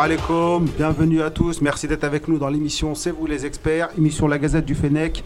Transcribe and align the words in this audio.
Alaikum, 0.00 0.64
bienvenue 0.76 1.22
à 1.22 1.30
tous, 1.30 1.60
merci 1.60 1.88
d'être 1.88 2.04
avec 2.04 2.28
nous 2.28 2.38
dans 2.38 2.48
l'émission 2.48 2.94
C'est 2.94 3.10
vous 3.10 3.26
les 3.26 3.44
experts, 3.44 3.88
émission 3.98 4.28
La 4.28 4.38
Gazette 4.38 4.64
du 4.64 4.76
Fennec, 4.76 5.24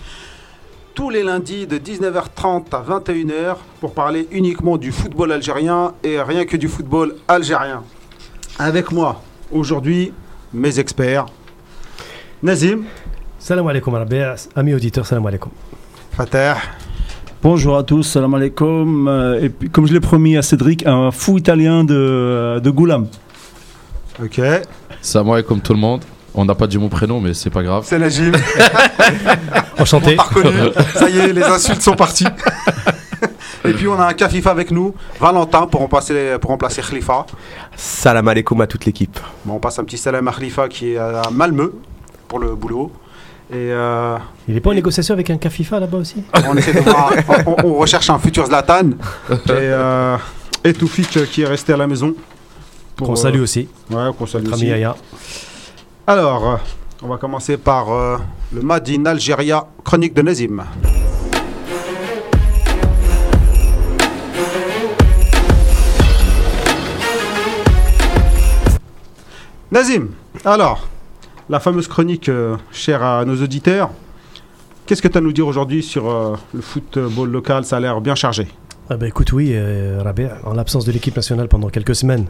tous 0.94 1.10
les 1.10 1.22
lundis 1.22 1.66
de 1.66 1.76
19h30 1.76 2.64
à 2.72 2.82
21h 2.82 3.56
pour 3.80 3.92
parler 3.92 4.26
uniquement 4.32 4.78
du 4.78 4.90
football 4.90 5.30
algérien 5.30 5.92
et 6.02 6.20
rien 6.20 6.46
que 6.46 6.56
du 6.56 6.68
football 6.68 7.14
algérien. 7.28 7.84
Avec 8.58 8.92
moi 8.92 9.20
aujourd'hui, 9.50 10.12
mes 10.52 10.78
experts, 10.78 11.26
Nazim, 12.42 12.84
Salam 13.38 13.66
alaikum 13.66 13.94
Rabia, 13.94 14.34
amis 14.54 14.74
auditeurs, 14.74 15.06
salam 15.06 15.26
alaikum. 15.26 15.50
Fatah, 16.12 16.56
Bonjour 17.42 17.76
à 17.76 17.82
tous, 17.82 18.04
salam 18.04 18.34
alaikum. 18.34 19.08
Euh, 19.08 19.40
Et 19.42 19.48
puis, 19.48 19.68
comme 19.68 19.86
je 19.88 19.92
l'ai 19.92 20.00
promis 20.00 20.36
à 20.36 20.42
Cédric, 20.42 20.86
un 20.86 21.10
fou 21.10 21.38
italien 21.38 21.82
de, 21.82 22.60
de 22.62 22.70
Goulam. 22.70 23.08
ok, 24.22 24.40
Salam 25.00 25.30
alaikum 25.30 25.60
tout 25.60 25.72
le 25.72 25.80
monde. 25.80 26.02
On 26.34 26.44
n'a 26.46 26.54
pas 26.54 26.66
dit 26.66 26.78
mon 26.78 26.88
prénom, 26.88 27.20
mais 27.20 27.34
c'est 27.34 27.50
pas 27.50 27.62
grave. 27.62 27.84
c'est 27.86 27.98
Najim, 27.98 28.32
Enchanté. 29.78 30.16
reconnu, 30.16 30.70
ça 30.94 31.08
y 31.10 31.18
est, 31.18 31.32
les 31.32 31.42
insultes 31.42 31.82
sont 31.82 31.94
parties. 31.94 32.26
Et 33.64 33.72
puis 33.72 33.86
on 33.86 33.94
a 34.00 34.06
un 34.06 34.12
Kafifa 34.12 34.50
avec 34.50 34.70
nous, 34.70 34.94
Valentin 35.20 35.66
pour 35.66 35.80
remplacer, 35.80 36.36
pour 36.40 36.50
remplacer 36.50 36.82
Khalifa. 36.82 37.26
Salam 37.76 38.26
alaikum 38.28 38.60
à 38.60 38.66
toute 38.66 38.84
l'équipe. 38.84 39.18
Bon, 39.44 39.54
on 39.54 39.58
passe 39.60 39.78
un 39.78 39.84
petit 39.84 39.98
salam 39.98 40.26
à 40.26 40.32
Khalifa 40.32 40.68
qui 40.68 40.92
est 40.92 40.98
à 40.98 41.22
Malmö 41.30 41.72
pour 42.28 42.38
le 42.40 42.54
boulot. 42.54 42.90
Et 43.50 43.54
euh, 43.70 44.16
Il 44.48 44.56
est 44.56 44.60
pas 44.60 44.70
en 44.70 44.74
négociation 44.74 45.12
avec 45.14 45.28
un 45.30 45.36
Kafifa 45.36 45.78
là-bas 45.78 45.98
aussi 45.98 46.24
on, 46.48 46.56
essaie 46.56 46.72
de 46.72 46.80
voir- 46.80 47.12
on, 47.46 47.66
on 47.68 47.74
recherche 47.74 48.08
un 48.10 48.18
futur 48.18 48.46
Zlatan. 48.46 48.90
Et, 49.30 49.36
euh, 49.50 50.16
et 50.64 50.72
Toufik 50.72 51.26
qui 51.26 51.42
est 51.42 51.46
resté 51.46 51.72
à 51.72 51.76
la 51.76 51.86
maison. 51.86 52.14
Pour, 52.96 53.08
Qu'on 53.08 53.12
euh, 53.14 53.16
salue 53.16 53.40
aussi, 53.40 53.68
Ouais, 53.90 54.08
qu'on 54.18 54.26
salue 54.26 54.44
notre 54.44 54.54
ami 54.54 54.62
aussi. 54.62 54.70
Yaya. 54.70 54.94
Alors, 56.06 56.60
on 57.02 57.08
va 57.08 57.16
commencer 57.16 57.56
par 57.56 57.92
euh, 57.92 58.16
le 58.52 58.62
Madin 58.62 59.04
Algéria, 59.06 59.66
chronique 59.84 60.14
de 60.14 60.22
Nazim. 60.22 60.64
Nazim, 69.72 70.08
alors, 70.44 70.86
la 71.48 71.58
fameuse 71.58 71.88
chronique 71.88 72.28
euh, 72.28 72.56
chère 72.72 73.02
à 73.02 73.24
nos 73.24 73.42
auditeurs, 73.42 73.88
qu'est-ce 74.84 75.00
que 75.00 75.08
tu 75.08 75.16
as 75.16 75.20
à 75.20 75.22
nous 75.22 75.32
dire 75.32 75.46
aujourd'hui 75.46 75.82
sur 75.82 76.10
euh, 76.10 76.36
le 76.52 76.60
football 76.60 77.30
local? 77.30 77.64
Ça 77.64 77.78
a 77.78 77.80
l'air 77.80 78.02
bien 78.02 78.14
chargé. 78.14 78.48
Ah 78.90 78.98
bah 78.98 79.08
écoute, 79.08 79.32
oui, 79.32 79.52
euh, 79.54 80.02
en 80.44 80.52
l'absence 80.52 80.84
de 80.84 80.92
l'équipe 80.92 81.16
nationale 81.16 81.48
pendant 81.48 81.70
quelques 81.70 81.94
semaines, 81.94 82.26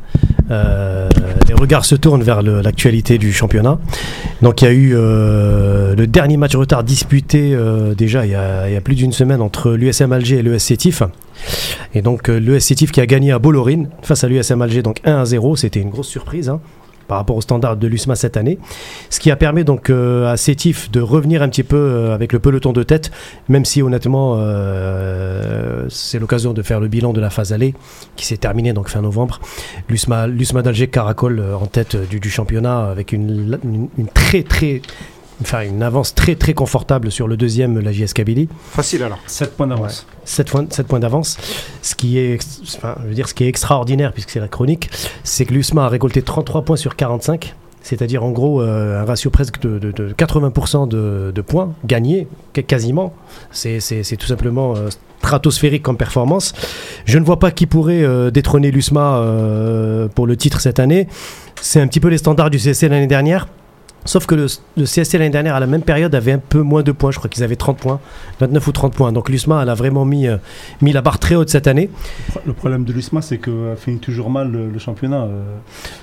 euh, 0.52 1.08
les 1.48 1.54
regards 1.54 1.84
se 1.84 1.96
tournent 1.96 2.22
vers 2.22 2.42
l'actualité 2.42 3.18
du 3.18 3.32
championnat. 3.32 3.80
Donc 4.40 4.62
il 4.62 4.64
y 4.66 4.68
a 4.68 4.72
eu 4.72 4.92
le 4.92 6.06
dernier 6.06 6.36
match 6.36 6.54
retard 6.54 6.84
disputé 6.84 7.56
déjà 7.96 8.24
il 8.24 8.30
y, 8.30 8.36
a, 8.36 8.80
plus 8.82 8.94
d'une 8.94 9.12
semaine 9.12 9.40
entre 9.40 9.72
l'USM 9.72 10.12
Alger 10.12 10.36
et 10.36 10.42
l'ES 10.42 10.60
Sétif. 10.60 11.02
Et 11.94 12.02
donc 12.02 12.28
l'ES 12.28 12.60
Sétif 12.60 12.92
qui 12.92 13.00
a 13.00 13.06
gagné 13.06 13.32
à 13.32 13.40
Bollorine 13.40 13.88
face 14.02 14.22
à 14.22 14.28
l'USM 14.28 14.62
Alger, 14.62 14.82
donc 14.82 15.00
1 15.04 15.22
à 15.22 15.24
0, 15.24 15.56
c'était 15.56 15.80
une 15.80 15.90
grosse 15.90 16.08
surprise. 16.08 16.48
hein, 16.48 16.60
par 17.12 17.18
rapport 17.18 17.36
aux 17.36 17.42
standards 17.42 17.76
de 17.76 17.86
l'USMA 17.88 18.16
cette 18.16 18.38
année, 18.38 18.58
ce 19.10 19.20
qui 19.20 19.30
a 19.30 19.36
permis 19.36 19.64
donc 19.64 19.90
euh, 19.90 20.32
à 20.32 20.38
Sétif 20.38 20.90
de 20.90 21.02
revenir 21.02 21.42
un 21.42 21.50
petit 21.50 21.62
peu 21.62 21.76
euh, 21.76 22.14
avec 22.14 22.32
le 22.32 22.38
peloton 22.38 22.72
de 22.72 22.82
tête, 22.82 23.10
même 23.50 23.66
si 23.66 23.82
honnêtement 23.82 24.36
euh, 24.38 25.84
c'est 25.90 26.18
l'occasion 26.18 26.54
de 26.54 26.62
faire 26.62 26.80
le 26.80 26.88
bilan 26.88 27.12
de 27.12 27.20
la 27.20 27.28
phase 27.28 27.52
allée 27.52 27.74
qui 28.16 28.24
s'est 28.24 28.38
terminée 28.38 28.72
donc 28.72 28.88
fin 28.88 29.02
novembre. 29.02 29.40
L'USMA, 29.90 30.26
l'USMA 30.26 30.62
d'Alger 30.62 30.88
caracole 30.88 31.44
en 31.60 31.66
tête 31.66 31.98
du, 32.08 32.30
championnat 32.30 32.88
avec 32.88 33.12
une 33.12 33.58
très 34.14 34.42
très 34.42 34.80
enfin 35.42 35.62
une 35.62 35.82
avance 35.82 36.14
très 36.14 36.34
très 36.34 36.54
confortable 36.54 37.10
sur 37.12 37.28
le 37.28 37.36
deuxième 37.36 37.78
la 37.80 37.92
JS 37.92 38.12
Kabylie. 38.14 38.48
Facile 38.70 39.02
alors. 39.02 39.18
7 39.26 39.56
points 39.56 39.66
d'avance. 39.66 40.06
7 40.24 40.50
points, 40.50 40.66
sept 40.70 40.86
points 40.86 41.00
d'avance. 41.00 41.36
Ce 41.82 41.94
qui 41.94 42.18
est, 42.18 42.32
ex- 42.34 42.60
enfin, 42.76 42.96
je 43.02 43.08
veux 43.08 43.14
dire, 43.14 43.28
ce 43.28 43.34
qui 43.34 43.44
est 43.44 43.48
extraordinaire, 43.48 44.12
puisque 44.12 44.30
c'est 44.30 44.40
la 44.40 44.48
chronique, 44.48 44.90
c'est 45.24 45.44
que 45.44 45.52
l'USMA 45.54 45.84
a 45.84 45.88
récolté 45.88 46.22
33 46.22 46.62
points 46.62 46.76
sur 46.76 46.96
45. 46.96 47.54
C'est-à-dire 47.84 48.22
en 48.22 48.30
gros 48.30 48.62
euh, 48.62 49.02
un 49.02 49.04
ratio 49.04 49.30
presque 49.30 49.60
de, 49.60 49.78
de- 49.80 49.90
de 49.90 50.12
80% 50.12 50.86
de, 50.88 51.32
de 51.34 51.40
points 51.42 51.74
gagnés, 51.84 52.28
qu- 52.52 52.62
quasiment. 52.62 53.12
C'est 53.50 53.80
tout 54.18 54.26
simplement 54.26 54.76
euh, 54.76 54.88
stratosphérique 55.18 55.82
comme 55.82 55.96
performance. 55.96 56.52
Je 57.06 57.18
ne 57.18 57.24
vois 57.24 57.38
pas 57.40 57.50
qui 57.50 57.66
pourrait 57.66 58.02
euh, 58.04 58.30
détrôner 58.30 58.70
l'USMA 58.70 59.16
euh, 59.16 60.06
pour 60.08 60.26
le 60.28 60.36
titre 60.36 60.60
cette 60.60 60.78
année. 60.78 61.08
C'est 61.60 61.80
un 61.80 61.88
petit 61.88 61.98
peu 62.00 62.08
les 62.08 62.18
standards 62.18 62.50
du 62.50 62.58
CSC 62.58 62.82
l'année 62.88 63.06
dernière. 63.08 63.48
Sauf 64.04 64.26
que 64.26 64.34
le, 64.34 64.46
le 64.76 64.84
CSC 64.84 65.14
l'année 65.14 65.30
dernière, 65.30 65.54
à 65.54 65.60
la 65.60 65.66
même 65.66 65.82
période, 65.82 66.14
avait 66.14 66.32
un 66.32 66.38
peu 66.38 66.60
moins 66.62 66.82
de 66.82 66.90
points. 66.92 67.10
Je 67.12 67.18
crois 67.18 67.30
qu'ils 67.30 67.44
avaient 67.44 67.56
30 67.56 67.78
points, 67.78 68.00
29 68.40 68.66
ou 68.66 68.72
30 68.72 68.94
points. 68.94 69.12
Donc 69.12 69.28
l'USMA, 69.28 69.60
elle 69.62 69.68
a 69.68 69.74
vraiment 69.74 70.04
mis, 70.04 70.26
euh, 70.26 70.38
mis 70.80 70.92
la 70.92 71.02
barre 71.02 71.18
très 71.18 71.34
haute 71.36 71.50
cette 71.50 71.66
année. 71.68 71.88
Le 72.44 72.52
problème 72.52 72.84
de 72.84 72.92
l'USMA, 72.92 73.22
c'est 73.22 73.38
qu'elle 73.38 73.76
finit 73.76 73.98
toujours 73.98 74.28
mal 74.30 74.50
le, 74.50 74.68
le 74.70 74.78
championnat. 74.78 75.22
euh, 75.22 75.42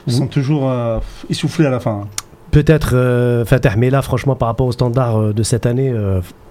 Ils 0.08 0.14
sont 0.14 0.28
toujours 0.28 0.70
euh, 0.70 1.00
essoufflés 1.30 1.66
à 1.66 1.70
la 1.72 1.80
fin. 1.80 2.08
Peut-être 2.52 2.92
euh, 2.94 3.46
Fatah, 3.46 3.76
mais 3.78 3.90
là, 3.90 4.02
franchement, 4.02 4.36
par 4.36 4.48
rapport 4.48 4.66
aux 4.68 4.72
standards 4.72 5.34
de 5.34 5.44
cette 5.44 5.66
année, 5.66 5.94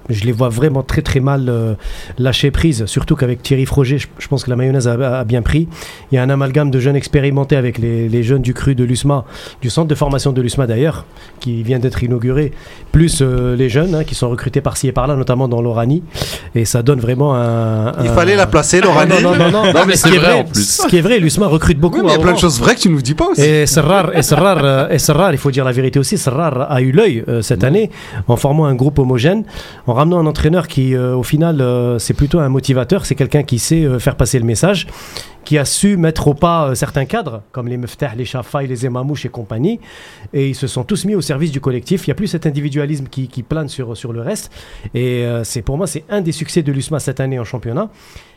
je 0.09 0.25
les 0.25 0.33
vois 0.33 0.49
vraiment 0.49 0.83
très 0.83 1.03
très 1.03 1.21
mal 1.21 1.47
euh, 1.49 1.75
lâcher 2.19 2.51
prise. 2.51 2.87
Surtout 2.87 3.17
qu'avec 3.17 3.43
Thierry 3.43 3.67
Froger, 3.67 3.99
je, 3.99 4.07
je 4.19 4.29
pense 4.29 4.45
que 4.45 4.51
la 4.51 4.57
mayonnaise 4.57 4.89
a, 4.89 5.21
a 5.21 5.25
bien 5.25 5.43
pris. 5.43 5.69
Il 6.11 6.15
y 6.15 6.19
a 6.19 6.23
un 6.23 6.31
amalgame 6.31 6.71
de 6.71 6.81
jeunes 6.81 6.97
expérimentés 6.97 7.57
avec 7.57 7.79
les, 7.79 8.09
les 8.09 8.23
jeunes 8.23 8.43
du 8.43 8.55
cru 8.55 8.75
de 8.75 8.85
l'USMA, 8.85 9.25
du 9.61 9.71
centre 9.71 9.89
de 9.89 9.95
formation 9.95 10.33
de 10.33 10.41
l'USMA 10.43 10.67
d'ailleurs, 10.67 11.05
qui 11.41 11.63
vient 11.63 11.79
d'être 11.79 12.03
inauguré, 12.03 12.53
plus 12.93 13.19
euh, 13.21 13.55
les 13.57 13.69
jeunes 13.69 13.95
hein, 13.95 14.05
qui 14.05 14.15
sont 14.15 14.29
recrutés 14.31 14.61
par-ci 14.61 14.89
et 14.89 14.93
par-là, 14.93 15.17
notamment 15.17 15.49
dans 15.49 15.61
l'Oranie. 15.63 16.03
Et 16.55 16.65
ça 16.65 16.83
donne 16.83 17.01
vraiment 17.01 17.35
un. 17.35 17.93
Il 18.03 18.09
fallait 18.11 18.37
la 18.37 18.47
placer, 18.47 18.81
Ah, 18.83 18.87
Laurent. 18.87 19.07
non, 19.07 19.21
non, 19.21 19.37
non, 19.37 19.51
non, 19.51 19.73
Non, 19.73 19.81
mais 19.87 19.95
ce 19.97 20.03
c'est 20.05 20.11
qui 20.11 20.17
est 20.17 20.19
vrai, 20.19 20.31
vrai, 20.33 20.41
en 20.41 20.45
plus. 20.45 20.65
Ce 20.83 20.87
qui 20.87 20.97
est 20.97 21.01
vrai, 21.01 21.19
l'USMA 21.19 21.47
recrute 21.47 21.79
beaucoup. 21.79 21.97
Oui, 21.99 22.03
mais 22.05 22.09
il 22.11 22.15
y 22.15 22.17
a 22.17 22.19
à 22.21 22.23
plein 22.23 22.33
de 22.33 22.39
choses 22.39 22.59
vraies 22.61 22.75
que 22.75 22.81
tu 22.81 22.89
nous 22.91 23.03
dis 23.03 23.15
pas 23.15 23.27
aussi. 23.29 23.43
Et 23.43 23.67
Serrar, 23.67 24.17
et 24.17 24.23
Serrar, 24.23 24.59
euh, 24.65 24.89
et 24.89 24.99
Serrar, 24.99 25.33
il 25.33 25.39
faut 25.39 25.51
dire 25.51 25.65
la 25.65 25.73
vérité 25.73 25.99
aussi, 25.99 26.17
Serrar 26.19 26.71
a 26.71 26.81
eu 26.81 26.93
l'œil 26.93 27.25
euh, 27.29 27.43
cette 27.43 27.65
année 27.65 27.91
en 28.27 28.37
formant 28.37 28.67
un 28.67 28.75
groupe 28.75 28.99
homogène, 28.99 29.45
en 29.87 29.93
ramenant 29.99 30.19
un 30.19 30.27
entraîneur 30.27 30.69
qui, 30.69 30.95
euh, 30.95 31.17
au 31.17 31.23
final, 31.23 31.61
euh, 31.61 31.99
c'est 31.99 32.15
plutôt 32.15 32.39
un 32.39 32.49
motivateur, 32.49 33.05
c'est 33.05 33.15
quelqu'un 33.15 33.43
qui 33.43 33.59
sait 33.59 33.85
euh, 33.85 33.99
faire 33.99 34.17
passer 34.17 34.39
le 34.39 34.45
message, 34.45 34.87
qui 35.45 35.59
a 35.59 35.65
su 35.65 35.97
mettre 35.97 36.29
au 36.29 36.35
pas 36.35 36.75
certains 36.75 37.05
cadres, 37.05 37.43
comme 37.53 37.69
les 37.69 37.77
Meftah, 37.77 38.15
les 38.15 38.25
Chafaï, 38.25 38.67
les 38.67 38.87
Emamouche 38.87 39.27
et 39.27 39.29
compagnie, 39.29 39.81
et 40.33 40.49
ils 40.49 40.55
se 40.55 40.67
sont 40.67 40.85
tous 40.85 41.05
mis 41.05 41.15
au 41.15 41.21
service 41.21 41.51
du 41.51 41.61
collectif. 41.61 42.07
Il 42.07 42.11
n'y 42.11 42.13
a 42.13 42.15
plus 42.15 42.29
cet 42.29 42.47
individualisme 42.47 43.07
qui, 43.09 43.29
qui 43.29 43.43
plane 43.43 43.69
sur, 43.69 43.97
sur 43.97 44.13
le 44.13 44.21
reste, 44.21 44.53
et 44.95 45.27
c'est 45.43 45.63
pour 45.63 45.77
moi, 45.77 45.87
c'est 45.87 46.05
un 46.09 46.21
des 46.21 46.33
succès 46.33 46.63
de 46.63 46.71
l'USMA 46.71 47.01
cette 47.01 47.21
année 47.21 47.39
en 47.39 47.45
championnat. 47.45 47.91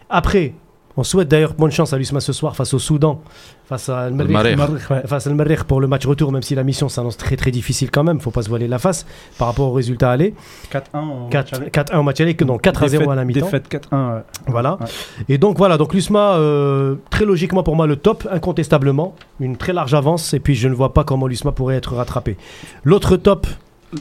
Après, 0.09 0.53
on 0.97 1.03
souhaite 1.03 1.27
d'ailleurs 1.27 1.53
bonne 1.53 1.71
chance 1.71 1.93
à 1.93 1.97
l'USMA 1.97 2.19
ce 2.19 2.33
soir 2.33 2.55
face 2.55 2.73
au 2.73 2.79
Soudan, 2.79 3.21
face 3.65 3.89
à 3.89 4.01
Al 4.01 4.19
Al-Marikh. 4.19 4.57
Ouais, 4.89 5.01
face 5.05 5.27
à 5.27 5.29
Al 5.29 5.35
Marikh 5.35 5.63
pour 5.63 5.81
le 5.81 5.87
match 5.87 6.05
retour, 6.05 6.31
même 6.31 6.41
si 6.41 6.55
la 6.55 6.63
mission 6.63 6.89
s'annonce 6.89 7.17
très 7.17 7.35
très 7.37 7.51
difficile 7.51 7.91
quand 7.91 8.03
même, 8.03 8.19
faut 8.19 8.31
pas 8.31 8.41
se 8.41 8.49
voiler 8.49 8.67
la 8.67 8.79
face 8.79 9.05
par 9.37 9.47
rapport 9.47 9.69
au 9.69 9.73
résultat 9.73 10.11
aller. 10.11 10.33
4-1 10.71 10.81
au 10.93 11.03
match 11.23 11.31
4 11.31 11.53
aller. 11.53 11.69
4-1 11.69 11.97
au 11.97 12.03
match 12.03 12.21
aller, 12.21 12.33
que 12.35 12.43
non 12.43 12.57
4 12.57 12.83
à 12.83 12.87
0 12.87 13.09
à 13.09 13.15
la 13.15 13.25
mi-temps. 13.25 13.45
Défaite 13.45 13.67
4-1. 13.71 14.15
ouais. 14.15 14.21
Voilà. 14.47 14.77
Ouais. 14.79 14.87
Et 15.29 15.37
donc 15.37 15.57
voilà, 15.57 15.77
donc 15.77 15.93
l'USMA, 15.93 16.35
euh, 16.35 16.95
très 17.09 17.25
logiquement 17.25 17.63
pour 17.63 17.75
moi 17.75 17.87
le 17.87 17.95
top, 17.95 18.27
incontestablement, 18.31 19.15
une 19.39 19.57
très 19.57 19.73
large 19.73 19.93
avance, 19.93 20.33
et 20.33 20.39
puis 20.39 20.55
je 20.55 20.67
ne 20.67 20.73
vois 20.73 20.93
pas 20.93 21.03
comment 21.03 21.27
l'USMA 21.27 21.51
pourrait 21.51 21.75
être 21.75 21.95
rattrapé. 21.95 22.37
L'autre 22.83 23.17
top. 23.17 23.47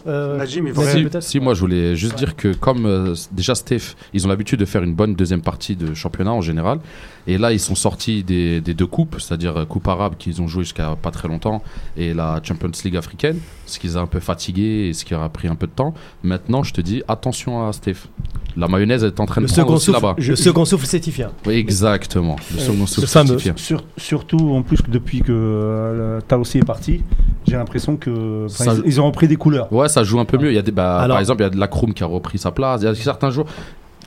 Euh, 0.06 0.37
Najim, 0.37 0.66
il 0.66 0.75
Si, 0.75 1.06
si, 1.20 1.40
moi 1.40 1.54
je 1.54 1.60
voulais 1.60 1.96
juste 1.96 2.16
dire 2.16 2.37
que 2.37 2.52
comme 2.52 2.87
euh, 2.87 3.14
déjà 3.32 3.54
Steph, 3.54 3.94
ils 4.12 4.25
ont 4.26 4.28
l'habitude 4.28 4.60
de 4.60 4.64
faire 4.64 4.82
une 4.82 4.94
bonne 4.94 5.14
deuxième 5.14 5.42
partie 5.42 5.76
de 5.76 5.94
championnat 5.94 6.32
en 6.32 6.40
général. 6.40 6.81
Et 7.26 7.38
là, 7.38 7.52
ils 7.52 7.60
sont 7.60 7.75
sortis 7.75 8.22
des, 8.22 8.60
des 8.60 8.75
deux 8.75 8.87
coupes, 8.87 9.16
c'est-à-dire 9.19 9.56
euh, 9.56 9.64
Coupe 9.64 9.88
arabe 9.88 10.14
qu'ils 10.19 10.40
ont 10.40 10.48
joué 10.48 10.64
jusqu'à 10.64 10.96
pas 11.00 11.10
très 11.10 11.28
longtemps 11.28 11.62
et 11.96 12.14
la 12.14 12.40
Champions 12.42 12.70
League 12.84 12.96
africaine, 12.96 13.38
ce 13.70 13.78
qui 13.78 13.87
les 13.87 13.96
a 13.96 14.00
un 14.00 14.06
peu 14.06 14.20
fatigués 14.20 14.88
et 14.88 14.93
ce 14.93 15.05
qui 15.05 15.14
a 15.14 15.28
pris 15.28 15.49
un 15.49 15.55
peu 15.55 15.67
de 15.67 15.72
temps. 15.72 15.94
Maintenant, 16.22 16.62
je 16.62 16.72
te 16.72 16.81
dis 16.81 17.02
attention 17.08 17.67
à 17.67 17.72
Steph. 17.72 18.08
La 18.56 18.67
mayonnaise 18.67 19.05
est 19.05 19.20
en 19.20 19.26
train 19.26 19.40
de 19.40 19.46
le 19.46 19.52
prendre 19.52 19.72
aussi 19.75 19.93
là-bas. 19.93 20.17
le 20.19 20.37
second 20.37 20.64
souffle 20.64 20.84
certifié. 20.87 21.26
Oui, 21.46 21.55
exactement. 21.55 22.37
Le 22.52 22.58
second 22.58 22.87
souffle 22.87 23.06
certifié. 23.06 23.52
Sur- 23.56 23.84
surtout 23.96 24.50
en 24.55 24.62
plus 24.62 24.82
que 24.82 24.90
depuis 24.90 25.20
que 25.20 25.31
euh, 25.32 26.20
Taossi 26.26 26.58
est 26.58 26.64
parti, 26.64 27.02
j'ai 27.46 27.56
l'impression 27.56 27.96
que 27.96 28.46
Ça- 28.49 28.75
ils, 28.75 28.82
ils 28.87 29.00
ont 29.00 29.06
repris 29.06 29.28
des 29.28 29.37
couleurs. 29.37 29.73
Ouais, 29.73 29.88
ça 29.88 30.02
joue 30.02 30.19
un 30.19 30.25
peu 30.25 30.37
mieux. 30.37 30.50
Il 30.50 30.56
y 30.56 30.58
a 30.58 30.62
des, 30.62 30.73
bah, 30.73 30.99
Alors- 30.99 31.14
par 31.14 31.20
exemple, 31.20 31.43
il 31.43 31.44
y 31.44 31.46
a 31.46 31.50
de 31.50 31.58
la 31.61 31.69
Kroom 31.69 31.94
qui 31.94 32.02
a 32.02 32.06
repris 32.06 32.38
sa 32.38 32.50
place. 32.50 32.81
Il 32.82 32.87
y 32.87 32.88
a 32.88 32.94
certains 32.96 33.31
jours. 33.31 33.46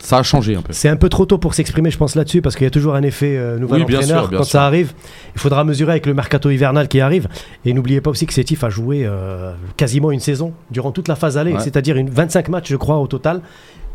Ça 0.05 0.17
a 0.17 0.23
changé 0.23 0.55
un 0.55 0.61
peu. 0.61 0.73
C'est 0.73 0.89
un 0.89 0.97
peu 0.97 1.07
trop 1.07 1.25
tôt 1.25 1.37
pour 1.37 1.53
s'exprimer, 1.53 1.89
je 1.89 1.97
pense, 1.97 2.15
là-dessus, 2.15 2.41
parce 2.41 2.55
qu'il 2.55 2.65
y 2.65 2.67
a 2.67 2.71
toujours 2.71 2.93
un 2.95 3.03
effet 3.03 3.37
euh, 3.37 3.57
nouvel 3.57 3.79
Oui, 3.81 3.85
bien 3.85 3.99
entraîneur. 3.99 4.21
sûr, 4.23 4.29
bien 4.29 4.37
Quand 4.39 4.43
sûr. 4.43 4.51
ça 4.51 4.65
arrive, 4.65 4.93
il 5.33 5.39
faudra 5.39 5.63
mesurer 5.63 5.91
avec 5.91 6.05
le 6.05 6.13
mercato 6.13 6.49
hivernal 6.49 6.87
qui 6.89 6.99
arrive. 6.99 7.27
Et 7.63 7.73
n'oubliez 7.73 8.01
pas 8.01 8.09
aussi 8.09 8.25
que 8.25 8.33
Sétif 8.33 8.63
a 8.65 8.69
joué 8.69 9.03
euh, 9.05 9.53
quasiment 9.77 10.11
une 10.11 10.19
saison 10.19 10.51
durant 10.71 10.91
toute 10.91 11.07
la 11.07 11.15
phase 11.15 11.37
aller, 11.37 11.53
Ouais. 11.53 11.59
c'est-à-dire 11.61 11.95
une 11.95 12.09
25 12.09 12.49
matchs, 12.49 12.69
je 12.69 12.75
crois, 12.75 12.97
au 12.97 13.07
total. 13.07 13.41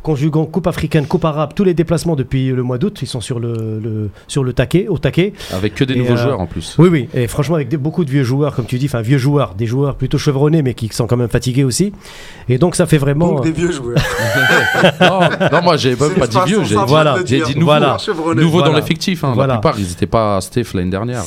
Conjuguant 0.03 0.47
Coupe 0.47 0.67
africaine, 0.69 1.07
Coupe 1.07 1.25
arabe, 1.25 1.51
tous 1.55 1.65
les 1.65 1.75
déplacements 1.75 2.15
depuis 2.17 2.49
le 2.49 2.63
mois 2.63 2.79
d'août, 2.79 2.99
ils 3.03 3.07
sont 3.09 3.21
sur 3.21 3.41
le, 3.41 3.53
le- 3.83 4.11
sur 4.29 4.45
le 4.45 4.53
taquet, 4.53 4.87
au 4.89 4.97
taquet. 4.97 5.33
Avec 5.53 5.75
que 5.75 5.85
des 5.85 5.95
Et, 5.95 5.99
nouveaux 5.99 6.13
euh, 6.13 6.17
joueurs 6.17 6.41
en 6.41 6.47
plus. 6.47 6.77
Oui, 6.79 6.89
oui, 6.91 7.09
et 7.15 7.27
franchement, 7.27 7.57
avec 7.57 7.69
des- 7.69 7.77
beaucoup 7.77 8.05
de 8.05 8.11
vieux 8.11 8.23
joueurs, 8.23 8.55
comme 8.55 8.65
tu 8.65 8.79
dis, 8.79 8.87
enfin, 8.87 9.01
vieux 9.03 9.19
joueurs, 9.19 9.55
des 9.55 9.67
joueurs 9.67 9.97
plutôt 9.97 10.17
chevronnés, 10.19 10.63
mais 10.63 10.75
qui 10.75 10.89
sont 10.93 11.07
quand 11.07 11.17
même 11.17 11.29
fatigués 11.29 11.65
aussi. 11.65 11.93
Et 12.49 12.59
donc, 12.59 12.77
ça 12.77 12.87
fait 12.87 12.99
vraiment. 12.99 13.33
Donc 13.33 13.45
des 13.45 13.53
vieux 13.53 13.73
joueurs. 13.73 13.99
non, 15.01 15.21
non, 15.53 15.63
moi 15.63 15.77
j'ai 15.77 15.91
même 15.97 16.15
pas 16.15 16.27
dit 16.27 16.39
vieux, 16.47 16.63
j'ai 16.65 16.77
dit, 16.77 16.83
Voilà. 16.87 17.15
de 17.15 17.19
le 17.21 17.27
j'ai 17.27 17.37
dire. 17.37 17.47
dit 17.47 17.55
nouveau. 17.59 17.67
Voilà. 17.73 17.97
Dans 18.69 18.73
l'effectif. 18.75 19.25
hein. 19.25 19.33
Voilà. 19.35 19.55
La 19.55 19.61
plupart, 19.61 19.79
ils 19.79 19.89
n'étaient 19.89 20.07
pas 20.07 20.37
à 20.37 20.41
Steph 20.41 20.75
l'année 20.75 20.91
dernière. 20.91 21.25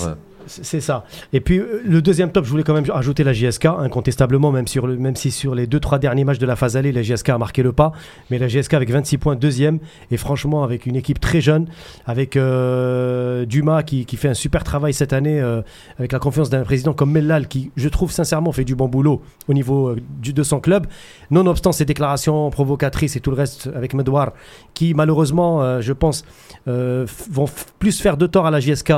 C'est 0.48 0.82
ça. 0.82 1.06
Et 1.34 1.40
puis 1.40 1.60
euh, 1.60 1.82
le 1.86 2.02
deuxième 2.02 2.32
top, 2.32 2.46
je 2.46 2.50
voulais 2.50 2.64
quand 2.64 2.74
même 2.74 2.86
ajouter 2.94 3.24
la 3.24 3.34
JSK, 3.34 3.66
incontestablement, 3.66 4.52
même, 4.52 4.68
sur 4.68 4.88
même 4.88 5.16
si 5.16 5.32
sur 5.32 5.56
les 5.56 5.68
deux 5.68 5.80
trois 5.80 6.00
derniers 6.00 6.24
matchs 6.24 6.40
de 6.40 6.46
la 6.46 6.56
phase 6.56 6.78
allée, 6.78 6.92
la 6.92 7.02
JSK 7.02 7.30
a 7.30 7.38
marqué 7.38 7.64
le 7.64 7.72
pas. 7.72 7.92
Mais 8.30 8.38
la 8.38 8.48
JSK 8.48 8.74
avec 8.74 8.90
26 8.92 9.18
points, 9.18 9.36
deuxième, 9.36 9.80
et 10.10 10.18
franchement 10.18 10.64
avec 10.64 10.86
une 10.86 10.96
équipe 10.96 11.20
très 11.20 11.42
jeune, 11.42 11.68
avec 12.06 12.36
euh, 12.36 13.46
Dumas 13.46 13.84
qui, 13.84 14.06
qui 14.06 14.18
fait 14.18 14.30
un 14.30 14.34
super 14.34 14.64
travail 14.64 14.94
cette 14.94 15.14
année, 15.14 15.40
euh, 15.40 15.62
avec 15.98 16.12
la 16.12 16.20
confiance 16.20 16.50
d'un 16.50 16.64
président 16.64 16.94
comme 16.94 17.12
Mellal, 17.12 17.48
qui 17.48 17.72
je 17.76 17.90
trouve 17.90 18.12
sincèrement 18.12 18.52
fait 18.52 18.66
du 18.66 18.76
bon 18.76 18.88
boulot 18.88 19.22
au 19.48 19.54
niveau 19.54 19.96
du, 20.22 20.34
de 20.34 20.44
son 20.44 20.60
club. 20.60 20.88
Nonobstant 21.30 21.72
ses 21.72 21.86
déclarations 21.86 22.50
provocatrices 22.50 23.16
et 23.16 23.20
tout 23.20 23.32
le 23.32 23.38
reste 23.38 23.70
avec 23.76 23.94
Medouar, 23.94 24.34
qui 24.74 24.94
malheureusement, 24.94 25.82
je 25.82 25.94
pense, 25.94 26.26
vont 26.66 27.46
plus 27.80 28.02
faire 28.02 28.18
de 28.18 28.28
tort 28.28 28.46
à 28.46 28.52
la 28.52 28.60
JSK 28.60 28.94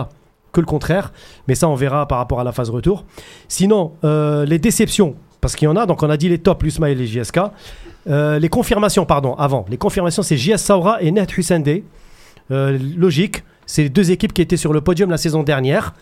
que 0.53 0.61
le 0.61 0.65
contraire. 0.65 1.11
Mais 1.47 1.55
ça, 1.55 1.67
on 1.67 1.75
verra 1.75 2.07
par 2.07 2.19
rapport 2.19 2.39
à 2.39 2.43
la 2.45 2.53
phase 2.53 2.69
retour. 2.69 3.03
Sinon, 3.49 3.93
euh, 4.05 4.45
les 4.45 4.59
déceptions, 4.59 5.15
parce 5.41 5.55
qu'il 5.57 5.65
y 5.65 5.69
en 5.69 5.75
a. 5.75 5.85
Donc, 5.85 6.01
on 6.03 6.09
a 6.09 6.15
dit 6.15 6.29
les 6.29 6.37
tops, 6.37 6.63
l'USMA 6.63 6.91
et 6.91 6.95
les 6.95 7.07
JSK. 7.07 7.39
Euh, 8.07 8.39
les 8.39 8.49
confirmations, 8.49 9.05
pardon, 9.05 9.33
avant. 9.35 9.65
Les 9.69 9.77
confirmations, 9.77 10.23
c'est 10.23 10.37
JS 10.37 10.57
Saoura 10.57 11.01
et 11.01 11.11
Net 11.11 11.37
Hussende. 11.37 11.81
Euh, 12.51 12.77
logique. 12.97 13.43
C'est 13.65 13.87
deux 13.87 14.11
équipes 14.11 14.33
qui 14.33 14.41
étaient 14.41 14.57
sur 14.57 14.73
le 14.73 14.81
podium 14.81 15.09
la 15.09 15.15
saison 15.15 15.41
dernière, 15.41 15.93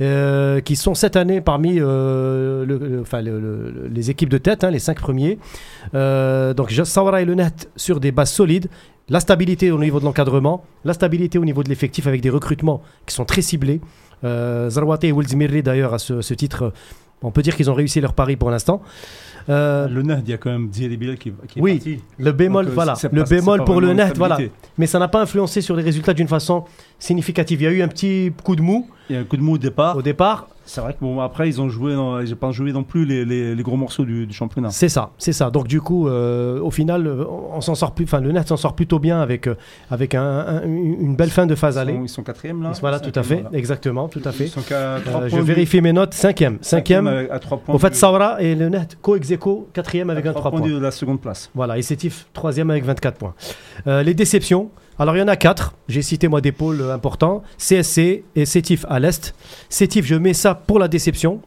euh, 0.00 0.60
qui 0.60 0.76
sont 0.76 0.94
cette 0.94 1.16
année 1.16 1.40
parmi 1.40 1.80
les 3.90 4.10
équipes 4.10 4.28
de 4.28 4.38
tête, 4.38 4.62
hein, 4.62 4.70
les 4.70 4.78
cinq 4.78 5.00
premiers. 5.00 5.40
Euh, 5.94 6.54
donc 6.54 6.70
JS 6.70 6.84
Saoura 6.84 7.20
et 7.22 7.24
le 7.24 7.34
Net 7.34 7.70
sur 7.74 7.98
des 7.98 8.12
bases 8.12 8.30
solides. 8.30 8.68
La 9.10 9.20
stabilité 9.20 9.70
au 9.70 9.78
niveau 9.78 10.00
de 10.00 10.04
l'encadrement, 10.04 10.64
la 10.84 10.92
stabilité 10.92 11.38
au 11.38 11.44
niveau 11.44 11.62
de 11.62 11.68
l'effectif 11.68 12.06
avec 12.06 12.20
des 12.20 12.30
recrutements 12.30 12.82
qui 13.06 13.14
sont 13.14 13.24
très 13.24 13.40
ciblés. 13.42 13.80
Euh, 14.24 14.68
Zarwate 14.68 15.04
et 15.04 15.12
Wilzmirri, 15.12 15.62
d'ailleurs, 15.62 15.94
à 15.94 15.98
ce, 15.98 16.20
ce 16.20 16.34
titre, 16.34 16.62
euh, 16.64 16.70
on 17.22 17.30
peut 17.30 17.40
dire 17.42 17.56
qu'ils 17.56 17.70
ont 17.70 17.74
réussi 17.74 18.00
leur 18.00 18.12
pari 18.12 18.36
pour 18.36 18.50
l'instant. 18.50 18.82
Euh, 19.48 19.88
Le 19.88 20.02
Nerd, 20.02 20.22
il 20.26 20.30
y 20.30 20.34
a 20.34 20.36
quand 20.36 20.50
même 20.50 20.68
Bilal 20.68 21.16
qui, 21.16 21.32
qui 21.48 21.58
est 21.58 21.62
Oui. 21.62 21.74
parti. 21.76 22.00
le 22.18 22.32
bémol, 22.32 22.64
Donc, 22.66 22.72
euh, 22.72 22.74
voilà. 22.74 22.94
Le 23.10 23.24
bémol 23.24 23.64
pour 23.64 23.80
le 23.80 23.94
net, 23.94 24.16
voilà. 24.18 24.38
Mais 24.76 24.86
ça 24.86 24.98
n'a 24.98 25.08
pas 25.08 25.22
influencé 25.22 25.62
sur 25.62 25.74
les 25.74 25.82
résultats 25.82 26.12
d'une 26.12 26.28
façon 26.28 26.64
significative. 26.98 27.60
Il 27.60 27.64
y 27.64 27.66
a 27.66 27.70
eu 27.70 27.82
un 27.82 27.88
petit 27.88 28.32
coup 28.44 28.56
de 28.56 28.62
mou 28.62 28.88
Il 29.10 29.14
y 29.16 29.18
a 29.18 29.22
un 29.22 29.24
coup 29.24 29.36
de 29.36 29.42
mou 29.42 29.54
au 29.54 29.58
départ. 29.58 29.96
au 29.96 30.02
départ. 30.02 30.48
C'est 30.70 30.82
vrai 30.82 30.92
que 30.92 30.98
bon, 31.00 31.18
après, 31.20 31.48
ils 31.48 31.62
ont 31.62 31.70
joué, 31.70 31.94
dans- 31.94 32.20
ils 32.20 32.28
n'ont 32.28 32.36
pas 32.36 32.50
joué 32.50 32.72
non 32.72 32.82
plus 32.84 33.06
les, 33.06 33.24
les- 33.24 33.54
les 33.54 33.62
gros 33.62 33.78
morceaux 33.78 34.04
du, 34.04 34.26
du 34.26 34.34
championnat. 34.34 34.68
C'est 34.68 34.90
ça, 34.90 35.12
c'est 35.16 35.32
ça. 35.32 35.48
Donc 35.48 35.66
du 35.66 35.80
coup, 35.80 36.08
euh, 36.08 36.60
au 36.60 36.70
final, 36.70 37.06
euh, 37.06 37.24
on, 37.54 37.62
s'en 37.62 37.74
sort 37.74 37.94
plus. 37.94 38.04
Enfin, 38.04 38.20
le 38.20 38.32
net 38.32 38.46
s'en 38.48 38.58
sort 38.58 38.74
plutôt 38.74 38.98
bien 38.98 39.18
avec 39.22 39.46
euh, 39.46 39.54
avec 39.90 40.14
un- 40.14 40.22
un- 40.22 40.62
une 40.64 41.16
belle 41.16 41.30
fin 41.30 41.46
de 41.46 41.54
phase 41.54 41.76
Ils 41.76 41.78
aller. 41.78 41.94
sont, 41.94 42.02
ils 42.02 42.08
sont 42.10 42.22
quatrième 42.22 42.62
là. 42.62 42.72
Voilà, 42.82 43.00
tout 43.00 43.18
à 43.18 43.22
fait, 43.22 43.44
exactement, 43.54 44.08
tout 44.08 44.20
à 44.26 44.30
fait. 44.30 44.44
Ils 44.44 44.50
sont 44.50 44.60
Euh, 44.72 44.98
je 45.04 45.30
points 45.30 45.38
du- 45.40 45.44
vérifie 45.46 45.80
mes 45.80 45.94
notes. 45.94 46.12
Cinquième, 46.12 46.58
cinquième. 46.60 47.06
à 47.06 47.38
points. 47.38 47.60
Au 47.74 47.78
fait, 47.78 47.90
du- 47.90 47.96
Saura 47.96 48.42
et 48.42 48.54
le 48.54 48.68
net 48.68 48.98
co 49.00 49.16
ex 49.16 49.30
aequo, 49.30 49.68
quatrième 49.72 50.10
avec 50.10 50.26
à 50.26 50.32
23 50.32 50.50
trois 50.50 50.60
points. 50.60 50.68
de 50.68 50.76
la 50.76 50.90
seconde 50.90 51.22
place. 51.22 51.50
Voilà, 51.54 51.78
et 51.78 51.82
Sétif, 51.82 52.26
troisième 52.34 52.68
avec 52.68 52.84
24 52.84 53.16
points. 53.16 53.32
Euh, 53.86 54.02
les 54.02 54.12
déceptions, 54.12 54.68
alors 54.98 55.16
il 55.16 55.20
y 55.20 55.22
en 55.22 55.28
a 55.28 55.36
quatre. 55.36 55.74
J'ai 55.88 56.02
cité 56.02 56.28
moi 56.28 56.40
des 56.40 56.52
pôles 56.52 56.80
euh, 56.80 56.94
importants. 56.94 57.42
CSC 57.58 58.24
et 58.34 58.46
Sétif 58.46 58.84
à 58.88 58.98
l'Est. 58.98 59.34
Sétif, 59.68 60.04
je 60.04 60.14
mets 60.14 60.34
ça 60.34 60.54
pour 60.54 60.78
la 60.78 60.88
déception. 60.88 61.40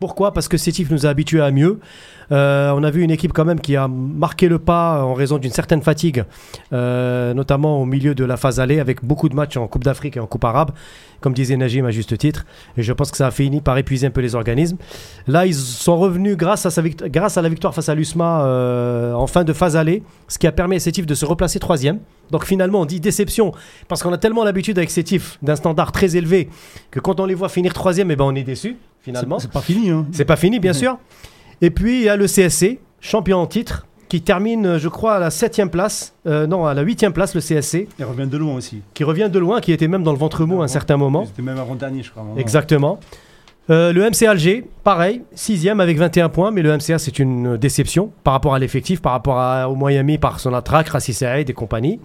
Pourquoi? 0.00 0.32
Parce 0.32 0.48
que 0.48 0.56
Sétif 0.56 0.90
nous 0.90 1.06
a 1.06 1.08
habitués 1.08 1.40
à 1.40 1.50
mieux. 1.50 1.78
Euh, 2.32 2.72
on 2.74 2.82
a 2.82 2.90
vu 2.90 3.02
une 3.02 3.10
équipe 3.10 3.32
quand 3.32 3.44
même 3.44 3.60
qui 3.60 3.76
a 3.76 3.86
marqué 3.88 4.48
le 4.48 4.58
pas 4.58 5.04
en 5.04 5.14
raison 5.14 5.38
d'une 5.38 5.52
certaine 5.52 5.82
fatigue, 5.82 6.24
euh, 6.72 7.34
notamment 7.34 7.80
au 7.80 7.84
milieu 7.84 8.14
de 8.14 8.24
la 8.24 8.36
phase 8.36 8.60
aller, 8.60 8.80
avec 8.80 9.04
beaucoup 9.04 9.28
de 9.28 9.34
matchs 9.34 9.56
en 9.56 9.66
Coupe 9.66 9.84
d'Afrique 9.84 10.16
et 10.16 10.20
en 10.20 10.26
Coupe 10.26 10.44
arabe, 10.44 10.72
comme 11.20 11.32
disait 11.32 11.56
Najim 11.56 11.84
à 11.84 11.90
juste 11.90 12.16
titre. 12.18 12.44
Et 12.76 12.82
je 12.82 12.92
pense 12.92 13.10
que 13.10 13.16
ça 13.16 13.26
a 13.26 13.30
fini 13.30 13.60
par 13.60 13.78
épuiser 13.78 14.06
un 14.06 14.10
peu 14.10 14.20
les 14.20 14.34
organismes. 14.34 14.76
Là, 15.26 15.46
ils 15.46 15.54
sont 15.54 15.98
revenus 15.98 16.36
grâce 16.36 16.66
à, 16.66 16.70
sa 16.70 16.82
grâce 16.82 17.36
à 17.36 17.42
la 17.42 17.48
victoire 17.48 17.74
face 17.74 17.88
à 17.88 17.94
l'USMA 17.94 18.44
euh, 18.44 19.12
en 19.12 19.26
fin 19.26 19.44
de 19.44 19.52
phase 19.52 19.76
aller, 19.76 20.02
ce 20.28 20.38
qui 20.38 20.46
a 20.46 20.52
permis 20.52 20.76
à 20.76 20.80
Sétif 20.80 21.06
de 21.06 21.14
se 21.14 21.24
replacer 21.24 21.58
troisième. 21.58 22.00
Donc 22.30 22.46
finalement, 22.46 22.80
on 22.80 22.86
dit 22.86 23.00
déception, 23.00 23.52
parce 23.86 24.02
qu'on 24.02 24.12
a 24.12 24.18
tellement 24.18 24.44
l'habitude 24.44 24.78
avec 24.78 24.90
Sétif 24.90 25.38
d'un 25.42 25.56
standard 25.56 25.92
très 25.92 26.16
élevé, 26.16 26.48
que 26.90 27.00
quand 27.00 27.20
on 27.20 27.26
les 27.26 27.34
voit 27.34 27.48
finir 27.48 27.74
troisième, 27.74 28.10
eh 28.10 28.16
ben, 28.16 28.24
on 28.24 28.34
est 28.34 28.42
déçu, 28.42 28.76
finalement. 29.04 29.38
C'est 29.38 29.50
pas 29.50 29.60
fini. 29.60 29.90
Hein. 29.90 30.06
C'est 30.12 30.24
pas 30.24 30.36
fini, 30.36 30.58
bien 30.58 30.72
sûr. 30.72 30.98
Et 31.60 31.70
puis, 31.70 31.98
il 32.00 32.04
y 32.04 32.08
a 32.08 32.16
le 32.16 32.26
CSC, 32.26 32.80
champion 33.00 33.38
en 33.38 33.46
titre, 33.46 33.86
qui 34.08 34.20
termine, 34.22 34.76
je 34.78 34.88
crois, 34.88 35.14
à 35.14 35.18
la 35.18 35.30
septième 35.30 35.70
place, 35.70 36.14
euh, 36.26 36.46
non, 36.46 36.66
à 36.66 36.74
la 36.74 36.82
huitième 36.82 37.12
place, 37.12 37.34
le 37.34 37.40
CSC, 37.40 37.88
Ils 37.98 38.04
reviennent 38.04 38.28
de 38.28 38.36
loin 38.36 38.54
aussi. 38.54 38.82
qui 38.92 39.02
revient 39.04 39.28
de 39.32 39.38
loin, 39.38 39.60
qui 39.60 39.72
était 39.72 39.88
même 39.88 40.02
dans 40.02 40.12
le 40.12 40.18
ventre 40.18 40.44
mou 40.44 40.60
à 40.62 40.64
un 40.64 40.68
certain 40.68 40.96
moment. 40.96 41.24
C'était 41.26 41.42
même 41.42 41.58
avant-dernier, 41.58 42.02
je 42.02 42.10
crois. 42.10 42.24
Exactement. 42.36 43.00
Euh, 43.70 43.94
le 43.94 44.02
MC 44.02 44.26
Alger, 44.26 44.64
pareil, 44.84 45.22
sixième 45.34 45.80
avec 45.80 45.96
21 45.96 46.28
points, 46.28 46.50
mais 46.50 46.60
le 46.60 46.70
MCA 46.76 46.98
c'est 46.98 47.18
une 47.18 47.56
déception 47.56 48.12
par 48.22 48.34
rapport 48.34 48.54
à 48.54 48.58
l'effectif, 48.58 49.00
par 49.00 49.12
rapport 49.12 49.38
à- 49.40 49.70
au 49.70 49.74
Miami, 49.74 50.18
par 50.18 50.38
son 50.38 50.52
attraque, 50.52 50.88
Rassi 50.90 51.16
et 51.24 51.52
compagnie. 51.54 51.98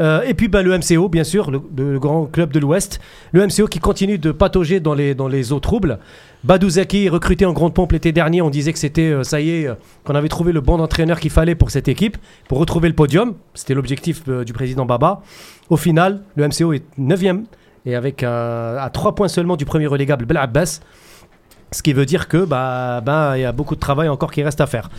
Euh, 0.00 0.22
et 0.22 0.34
puis 0.34 0.48
bah, 0.48 0.62
le 0.62 0.76
MCO, 0.76 1.08
bien 1.08 1.24
sûr, 1.24 1.50
le, 1.50 1.98
grand 1.98 2.26
club 2.26 2.52
de 2.52 2.58
l'Ouest. 2.58 3.00
Le 3.32 3.46
MCO 3.46 3.66
qui 3.66 3.78
continue 3.78 4.18
de 4.18 4.32
patauger 4.32 4.80
dans 4.80 4.94
les, 4.94 5.14
dans 5.14 5.28
les 5.28 5.52
eaux 5.52 5.60
troubles. 5.60 5.98
Badou 6.42 6.70
Zaki, 6.70 7.08
recruté 7.10 7.44
en 7.44 7.52
grande 7.52 7.74
pompe 7.74 7.92
l'été 7.92 8.12
dernier, 8.12 8.40
on 8.40 8.48
disait 8.48 8.72
que 8.72 8.78
c'était, 8.78 9.10
euh, 9.10 9.24
ça 9.24 9.40
y 9.40 9.50
est, 9.50 9.66
euh, 9.68 9.74
qu'on 10.04 10.14
avait 10.14 10.28
trouvé 10.28 10.52
le 10.52 10.62
bon 10.62 10.80
entraîneur 10.80 11.20
qu'il 11.20 11.30
fallait 11.30 11.54
pour 11.54 11.70
cette 11.70 11.88
équipe, 11.88 12.16
pour 12.48 12.58
retrouver 12.58 12.88
le 12.88 12.94
podium. 12.94 13.34
C'était 13.54 13.74
l'objectif 13.74 14.26
du 14.28 14.52
président 14.52 14.86
Baba. 14.86 15.20
Au 15.68 15.76
final, 15.76 16.22
le 16.36 16.48
MCO 16.48 16.72
est 16.72 16.84
9e 16.98 17.44
et 17.84 17.94
avec 17.94 18.22
à 18.22 18.90
3 18.92 19.14
points 19.14 19.28
seulement 19.28 19.56
du 19.56 19.64
premier 19.64 19.86
relégable 19.86 20.24
Bel 20.24 20.38
Abbas. 20.38 20.80
Ce 21.72 21.82
qui 21.82 21.92
veut 21.92 22.06
dire 22.06 22.26
que 22.26 22.44
bah, 22.44 23.00
bah, 23.00 23.38
y 23.38 23.44
a 23.44 23.52
beaucoup 23.52 23.74
de 23.74 23.80
travail 23.80 24.08
encore 24.08 24.32
qui 24.32 24.42
reste 24.42 24.60
à 24.60 24.66
faire. 24.66 24.90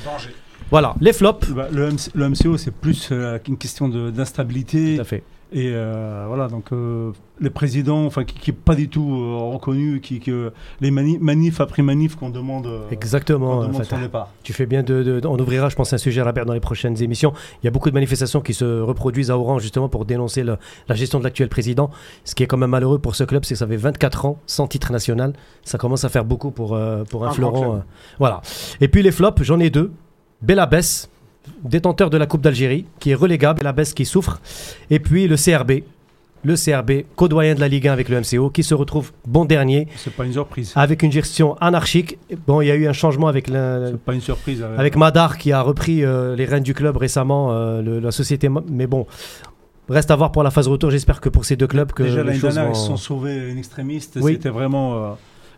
Voilà, 0.72 0.96
les 1.02 1.14
flops. 1.14 1.50
Bah, 1.52 1.68
le, 1.72 1.90
MC 1.92 2.10
le 2.16 2.30
MCO, 2.30 2.58
c'est 2.58 2.72
plus 2.72 3.10
euh, 3.12 3.38
une 3.48 3.58
question 3.58 3.90
d'instabilité. 3.90 4.96
Tout 4.96 5.02
à 5.02 5.06
fait. 5.06 5.24
Et 5.54 5.72
euh, 5.74 6.24
voilà, 6.30 6.48
donc 6.48 6.72
euh, 6.72 7.12
les 7.42 7.50
présidents, 7.50 8.06
enfin, 8.06 8.24
qui 8.24 8.52
n'est 8.52 8.56
pas 8.58 8.74
du 8.74 8.88
tout 8.88 9.14
euh, 9.14 9.36
reconnu, 9.52 10.00
qui, 10.00 10.22
que 10.22 10.54
les 10.80 10.92
mani- 10.92 11.18
manifs 11.20 11.60
après 11.60 11.84
manifs 11.84 12.16
qu'on 12.16 12.30
demande, 12.30 12.68
euh, 12.68 12.80
Exactement. 12.90 13.62
euh, 13.62 13.68
demande 13.68 13.84
son 13.84 14.00
départ. 14.00 14.30
Tu 14.44 14.54
fais 14.54 14.66
bien 14.66 14.82
de, 14.82 15.04
de- 15.20 15.28
On 15.28 15.38
ouvrira, 15.38 15.68
je 15.68 15.76
pense, 15.76 15.92
un 15.92 15.98
sujet 15.98 16.22
Robert 16.22 16.46
dans 16.46 16.54
les 16.54 16.62
prochaines 16.62 17.04
émissions. 17.04 17.34
Il 17.62 17.66
y 17.66 17.68
a 17.68 17.72
beaucoup 17.72 17.90
de 17.90 17.94
manifestations 17.94 18.40
qui 18.40 18.54
se 18.54 18.80
reproduisent 18.80 19.30
à 19.30 19.38
Oran 19.38 19.60
justement 19.60 19.90
pour 19.90 20.06
dénoncer 20.06 20.44
le- 20.46 20.56
la 20.88 20.96
gestion 20.96 21.20
de 21.20 21.26
l'actuel 21.26 21.50
président. 21.50 21.90
Ce 22.24 22.34
qui 22.34 22.44
est 22.44 22.48
quand 22.48 22.56
même 22.56 22.70
malheureux 22.70 23.00
pour 23.00 23.16
ce 23.18 23.26
club, 23.26 23.44
c'est 23.44 23.56
que 23.56 23.60
ça 23.60 23.68
fait 23.68 23.76
24 23.76 24.26
ans 24.26 24.40
sans 24.48 24.68
titre 24.68 24.94
national. 24.94 25.34
Ça 25.66 25.78
commence 25.78 26.06
à 26.06 26.10
faire 26.10 26.24
beaucoup 26.24 26.52
pour, 26.52 26.80
pour 27.10 27.26
un, 27.26 27.28
Un 27.28 27.32
fleuron. 27.34 27.82
voilà. 28.20 28.42
Et 28.80 28.88
puis 28.88 29.04
les 29.04 29.12
flops, 29.12 29.44
j'en 29.44 29.60
ai 29.60 29.70
deux. 29.70 29.92
Belabès, 30.42 31.10
détenteur 31.64 32.10
de 32.10 32.18
la 32.18 32.26
Coupe 32.26 32.42
d'Algérie, 32.42 32.86
qui 33.00 33.12
est 33.12 33.16
relégable. 33.16 33.60
Belabès 33.60 33.94
qui 33.94 34.06
souffre. 34.06 34.40
Et 34.90 35.00
puis 35.00 35.28
le 35.28 35.36
CRB. 35.38 35.84
Le 36.44 36.56
CRB, 36.56 37.06
co-doyen 37.16 37.54
de 37.54 37.60
la 37.60 37.68
Ligue 37.68 37.88
1 37.88 37.94
avec 37.94 38.10
le 38.10 38.20
MCO, 38.20 38.50
qui 38.50 38.64
se 38.64 38.74
retrouve 38.74 39.12
bon 39.28 39.46
dernier, 39.46 39.88
C'est 39.96 40.12
pas 40.12 40.26
une 40.26 40.34
surprise. 40.34 40.74
avec 40.76 41.04
une 41.04 41.12
gestion 41.12 41.56
anarchique. 41.62 42.18
Bon, 42.48 42.62
il 42.62 42.68
y 42.68 42.72
a 42.72 42.76
eu 42.76 42.88
un 42.88 42.94
changement 42.94 43.28
avec 43.28 43.48
la, 43.48 43.90
C'est 43.92 43.98
pas 44.00 44.16
une 44.16 44.22
surprise. 44.22 44.64
euh, 44.64 44.76
avec 44.76 44.96
Madar 44.96 45.38
qui 45.38 45.52
a 45.52 45.62
repris 45.62 46.04
euh, 46.04 46.36
les 46.36 46.46
rênes 46.46 46.64
du 46.64 46.74
club 46.74 46.98
récemment, 46.98 47.52
euh, 47.52 47.84
le- 47.84 48.00
la 48.00 48.10
société. 48.10 48.50
Ma- 48.50 48.64
Mais 48.72 48.88
bon, 48.88 49.06
reste 49.88 50.10
à 50.10 50.16
voir 50.16 50.32
pour 50.32 50.42
la 50.42 50.50
phase 50.50 50.68
retour. 50.68 50.90
J'espère 50.90 51.22
que 51.22 51.30
pour 51.30 51.46
ces 51.46 51.56
deux 51.56 51.68
clubs 51.68 51.92
que 51.92 52.02
Déjà 52.02 52.22
les 52.22 52.30
l'année 52.30 52.40
choses 52.40 52.56
dernière, 52.56 52.74
vont- 52.74 52.80
ils 52.80 52.82
se 52.82 52.88
sont 52.88 52.98
sauvés 52.98 53.52
une 53.52 53.60
extrémiste. 53.60 54.18
Oui. 54.20 54.32
C'était 54.34 54.50
vraiment 54.50 54.96
euh, 54.96 55.10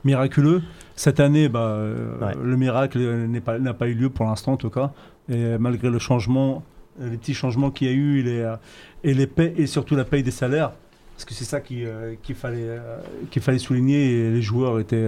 miraculeux. 0.04 0.64
Cette 0.96 1.20
année, 1.20 1.50
bah, 1.50 1.60
euh, 1.62 2.18
Ouais. 2.22 2.34
le 2.42 2.56
miracle 2.58 3.00
n'est 3.00 3.42
pas- 3.42 3.58
n'a 3.60 3.74
pas, 3.74 3.88
eu 3.88 3.94
lieu 3.94 4.10
pour 4.10 4.26
l'instant 4.26 4.54
en 4.54 4.58
tout 4.58 4.70
cas. 4.70 4.92
Et 5.32 5.58
malgré 5.58 5.90
le 5.90 6.00
changement, 6.00 6.64
euh, 7.02 7.10
les 7.10 7.18
petits 7.18 7.34
changements 7.34 7.72
qu'il 7.72 7.88
y 7.88 7.90
a 7.90 7.94
eu, 7.94 8.20
et, 8.20 8.24
les, 8.24 8.40
euh, 8.42 8.56
et, 9.04 9.14
les 9.14 9.26
paies- 9.28 9.54
et 9.58 9.66
surtout 9.66 9.96
la 9.96 10.04
paye 10.06 10.22
des 10.22 10.32
salaires, 10.32 10.72
parce 11.16 11.26
que 11.26 11.34
c'est 11.34 11.46
ça 11.46 11.62
qui, 11.62 11.86
euh, 11.86 12.14
qu'il 12.22 12.36
fallait, 12.36 12.58
euh, 12.62 12.98
qu'il 13.32 13.42
fallait 13.42 13.58
souligner. 13.60 14.12
Et 14.28 14.32
les 14.32 14.42
joueurs 14.42 14.80
étaient, 14.80 15.08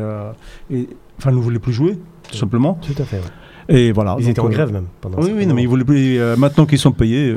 et- 0.72 0.88
enfin, 1.20 1.32
ne 1.32 1.36
voulaient 1.38 1.60
plus 1.60 1.74
jouer, 1.74 1.98
tout 2.32 2.38
simplement. 2.38 2.80
Tout 2.82 3.00
à 3.02 3.06
fait. 3.06 3.18
ouais. 3.18 3.24
Et 3.68 3.92
voilà. 3.92 4.16
Ils 4.20 4.24
donc, 4.24 4.32
étaient 4.32 4.40
en 4.42 4.50
grève 4.50 4.72
même 4.72 4.86
pendant. 5.02 5.20
Oui, 5.22 5.32
oui, 5.36 5.46
non, 5.48 5.54
mais 5.56 5.64
ils 5.64 5.68
voulaient 5.68 5.84
plus. 5.86 6.20
maintenant 6.38 6.66
qu'ils 6.66 6.78
sont 6.80 6.92
payés, 6.92 7.36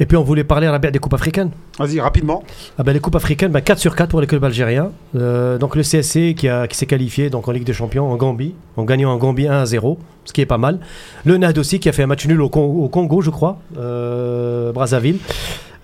Et 0.00 0.06
puis 0.06 0.16
on 0.16 0.22
voulait 0.24 0.44
parler 0.44 0.66
Rabia 0.66 0.90
des 0.90 0.98
coupes 0.98 1.12
africaines. 1.14 1.50
Vas-y, 1.78 2.00
rapidement. 2.00 2.42
Ah 2.78 2.82
ben, 2.82 2.92
les 2.92 3.00
coupes 3.00 3.14
africaines, 3.16 3.52
ben, 3.52 3.60
4 3.60 3.78
sur 3.78 3.94
4 3.94 4.08
pour 4.08 4.20
les 4.22 4.26
clubs 4.26 4.42
algériens. 4.42 4.90
Euh, 5.14 5.58
donc 5.58 5.76
le 5.76 5.82
CSC 5.82 6.34
qui, 6.34 6.48
a- 6.48 6.66
qui 6.66 6.76
s'est 6.76 6.86
qualifié 6.86 7.28
donc, 7.30 7.46
en 7.48 7.52
Ligue 7.52 7.64
des 7.64 7.74
Champions 7.74 8.10
en 8.10 8.16
Gambie, 8.16 8.54
en 8.78 8.84
gagnant 8.84 9.12
en 9.12 9.18
Gambie 9.18 9.46
1 9.46 9.60
à 9.60 9.66
0, 9.66 9.98
ce 10.24 10.32
qui 10.32 10.40
est 10.40 10.46
pas 10.46 10.58
mal. 10.58 10.80
Le 11.26 11.36
NAD 11.36 11.58
aussi 11.58 11.80
qui 11.80 11.88
a 11.88 11.92
fait 11.92 12.02
un 12.02 12.06
match 12.06 12.26
nul 12.26 12.40
au 12.40 12.48
Congo, 12.48 13.20
je 13.20 13.30
crois, 13.30 13.58
euh, 13.78 14.72
Brazzaville, 14.72 15.18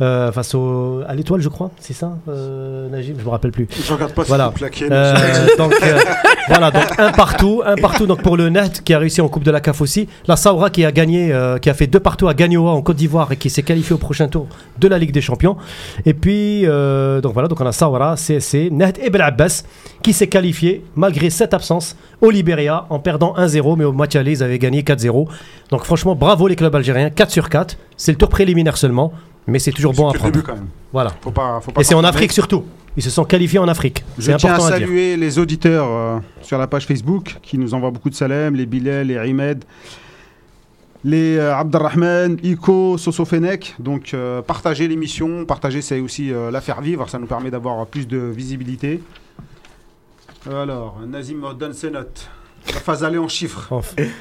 euh, 0.00 0.30
face 0.32 0.54
au, 0.54 1.02
à 1.06 1.14
l'Étoile, 1.14 1.40
je 1.40 1.48
crois, 1.48 1.70
c'est 1.78 1.92
ça, 1.92 2.16
euh, 2.28 2.88
Najib? 2.88 3.16
Je 3.18 3.24
me 3.24 3.30
rappelle 3.30 3.50
plus. 3.52 3.66
Je 3.70 3.92
regarde 3.92 4.12
pas 4.12 4.22
si 4.24 4.28
Voilà. 4.28 4.52
claquez. 4.54 4.88
Euh, 4.90 5.14
donc 5.58 5.72
euh, 5.82 5.98
voilà, 6.48 6.70
donc 6.70 6.84
un 6.98 7.12
partout, 7.12 7.62
un 7.64 7.76
partout 7.76 8.06
donc 8.06 8.22
pour 8.22 8.36
le 8.36 8.48
Net 8.48 8.82
qui 8.84 8.92
a 8.94 8.98
réussi 8.98 9.20
en 9.20 9.28
Coupe 9.28 9.44
de 9.44 9.50
la 9.50 9.60
CAF 9.60 9.80
aussi. 9.80 10.08
La 10.26 10.36
Saoura 10.36 10.70
qui 10.70 10.84
a 10.84 10.92
gagné, 10.92 11.34
qui 11.62 11.70
a 11.70 11.74
fait 11.74 11.86
deux 11.86 12.00
partout 12.00 12.28
à 12.28 12.34
Gagnoa 12.34 12.70
en 12.70 12.82
Côte 12.82 12.96
d'Ivoire 12.96 13.32
et 13.32 13.36
qui 13.36 13.50
s'est 13.50 13.62
qualifié 13.62 13.94
au 13.94 13.98
prochain 13.98 14.28
tour 14.28 14.46
de 14.78 14.88
la 14.88 14.98
Ligue 14.98 15.12
des 15.12 15.20
Champions. 15.20 15.56
Et 16.04 16.14
puis 16.14 16.62
donc 16.62 17.32
voilà, 17.32 17.48
donc 17.48 17.60
on 17.60 17.66
a 17.66 17.72
Saoura, 17.72 18.16
CSC, 18.16 18.70
Net 18.70 18.98
et 19.02 19.10
Abbas 19.20 19.64
qui 20.02 20.12
s'est 20.12 20.28
qualifié 20.28 20.84
malgré 20.94 21.30
cette 21.30 21.54
absence 21.54 21.96
au 22.20 22.30
Libéria 22.30 22.86
en 22.90 22.98
perdant 22.98 23.34
1-0, 23.36 23.76
mais 23.76 23.84
au 23.84 23.92
match 23.92 24.14
aller 24.16 24.32
ils 24.32 24.42
avaient 24.42 24.58
gagné 24.58 24.82
4-0. 24.82 25.26
Donc 25.70 25.84
franchement, 25.84 26.14
bravo 26.14 26.46
les 26.48 26.56
clubs 26.56 26.74
algériens, 26.74 27.10
4 27.10 27.30
sur 27.30 27.48
4. 27.48 27.76
C'est 27.96 28.12
le 28.12 28.18
tour 28.18 28.28
préliminaire 28.28 28.76
seulement, 28.76 29.12
mais 29.46 29.58
c'est 29.58 29.72
toujours 29.72 29.92
bon 29.92 30.08
à 30.08 30.12
le 30.12 30.20
début 30.20 30.42
quand 30.42 30.54
même. 30.54 30.68
Voilà. 30.92 31.12
Faut 31.20 31.30
pas, 31.30 31.60
faut 31.60 31.72
pas 31.72 31.80
Et 31.80 31.84
c'est 31.84 31.94
en. 31.94 32.04
Afrique 32.04 32.32
surtout. 32.32 32.64
Ils 32.96 33.02
se 33.02 33.10
sont 33.10 33.24
qualifiés 33.24 33.58
en 33.58 33.68
Afrique. 33.68 34.04
Je 34.18 34.32
tiens 34.32 34.50
à 34.50 34.54
important 34.54 34.72
à 34.72 34.78
dire. 34.78 34.86
saluer 34.86 35.16
les 35.16 35.38
auditeurs 35.38 35.86
euh, 35.88 36.18
sur 36.40 36.56
la 36.56 36.66
page 36.66 36.86
Facebook 36.86 37.36
qui 37.42 37.58
nous 37.58 37.74
envoient 37.74 37.90
beaucoup 37.90 38.08
de 38.08 38.14
salem, 38.14 38.54
les 38.54 38.64
Bilal, 38.64 39.08
les 39.08 39.18
Rimed, 39.18 39.64
les 41.06 41.36
euh, 41.36 41.54
Abdelrahman, 41.54 42.36
Iko, 42.42 42.98
Soso 42.98 43.24
Fenech. 43.24 43.76
Donc 43.78 44.12
euh, 44.12 44.42
partagez 44.42 44.88
l'émission, 44.88 45.44
partagez 45.44 45.80
c'est 45.80 46.00
aussi 46.00 46.32
euh, 46.32 46.50
la 46.50 46.60
faire 46.60 46.80
vivre, 46.80 47.08
ça 47.08 47.18
nous 47.18 47.26
permet 47.26 47.50
d'avoir 47.50 47.86
plus 47.86 48.08
de 48.08 48.18
visibilité. 48.18 49.00
Alors, 50.50 51.00
Nazim 51.06 51.42
donne 51.58 51.72
ses 51.72 51.90
notes. 51.90 52.28
La 52.74 52.80
phase 52.80 53.04
aller 53.04 53.18
en 53.18 53.28
chiffres. 53.28 53.72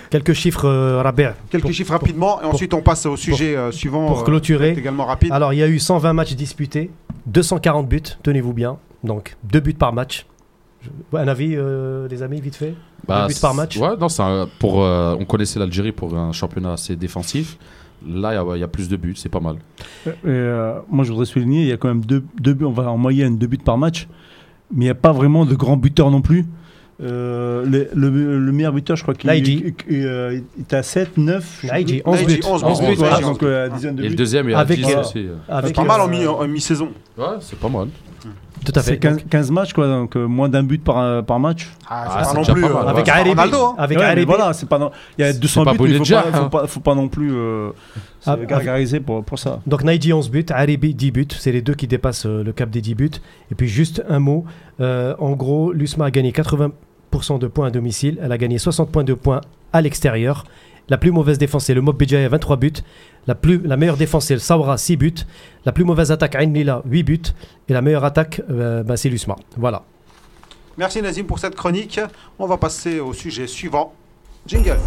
Quelques 0.09 0.33
chiffres 0.33 0.65
euh, 0.65 1.01
Rabia. 1.01 1.35
Quelques 1.49 1.63
Pour- 1.63 1.71
chiffres 1.73 1.91
rapidement 1.91 2.41
et 2.41 2.45
ensuite 2.45 2.73
on 2.73 2.81
passe 2.81 3.05
au 3.05 3.17
sujet 3.17 3.55
euh, 3.55 3.71
suivant. 3.71 4.07
pour 4.07 4.19
euh, 4.19 4.23
clôturer. 4.23 4.71
également 4.71 5.05
rapide. 5.05 5.31
Alors, 5.31 5.53
il 5.53 5.57
y 5.59 5.63
a 5.63 5.67
eu 5.67 5.79
120 5.79 6.13
matchs 6.13 6.33
disputés, 6.35 6.89
240 7.27 7.87
buts, 7.87 8.01
tenez-vous 8.23 8.53
bien. 8.53 8.77
Donc, 9.03 9.35
deux 9.43 9.59
buts 9.59 9.73
par 9.73 9.93
match. 9.93 10.25
Je- 10.81 11.17
Un 11.17 11.27
avis, 11.27 11.53
euh, 11.55 12.07
les 12.07 12.21
amis, 12.23 12.39
vite 12.41 12.55
fait? 12.55 12.73
Bah, 13.07 13.27
buts 13.27 13.35
par 13.41 13.53
match? 13.53 13.77
Ouais, 13.77 13.95
non, 13.99 14.09
c'est 14.09 14.21
un- 14.23 14.47
pour, 14.59 14.83
euh, 14.83 15.15
on 15.19 15.25
connaissait 15.25 15.59
l'Algérie 15.59 15.91
pour 15.91 16.15
un 16.15 16.31
championnat 16.31 16.73
assez 16.73 16.95
défensif. 16.95 17.57
Là, 18.07 18.33
il 18.33 18.35
y 18.35 18.37
a- 18.37 18.55
il 18.55 18.59
y, 18.59 18.63
a 18.63 18.67
plus 18.67 18.87
de 18.89 18.95
buts, 18.97 19.15
c'est 19.15 19.29
pas 19.29 19.39
mal. 19.39 19.55
Et, 20.05 20.11
euh, 20.25 20.75
moi, 20.89 21.03
je 21.03 21.11
voudrais 21.11 21.25
souligner, 21.25 21.61
il 21.61 21.67
y 21.67 21.71
a 21.71 21.77
quand 21.77 21.87
même 21.87 22.05
deux, 22.05 22.23
deux 22.39 22.53
buts, 22.53 22.65
on 22.65 22.71
va 22.71 22.89
en 22.91 22.97
moyenne 22.97 23.37
deux 23.37 23.47
buts 23.47 23.57
par 23.57 23.77
match, 23.77 24.07
mais 24.71 24.85
il 24.85 24.87
n'y 24.87 24.91
a 24.91 24.95
pas 24.95 25.11
vraiment 25.11 25.45
de 25.45 25.55
grands 25.55 25.77
buteurs 25.77 26.11
non 26.11 26.21
plus. 26.21 26.45
Euh, 27.03 27.65
le, 27.65 27.89
le- 27.93 28.39
le 28.39 28.51
meilleur 28.53 28.71
buteur, 28.71 28.95
je 28.95 29.01
crois 29.03 29.13
qu'il 29.15 29.29
euh, 29.29 30.39
est 30.59 30.73
à 30.73 30.81
7, 30.81 31.17
9. 31.17 31.57
je 31.63 31.67
sais 31.67 31.73
Naïdji, 31.73 31.93
plus. 32.01 32.09
11 32.09 32.15
Naïdji, 32.15 32.35
buts. 32.35 32.41
11 32.47 32.63
11 32.63 32.79
buts, 32.79 33.21
donc 33.21 33.43
euh, 33.43 33.67
dizaine 33.69 33.95
de 33.95 34.03
Et 34.05 34.09
le 34.09 34.15
deuxième, 34.15 34.47
il 34.47 34.51
y 34.53 34.55
a 34.55 34.59
Avec, 34.59 34.77
10 34.79 34.95
aussi. 34.95 35.27
C'est 35.47 35.51
Avec, 35.53 35.75
pas 35.75 35.83
mal 35.83 35.99
en, 35.99 36.07
mi- 36.07 36.25
en 36.25 36.47
mi-saison. 36.47 36.89
Ouais, 37.17 37.25
c'est 37.41 37.59
pas 37.59 37.67
mal. 37.67 37.89
Tout 38.65 38.73
à 38.75 38.81
C'est 38.81 38.91
fait. 38.91 38.97
15, 38.99 39.17
15 39.29 39.51
matchs, 39.51 39.73
quoi, 39.73 39.87
donc 39.87 40.15
euh, 40.17 40.25
moins 40.25 40.49
d'un 40.49 40.63
but 40.63 40.83
par, 40.83 40.97
euh, 40.99 41.21
par 41.21 41.39
match. 41.39 41.69
Ah, 41.89 42.05
Ah, 42.09 42.23
pas 42.25 42.33
non 42.33 42.43
plus. 42.43 42.61
pas 42.61 42.69
mal. 42.69 42.85
euh, 42.85 42.89
Avec. 42.89 43.07
Ronaldo, 43.09 43.57
hein. 43.63 43.75
Avec 43.77 43.97
Ouais, 43.97 44.25
voilà, 44.25 44.53
c'est 44.53 44.67
pas 44.67 44.79
non- 44.79 44.91
il 45.17 45.21
y 45.21 45.27
a 45.27 45.31
200 45.33 45.63
pas 45.63 45.73
buts, 45.73 45.79
mais 45.83 45.89
il 45.91 45.97
faut 45.97 46.13
pas, 46.13 46.23
faut 46.31 46.37
hein. 46.43 46.49
pas, 46.49 46.67
faut 46.67 46.79
pas 46.81 46.95
non 46.95 47.07
plus 47.07 47.31
euh, 47.33 47.69
se 48.19 48.29
Ah, 48.31 48.37
gargariser 48.45 48.99
pour, 48.99 49.23
pour 49.23 49.39
ça. 49.39 49.59
Donc 49.67 49.83
Naïdi 49.83 50.11
11 50.11 50.29
buts, 50.29 50.45
Aribi 50.49 50.93
10 50.95 51.11
buts, 51.11 51.27
c'est 51.37 51.51
les 51.51 51.61
deux 51.61 51.75
qui 51.75 51.87
dépassent 51.87 52.25
euh, 52.25 52.43
le 52.43 52.51
cap 52.51 52.69
des 52.69 52.81
10 52.81 52.95
buts. 52.95 53.11
Et 53.51 53.55
puis 53.55 53.67
juste 53.67 54.03
un 54.09 54.19
mot, 54.19 54.45
euh, 54.81 55.15
en 55.19 55.31
gros, 55.33 55.71
l'USMA 55.71 56.05
a 56.05 56.11
gagné 56.11 56.31
80% 56.31 57.37
de 57.39 57.47
points 57.47 57.67
à 57.67 57.71
domicile, 57.71 58.19
elle 58.21 58.31
a 58.31 58.37
gagné 58.37 58.57
60 58.57 58.91
points 58.91 59.03
de 59.03 59.13
points 59.13 59.41
à 59.73 59.81
l'extérieur. 59.81 60.45
La 60.87 60.97
plus 60.97 61.11
mauvaise 61.11 61.39
défense, 61.39 61.65
c'est 61.65 61.73
le 61.73 61.81
Mob 61.81 61.97
Béjaïa, 61.97 62.29
23 62.29 62.57
buts. 62.57 62.73
La, 63.25 63.35
meilleure 63.75 63.97
défense, 63.97 64.25
c'est 64.25 64.35
le 64.35 64.39
Saoura, 64.39 64.77
6 64.77 64.97
buts. 64.97 65.13
La 65.65 65.71
plus 65.71 65.83
mauvaise 65.83 66.11
attaque, 66.11 66.35
Ain 66.35 66.53
Lila, 66.53 66.83
8 66.85 67.03
buts. 67.03 67.21
Et 67.67 67.73
la 67.73 67.81
meilleure 67.81 68.05
attaque, 68.05 68.41
euh, 68.51 68.83
ben, 68.83 68.95
c'est 68.95 69.09
l'USMA. 69.09 69.35
Voilà. 69.57 69.83
Merci 70.77 71.01
Nazim 71.01 71.23
pour 71.23 71.39
cette 71.39 71.55
chronique. 71.55 71.99
On 72.37 72.45
va 72.45 72.57
passer 72.57 72.99
au 72.99 73.13
sujet 73.13 73.47
suivant. 73.47 73.93
Jingle. 74.45 74.77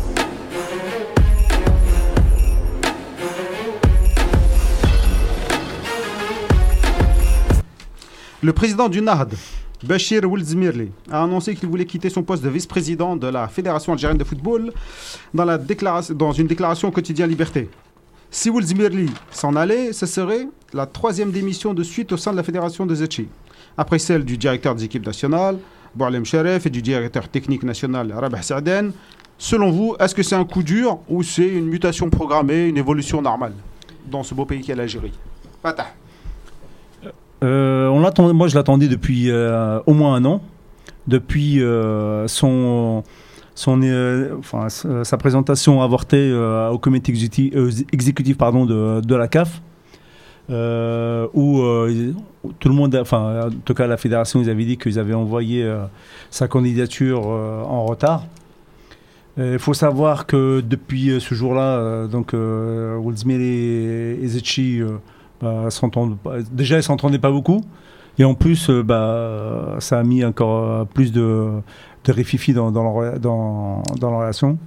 Le 8.40 8.52
président 8.52 8.88
du 8.88 9.02
NAHD, 9.02 9.34
Bachir 9.84 10.24
Oulzmirli, 10.24 10.90
a 11.10 11.22
annoncé 11.22 11.54
qu'il 11.54 11.68
voulait 11.68 11.84
quitter 11.84 12.10
son 12.10 12.24
poste 12.24 12.42
de 12.42 12.48
vice-président 12.48 13.14
de 13.14 13.28
la 13.28 13.46
Fédération 13.46 13.92
algérienne 13.92 14.18
de 14.18 14.24
football 14.24 14.72
dans, 15.32 16.32
une 16.32 16.46
déclaration 16.48 16.88
au 16.88 16.90
quotidien 16.90 17.28
Liberté. 17.28 17.70
Si 18.30 18.50
Oulzmirli 18.50 19.08
s'en 19.30 19.54
allait, 19.54 19.92
ce 19.92 20.04
serait 20.04 20.48
la 20.72 20.86
troisième 20.86 21.30
démission 21.30 21.74
de 21.74 21.84
suite 21.84 22.10
au 22.10 22.16
sein 22.16 22.32
de 22.32 22.36
la 22.36 22.42
Fédération 22.42 22.86
de 22.86 22.94
Zetchi, 22.94 23.28
après 23.76 24.00
celle 24.00 24.24
du 24.24 24.36
directeur 24.36 24.74
des 24.74 24.84
équipes 24.84 25.06
nationales, 25.06 25.58
Boualem 25.94 26.24
Sharef, 26.24 26.66
et 26.66 26.70
du 26.70 26.82
directeur 26.82 27.28
technique 27.28 27.62
national, 27.62 28.12
Rabah 28.12 28.42
Saaden. 28.42 28.92
Selon 29.38 29.70
vous, 29.70 29.94
est-ce 30.00 30.14
que 30.14 30.24
c'est 30.24 30.34
un 30.34 30.44
coup 30.44 30.64
dur 30.64 30.98
ou 31.08 31.22
c'est 31.22 31.46
une 31.46 31.66
mutation 31.66 32.10
programmée, 32.10 32.66
une 32.66 32.76
évolution 32.76 33.22
normale 33.22 33.52
dans 34.10 34.24
ce 34.24 34.34
beau 34.34 34.44
pays 34.44 34.60
qu'est 34.60 34.74
l'Algérie? 34.74 35.12
Fatah. 35.62 35.86
Euh, 37.44 37.86
on 37.88 38.34
moi 38.34 38.48
je 38.48 38.54
l'attendais 38.56 38.88
depuis 38.88 39.30
euh, 39.30 39.80
au 39.86 39.94
moins 39.94 40.14
un 40.14 40.24
an, 40.24 40.42
depuis 41.06 41.62
euh, 41.62 42.26
son, 42.26 43.04
son, 43.54 43.80
enfin, 44.38 44.68
sa 44.68 45.16
présentation 45.16 45.82
avortée 45.82 46.32
au 46.32 46.78
comité 46.78 47.12
exécutif, 47.92 48.36
pardon, 48.36 48.66
de, 48.66 49.00
de 49.00 49.14
la 49.14 49.28
CAF, 49.28 49.62
où 50.48 51.62
tout 52.58 52.68
le 52.68 52.74
monde, 52.74 52.96
enfin 53.00 53.48
en 53.48 53.50
tout 53.64 53.74
cas 53.74 53.86
la 53.86 53.96
fédération, 53.96 54.40
ils 54.40 54.50
avaient 54.50 54.64
dit 54.64 54.78
qu'ils 54.78 54.98
avaient 54.98 55.14
envoyé 55.14 55.68
sa 56.30 56.48
candidature 56.48 57.26
en 57.26 57.84
retard. 57.84 58.24
Il 59.36 59.60
faut 59.60 59.74
savoir 59.74 60.26
que 60.26 60.60
depuis 60.60 61.20
ce 61.20 61.32
jour-là, 61.32 62.08
donc 62.08 62.34
et, 63.40 64.18
et 64.20 64.26
Zetchi 64.26 64.82
bah, 65.40 65.68
déjà 66.50 66.76
ils 66.78 66.82
s'entendaient 66.82 67.18
pas 67.18 67.30
beaucoup 67.30 67.62
et 68.18 68.24
en 68.24 68.34
plus 68.34 68.68
euh, 68.68 68.82
bah, 68.82 69.76
ça 69.78 69.98
a 69.98 70.02
mis 70.02 70.24
encore 70.24 70.64
euh, 70.64 70.84
plus 70.84 71.12
de, 71.12 71.50
de 72.04 72.52
dans, 72.52 72.70
dans, 72.70 74.18
relation. 74.18 74.58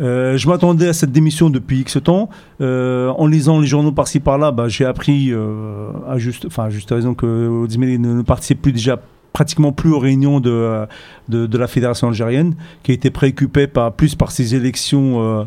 Euh, 0.00 0.36
je 0.36 0.48
m'attendais 0.48 0.88
à 0.88 0.92
cette 0.92 1.10
démission 1.10 1.50
depuis 1.50 1.80
X 1.80 1.98
temps. 2.02 2.28
En 2.60 3.26
lisant 3.26 3.60
les 3.60 3.66
journaux 3.66 3.92
par-ci 3.92 4.20
par-là, 4.20 4.52
bah, 4.52 4.68
j'ai 4.68 4.84
appris 4.84 5.32
à 5.32 6.18
juste, 6.18 6.46
enfin 6.46 6.68
juste 6.70 6.90
raison 6.90 7.14
que 7.14 7.48
Odzimeli 7.48 7.98
ne, 7.98 8.12
ne 8.14 8.22
participe 8.22 8.62
plus 8.62 8.72
déjà 8.72 9.00
pratiquement 9.32 9.72
plus 9.72 9.92
aux 9.92 9.98
réunions 9.98 10.40
de, 10.40 10.86
de, 11.28 11.46
de 11.46 11.58
la 11.58 11.68
fédération 11.68 12.08
algérienne, 12.08 12.54
qui 12.82 12.90
a 12.90 12.94
été 12.94 13.10
préoccupée 13.10 13.66
par, 13.66 13.92
plus 13.92 14.14
par 14.14 14.30
ces 14.30 14.54
élections 14.54 15.46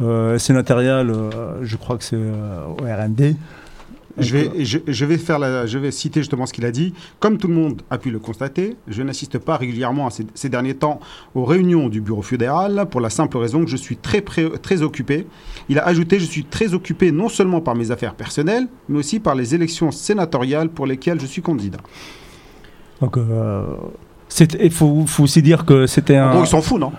euh, 0.00 0.38
sénatoriales, 0.38 1.10
euh, 1.10 1.30
je 1.62 1.76
crois 1.76 1.96
que 1.98 2.04
c'est 2.04 2.16
euh, 2.16 2.64
au 2.66 2.82
RND. 2.84 3.34
Je 4.18 4.32
vais, 4.32 4.64
je, 4.64 4.78
je 4.86 5.04
vais 5.04 5.18
faire 5.18 5.38
la- 5.38 5.66
je 5.66 5.76
vais 5.76 5.90
citer 5.90 6.20
justement 6.20 6.46
ce 6.46 6.54
qu'il 6.54 6.64
a 6.64 6.70
dit. 6.70 6.94
Comme 7.20 7.36
tout 7.36 7.48
le 7.48 7.54
monde 7.54 7.82
a 7.90 7.98
pu 7.98 8.10
le 8.10 8.18
constater, 8.18 8.74
je 8.88 9.02
n'assiste 9.02 9.36
pas 9.38 9.58
régulièrement 9.58 10.06
à 10.06 10.10
ces, 10.10 10.26
ces 10.34 10.48
derniers 10.48 10.72
temps 10.74 11.00
aux 11.34 11.44
réunions 11.44 11.90
du 11.90 12.00
bureau 12.00 12.22
fédéral 12.22 12.86
pour 12.90 13.02
la 13.02 13.10
simple 13.10 13.36
raison 13.36 13.62
que 13.62 13.70
je 13.70 13.76
suis 13.76 13.98
très, 13.98 14.22
pré- 14.22 14.50
très 14.62 14.80
occupé. 14.80 15.26
Il 15.68 15.78
a 15.78 15.86
ajouté 15.86 16.18
Je 16.18 16.24
suis 16.24 16.44
très 16.44 16.72
occupé 16.72 17.12
non 17.12 17.28
seulement 17.28 17.60
par 17.60 17.74
mes 17.74 17.90
affaires 17.90 18.14
personnelles, 18.14 18.68
mais 18.88 18.98
aussi 19.00 19.20
par 19.20 19.34
les 19.34 19.54
élections 19.54 19.90
sénatoriales 19.90 20.70
pour 20.70 20.86
lesquelles 20.86 21.20
je 21.20 21.26
suis 21.26 21.42
candidat. 21.42 21.80
Donc, 23.02 23.18
euh, 23.18 23.64
il 24.60 24.70
faut, 24.70 25.04
faut 25.06 25.24
aussi 25.24 25.42
dire 25.42 25.66
que 25.66 25.86
c'était 25.86 26.16
un. 26.16 26.32
Bon, 26.32 26.40
il 26.44 26.46
s'en 26.46 26.62
fout, 26.62 26.80
non? 26.80 26.92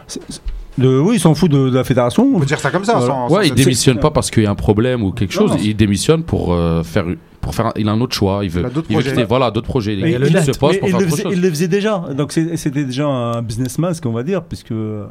De- 0.78 1.00
oui, 1.00 1.16
il 1.16 1.20
s'en 1.20 1.34
fout 1.36 1.50
de, 1.52 1.70
de 1.70 1.76
la 1.76 1.84
fédération. 1.84 2.30
On 2.34 2.40
peut 2.40 2.46
dire 2.46 2.60
ça 2.60 2.70
comme 2.72 2.86
ça. 2.86 2.94
Voilà. 2.94 3.08
sans- 3.08 3.30
sans- 3.30 3.36
Ouais, 3.36 3.48
il 3.48 3.54
démissionne 3.54 4.00
pas 4.00 4.12
parce 4.12 4.30
qu'il 4.32 4.44
y 4.44 4.46
a 4.46 4.52
un 4.52 4.56
problème 4.56 5.04
ou 5.04 5.12
quelque 5.12 5.34
Non, 5.36 5.48
chose. 5.48 5.52
non. 5.52 5.64
Il 5.64 5.76
démissionne 5.76 6.24
pour 6.24 6.54
euh, 6.54 6.84
faire, 6.84 7.06
pour 7.42 7.56
faire. 7.56 7.68
un- 7.68 7.74
il 7.78 7.88
a 7.90 7.92
un 7.92 8.02
autre 8.02 8.16
choix. 8.16 8.42
Il 8.44 8.50
veut. 8.50 8.62
Il 8.62 8.66
a 8.66 8.70
d'autres 8.70 8.88
il 8.90 8.96
veut 8.96 9.02
projets. 9.02 9.16
quitter- 9.16 9.28
Voilà, 9.28 9.52
d'autres 9.52 9.68
projets. 9.68 9.94
Il, 9.96 10.02
Mais 10.02 10.12
il 10.14 10.20
ce 10.44 10.52
poste 10.58 10.80
pour 10.80 10.88
il, 10.88 10.92
faire 10.92 11.00
le 11.00 11.08
faisait, 11.08 11.24
chose. 11.24 11.34
il 11.36 11.42
le 11.42 11.50
faisait 11.50 11.68
déjà. 11.68 12.04
Donc 12.16 12.32
c'était 12.32 12.84
déjà 12.84 13.08
un 13.08 13.42
businessman, 13.42 13.94
ce 13.94 14.02
qu'on 14.02 14.12
va 14.12 14.24
dire, 14.24 14.44
puisque 14.44 14.72
euh, 14.72 15.06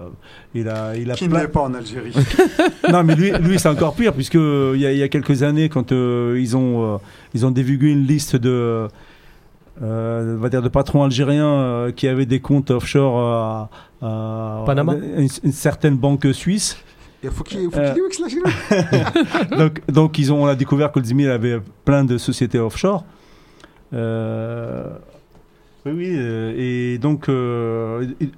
il 0.55 0.69
a, 0.69 0.97
il 0.97 1.11
a 1.11 1.15
Qui 1.15 1.25
ne 1.25 1.31
plein- 1.35 1.47
pas 1.47 1.63
en 1.63 1.75
Algérie 1.75 2.13
Non, 2.93 3.03
mais 3.03 3.15
lui, 3.17 3.33
lui 3.41 3.59
c'est 3.59 3.69
encore 3.69 3.95
pire, 3.95 4.13
puisque 4.13 4.37
euh, 4.37 4.73
il 4.77 4.81
y, 4.83 4.87
a- 4.87 4.93
il 4.93 4.99
y 4.99 5.03
a 5.03 5.09
quelques 5.09 5.43
années, 5.43 5.69
quand 5.69 5.91
euh, 5.93 6.39
ils 6.41 6.57
ont 6.57 6.95
euh, 6.95 6.99
ils 7.35 7.45
ont 7.45 7.51
divulgué 7.51 7.89
une 7.89 8.07
liste 8.07 8.37
de 8.37 8.51
euh, 8.51 8.89
on 9.81 10.37
va 10.37 10.49
dire 10.49 10.63
de 10.63 10.69
patrons 10.69 11.03
algériens 11.05 11.47
euh, 11.61 11.93
qui 11.93 12.09
avaient 12.09 12.27
des 12.27 12.41
comptes 12.41 12.71
offshore 12.71 13.19
à, 13.21 13.71
à- 14.03 14.63
Panama 14.67 14.95
une, 14.95 15.29
une 15.45 15.53
certaine 15.53 15.97
banque 15.97 16.27
suisse. 16.33 16.77
Il 17.23 17.31
faut 17.31 17.45
qu'il 17.45 17.61
Euh. 17.75 17.95
donc, 19.59 19.87
donc 19.91 20.19
ils 20.19 20.33
ont, 20.33 20.45
on 20.45 20.47
a 20.47 20.55
découvert 20.55 20.93
que 20.93 20.99
Oldemir 20.99 21.33
avait 21.33 21.61
plein 21.85 22.05
de 22.05 22.19
sociétés 22.19 22.59
offshore. 22.59 23.05
Euh, 23.93 24.85
oui, 25.85 25.93
oui. 25.95 26.15
euh, 26.17 26.55
et 26.57 26.99
donc, 26.99 27.29
euh, 27.29 28.07
il, 28.21 28.31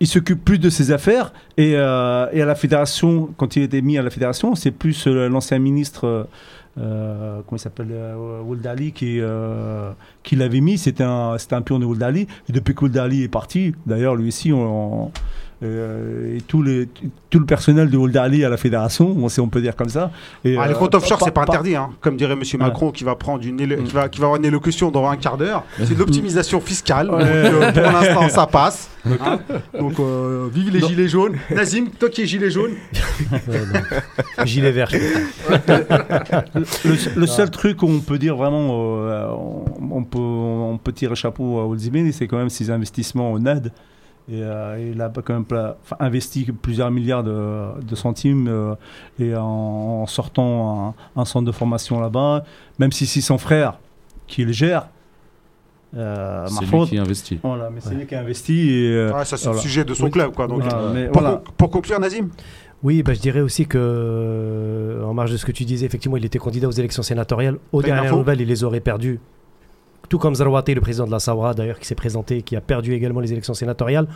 il 0.00 0.06
s'occupe 0.06 0.44
plus 0.44 0.58
de 0.58 0.70
ses 0.70 0.92
affaires. 0.92 1.32
Et, 1.56 1.74
euh, 1.76 2.26
et 2.32 2.42
à 2.42 2.46
la 2.46 2.54
fédération, 2.54 3.30
quand 3.36 3.56
il 3.56 3.62
était 3.62 3.82
mis 3.82 3.98
à 3.98 4.02
la 4.02 4.10
fédération, 4.10 4.54
c'est 4.54 4.70
plus 4.70 5.06
euh, 5.06 5.28
l'ancien 5.28 5.58
ministre. 5.58 6.28
Euh, 6.78 7.40
comment 7.46 7.56
il 7.56 7.60
s'appelle 7.60 7.88
euh, 7.90 8.40
Ould 8.42 8.66
Ali 8.66 8.92
qui, 8.92 9.20
euh, 9.20 9.92
qui 10.22 10.36
l'avait 10.36 10.60
mis, 10.60 10.78
c'était 10.78 11.04
un, 11.04 11.36
un 11.50 11.62
pion 11.62 11.78
de 11.78 11.84
Ould 11.84 12.02
Ali. 12.02 12.26
Et 12.48 12.52
depuis 12.52 12.74
qu'Ould 12.74 12.96
Ali 12.96 13.22
est 13.22 13.28
parti, 13.28 13.74
d'ailleurs, 13.86 14.16
lui 14.16 14.28
aussi, 14.28 14.52
on, 14.52 15.10
et 15.64 16.40
tout, 16.42 16.62
les, 16.62 16.88
tout 17.30 17.38
le 17.38 17.46
personnel 17.46 17.90
de 17.90 17.96
Ould 17.96 18.16
Ali 18.16 18.44
à 18.44 18.48
la 18.48 18.56
fédération, 18.56 19.14
on, 19.18 19.28
sait, 19.28 19.40
on 19.40 19.48
peut 19.48 19.60
dire 19.60 19.74
comme 19.76 19.88
ça. 19.88 20.10
Et, 20.44 20.56
Ah, 20.58 20.66
les 20.68 20.74
euh, 20.74 20.76
comptes 20.76 20.94
offshore, 20.94 21.18
pas- 21.18 21.24
c'est 21.26 21.30
pas 21.30 21.44
pas- 21.46 21.52
interdit, 21.52 21.74
hein. 21.76 21.90
comme 22.00 22.16
dirait 22.16 22.36
Monsieur 22.36 22.58
Macron, 22.58 22.90
qui 22.90 23.04
va 23.04 23.14
prendre 23.16 23.44
une, 23.44 23.58
éle- 23.60 23.82
qui 23.84 23.92
va, 23.92 24.08
qui 24.08 24.20
va 24.20 24.26
avoir 24.26 24.38
une 24.38 24.44
élocution 24.46 24.90
dans 24.90 25.06
un 25.08 25.16
quart 25.16 25.36
d'heure. 25.36 25.64
C'est 25.78 25.94
de 25.94 25.98
l'optimisation 25.98 26.60
fiscale. 26.60 27.08
Donc, 27.08 27.20
euh, 27.22 27.72
pour 27.72 27.82
l'instant, 27.82 28.28
ça 28.28 28.46
passe. 28.46 28.90
hein. 29.06 29.38
Donc, 29.78 29.98
euh, 30.00 30.48
vive 30.52 30.70
les 30.72 30.80
Non. 30.80 30.88
gilets 30.88 31.08
jaunes. 31.08 31.36
Nazim, 31.50 31.86
toi 31.98 32.08
qui 32.08 32.22
es 32.22 32.26
gilet 32.26 32.50
jaune. 32.50 32.72
Gilet 34.44 34.72
vert. 34.72 34.90
Le, 36.54 37.18
le 37.20 37.26
seul 37.26 37.50
truc 37.50 37.76
qu'on 37.78 38.00
peut 38.00 38.18
dire 38.18 38.36
vraiment, 38.36 38.68
euh, 39.08 39.28
on, 39.30 39.64
on 39.98 40.04
peut, 40.04 40.18
on 40.18 40.78
peut 40.82 40.92
tirer 40.92 41.14
chapeau 41.14 41.58
à 41.60 41.66
Oldemir, 41.66 42.12
c'est 42.12 42.26
quand 42.26 42.38
même 42.38 42.50
ses 42.50 42.70
investissements 42.70 43.32
en 43.32 43.44
aide. 43.46 43.72
Et 44.30 44.42
euh, 44.42 44.90
il 44.94 45.00
a 45.02 45.10
quand 45.10 45.34
même 45.34 45.44
enfin, 45.50 45.96
investi 46.00 46.44
plusieurs 46.50 46.90
milliards 46.90 47.22
de, 47.24 47.78
de 47.82 47.94
centimes 47.94 48.48
euh, 48.48 48.74
et 49.18 49.36
en, 49.36 49.42
en 49.44 50.06
sortant 50.06 50.94
un, 51.16 51.20
un 51.20 51.24
centre 51.26 51.44
de 51.46 51.52
formation 51.52 52.00
là-bas, 52.00 52.44
même 52.78 52.90
si 52.90 53.04
c'est 53.06 53.20
son 53.20 53.36
frère 53.36 53.78
qui 54.26 54.44
le 54.44 54.52
gère. 54.52 54.88
Euh, 55.96 56.46
C'est 56.48 56.60
lui 56.60 56.66
faute. 56.66 56.88
qui 56.88 56.98
investit. 56.98 57.38
Voilà, 57.42 57.70
mais 57.70 57.80
c'est 57.80 57.94
lui 57.94 58.06
qui 58.06 58.14
a 58.14 58.20
investi. 58.20 58.70
Et, 58.70 58.90
euh, 58.92 59.12
Ouais, 59.12 59.24
ça 59.24 59.36
c'est 59.36 59.44
voilà. 59.44 59.58
le 59.58 59.62
sujet 59.62 59.84
de 59.84 59.94
son 59.94 60.04
Oui. 60.06 60.10
club. 60.10 60.32
Quoi. 60.34 60.48
Donc, 60.48 60.62
voilà, 60.62 60.88
mais 60.92 61.06
pour, 61.08 61.20
voilà. 61.22 61.36
con- 61.44 61.52
pour 61.56 61.70
conclure, 61.70 62.00
Nazim, 62.00 62.30
Oui, 62.82 63.02
bah, 63.02 63.14
je 63.14 63.20
dirais 63.20 63.40
aussi 63.40 63.66
que, 63.66 63.78
euh, 63.78 65.04
en 65.04 65.14
marge 65.14 65.30
de 65.32 65.36
ce 65.36 65.46
que 65.46 65.52
tu 65.52 65.64
disais, 65.64 65.86
effectivement, 65.86 66.16
il 66.16 66.24
était 66.24 66.38
candidat 66.38 66.66
aux 66.68 66.72
élections 66.72 67.02
sénatoriales. 67.02 67.58
Dernières 67.72 68.04
info? 68.06 68.16
Nouvelles, 68.16 68.40
il 68.40 68.48
les 68.48 68.64
aurait 68.64 68.80
perdues. 68.80 69.20
Tout 70.14 70.18
comme 70.20 70.36
Zarouati, 70.36 70.74
le 70.74 70.80
président 70.80 71.06
de 71.06 71.10
la 71.10 71.18
Sawra, 71.18 71.54
d'ailleurs, 71.54 71.80
qui 71.80 71.88
s'est 71.88 71.96
présenté, 71.96 72.42
qui 72.42 72.54
a 72.54 72.60
perdu 72.60 72.94
également 72.94 73.18
les 73.18 73.32
élections 73.32 73.52
sénatoriales. 73.52 74.06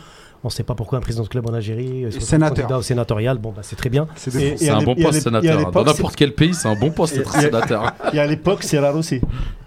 On 0.45 0.47
ne 0.47 0.49
sait 0.49 0.63
pas 0.63 0.73
pourquoi 0.73 0.97
un 0.97 1.01
président 1.01 1.25
de 1.25 1.27
club 1.27 1.45
en 1.49 1.53
Algérie 1.53 2.05
euh, 2.05 2.11
sénateur. 2.11 2.55
candidat 2.55 2.77
au 2.77 2.81
sénatorial. 2.81 3.37
Bon, 3.37 3.51
bah, 3.53 3.63
c'est 3.63 3.75
très 3.75 3.89
bien. 3.89 4.07
c'est 4.15 4.69
un 4.69 4.81
bon 4.81 4.95
poste 4.95 5.19
sénateur. 5.23 5.55
Dans 5.55 5.65
l'époque, 5.67 5.85
n'importe 5.87 6.15
quel 6.15 6.33
pays, 6.33 6.53
c'est 6.53 6.69
un 6.69 6.75
bon 6.79 6.89
poste 6.89 7.17
d'être 7.17 7.33
sénateur. 7.33 7.91
et 8.13 8.19
à 8.19 8.25
l'époque, 8.25 8.63
c'est 8.63 8.79
rare 8.79 8.95
aussi. 8.95 9.19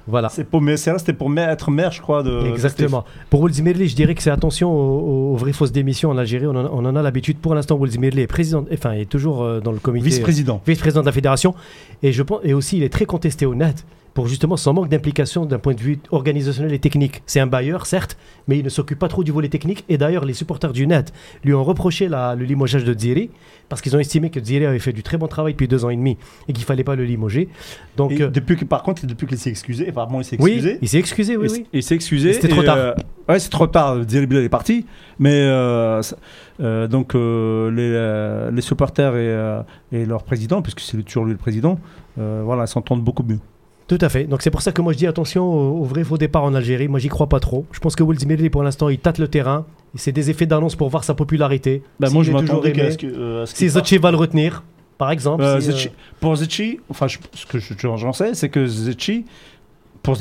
Voilà. 0.06 0.30
C'est 0.30 0.44
pour, 0.44 0.62
mais 0.62 0.78
c'est 0.78 0.90
là, 0.90 0.98
c'était 0.98 1.12
pour 1.12 1.30
être 1.38 1.70
maire, 1.70 1.92
je 1.92 2.00
crois. 2.00 2.22
De, 2.22 2.46
Exactement. 2.46 3.04
Pour 3.28 3.42
Wolzimirli, 3.42 3.86
je 3.86 3.94
dirais 3.94 4.14
que 4.14 4.22
c'est 4.22 4.30
attention 4.30 4.72
aux, 4.72 5.34
aux 5.34 5.36
vraies 5.36 5.52
fausses 5.52 5.70
démissions 5.70 6.08
en 6.08 6.16
Algérie. 6.16 6.46
On 6.46 6.56
en, 6.56 6.64
a- 6.64 6.70
on 6.72 6.86
en 6.86 6.96
a 6.96 7.02
l'habitude. 7.02 7.36
Pour 7.40 7.54
l'instant, 7.54 7.76
Wolzimirli 7.76 8.22
est 8.22 8.26
président, 8.26 8.64
enfin, 8.72 8.92
est 8.92 9.04
toujours 9.04 9.42
euh, 9.42 9.60
dans 9.60 9.70
le 9.72 9.80
comité. 9.80 10.06
Steve. 10.06 10.20
Vice-président. 10.20 10.62
vice-président 10.66 11.02
de 11.02 11.06
la 11.06 11.12
fédération. 11.12 11.54
Et, 12.02 12.10
je 12.10 12.22
pense, 12.22 12.40
et 12.42 12.54
aussi, 12.54 12.78
il 12.78 12.84
est 12.84 12.88
très 12.88 13.04
contesté 13.04 13.44
au 13.44 13.54
net 13.54 13.84
pour 14.14 14.28
justement 14.28 14.56
son 14.58 14.74
manque 14.74 14.88
d'implication 14.90 15.46
d'un 15.46 15.58
point 15.58 15.72
de 15.74 15.80
vue 15.80 15.98
organisationnel 16.10 16.72
et 16.74 16.78
technique. 16.78 17.22
C'est 17.26 17.40
un 17.40 17.46
bailleur, 17.46 17.86
certes, 17.86 18.16
mais 18.46 18.58
il 18.58 18.64
ne 18.64 18.68
s'occupe 18.68 18.98
pas 18.98 19.08
trop 19.08 19.24
du 19.24 19.32
volet 19.32 19.48
technique. 19.48 19.84
Et 19.88 19.96
d'ailleurs, 19.96 20.24
les 20.26 20.34
supporters 20.34 20.72
du 20.72 20.86
net 20.86 21.12
lui 21.44 21.54
ont 21.54 21.64
reproché 21.64 22.08
la- 22.08 22.34
le 22.34 22.44
limogeage 22.44 22.84
de 22.84 22.92
Dziri 22.92 23.30
parce 23.70 23.80
qu'ils 23.80 23.96
ont 23.96 23.98
estimé 23.98 24.28
que 24.28 24.38
Dziri 24.38 24.66
avait 24.66 24.78
fait 24.80 24.92
du 24.92 25.02
très 25.02 25.16
bon 25.16 25.28
travail 25.28 25.54
depuis 25.54 25.66
deux 25.68 25.84
ans 25.86 25.90
et 25.90 25.96
demi 25.96 26.18
et 26.46 26.52
qu'il 26.52 26.64
fallait 26.64 26.84
pas 26.84 26.94
le 26.94 27.04
limoger. 27.04 27.48
Donc, 27.96 28.12
Et 28.12 28.22
euh, 28.22 28.28
depuis 28.28 28.56
que, 28.56 28.66
par 28.66 28.82
contre, 28.82 29.06
depuis 29.06 29.26
qu'il 29.26 29.38
s'est 29.38 29.48
excusé, 29.50 29.88
apparemment 29.88 30.20
il 30.20 30.24
s'est 30.24 30.36
oui, 30.40 30.52
excusé. 30.52 30.78
il 30.82 30.88
s'est 30.88 30.98
excusé, 30.98 31.36
oui, 31.38 31.46
il, 31.48 31.52
oui. 31.52 31.66
il 31.72 31.82
s'est 31.82 31.94
excusé. 31.94 32.32
C'était 32.34 32.48
trop 32.48 32.62
tard. 32.62 32.76
euh, 32.76 32.94
ouais, 33.30 33.38
c'est 33.38 33.48
trop 33.50 33.66
tard. 33.66 33.96
Bilal 34.04 34.44
est 34.44 34.48
parti. 34.50 34.84
Mais 35.18 35.32
euh, 35.42 36.02
euh, 36.60 36.86
donc 36.86 37.14
les, 37.14 38.50
les 38.52 38.60
supporters 38.62 39.16
et, 39.16 39.62
et 39.96 40.04
leur 40.04 40.22
président, 40.24 40.60
puisque 40.60 40.80
c'est 40.80 41.02
toujours 41.02 41.24
lui 41.24 41.32
le 41.32 41.38
président, 41.38 41.78
voilà, 42.16 42.66
s'entendent 42.66 43.02
beaucoup 43.02 43.22
mieux. 43.22 43.38
Tout 43.92 43.98
à 44.00 44.08
fait. 44.08 44.24
Donc 44.24 44.40
c'est 44.40 44.50
pour 44.50 44.62
ça 44.62 44.72
que 44.72 44.80
moi 44.80 44.94
je 44.94 44.98
dis 44.98 45.06
attention 45.06 45.44
au, 45.44 45.80
au 45.80 45.84
vrai 45.84 46.02
faux 46.02 46.16
départ 46.16 46.44
en 46.44 46.54
Algérie. 46.54 46.88
Moi 46.88 46.98
j'y 46.98 47.08
crois 47.08 47.26
pas 47.28 47.40
trop. 47.40 47.66
Je 47.72 47.78
pense 47.78 47.94
que 47.94 48.02
Wolzimirli 48.02 48.48
pour 48.48 48.62
l'instant 48.62 48.88
il 48.88 48.98
tâte 48.98 49.18
le 49.18 49.28
terrain. 49.28 49.66
C'est 49.96 50.12
des 50.12 50.30
effets 50.30 50.46
d'annonce 50.46 50.76
pour 50.76 50.88
voir 50.88 51.04
sa 51.04 51.12
popularité. 51.12 51.82
Bah, 52.00 52.08
moi, 52.10 52.22
je 52.22 52.32
m'attendais 52.32 52.70
aimé. 52.70 52.80
à 52.84 52.90
ce 52.92 52.96
que. 52.96 53.06
euh, 53.06 53.42
à 53.42 53.46
ce 53.46 53.54
Si 53.54 53.68
Zotchi 53.68 53.98
va 53.98 54.10
le 54.10 54.16
retenir, 54.16 54.62
par 54.96 55.10
exemple. 55.10 55.42
Euh, 55.42 55.60
si, 55.60 55.88
euh, 55.88 55.90
Pour 56.20 56.34
Zetchi, 56.36 56.80
enfin, 56.88 57.06
je- 57.08 57.18
ce 57.34 57.44
que 57.44 57.58
je- 57.58 57.74
j'en 57.78 58.14
sais, 58.14 58.32
c'est 58.32 58.48
que 58.48 58.64
Zetchi, 58.66 59.26
pour 60.02 60.16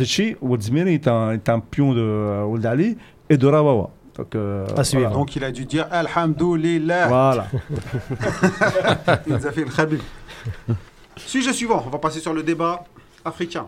est 0.90 1.08
un, 1.08 1.32
est 1.32 1.48
un 1.48 1.60
pion 1.62 1.94
de 1.94 2.02
euh, 2.02 2.44
Ali 2.66 2.98
et 3.30 3.38
de 3.38 3.48
Rawawa. 3.48 3.92
Donc, 4.18 4.36
euh, 4.36 4.66
À 4.76 4.84
suivre. 4.84 5.04
voilà. 5.04 5.16
Donc 5.16 5.34
il 5.38 5.44
a 5.46 5.52
dû 5.52 5.64
dire 5.64 5.88
Alhamdoulilah. 5.90 7.08
Voilà. 7.08 7.48
Il 9.28 9.34
nous 9.34 9.48
a 9.48 9.52
fait 9.54 9.64
le 9.64 9.72
khabib. 9.74 10.00
Sujet 11.16 11.54
suivant, 11.54 11.82
on 11.88 11.90
va 11.90 11.98
passer 12.00 12.20
sur 12.20 12.34
le 12.34 12.44
débat 12.44 12.84
africain. 13.26 13.68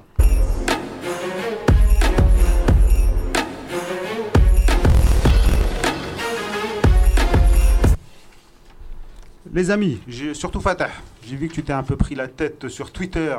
Les 9.51 9.71
amis, 9.71 9.99
j'ai- 10.07 10.33
surtout 10.33 10.61
Fatah, 10.61 10.89
j'ai 11.25 11.35
vu 11.35 11.47
que 11.47 11.53
tu 11.53 11.63
t'es 11.63 11.73
un 11.73 11.83
peu 11.83 11.95
pris 11.97 12.15
la 12.15 12.27
tête 12.27 12.69
sur 12.69 12.91
Twitter 12.91 13.35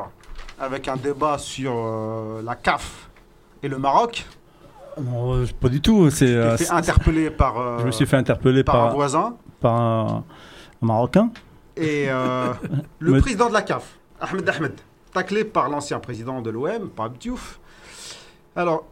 avec 0.60 0.86
un 0.86 0.96
débat 0.96 1.38
sur 1.38 1.72
euh, 1.74 2.42
la 2.44 2.54
CAF 2.54 3.08
et 3.62 3.68
le 3.68 3.78
Maroc. 3.78 4.24
Non, 5.02 5.34
euh, 5.34 5.46
pas 5.60 5.68
du 5.68 5.80
tout. 5.80 6.10
C'est, 6.10 6.26
Tu 6.26 6.32
euh, 6.32 6.56
interpeller 6.70 7.30
par, 7.30 7.58
euh, 7.58 7.78
je 7.80 7.86
me 7.86 7.90
suis 7.90 8.06
fait 8.06 8.16
interpeller 8.16 8.62
par 8.62 8.88
un 8.90 8.90
voisin. 8.92 9.34
par 9.60 9.74
un, 9.80 10.24
un 10.82 10.86
Marocain. 10.86 11.30
Et 11.76 12.04
euh, 12.08 12.52
le 13.00 13.18
président 13.20 13.48
de 13.48 13.54
la 13.54 13.62
CAF, 13.62 13.98
Ahmed 14.20 14.48
Ahmed, 14.48 14.72
taclé 15.14 15.44
par 15.44 15.70
l'ancien 15.70 15.98
président 16.00 16.42
de 16.42 16.50
l'OM, 16.50 16.90
Pape 16.90 17.16
Diouf. 17.18 17.58
Alors, 18.54 18.84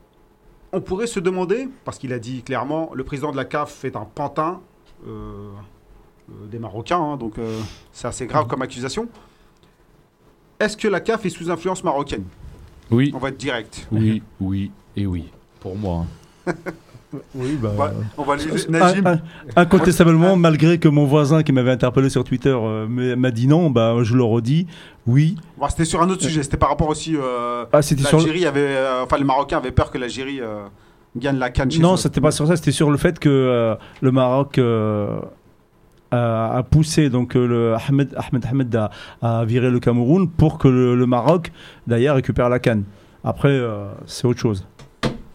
on 0.73 0.81
pourrait 0.81 1.07
se 1.07 1.21
demander, 1.21 1.69
parce 1.85 1.99
qu'il 1.99 2.15
a 2.15 2.19
dit 2.19 2.43
clairement, 2.43 2.91
le 2.95 3.05
président 3.05 3.31
de 3.31 3.37
la 3.37 3.45
CAF 3.45 3.85
est 3.85 3.97
un 3.97 4.07
pantin 4.07 4.61
euh, 5.07 5.51
euh, 6.31 6.47
des 6.47 6.59
Marocains, 6.59 6.99
hein, 7.01 7.17
donc 7.19 7.39
euh, 7.39 7.61
c'est 7.93 8.09
assez 8.09 8.27
grave 8.27 8.47
comme 8.47 8.63
accusation. 8.63 9.09
Est-ce 10.59 10.77
que 10.77 10.89
la 10.89 11.01
CAF 11.01 11.27
est 11.27 11.31
sous 11.31 11.51
influence 11.51 11.85
marocaine? 11.85 12.25
Oui, 12.91 13.11
On 13.15 13.19
va 13.19 13.29
être 13.29 13.37
direct. 13.37 13.87
oui, 13.91 14.23
oui 14.41 14.71
et 14.97 15.07
oui. 15.07 15.31
Pour 15.61 15.77
moi. 15.77 16.07
Oui, 17.35 17.59
bah. 17.61 17.93
On 18.17 18.23
va 18.23 18.37
Najim. 18.37 19.07
un- 19.07 19.21
incontestablement, 19.57 20.37
malgré 20.37 20.79
que 20.79 20.89
mon 20.89 21.05
voisin 21.05 21.43
qui 21.43 21.53
m'avait 21.53 21.71
interpellé 21.71 22.09
sur 22.11 22.25
Twitter 22.25 22.55
euh, 22.57 22.87
m'a 23.17 23.31
dit 23.31 23.47
non, 23.47 23.71
bah, 23.71 23.95
je 24.03 24.15
le 24.17 24.23
redis, 24.23 24.67
oui. 25.07 25.37
C'était 25.69 25.85
sur 25.85 26.03
un 26.03 26.09
autre 26.11 26.23
sujet, 26.23 26.43
c'était 26.43 26.57
par 26.57 26.71
rapport 26.71 26.89
aussi. 26.89 27.17
Euh, 27.17 27.65
Ah, 27.73 27.83
c'était 27.83 28.03
sur 28.05 28.19
le- 28.19 28.25
L'Algérie 28.25 28.47
avait, 28.47 28.61
euh, 28.61 29.03
enfin, 29.05 29.17
les 29.19 29.25
Marocains 29.25 29.59
avaient 29.59 29.71
peur 29.73 29.91
que 29.91 29.99
l'Algérie 29.99 30.41
euh, 30.41 30.65
gagne 31.17 31.39
la 31.39 31.51
canne 31.51 31.71
chez 31.71 31.81
Non, 31.81 31.97
c'était 31.97 32.21
pas 32.21 32.31
sur 32.31 32.47
ça, 32.47 32.57
c'était 32.57 32.73
sur 32.73 32.91
le 32.91 32.97
fait 32.97 33.19
que 33.19 33.29
euh, 33.29 33.75
le 34.01 34.11
Maroc 34.11 34.59
euh, 34.59 35.21
a, 36.11 36.63
poussé 36.71 37.09
donc 37.11 37.37
euh, 37.37 37.47
le 37.47 37.75
Ahmed 37.75 38.15
Ahmed 38.17 38.45
Ahmed 38.47 38.77
a, 38.77 38.91
a 39.23 39.45
viré 39.45 39.71
le 39.71 39.81
Cameroun 39.81 40.29
pour 40.29 40.59
que 40.59 40.69
le, 40.69 40.95
le 40.95 41.07
Maroc 41.07 41.53
d'ailleurs 41.87 42.17
récupère 42.17 42.49
la 42.49 42.59
canne. 42.59 42.85
Après, 43.25 43.51
euh, 43.51 43.87
c'est 44.07 44.27
autre 44.27 44.41
chose. 44.41 44.67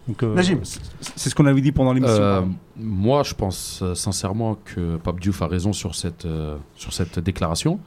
Donc, 0.07 0.23
euh, 0.23 0.33
Najim. 0.35 0.59
c'est- 0.63 1.29
ce 1.29 1.35
qu'on 1.35 1.45
avait 1.45 1.61
dit 1.61 1.71
pendant 1.71 1.93
l'émission. 1.93 2.15
Euh, 2.21 2.41
moi, 2.77 3.23
je 3.23 3.33
pense 3.33 3.81
euh, 3.81 3.93
sincèrement 3.95 4.57
que 4.65 4.97
Pape 4.97 5.19
Diouf 5.19 5.41
a 5.41 5.47
raison 5.47 5.73
sur 5.73 5.95
cette, 5.95 6.25
euh, 6.25 6.55
sur 6.75 6.93
cette 6.93 7.19
déclaration. 7.19 7.79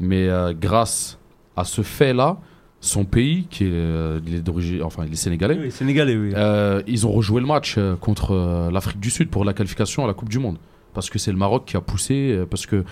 Mais 0.00 0.28
euh, 0.28 0.52
grâce 0.58 1.18
à 1.56 1.64
ce 1.64 1.82
fait-là, 1.82 2.36
son 2.80 3.04
pays, 3.04 3.46
qui 3.48 3.64
est, 3.64 3.70
euh, 3.72 4.20
il 4.26 4.34
est 4.34 4.40
d'origine, 4.40 4.82
enfin, 4.82 5.04
il 5.06 5.12
est 5.12 5.16
sénégalais, 5.16 5.58
oui, 5.58 5.70
Sénégalais, 5.70 6.16
oui. 6.16 6.32
euh, 6.34 6.82
ils 6.86 7.06
ont 7.06 7.12
rejoué 7.12 7.40
le 7.40 7.46
match 7.46 7.76
euh, 7.78 7.96
contre 7.96 8.32
euh, 8.32 8.70
l'Afrique 8.70 9.00
du 9.00 9.08
Sud 9.08 9.30
pour 9.30 9.44
la 9.44 9.54
qualification 9.54 10.04
à 10.04 10.06
la 10.06 10.12
Coupe 10.12 10.28
du 10.28 10.38
Monde. 10.38 10.58
Parce 10.92 11.08
que 11.08 11.18
c'est 11.18 11.30
le 11.32 11.38
Maroc 11.38 11.64
qui 11.64 11.76
a 11.76 11.80
poussé, 11.80 12.32
euh, 12.32 12.44
parce 12.44 12.66
que 12.66 12.84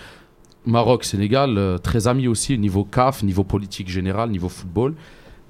Maroc, 0.65 1.03
Sénégal, 1.03 1.57
euh, 1.57 1.77
très 1.77 2.07
amis 2.07 2.27
aussi, 2.27 2.57
niveau 2.57 2.85
CAF, 2.85 3.21
niveau 3.21 3.43
politique 3.43 3.89
générale, 3.89 4.29
niveau 4.31 4.49
football. 4.49 4.95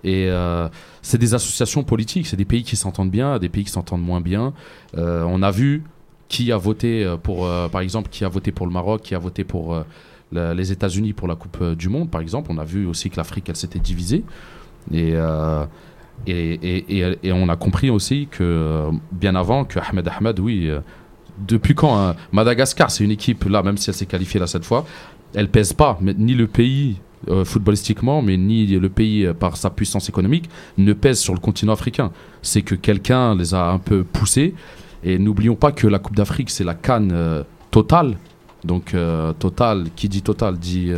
Et 0.03 0.27
euh, 0.29 0.67
c'est 1.01 1.17
des 1.17 1.33
associations 1.33 1.83
politiques, 1.83 2.27
c'est 2.27 2.35
des 2.35 2.45
pays 2.45 2.63
qui 2.63 2.75
s'entendent 2.75 3.11
bien, 3.11 3.39
des 3.39 3.49
pays 3.49 3.63
qui 3.63 3.71
s'entendent 3.71 4.03
moins 4.03 4.21
bien. 4.21 4.53
Euh, 4.97 5.23
on 5.27 5.41
a 5.41 5.51
vu 5.51 5.83
qui 6.27 6.51
a 6.51 6.57
voté 6.57 7.05
euh, 7.05 7.15
pour, 7.17 7.47
par 7.71 7.81
exemple, 7.81 8.09
qui 8.09 8.25
a 8.25 8.29
voté 8.29 8.51
pour 8.51 8.65
le 8.65 8.71
Maroc, 8.73 9.01
qui 9.01 9.15
a 9.15 9.19
voté 9.19 9.43
pour 9.43 9.83
les 10.31 10.71
États-Unis 10.71 11.13
pour 11.13 11.27
la 11.27 11.35
Coupe 11.35 11.63
du 11.75 11.89
Monde, 11.89 12.09
par 12.09 12.21
exemple. 12.21 12.51
On 12.51 12.57
a 12.57 12.63
vu 12.65 12.85
aussi 12.85 13.09
que 13.09 13.17
l'Afrique, 13.17 13.49
elle 13.49 13.55
s'était 13.55 13.79
divisée. 13.79 14.23
Et, 14.91 15.13
et, 16.27 16.53
et, 16.97 17.17
et- 17.23 17.31
on 17.31 17.49
a 17.49 17.55
compris 17.55 17.89
aussi 17.89 18.27
que, 18.29 18.89
bien 19.11 19.35
avant, 19.35 19.63
que 19.63 19.79
Ahmed 19.79 20.07
Ahmed, 20.07 20.39
oui, 20.39 20.69
depuis 21.47 21.75
quand 21.75 21.97
hein, 21.97 22.15
Madagascar, 22.31 22.91
c'est 22.91 23.03
une 23.03 23.11
équipe, 23.11 23.45
là, 23.45 23.61
même 23.63 23.77
si 23.77 23.89
elle 23.89 23.95
s'est 23.95 24.05
qualifiée 24.05 24.39
là 24.39 24.47
cette 24.47 24.65
fois, 24.65 24.85
elle 25.33 25.49
pèse 25.49 25.73
pas, 25.73 25.99
ni 26.01 26.33
le 26.33 26.47
pays 26.47 26.99
euh, 27.29 27.45
footballistiquement, 27.45 28.21
mais 28.21 28.35
ni 28.35 28.65
le 28.67 28.89
pays 28.89 29.25
euh, 29.25 29.33
par 29.33 29.55
sa 29.55 29.69
puissance 29.69 30.09
économique 30.09 30.49
ne 30.77 30.91
pèse 30.93 31.19
sur 31.19 31.33
le 31.33 31.39
continent 31.39 31.73
africain. 31.73 32.11
C'est 32.41 32.61
que 32.61 32.75
quelqu'un 32.75 33.35
les 33.35 33.53
a 33.53 33.69
un 33.69 33.79
peu 33.79 34.03
poussés. 34.03 34.53
Et 35.05 35.17
n'oublions 35.17 35.55
pas 35.55 35.71
que 35.71 35.87
la 35.87 35.99
Coupe 35.99 36.15
d'Afrique, 36.15 36.49
c'est 36.49 36.63
la 36.63 36.73
canne 36.73 37.11
euh, 37.13 37.43
totale. 37.71 38.17
Donc 38.65 38.95
Total, 39.39 39.87
qui 39.93 40.07
dit 40.07 40.21
Total, 40.21 40.57
dit, 40.57 40.93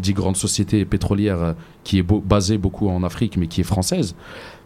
grande 0.00 0.36
société 0.36 0.84
pétrolière 0.84 1.54
qui 1.84 2.00
est 2.00 2.02
basée 2.02 2.58
beaucoup 2.58 2.88
en 2.88 3.04
Afrique, 3.04 3.36
mais 3.36 3.46
qui 3.46 3.60
est 3.60 3.64
française. 3.64 4.16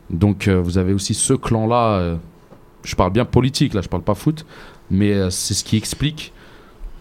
Donc 0.08 0.48
vous 0.48 0.78
avez 0.78 0.94
aussi 0.94 1.12
ce 1.12 1.34
clan-là. 1.34 2.16
je 2.84 2.96
parle 2.96 3.12
bien 3.12 3.26
politique, 3.26 3.74
là, 3.74 3.82
je 3.82 3.88
parle 3.90 4.02
pas 4.02 4.14
foot, 4.14 4.46
mais 4.90 5.30
c'est 5.30 5.52
ce 5.52 5.62
qui 5.62 5.76
explique 5.76 6.32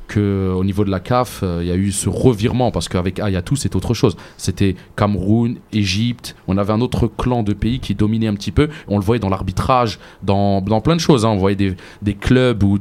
que 0.08 0.54
au 0.56 0.64
niveau 0.64 0.86
de 0.86 0.90
la 0.90 1.00
CAF, 1.00 1.42
euh, 1.44 1.60
il 1.62 1.68
y 1.68 1.72
a 1.72 1.76
eu 1.76 1.92
ce 1.92 2.10
revirement 2.10 2.72
parce 2.72 2.88
qu'avec 2.90 3.20
Ayatou, 3.20 3.56
c'était 3.56 3.76
autre 3.76 3.94
chose. 3.94 4.16
C'était 4.38 4.76
Cameroun, 4.96 5.58
Égypte. 5.74 6.36
On 6.48 6.58
avait 6.58 6.74
un 6.74 6.82
autre 6.82 7.08
clan 7.08 7.44
de 7.44 7.54
pays 7.54 7.80
qui 7.80 7.96
dominait 7.96 8.28
un 8.28 8.36
petit 8.36 8.52
peu. 8.52 8.70
On 8.88 8.98
le 8.98 9.04
voyait 9.04 9.20
dans 9.20 9.30
l'arbitrage, 9.30 10.00
dans, 10.24 10.62
plein 10.82 10.96
de 10.96 11.02
choses. 11.02 11.26
hein. 11.26 11.30
On 11.30 11.38
voyait 11.38 11.76
des, 12.02 12.14
clubs 12.14 12.64
ou 12.64 12.78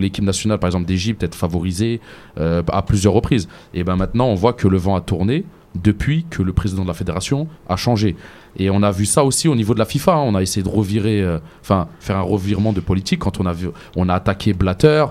l'équipe 0.00 0.24
nationale, 0.24 0.58
par 0.58 0.68
exemple 0.68 0.86
d'Égypte, 0.86 1.22
être 1.22 1.34
favorisée 1.34 2.00
euh, 2.38 2.62
à 2.70 2.82
plusieurs 2.82 3.12
reprises. 3.12 3.48
Et 3.72 3.84
ben 3.84 3.96
maintenant, 3.96 4.26
on 4.26 4.34
voit 4.34 4.52
que 4.52 4.68
le 4.68 4.76
vent 4.76 4.96
a 4.96 5.00
tourné 5.00 5.44
depuis 5.82 6.24
que 6.30 6.42
le 6.42 6.52
président 6.52 6.82
de 6.82 6.88
la 6.88 6.94
fédération 6.94 7.48
a 7.68 7.76
changé. 7.76 8.16
Et 8.56 8.70
on 8.70 8.82
a 8.82 8.90
vu 8.90 9.06
ça 9.06 9.24
aussi 9.24 9.48
au 9.48 9.56
niveau 9.56 9.74
de 9.74 9.78
la 9.78 9.84
FIFA. 9.84 10.14
hein. 10.14 10.22
On 10.26 10.34
a 10.34 10.42
essayé 10.42 10.62
de 10.62 10.68
revirer, 10.68 11.20
euh, 11.22 11.38
enfin, 11.60 11.88
faire 11.98 12.16
un 12.16 12.22
revirement 12.22 12.72
de 12.72 12.80
politique 12.80 13.20
quand 13.20 13.40
on 13.40 13.46
a 13.46 13.52
vu, 13.52 13.68
on 13.96 14.08
a 14.08 14.14
attaqué 14.14 14.52
Blatter, 14.52 15.06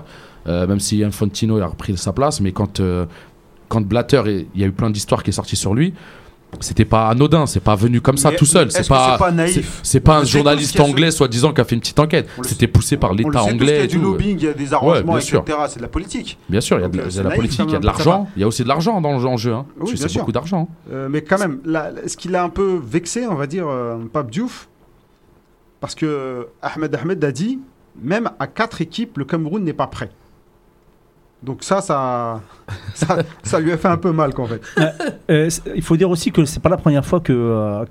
même 0.46 0.80
si 0.80 1.02
Infantino 1.04 1.58
a 1.60 1.66
repris 1.66 1.96
sa 1.96 2.12
place, 2.12 2.40
mais 2.40 2.52
quand 2.52 2.80
euh, 2.80 3.06
quand 3.68 3.80
Blatter, 3.84 4.22
il 4.54 4.60
y 4.60 4.64
a 4.64 4.66
eu 4.66 4.72
plein 4.72 4.90
d'histoires 4.90 5.22
qui 5.22 5.30
est 5.30 5.32
sorti 5.34 5.56
sur 5.56 5.74
lui. 5.74 5.94
C'était 6.60 6.84
pas 6.84 7.08
anodin, 7.08 7.46
c'est 7.46 7.58
pas 7.58 7.74
venu 7.74 8.00
comme 8.00 8.16
ça 8.16 8.30
Mais 8.30 8.36
tout 8.36 8.44
seul. 8.44 8.70
C'est 8.70 8.84
que 8.84 8.88
pas, 8.88 9.18
pas 9.18 9.32
naïf 9.32 9.80
c'est- 9.82 9.98
pas 9.98 10.18
On 10.18 10.22
un 10.22 10.24
journaliste 10.24 10.76
ce- 10.76 10.82
anglais 10.82 11.10
soi-disant 11.10 11.52
qui 11.52 11.60
a 11.60 11.64
fait 11.64 11.74
une 11.74 11.80
petite 11.80 11.98
enquête. 11.98 12.28
C'était 12.44 12.68
poussé 12.68 12.96
par 12.96 13.12
l'État 13.12 13.28
tous 13.30 13.38
qu'il 13.40 13.48
y 13.50 13.54
anglais. 13.54 13.78
a 13.80 13.84
et 13.84 13.86
du 13.88 13.96
tout. 13.96 14.02
lobbying, 14.02 14.36
il 14.38 14.44
y 14.44 14.46
a 14.46 14.52
des 14.52 14.72
arrangements, 14.72 15.18
etc. 15.18 15.40
C'est 15.66 15.78
de 15.78 15.82
la 15.82 15.88
politique. 15.88 16.38
Bien 16.48 16.60
sûr, 16.60 16.78
il 16.78 16.82
y 16.82 16.84
a 16.84 16.88
de, 16.88 16.96
la- 16.96 17.02
euh, 17.04 17.08
il 17.10 17.16
la 17.16 17.22
naïf, 17.24 17.34
politique, 17.36 17.60
il 17.66 17.72
y 17.72 17.74
a 17.76 17.80
de 17.80 17.86
l'argent. 17.86 18.28
Il 18.36 18.40
y 18.42 18.44
a 18.44 18.46
aussi 18.46 18.62
de 18.62 18.68
l'argent 18.68 19.00
dans 19.00 19.18
le 19.18 19.26
en 19.26 19.36
jeu. 19.36 19.52
Hein. 19.52 19.66
Oui, 19.80 19.94
c'est 19.96 20.12
beaucoup 20.16 20.30
d'argent. 20.30 20.68
Euh, 20.92 21.08
mais 21.10 21.22
quand 21.22 21.38
même, 21.40 21.58
là, 21.64 21.90
ce 22.06 22.16
qui 22.16 22.28
l'a 22.28 22.44
un 22.44 22.50
peu 22.50 22.78
vexé, 22.86 23.26
on 23.26 23.34
va 23.34 23.48
dire, 23.48 23.66
euh, 23.66 23.96
Pape 24.12 24.30
Diouf, 24.30 24.68
parce 25.80 25.96
que 25.96 26.46
Ahmed 26.62 26.94
Ahmed 26.94 27.24
a 27.24 27.32
dit, 27.32 27.58
même 28.00 28.30
à 28.38 28.46
quatre 28.46 28.80
équipes, 28.80 29.18
le 29.18 29.24
Cameroun 29.24 29.64
n'est 29.64 29.72
pas 29.72 29.88
prêt. 29.88 30.10
Donc 31.44 31.62
ça, 31.62 31.80
ça, 31.82 32.40
ça, 33.42 33.60
lui 33.60 33.72
a 33.72 33.76
fait 33.76 33.88
un 33.88 33.96
peu 33.98 34.12
mal, 34.12 34.32
qu'en 34.32 34.46
fait. 34.46 34.60
Euh, 35.30 35.50
c'est- 35.50 35.62
il 35.74 35.82
faut 35.82 35.96
dire 35.96 36.08
aussi 36.10 36.32
que 36.32 36.44
c'est 36.44 36.60
pas 36.60 36.68
la 36.70 36.76
première 36.76 37.04
fois 37.04 37.20
que, 37.20 37.32
euh, 37.32 37.84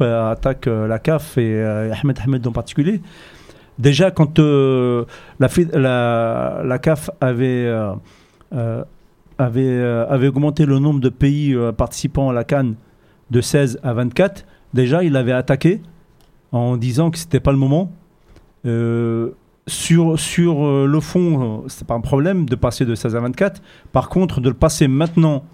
euh, 0.00 0.30
attaque 0.30 0.66
euh, 0.66 0.86
la 0.86 0.98
CAF 0.98 1.38
et 1.38 1.54
euh, 1.54 1.92
Ahmed 1.92 2.18
Ahmed 2.22 2.46
en 2.46 2.52
particulier. 2.52 3.00
Déjà, 3.78 4.10
quand 4.10 4.38
euh, 4.38 5.04
la, 5.40 6.78
CAF 6.82 7.10
avait, 7.20 7.66
euh, 7.66 7.92
euh, 8.52 8.84
avait, 9.38 9.62
euh, 9.66 10.28
augmenté 10.28 10.66
le 10.66 10.78
nombre 10.78 11.00
de 11.00 11.08
pays 11.08 11.54
euh, 11.54 11.72
participants 11.72 12.28
à 12.30 12.32
la 12.32 12.44
Cannes 12.44 12.74
de 13.30 13.40
16 13.40 13.78
à 13.82 13.92
24, 13.94 14.44
déjà, 14.74 15.02
il 15.04 15.16
avait 15.16 15.32
attaqué 15.32 15.80
en 16.52 16.76
disant 16.76 17.10
que 17.10 17.18
c'était 17.18 17.40
pas 17.40 17.52
le 17.52 17.58
moment. 17.58 17.90
Sur, 19.68 20.18
sur 20.18 20.64
euh, 20.66 20.86
le 20.86 21.00
fond, 21.00 21.62
euh, 21.64 21.68
c'est 21.68 21.86
pas 21.86 21.94
un 21.94 22.00
problème 22.00 22.46
de 22.48 22.56
passer 22.56 22.84
de 22.84 22.94
16 22.94 23.14
à 23.14 23.20
24. 23.20 23.62
Par 23.92 24.08
contre, 24.08 24.40
de 24.40 24.48
le 24.48 24.54
passer 24.54 24.88
maintenant 24.88 25.44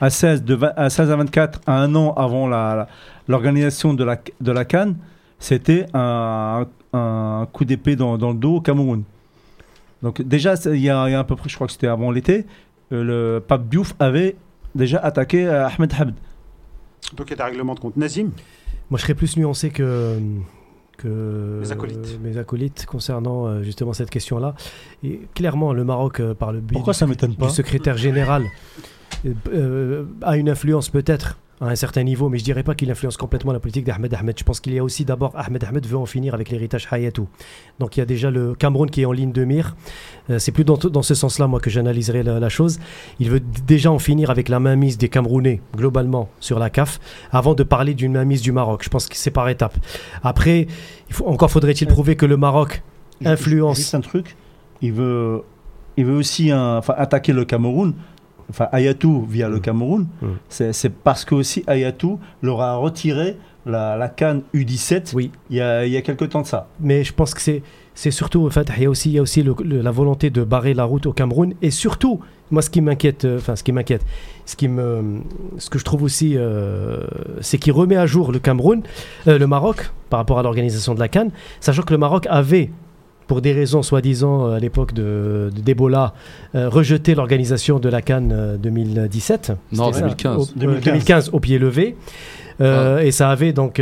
à 0.00 0.10
16, 0.10 0.44
de 0.44 0.58
à 0.76 0.90
16 0.90 1.10
à 1.10 1.16
24, 1.16 1.60
à 1.66 1.80
un 1.80 1.94
an 1.94 2.12
avant 2.14 2.46
la- 2.46 2.74
la- 2.76 2.88
l'organisation 3.28 3.94
de 3.94 4.04
la, 4.04 4.18
de 4.40 4.52
la 4.52 4.64
Cannes, 4.64 4.96
c'était 5.38 5.86
un, 5.94 6.66
un 6.92 7.46
coup 7.52 7.64
d'épée 7.64 7.96
dans, 7.96 8.18
dans 8.18 8.30
le 8.30 8.36
dos 8.38 8.56
au 8.56 8.60
Cameroun. 8.60 9.04
Donc 10.02 10.20
déjà, 10.22 10.54
il 10.66 10.76
y, 10.80 10.90
a 10.90 11.08
il 11.08 11.12
y 11.12 11.14
a 11.14 11.20
à 11.20 11.24
peu 11.24 11.36
près, 11.36 11.48
je 11.48 11.54
crois 11.54 11.66
que 11.66 11.72
c'était 11.72 11.86
avant 11.88 12.10
l'été, 12.10 12.44
euh, 12.92 13.04
le 13.36 13.40
Pape 13.40 13.68
Diouf 13.68 13.94
avait 13.98 14.36
déjà 14.74 14.98
attaqué 14.98 15.46
euh, 15.46 15.66
Ahmed 15.68 15.92
Habd. 15.98 16.14
Donc 17.16 17.26
il 17.28 17.30
y 17.30 17.32
a 17.34 17.36
des 17.36 17.42
règlements 17.44 17.74
de 17.74 17.80
compte. 17.80 17.96
Nazim? 17.96 18.30
Moi, 18.90 18.98
je 18.98 19.02
serais 19.02 19.14
plus 19.14 19.36
nuancé 19.36 19.70
que, 19.70 20.18
que 20.98 21.60
Les 21.62 21.72
acolytes. 21.72 22.18
mes 22.22 22.36
acolytes 22.36 22.84
concernant 22.84 23.46
euh, 23.46 23.62
justement 23.62 23.94
cette 23.94 24.10
question-là. 24.10 24.54
Et 25.02 25.20
clairement, 25.34 25.72
le 25.72 25.84
Maroc, 25.84 26.20
euh, 26.20 26.34
par 26.34 26.52
le 26.52 26.60
biais 26.60 26.74
Pourquoi 26.74 26.92
du, 26.92 26.98
ça 26.98 27.06
m'étonne 27.06 27.34
pas? 27.34 27.46
du 27.46 27.52
secrétaire 27.52 27.96
général, 27.96 28.44
euh, 29.24 29.32
euh, 29.52 30.04
a 30.22 30.36
une 30.36 30.50
influence 30.50 30.90
peut-être 30.90 31.38
à 31.60 31.66
un 31.66 31.74
certain 31.74 32.04
niveau, 32.04 32.28
mais 32.28 32.38
je 32.38 32.44
dirais 32.44 32.62
pas 32.62 32.74
qu'il 32.74 32.90
influence 32.90 33.16
complètement 33.16 33.52
la 33.52 33.58
politique 33.60 33.84
d'Ahmed 33.84 34.14
Ahmed. 34.14 34.38
Je 34.38 34.44
pense 34.44 34.60
qu'il 34.60 34.72
y 34.74 34.78
a 34.78 34.84
aussi 34.84 35.04
d'abord 35.04 35.32
Ahmed 35.34 35.64
Ahmed 35.64 35.84
veut 35.86 35.96
en 35.96 36.06
finir 36.06 36.34
avec 36.34 36.50
l'héritage 36.50 36.86
Hayatou. 36.90 37.26
Donc 37.80 37.96
il 37.96 38.00
y 38.00 38.02
a 38.02 38.06
déjà 38.06 38.30
le 38.30 38.54
Cameroun 38.54 38.88
qui 38.90 39.02
est 39.02 39.06
en 39.06 39.12
ligne 39.12 39.32
de 39.32 39.44
mire. 39.44 39.74
Euh, 40.30 40.38
c'est 40.38 40.52
plus 40.52 40.64
dans, 40.64 40.76
dans 40.76 41.02
ce 41.02 41.14
sens-là 41.14 41.46
moi 41.48 41.58
que 41.58 41.68
j'analyserai 41.70 42.22
la, 42.22 42.38
la 42.38 42.48
chose. 42.48 42.78
Il 43.18 43.28
veut 43.30 43.40
déjà 43.40 43.90
en 43.90 43.98
finir 43.98 44.30
avec 44.30 44.48
la 44.48 44.60
mainmise 44.60 44.98
des 44.98 45.08
Camerounais 45.08 45.60
globalement 45.76 46.28
sur 46.38 46.58
la 46.60 46.70
CAF 46.70 47.00
avant 47.32 47.54
de 47.54 47.64
parler 47.64 47.94
d'une 47.94 48.12
mainmise 48.12 48.42
du 48.42 48.52
Maroc. 48.52 48.82
Je 48.84 48.88
pense 48.88 49.08
que 49.08 49.16
c'est 49.16 49.30
par 49.32 49.48
étapes. 49.48 49.76
Après, 50.22 50.68
il 51.08 51.14
faut, 51.14 51.26
encore 51.26 51.50
faudrait-il 51.50 51.88
prouver 51.88 52.14
que 52.14 52.26
le 52.26 52.36
Maroc 52.36 52.82
influence. 53.24 53.78
Juste 53.78 53.94
un 53.96 54.00
truc, 54.00 54.36
il 54.80 54.92
veut, 54.92 55.42
il 55.96 56.04
veut 56.04 56.14
aussi 56.16 56.52
un- 56.52 56.80
attaquer 56.96 57.32
le 57.32 57.44
Cameroun. 57.44 57.94
Enfin, 58.50 58.68
Ayatou 58.72 59.26
via 59.28 59.48
le 59.48 59.56
Mm. 59.56 59.60
Cameroun, 59.60 60.06
Mm. 60.22 60.26
c'est 60.48 60.88
parce 60.92 61.24
que 61.24 61.34
aussi 61.34 61.64
Ayatou 61.66 62.18
leur 62.42 62.60
a 62.62 62.76
retiré 62.76 63.36
la, 63.66 63.96
la 63.96 64.08
canne 64.08 64.42
U17 64.54 65.12
Oui. 65.14 65.30
il 65.50 65.56
y 65.56 65.60
a, 65.60 65.84
il 65.84 65.92
y 65.92 65.96
a 65.96 66.02
quelque 66.02 66.24
temps 66.24 66.40
de 66.42 66.46
ça. 66.46 66.68
mais 66.80 67.04
je 67.04 67.12
pense 67.12 67.34
que 67.34 67.40
c'est 67.42 67.62
c'est 67.94 68.12
surtout 68.12 68.46
en 68.46 68.50
fait 68.50 68.68
il 68.76 68.84
y 68.84 68.86
a 68.86 68.90
aussi 68.90 69.10
il 69.10 69.14
y 69.14 69.18
a 69.18 69.22
aussi 69.22 69.42
le- 69.42 69.56
le- 69.64 69.82
la 69.82 69.90
volonté 69.90 70.30
de 70.30 70.44
barrer 70.44 70.72
la 70.72 70.84
route 70.84 71.04
au 71.06 71.12
Cameroun 71.12 71.54
et 71.62 71.70
surtout 71.72 72.20
moi 72.52 72.62
ce 72.62 72.70
qui 72.70 72.80
m'inquiète 72.80 73.24
euh, 73.24 73.38
enfin 73.38 73.56
ce 73.56 73.64
qui 73.64 73.72
m'inquiète 73.72 74.06
ce 74.46 74.54
qui 74.56 74.68
me 74.68 75.20
ce 75.58 75.68
que 75.68 75.78
je 75.80 75.84
trouve 75.84 76.04
aussi 76.04 76.34
euh, 76.36 77.00
c'est 77.40 77.58
qu'il 77.58 77.72
remet 77.72 77.96
à 77.96 78.06
jour 78.06 78.30
le 78.32 78.38
Cameroun 78.38 78.82
euh, 79.26 79.36
le 79.36 79.46
Maroc 79.48 79.90
par 80.10 80.20
rapport 80.20 80.38
à 80.38 80.42
l'organisation 80.44 80.94
de 80.94 81.00
la 81.00 81.08
Cannes 81.08 81.32
sachant 81.60 81.82
que 81.82 81.92
le 81.92 81.98
Maroc 81.98 82.26
avait 82.30 82.70
pour 83.28 83.40
des 83.40 83.52
raisons 83.52 83.82
soi-disant 83.84 84.46
euh, 84.48 84.56
à 84.56 84.58
l'époque 84.58 84.92
de 84.94 85.50
de- 85.54 85.60
d'Ebola 85.60 86.14
euh, 86.56 86.68
rejeté 86.68 87.14
l'organisation 87.14 87.78
de 87.78 87.88
la 87.88 88.02
Cannes 88.02 88.32
euh, 88.34 88.56
2017 88.56 89.52
Non, 89.72 89.86
C'était 89.92 89.98
ça 89.98 90.00
2015. 90.00 90.36
Au- 90.36 90.42
euh, 90.42 90.46
2015. 90.56 90.84
2015 90.84 91.30
au 91.32 91.38
pied 91.40 91.58
levé 91.60 91.94
Euh, 92.60 92.98
et 92.98 93.12
ça 93.12 93.30
avait 93.30 93.52
donc 93.52 93.78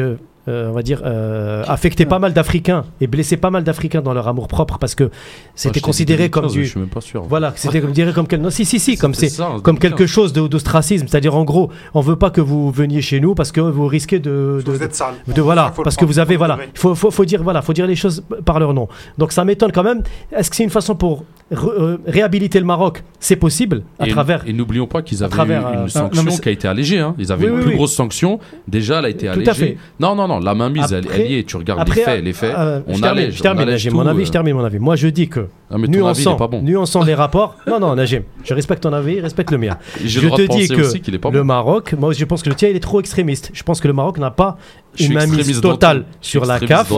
euh, 0.49 0.67
euh, 0.67 0.69
on 0.71 0.73
va 0.73 0.83
dire 0.83 1.03
euh, 1.05 1.65
affecté 1.67 2.07
pas 2.07 2.19
mal 2.19 2.33
d'Africains 2.33 2.85
et 3.01 3.07
blessé 3.07 3.37
pas 3.37 3.51
mal 3.51 3.65
d'Africains 3.65 4.01
dans 4.01 4.15
leur 4.15 4.29
amour 4.29 4.47
propre 4.49 4.79
parce 4.79 4.95
que 4.95 5.05
Ah, 5.13 5.17
c'était 5.55 5.81
considéré 5.81 6.31
comme 6.31 6.43
2015, 6.45 6.53
du 6.61 6.65
Je 6.65 6.71
suis 6.71 6.81
même 6.81 6.89
pas 6.89 7.01
sûr. 7.01 7.23
voilà 7.25 7.53
c'était 7.57 7.81
considéré 7.81 8.13
comme 8.15 8.27
quel 8.29 8.41
non 8.41 8.51
si 8.51 8.65
si 8.65 8.79
si 8.79 8.97
comme 8.97 9.13
c'est 9.15 9.37
comme 9.37 9.75
2015. 9.77 9.81
quelque 9.81 10.07
chose 10.07 10.33
d'ostracisme 10.33 11.07
c'est-à-dire 11.09 11.35
en 11.35 11.45
gros 11.45 11.71
on 11.95 12.01
veut 12.01 12.17
pas 12.17 12.31
que 12.31 12.41
vous 12.41 12.71
veniez 12.71 13.03
chez 13.03 13.19
nous 13.21 13.35
parce 13.35 13.51
que 13.53 13.61
vous 13.61 13.87
risquez 13.87 14.19
de, 14.19 14.63
de- 14.65 14.73
Vous 14.73 14.83
êtes 14.83 14.95
sale. 14.95 15.15
de 15.27 15.43
voilà 15.43 15.73
parce 15.83 15.97
que 15.97 16.05
vous 16.05 16.19
avez 16.19 16.37
voilà 16.37 16.59
il 16.75 16.79
faut, 16.79 16.95
faut, 16.95 17.11
faut 17.11 17.25
dire 17.25 17.43
voilà 17.43 17.61
faut 17.63 17.73
dire 17.73 17.87
les 17.87 17.97
choses 17.97 18.23
par 18.45 18.61
leur 18.61 18.73
nom 18.73 18.89
donc 19.19 19.33
ça 19.33 19.45
m'étonne 19.45 19.73
quand 19.73 19.83
même 19.85 20.03
est-ce 20.33 20.49
que 20.51 20.57
c'est 20.57 20.65
une 20.65 20.71
façon 20.71 20.95
pour 20.95 21.25
re- 21.53 21.69
euh, 21.79 21.99
réhabiliter 22.07 22.59
le 22.61 22.67
Maroc? 22.67 23.03
C'est 23.21 23.37
possible 23.37 23.83
à 23.99 24.07
et, 24.07 24.11
travers 24.11 24.47
et 24.47 24.53
n'oublions 24.53 24.87
pas 24.87 25.03
qu'ils 25.03 25.23
avaient 25.25 25.31
travers, 25.33 25.63
eu 25.63 25.65
euh, 25.65 25.73
une 25.75 25.81
non, 25.83 25.89
sanction 25.89 26.25
qui 26.37 26.49
a 26.49 26.53
été 26.53 26.69
allégée. 26.69 26.99
hein. 27.01 27.15
Ils 27.19 27.33
avaient 27.33 27.47
Oui, 27.47 27.51
une 27.51 27.57
oui, 27.57 27.63
plus 27.63 27.71
oui. 27.71 27.77
grosse 27.77 27.95
sanction. 27.95 28.39
Déjà, 28.69 28.99
elle 28.99 29.05
a 29.07 29.09
été 29.09 29.27
Tout 29.27 29.31
à 29.31 29.33
allégée. 29.33 29.53
fait. 29.55 29.77
Non, 30.01 30.15
non, 30.15 30.29
non. 30.29 30.36
La 30.41 30.55
mainmise, 30.55 30.93
elle, 30.93 31.07
elle 31.13 31.31
y 31.31 31.39
est. 31.39 31.45
Tu 31.45 31.57
regardes 31.57 31.81
après 31.81 31.97
les 31.97 32.03
faits. 32.05 32.25
Les 32.25 32.33
faits. 32.33 32.55
euh, 32.57 32.81
on 32.87 32.95
je 32.95 33.05
allège. 33.05 33.37
je 33.37 33.43
termine, 33.43 33.61
on 33.61 33.67
allège 33.69 33.85
Najim, 33.85 33.91
tout, 33.91 33.97
mon 33.97 34.07
avis, 34.07 34.23
euh. 34.23 34.27
je 34.27 34.31
termine 34.33 34.55
mon 34.55 34.65
avis. 34.65 34.79
Moi, 34.79 34.97
je 34.97 35.09
dis 35.09 35.29
que 35.29 35.49
Ah, 35.71 35.77
mais 35.79 35.87
ton 35.87 35.93
avis, 35.93 35.97
il 35.97 36.01
nuançant, 36.01 36.35
est 36.35 36.39
pas 36.39 36.49
bon. 36.49 36.63
nuançant 36.63 37.03
les 37.05 37.15
rapports. 37.15 37.57
Non, 37.67 37.79
non, 37.81 37.95
Najim, 37.95 38.23
je 38.45 38.55
respecte 38.55 38.83
ton 38.83 38.93
avis, 38.93 39.21
respecte 39.21 39.51
le 39.51 39.59
mien. 39.59 39.77
Je 40.05 40.21
le 40.21 40.31
te 40.31 40.43
dis 40.43 40.69
que 40.69 41.11
le. 41.31 41.45
Maroc, 41.45 41.95
moi, 41.99 42.13
je 42.13 42.25
pense 42.25 42.43
que 42.43 42.49
le 42.49 42.55
tien, 42.55 42.69
il 42.69 42.77
est 42.77 42.81
trop 42.81 43.01
extrémiste. 43.01 43.51
Je 43.53 43.63
pense 43.63 43.81
que 43.81 43.89
le 43.89 43.95
Maroc 43.95 44.19
n'a 44.19 44.31
pas 44.31 44.57
une 44.99 45.13
mainmise 45.15 45.61
totale 45.61 46.05
sur 46.21 46.45
la 46.47 46.59
CAF. 46.61 46.93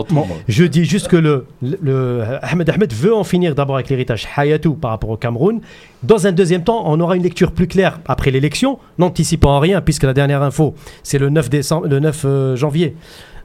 Je 0.47 0.63
dis 0.65 0.85
juste 0.85 1.07
que 1.07 1.17
le, 1.17 1.45
le, 1.61 2.23
Ahmed 2.41 2.69
Ahmed 2.69 2.93
veut 2.93 3.13
en 3.13 3.23
finir 3.23 3.55
d'abord 3.55 3.75
avec 3.75 3.89
l'héritage 3.89 4.27
Hayatou 4.37 4.73
par 4.75 4.91
rapport 4.91 5.09
au 5.09 5.17
Cameroun. 5.17 5.59
Dans 6.03 6.25
un 6.27 6.31
deuxième 6.31 6.63
temps, 6.63 6.83
on 6.85 6.99
aura 7.01 7.17
une 7.17 7.23
lecture 7.23 7.51
plus 7.51 7.67
claire 7.67 7.99
après 8.07 8.31
l'élection, 8.31 8.79
n'anticipant 8.97 9.51
en 9.55 9.59
rien, 9.59 9.81
puisque 9.81 10.03
la 10.03 10.13
dernière 10.13 10.41
info, 10.43 10.73
c'est 11.03 11.17
le 11.17 11.29
9, 11.29 11.49
décembre, 11.49 11.87
le 11.87 11.99
9 11.99 12.25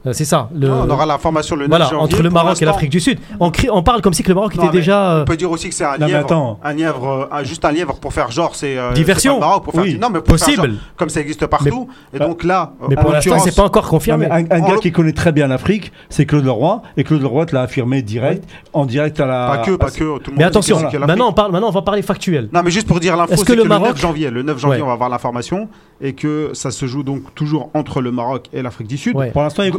euh, 0.06 0.12
c'est 0.12 0.24
ça. 0.24 0.50
Le... 0.54 0.70
Ah, 0.70 0.84
on 0.86 0.90
aura 0.90 1.06
la 1.06 1.18
formation 1.18 1.56
le 1.56 1.66
9 1.66 1.82
janvier, 1.82 1.96
entre 1.96 2.22
le 2.22 2.30
Maroc 2.30 2.60
et 2.60 2.64
l'Afrique 2.64 2.90
du 2.90 3.00
Sud. 3.00 3.18
On, 3.40 3.50
crie, 3.50 3.68
on 3.70 3.82
parle 3.82 4.02
comme 4.02 4.12
si 4.12 4.22
le 4.22 4.34
Maroc 4.34 4.54
était 4.54 4.68
déjà. 4.68 4.98
On 4.98 5.20
euh, 5.20 5.24
peut 5.24 5.36
dire 5.36 5.50
aussi 5.50 5.68
que 5.68 5.74
c'est 5.74 5.84
un, 5.84 5.96
lièvre, 5.96 6.58
un 6.62 6.72
lièvre, 6.72 7.28
euh, 7.32 7.44
juste 7.44 7.64
un 7.64 7.72
lièvre 7.72 7.94
pour 7.94 8.12
faire 8.12 8.30
genre, 8.30 8.54
c'est 8.54 8.76
diversion. 8.94 9.40
Oui. 9.74 9.98
non, 10.00 10.10
mais 10.10 10.20
pour 10.20 10.36
possible. 10.36 10.74
Comme 10.96 11.08
ça 11.08 11.20
existe 11.20 11.46
partout. 11.46 11.88
Mais, 12.12 12.16
et 12.16 12.20
bah, 12.20 12.26
donc 12.26 12.44
là, 12.44 12.74
mais 12.88 12.96
pour 12.96 13.12
l'instant, 13.12 13.38
c'est 13.38 13.54
pas 13.54 13.64
encore 13.64 13.88
confirmé. 13.88 14.26
un, 14.30 14.42
gars 14.42 14.76
qui 14.80 14.92
connaît 14.92 15.12
très 15.12 15.32
bien 15.32 15.46
l'Afrique, 15.46 15.92
c'est 16.08 16.26
Claude 16.26 16.44
Leroy, 16.44 16.82
et 16.96 17.04
Claude 17.04 17.22
Leroy 17.22 17.46
te 17.46 17.54
l'a 17.54 17.62
affirmé 17.62 18.02
direct, 18.02 18.44
en 18.72 18.86
direct 18.86 19.20
à 19.20 19.26
la. 19.26 19.46
Pas 19.46 19.58
que, 19.58 19.70
pas 19.72 19.90
que. 19.90 20.18
Tout 20.18 20.30
le 20.30 20.36
mais 20.36 20.44
attention, 20.44 20.78
maintenant 21.06 21.28
on 21.28 21.32
parle, 21.32 21.52
maintenant 21.52 21.68
on 21.68 21.72
va 21.72 21.82
parler 21.82 22.02
factuel. 22.02 22.48
Non, 22.52 22.62
mais 22.64 22.70
juste 22.70 22.86
pour 22.86 23.00
dire 23.00 23.16
l'info, 23.16 23.34
c'est 23.36 23.44
que 23.44 23.52
le 23.52 23.64
9 23.64 23.98
janvier, 23.98 24.30
le 24.30 24.42
9 24.42 24.58
janvier, 24.58 24.82
on 24.82 24.86
va 24.86 24.92
avoir 24.92 25.08
l'information 25.08 25.68
et 26.00 26.12
que 26.12 26.50
ça 26.54 26.70
se 26.70 26.86
joue 26.86 27.02
donc 27.02 27.34
toujours 27.34 27.70
entre 27.74 28.00
le 28.00 28.10
Maroc 28.10 28.48
et 28.52 28.62
l'Afrique 28.62 28.88
du 28.88 28.98
Sud. 28.98 29.16
Pour 29.32 29.42
l'instant, 29.42 29.62
il 29.62 29.72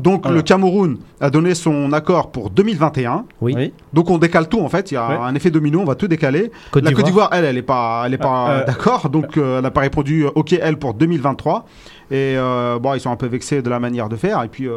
donc 0.00 0.28
le 0.28 0.42
Cameroun 0.42 0.98
a 1.20 1.30
donné 1.30 1.54
son 1.54 1.92
accord 1.92 2.30
pour 2.30 2.50
2021. 2.50 3.24
Oui. 3.40 3.72
Donc 3.92 4.10
on 4.10 4.18
décale 4.18 4.48
tout 4.48 4.60
en 4.60 4.68
fait. 4.68 4.90
Il 4.90 4.94
y 4.94 4.96
a 4.96 5.22
un 5.22 5.34
effet 5.34 5.50
domino, 5.50 5.80
on 5.80 5.84
va 5.84 5.94
tout 5.94 6.08
décaler. 6.08 6.50
La 6.74 6.92
Côte 6.92 7.04
d'Ivoire, 7.04 7.30
elle, 7.32 7.44
elle 7.44 7.56
n'est 7.56 7.62
pas, 7.62 8.04
elle 8.06 8.18
pas 8.18 8.64
d'accord. 8.66 9.08
Donc 9.08 9.36
euh, 9.36 9.58
elle 9.58 9.62
n'a 9.62 9.70
pas 9.70 9.80
répondu 9.80 10.26
euh, 10.26 10.30
OK, 10.34 10.52
elle, 10.52 10.78
pour 10.78 10.94
2023. 10.94 11.66
Et 12.10 12.34
euh, 12.36 12.78
bon, 12.78 12.94
ils 12.94 13.00
sont 13.00 13.10
un 13.10 13.16
peu 13.16 13.26
vexés 13.26 13.62
de 13.62 13.70
la 13.70 13.80
manière 13.80 14.08
de 14.08 14.16
faire. 14.16 14.42
Et 14.42 14.48
puis. 14.48 14.68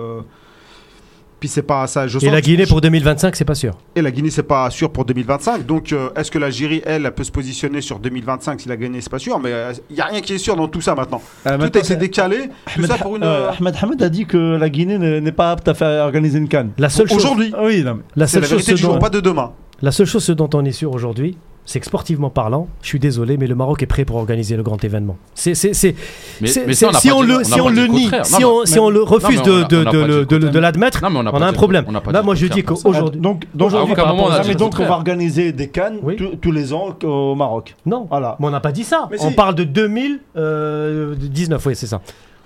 Puis 1.41 1.49
c'est 1.49 1.63
pas 1.63 1.87
ça. 1.87 2.05
Et 2.21 2.29
la 2.29 2.39
Guinée 2.39 2.67
pour 2.67 2.81
2025, 2.81 3.35
c'est 3.35 3.45
pas 3.45 3.55
sûr. 3.55 3.75
Et 3.95 4.03
la 4.03 4.11
Guinée, 4.11 4.29
c'est 4.29 4.43
pas 4.43 4.69
sûr 4.69 4.91
pour 4.91 5.05
2025. 5.05 5.65
Donc 5.65 5.91
euh, 5.91 6.09
est-ce 6.15 6.29
que 6.29 6.37
l'Algérie, 6.37 6.83
elle, 6.85 7.03
elle, 7.03 7.11
peut 7.15 7.23
se 7.23 7.31
positionner 7.31 7.81
sur 7.81 7.97
2025 7.97 8.61
si 8.61 8.69
la 8.69 8.77
Guinée, 8.77 9.01
c'est 9.01 9.09
pas 9.09 9.17
sûr? 9.17 9.39
Mais 9.39 9.49
il 9.49 9.53
euh, 9.53 9.73
y 9.89 10.01
a 10.01 10.05
rien 10.05 10.21
qui 10.21 10.33
est 10.33 10.37
sûr 10.37 10.55
dans 10.55 10.67
tout 10.67 10.81
ça 10.81 10.93
maintenant. 10.93 11.19
Ah, 11.43 11.57
tout 11.57 11.63
a 11.63 11.79
été 11.79 11.95
décalé. 11.95 12.35
Ahmed, 12.35 12.51
tout 12.75 12.83
ça 12.83 12.97
pour 12.99 13.15
une... 13.15 13.23
Euh, 13.23 13.49
euh, 13.49 13.71
Ahmed 13.81 14.03
a 14.03 14.09
dit 14.09 14.27
que 14.27 14.37
la 14.37 14.69
Guinée 14.69 14.99
n'est 14.99 15.31
pas 15.31 15.49
apte 15.49 15.67
à 15.67 15.73
faire 15.73 16.05
organiser 16.05 16.37
une 16.37 16.47
canne. 16.47 16.73
La 16.77 16.89
seule 16.89 17.09
chose. 17.09 17.17
Aujourd'hui. 17.17 17.51
Ah 17.57 17.63
oui, 17.63 17.81
non. 17.83 18.01
La 18.15 18.27
seule 18.27 18.43
la 18.43 18.47
chose. 18.47 18.61
Ce 18.61 18.71
dont... 18.73 18.77
Jour, 18.77 18.99
pas 18.99 19.09
de 19.09 19.19
demain. 19.19 19.51
La 19.81 19.91
seule 19.91 20.05
chose 20.05 20.23
ce 20.23 20.33
dont 20.33 20.49
on 20.53 20.63
est 20.63 20.71
sûr 20.71 20.91
aujourd'hui, 20.93 21.39
c'est 21.65 21.79
que 21.79 21.85
sportivement 21.85 22.29
parlant, 22.29 22.67
je 22.81 22.87
suis 22.87 22.99
désolé, 22.99 23.37
mais 23.37 23.47
le 23.47 23.55
Maroc 23.55 23.83
est 23.83 23.87
prêt 23.87 24.03
pour 24.03 24.17
organiser 24.17 24.55
le 24.57 24.63
grand 24.63 24.83
événement. 24.83 25.17
C'est, 25.35 25.53
c'est, 25.55 25.73
c'est, 25.73 25.95
si 26.43 27.11
on 27.11 27.21
le, 27.21 27.43
si 27.43 27.61
on 27.61 27.69
le 27.69 27.87
nie, 27.87 28.09
si 28.23 28.79
on, 28.79 28.89
le 28.89 29.01
refuse 29.03 29.41
de, 29.41 30.59
l'admettre, 30.59 31.01
on 31.03 31.41
a, 31.41 31.45
un 31.45 31.53
problème. 31.53 31.85
Là, 32.11 32.21
moi, 32.23 32.35
je 32.35 32.47
dis 32.47 32.63
qu'aujourd'hui, 32.63 33.21
donc, 33.21 33.45
donc, 33.53 33.71
on 34.79 34.85
va 34.85 34.91
organiser 34.91 35.51
des 35.51 35.67
cannes 35.69 35.99
tous 36.41 36.51
les 36.51 36.73
ans 36.73 36.95
au 37.03 37.35
Maroc. 37.35 37.75
Non, 37.85 38.07
voilà. 38.09 38.35
Mais 38.39 38.47
on 38.47 38.51
n'a 38.51 38.59
pas 38.59 38.71
dit 38.71 38.83
ça. 38.83 39.09
On 39.19 39.31
parle 39.31 39.55
de 39.55 39.63
2019, 39.63 40.25
euh, 40.37 41.15
oui, 41.69 41.75
c'est 41.75 41.87
ça. 41.87 42.01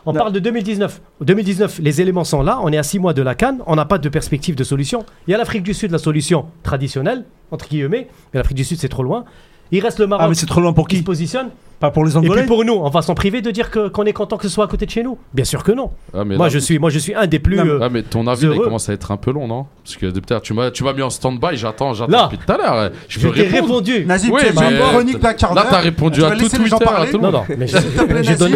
On 0.07 0.13
parle 0.13 0.33
de 0.33 0.39
2019. 0.39 1.01
2019, 1.21 1.79
les 1.79 2.01
éléments 2.01 2.23
sont 2.23 2.43
là. 2.43 2.59
On 2.61 2.71
est 2.71 2.77
à 2.77 2.83
6 2.83 2.99
mois 2.99 3.13
de 3.13 3.23
la 3.23 3.33
Cannes. 3.33 3.61
On 3.65 3.75
n'a 3.75 3.85
pas 3.85 3.97
de 3.97 4.07
perspective 4.07 4.55
de 4.55 4.63
solution. 4.63 5.03
Il 5.27 5.31
y 5.31 5.33
a 5.33 5.37
l'Afrique 5.37 5.63
du 5.63 5.73
Sud, 5.73 5.91
la 5.91 5.97
solution 5.97 6.45
traditionnelle, 6.61 7.25
entre 7.49 7.67
guillemets. 7.67 8.07
Mais 8.33 8.37
l'Afrique 8.39 8.57
du 8.57 8.63
Sud, 8.63 8.77
c'est 8.77 8.89
trop 8.89 9.01
loin. 9.01 9.25
Il 9.71 9.81
reste 9.81 9.99
le 9.99 10.07
Maroc. 10.07 10.23
Ah, 10.25 10.29
mais 10.29 10.35
c'est 10.35 10.45
trop 10.45 10.61
loin 10.61 10.73
pour 10.73 10.87
qui, 10.87 10.95
qui 10.95 10.99
se 11.01 11.05
positionne 11.05 11.49
Pas 11.79 11.91
pour 11.91 12.05
les 12.05 12.15
Anglais. 12.15 12.29
Et 12.31 12.37
puis 12.39 12.47
pour 12.47 12.63
nous, 12.63 12.73
on 12.73 12.89
va 12.89 13.01
s'en 13.01 13.15
priver 13.15 13.41
de 13.41 13.51
dire 13.51 13.71
qu'on 13.71 14.05
est 14.05 14.13
content 14.13 14.37
que 14.37 14.43
ce 14.43 14.53
soit 14.53 14.65
à 14.65 14.67
côté 14.67 14.85
de 14.85 14.91
chez 14.91 15.03
nous. 15.03 15.17
Bien 15.33 15.45
sûr 15.45 15.63
que 15.63 15.71
non. 15.71 15.91
Ah, 16.13 16.23
moi, 16.23 16.49
je 16.49 16.59
suis, 16.59 16.79
moi, 16.79 16.89
je 16.89 16.99
suis 16.99 17.15
un 17.15 17.27
des 17.27 17.39
plus. 17.39 17.59
Euh, 17.59 17.79
ah, 17.81 17.89
mais 17.89 18.03
ton 18.03 18.27
avis, 18.27 18.47
il 18.47 18.59
commence 18.59 18.89
à 18.89 18.93
être 18.93 19.11
un 19.11 19.17
peu 19.17 19.31
long, 19.31 19.47
non? 19.47 19.65
Parce 19.83 19.95
que 19.97 20.05
peut-être 20.07 20.41
tu 20.41 20.53
m'as, 20.53 20.71
tu 20.71 20.83
m'as 20.83 20.93
mis 20.93 21.01
en 21.01 21.09
stand-by, 21.09 21.57
j'attends, 21.57 21.93
j'attends 21.93 22.25
depuis 22.25 22.37
tout 22.37 22.51
à 22.51 22.57
l'heure. 22.57 22.91
Je 23.07 23.19
peux 23.19 23.29
répondre. 23.29 23.53
répondu. 23.53 24.05
Nazib, 24.05 24.33
oui, 24.33 24.41
mais 24.43 24.71
mais 24.71 24.79
Là, 24.79 25.65
t'as 25.69 25.79
répondu 25.79 26.23
à 26.23 26.31
tout 26.31 26.49
Twitter. 26.49 26.75
À 26.85 27.05
tout 27.07 27.17
non, 27.17 27.31
non, 27.31 27.43
mais 27.57 27.67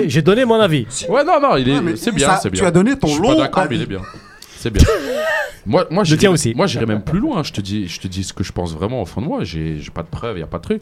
j'ai 0.08 0.22
donné, 0.22 0.46
mon 0.46 0.60
avis. 0.60 0.86
Ouais, 1.10 1.24
non, 1.24 1.40
non, 1.42 1.58
il 1.58 1.70
est, 1.70 1.96
c'est 1.96 2.14
bien. 2.14 2.30
Tu 2.54 2.66
as 2.66 2.72
donné 2.72 2.96
ton 2.96 3.08
long. 3.08 3.24
Je 3.24 3.28
suis 3.30 3.38
d'accord, 3.38 3.66
mais 3.70 3.76
il 3.76 3.82
est 3.82 3.88
bien. 3.88 4.02
C'est 4.60 4.72
bien. 4.72 4.84
moi, 5.66 5.88
moi, 5.90 6.04
je 6.04 6.16
tiens 6.16 6.32
aussi. 6.32 6.54
Moi, 6.54 6.68
j'irai 6.68 6.86
même 6.86 7.02
plus 7.02 7.20
loin. 7.20 7.44
Je 7.44 7.54
te 7.54 7.62
dis, 7.62 7.88
je 7.88 8.00
te 8.00 8.08
dis 8.08 8.26
ce 8.26 8.34
que 8.34 8.44
je 8.44 8.52
pense 8.52 8.74
vraiment 8.74 9.02
au 9.02 9.06
fond 9.06 9.22
de 9.22 9.28
moi. 9.28 9.46
J'ai 9.46 9.80
pas 9.94 10.04
de 10.04 10.10
preuves, 10.10 10.38
il 10.38 10.42
y 10.42 10.44
a 10.44 10.48
pas 10.48 10.58
de 10.58 10.64
truc 10.64 10.82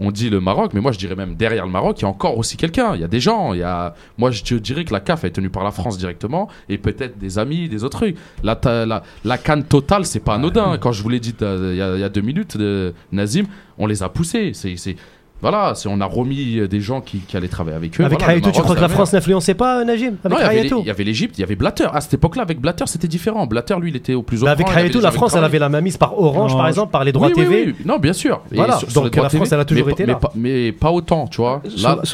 on 0.00 0.10
dit 0.10 0.30
le 0.30 0.40
Maroc, 0.40 0.72
mais 0.72 0.80
moi 0.80 0.92
je 0.92 0.98
dirais 0.98 1.14
même 1.14 1.36
derrière 1.36 1.66
le 1.66 1.70
Maroc, 1.70 1.98
il 2.00 2.02
y 2.02 2.04
a 2.06 2.08
encore 2.08 2.38
aussi 2.38 2.56
quelqu'un, 2.56 2.94
il 2.94 3.02
y 3.02 3.04
a 3.04 3.08
des 3.08 3.20
gens, 3.20 3.52
y 3.52 3.62
a... 3.62 3.94
moi 4.16 4.30
je 4.30 4.54
dirais 4.54 4.84
que 4.84 4.94
la 4.94 5.00
CAF 5.00 5.24
est 5.24 5.30
tenue 5.30 5.50
par 5.50 5.62
la 5.62 5.70
France 5.70 5.98
directement 5.98 6.48
et 6.70 6.78
peut-être 6.78 7.18
des 7.18 7.38
amis, 7.38 7.68
des 7.68 7.84
autres 7.84 7.98
trucs. 7.98 8.16
La, 8.42 8.58
la, 8.64 9.02
la 9.24 9.38
canne 9.38 9.62
totale, 9.64 10.06
c'est 10.06 10.20
pas 10.20 10.34
anodin. 10.34 10.78
Quand 10.78 10.92
je 10.92 11.02
vous 11.02 11.10
l'ai 11.10 11.20
dit 11.20 11.34
euh, 11.42 11.72
il 11.96 12.00
y, 12.00 12.04
a, 12.04 12.08
deux 12.08 12.22
minutes, 12.22 12.56
de 12.56 12.94
Nazim, 13.12 13.44
on 13.78 13.86
les 13.86 14.02
a 14.02 14.08
poussés. 14.08 14.52
C'est 14.54 14.96
voilà, 15.42 15.72
on 15.86 16.00
a 16.00 16.06
remis 16.06 16.68
des 16.68 16.80
gens 16.80 17.00
qui, 17.00 17.22
allaient 17.34 17.48
travailler 17.48 17.76
avec 17.76 18.00
eux. 18.00 18.04
Avec 18.04 18.20
voilà, 18.20 18.40
tu 18.40 18.50
crois 18.50 18.74
que 18.74 18.80
la 18.80 18.88
France 18.88 19.12
n'influençait 19.12 19.54
pas 19.54 19.80
euh, 19.80 19.84
Najim 19.84 20.16
avec 20.24 20.70
Non, 20.70 20.80
il 20.80 20.86
y 20.86 20.90
avait 20.90 21.04
l'Égypte, 21.04 21.38
il 21.38 21.40
y 21.40 21.44
avait 21.44 21.56
Blatter. 21.56 21.86
À 21.92 22.00
cette 22.00 22.14
époque-là, 22.14 22.42
avec 22.42 22.60
Blatter, 22.60 22.84
c'était 22.86 23.08
différent. 23.08 23.46
Blatter, 23.46 23.76
lui, 23.80 23.90
il 23.90 23.96
était 23.96 24.14
au 24.14 24.22
plus 24.22 24.42
haut. 24.42 24.44
Bah 24.44 24.52
avec 24.52 24.68
Rayato, 24.68 25.00
la 25.00 25.10
France, 25.10 25.34
elle 25.34 25.44
avait 25.44 25.58
la 25.58 25.68
mamise 25.68 25.96
par 25.96 26.18
Orange, 26.18 26.52
par 26.52 26.68
exemple, 26.68 26.92
par 26.92 27.04
les 27.04 27.12
droits 27.12 27.28
oui, 27.28 27.34
TV. 27.34 27.74
Non, 27.84 27.98
bien 27.98 28.12
sûr. 28.12 28.42
Voilà. 28.52 28.78
Donc 28.94 29.16
la 29.16 29.28
France, 29.28 29.52
elle 29.52 29.60
a 29.60 29.64
toujours 29.64 29.90
été 29.90 30.04
mais, 30.04 30.12
là. 30.12 30.14
Mais 30.14 30.20
pas, 30.20 30.32
mais 30.34 30.72
pas 30.72 30.90
autant, 30.90 31.26
tu 31.26 31.40
vois. 31.40 31.62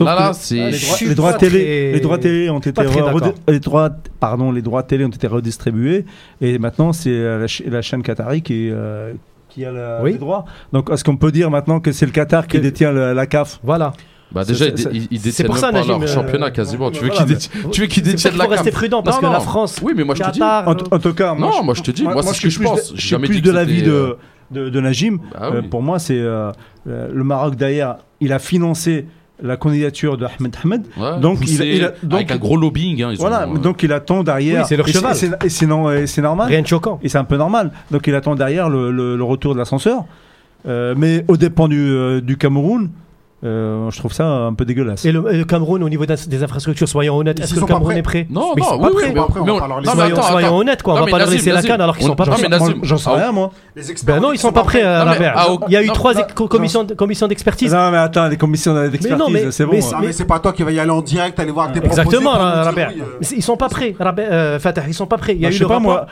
Là, 0.01 0.33
c'est 0.33 0.71
les 1.07 1.15
droits 1.15 1.33
télé, 1.35 2.51
ont 2.51 2.59
été 2.59 2.73
les 3.49 3.61
droits 4.63 4.83
télé 4.83 5.05
ont 5.05 5.09
été 5.09 5.27
redistribués 5.27 6.05
et 6.41 6.59
maintenant 6.59 6.93
c'est 6.93 7.11
euh, 7.11 7.47
la 7.67 7.83
chaîne 7.83 8.03
qatari 8.03 8.43
qui 8.43 8.71
euh, 8.71 9.13
qui 9.57 9.65
a 9.65 9.73
le, 9.73 9.99
oui. 10.03 10.19
Donc 10.73 10.91
est-ce 10.91 11.03
qu'on 11.03 11.17
peut 11.17 11.33
dire 11.33 11.51
maintenant 11.51 11.81
que 11.81 11.91
c'est 11.91 12.05
le 12.05 12.13
Qatar 12.13 12.47
qui 12.47 12.61
détient 12.61 12.93
la 12.93 13.27
CAF? 13.27 13.59
Voilà. 13.63 13.93
Bah 14.33 14.45
déjà, 14.45 14.67
ils, 14.67 15.09
ils 15.11 15.21
détiennent 15.21 15.47
pour 15.47 15.57
euh, 15.57 16.07
championnat 16.07 16.51
quasiment. 16.51 16.91
Tu 16.91 17.01
veux 17.01 17.07
voilà, 17.07 17.25
qu'ils 17.25 17.35
détiennent, 17.35 17.71
tu 17.71 17.81
veux 17.81 17.87
qu'ils 17.87 18.03
détiennent 18.03 18.37
la 18.37 18.47
CAF? 18.47 18.55
rester 18.55 18.71
prudent 18.71 19.03
parce 19.03 19.19
que 19.19 19.25
la 19.25 19.41
France. 19.41 19.79
Oui, 19.83 19.95
mais 19.97 20.05
moi 20.05 20.15
je 20.15 20.23
te 20.23 20.31
dis. 20.31 20.43
En, 20.43 20.99
tout 20.99 21.15
cas, 21.15 21.33
moi, 21.35 21.51
non, 21.51 21.63
moi 21.63 21.75
je 21.75 21.83
te 21.83 21.91
dis, 21.91 22.03
moi, 22.03 22.23
c'est 22.23 22.35
ce 22.35 22.43
que 22.43 22.51
je 22.51 22.61
pense. 22.61 22.93
Je 22.95 23.07
suis 23.07 23.17
plus 23.19 23.41
de 23.41 23.51
l'avis 23.51 23.83
de 23.83 23.91
euh, 23.91 24.15
de, 24.51 24.69
de 24.69 24.81
Najim. 24.81 25.19
Bah 25.33 25.51
euh, 25.55 25.63
pour 25.63 25.83
moi, 25.83 25.99
c'est 25.99 26.21
le 26.21 27.25
Maroc 27.25 27.57
derrière. 27.57 27.97
Il 28.21 28.33
a 28.33 28.39
financé 28.39 29.07
la 29.43 29.57
candidature 29.57 30.17
de 30.17 30.25
Ahmed 30.25 30.57
Ahmed. 30.63 30.83
Ouais, 30.97 31.21
donc, 31.21 31.39
il, 31.43 31.61
il 31.63 31.85
a, 31.85 31.93
donc, 32.03 32.15
avec 32.15 32.31
un 32.31 32.37
gros 32.37 32.57
lobbying. 32.57 33.03
Hein, 33.03 33.15
voilà, 33.19 33.49
ont, 33.49 33.57
euh. 33.57 33.59
donc 33.59 33.83
il 33.83 33.93
attend 33.93 34.23
derrière. 34.23 34.63
Oui, 34.63 34.67
c'est 34.69 34.77
leur 34.77 34.89
et 35.91 36.07
c'est 36.07 36.23
normal. 36.23 36.49
Rien 36.49 36.63
de 36.63 36.67
choquant. 36.67 36.99
Et 37.03 37.09
c'est 37.09 37.19
un 37.19 37.25
peu 37.25 37.37
normal. 37.37 37.71
Donc 37.91 38.07
il 38.07 38.15
attend 38.15 38.35
derrière 38.35 38.69
le, 38.69 38.91
le, 38.91 39.17
le 39.17 39.25
retour 39.25 39.55
de 39.55 39.59
l'ascenseur. 39.59 40.05
Euh, 40.67 40.95
mais 40.97 41.25
au 41.29 41.37
dépend 41.37 41.69
du, 41.69 41.79
euh, 41.79 42.21
du 42.21 42.37
Cameroun, 42.37 42.91
euh, 43.47 43.91
je 43.91 43.99
trouve 43.99 44.13
ça 44.13 44.27
un 44.27 44.55
peu 44.55 44.65
dégueulasse. 44.65 45.05
Et 45.05 45.13
le, 45.13 45.45
Cameroun, 45.45 45.83
au 45.83 45.89
niveau 45.89 46.05
des 46.05 46.43
infrastructures, 46.43 46.89
soyons 46.89 47.17
honnêtes, 47.17 47.39
est-ce 47.39 47.55
que 47.55 47.61
le 47.61 47.67
Cameroun 47.67 47.97
est 47.97 48.03
prêt? 48.03 48.27
Non, 48.29 48.53
mais 48.57 48.63
non, 48.63 48.91
oui, 48.95 49.05
mais 49.15 49.21
après, 49.21 49.41
on 49.41 49.45
va 49.45 49.69
parler 49.69 49.87
soyons, 49.87 50.23
soyons 50.23 50.57
honnêtes, 50.57 50.83
quoi. 50.83 50.95
on 50.95 51.05
va 51.05 51.07
pas 51.07 51.19
leur 51.19 51.31
laisser 51.31 51.53
la 51.53 51.63
canne 51.63 51.81
alors 51.81 51.97
qu'ils 51.97 52.07
sont 52.07 52.17
pas 52.17 52.27
prêts. 52.27 52.49
J'en 52.83 52.97
sais 52.97 53.11
rien, 53.11 53.33
moi. 53.33 53.51
Ben 54.05 54.21
non, 54.21 54.33
ils 54.33 54.39
sont 54.39 54.53
pas 54.53 54.65
prêts 54.65 54.83
euh, 54.83 55.03
à 55.03 55.05
la 55.05 55.47
Il 55.69 55.73
y 55.73 55.77
a 55.77 55.83
eu 55.83 55.89
trois 55.89 56.15
commissions 56.15 57.29
d'expertise. 57.29 57.73
Non, 57.73 57.91
mais 57.91 57.99
attends, 57.99 58.29
les 58.29 58.37
commissions 58.37 58.75
d'expertise, 58.75 59.51
c'est 59.51 59.67
bon. 59.67 59.77
Hein. 59.77 59.91
Ah, 59.97 60.01
mais 60.03 60.13
c'est 60.13 60.25
pas 60.25 60.39
toi 60.39 60.53
qui 60.53 60.63
vas 60.63 60.73
y 60.73 60.81
aller 60.81 60.91
en 60.91 61.01
direct, 61.01 61.39
aller 61.39 61.53
voir 61.53 61.73
tes 61.73 61.85
Exactement, 61.85 62.35
euh. 62.37 62.65
Ils 63.21 63.43
sont 63.43 63.57
pas 63.57 63.69
prêts, 63.69 63.95
Fatah, 64.59 64.83
ils 64.89 64.95
sont 64.95 65.07
pas 65.07 65.19
prêts. 65.19 65.35
Il 65.35 65.41
y 65.41 65.47
a 65.47 65.51
bah, 65.51 65.55
eu 65.55 65.59
le 65.59 65.67
rapport 65.67 66.07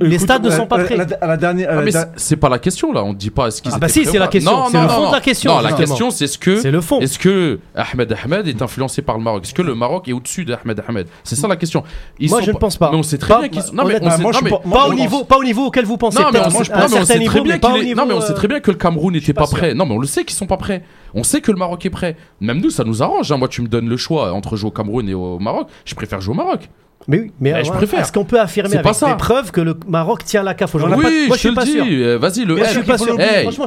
les 0.00 0.18
stades 0.18 0.44
ne 0.44 0.50
sont 0.50 0.66
pas 0.66 0.78
prêts. 0.84 0.96
La, 0.96 1.04
la, 1.04 1.16
ah, 1.20 1.26
la 1.26 1.36
dernière, 1.36 1.84
c'est 2.16 2.36
pas 2.36 2.48
la 2.48 2.58
question 2.58 2.92
là. 2.92 3.04
On 3.04 3.12
ne 3.12 3.18
dit 3.18 3.30
pas 3.30 3.50
ce 3.50 3.62
qu'ils. 3.62 3.72
Ah 3.74 3.78
bah 3.78 3.88
si, 3.88 4.04
c'est 4.04 4.18
la 4.18 4.28
question. 4.28 4.66
C'est 4.70 4.80
le 4.80 4.88
fond 4.88 5.08
de 5.08 5.14
la 5.14 5.20
question. 5.20 5.54
Non, 5.54 5.60
la 5.60 5.72
question 5.72 6.10
c'est 6.10 6.26
ce 6.26 6.38
que. 6.38 6.60
C'est 6.60 6.70
le 6.70 6.80
fond. 6.80 7.00
Est-ce 7.00 7.18
que 7.18 7.58
Ahmed 7.74 8.16
Ahmed 8.24 8.48
est 8.48 8.62
influencé 8.62 9.02
par 9.02 9.18
le 9.18 9.24
Maroc? 9.24 9.44
Est-ce 9.44 9.54
que 9.54 9.62
le 9.62 9.74
Maroc 9.74 10.08
est 10.08 10.12
au-dessus 10.12 10.44
d'Ahmed 10.44 10.82
Ahmed? 10.88 11.06
C'est 11.24 11.36
ça 11.36 11.48
la 11.48 11.56
question. 11.56 11.84
Ils 12.18 12.30
moi 12.30 12.40
je 12.42 12.50
ne 12.50 12.56
pense 12.56 12.76
pas. 12.76 12.90
Mais 12.90 12.96
on 12.96 13.02
sait 13.02 13.18
très 13.18 13.38
bien 13.38 13.48
qu'ils. 13.48 13.74
Non 13.74 13.84
mais 13.84 14.00
pas 14.00 14.86
au 14.88 14.94
niveau, 14.94 15.24
pas 15.24 15.38
au 15.38 15.44
niveau 15.44 15.66
auquel 15.66 15.84
vous 15.84 15.96
pensez. 15.96 16.20
Non 16.22 16.30
mais 16.32 16.40
on 16.40 17.04
sait 17.04 17.24
très 17.24 17.40
bien. 17.40 17.58
Non 17.94 18.06
mais 18.06 18.14
on 18.14 18.20
sait 18.20 18.32
euh, 18.32 18.34
très 18.34 18.48
bien 18.48 18.60
que 18.60 18.70
le 18.70 18.76
Cameroun 18.76 19.12
n'était 19.12 19.32
pas 19.32 19.46
prêt. 19.46 19.74
Non 19.74 19.86
mais 19.86 19.94
on 19.94 19.98
le 19.98 20.06
sait 20.06 20.24
qu'ils 20.24 20.36
sont 20.36 20.46
pas 20.46 20.56
prêts. 20.56 20.82
On 21.14 21.22
sait 21.22 21.40
que 21.40 21.50
le 21.50 21.58
Maroc 21.58 21.84
est 21.84 21.90
prêt. 21.90 22.16
Même 22.40 22.60
nous, 22.60 22.70
ça 22.70 22.84
nous 22.84 23.02
arrange. 23.02 23.32
Hein. 23.32 23.36
Moi, 23.36 23.48
tu 23.48 23.62
me 23.62 23.68
donnes 23.68 23.88
le 23.88 23.96
choix 23.96 24.32
entre 24.32 24.56
jouer 24.56 24.68
au 24.68 24.72
Cameroun 24.72 25.08
et 25.08 25.14
au 25.14 25.38
Maroc. 25.38 25.68
Je 25.84 25.94
préfère 25.94 26.20
jouer 26.20 26.34
au 26.34 26.36
Maroc. 26.36 26.68
Mais 27.08 27.20
oui, 27.20 27.32
mais, 27.40 27.54
eh, 27.56 27.64
je 27.64 27.72
préfère. 27.72 28.00
Est-ce 28.00 28.12
qu'on 28.12 28.24
peut 28.24 28.40
affirmer 28.40 28.76
avec 28.76 28.94
des 28.94 29.16
preuves 29.16 29.50
que 29.52 29.60
le 29.60 29.74
Maroc 29.88 30.24
tient 30.24 30.42
la 30.42 30.54
CAF 30.54 30.74
aujourd'hui? 30.74 31.04
Oui, 31.04 31.26
je, 31.28 31.32
te 31.32 31.38
suis 31.38 31.48
le 31.50 31.64
dis. 31.64 32.02
Euh, 32.02 32.18
vas-y, 32.18 32.44
le. 32.44 32.58
Hey, 32.58 32.82
pas 32.84 32.98
sûr. 32.98 33.16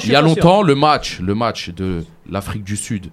Il 0.04 0.12
y 0.12 0.16
a 0.16 0.22
longtemps, 0.22 0.62
le 0.62 0.76
match, 0.76 1.20
le 1.20 1.36
match 1.36 1.70
de 1.70 2.04
l'Afrique 2.30 2.64
du 2.64 2.78
Sud, 2.78 3.08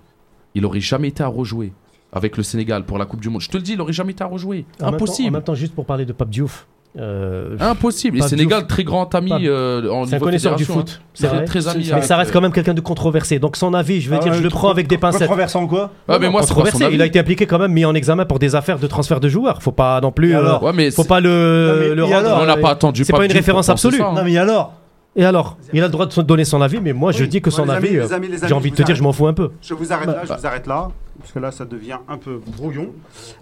il 0.55 0.65
aurait 0.67 0.81
jamais 0.81 1.09
été 1.09 1.23
à 1.23 1.29
rejouer 1.29 1.73
avec 2.13 2.37
le 2.37 2.43
Sénégal 2.43 2.85
pour 2.85 2.99
la 2.99 3.07
Coupe 3.07 3.21
du 3.21 3.29
Monde. 3.29 3.41
Je 3.41 3.49
te 3.49 3.57
le 3.57 3.63
dis, 3.63 3.75
il 3.75 3.81
aurait 3.81 3.93
jamais 3.93 4.13
été 4.13 4.23
à 4.23 4.27
rejouer. 4.27 4.67
Impossible. 4.81 5.29
En 5.29 5.33
même 5.33 5.43
temps, 5.43 5.55
juste 5.55 5.75
pour 5.75 5.87
parler 5.87 6.05
de 6.05 6.13
Pape 6.13 6.31
Diouf. 6.31 6.67
Euh, 6.99 7.57
Impossible. 7.61 8.19
Et 8.19 8.23
Sénégal, 8.23 8.67
très 8.67 8.83
grand 8.83 9.15
ami 9.15 9.33
euh, 9.47 9.89
en 9.91 10.07
C'est 10.07 10.17
un 10.17 10.19
connaisseur 10.19 10.57
du 10.57 10.65
foot. 10.65 11.01
Hein. 11.01 11.05
C'est 11.15 11.29
très, 11.29 11.45
très 11.45 11.69
ami. 11.69 11.89
Mais 11.95 12.03
ça 12.03 12.17
reste 12.17 12.31
euh, 12.31 12.33
quand 12.33 12.41
même 12.41 12.53
quelqu'un 12.53 12.75
de 12.75 12.81
controversé. 12.81 13.39
Donc 13.39 13.57
son 13.57 13.75
avis, 13.75 14.01
je 14.01 14.11
vais 14.11 14.17
ah 14.19 14.25
dire, 14.25 14.35
je 14.35 14.43
le 14.43 14.49
prends 14.49 14.71
avec 14.71 14.89
des 14.89 14.99
pincettes. 14.99 15.21
Controversé 15.21 15.59
en 15.59 15.67
quoi 15.69 15.91
ah, 16.09 16.19
mais 16.19 16.29
moi, 16.29 16.41
controversé. 16.41 16.89
Il 16.93 17.01
a 17.01 17.07
été 17.07 17.21
impliqué 17.21 17.47
quand 17.47 17.59
même, 17.59 17.73
mis 17.73 17.85
en 17.85 17.95
examen 17.95 18.25
pour 18.25 18.41
des 18.41 18.57
affaires 18.57 18.79
de 18.79 18.87
transfert 18.89 19.21
de 19.21 19.29
joueurs. 19.29 19.63
Faut 19.63 19.71
pas 19.71 20.01
non 20.01 20.11
plus. 20.11 20.35
Euh, 20.35 20.41
alors, 20.41 20.73
faut 20.93 21.05
pas 21.05 21.21
le, 21.21 21.95
non, 21.97 22.09
mais, 22.09 22.19
le 22.19 22.33
On 22.33 22.47
n'a 22.47 22.57
pas 22.57 22.71
euh, 22.71 22.73
attendu. 22.73 23.05
C'est 23.05 23.13
pas 23.13 23.25
une 23.25 23.33
référence 23.33 23.69
absolue. 23.69 24.03
Hein. 24.03 24.13
Non 24.17 24.25
mais 24.25 24.37
alors. 24.37 24.75
Et 25.17 25.25
alors 25.25 25.59
Il 25.73 25.83
a 25.83 25.87
le 25.87 25.93
droit 25.93 26.07
de 26.07 26.23
donner 26.23 26.45
son 26.45 26.63
avis, 26.63 26.81
mais 26.81 26.93
moi 26.93 27.13
je 27.13 27.25
dis 27.25 27.41
que 27.41 27.51
son 27.51 27.69
avis, 27.69 27.99
j'ai 28.45 28.55
envie 28.55 28.71
de 28.71 28.77
te 28.77 28.83
dire, 28.83 28.97
je 28.97 29.03
m'en 29.03 29.13
fous 29.13 29.27
un 29.27 29.35
peu. 29.35 29.51
Je 29.63 29.75
bah. 29.75 29.81
vous 29.81 29.93
arrête 29.93 30.67
là, 30.67 30.89
parce 31.21 31.33
que 31.33 31.39
là 31.39 31.53
ça 31.53 31.65
devient 31.65 31.99
un 32.09 32.17
peu 32.17 32.41
brouillon. 32.57 32.89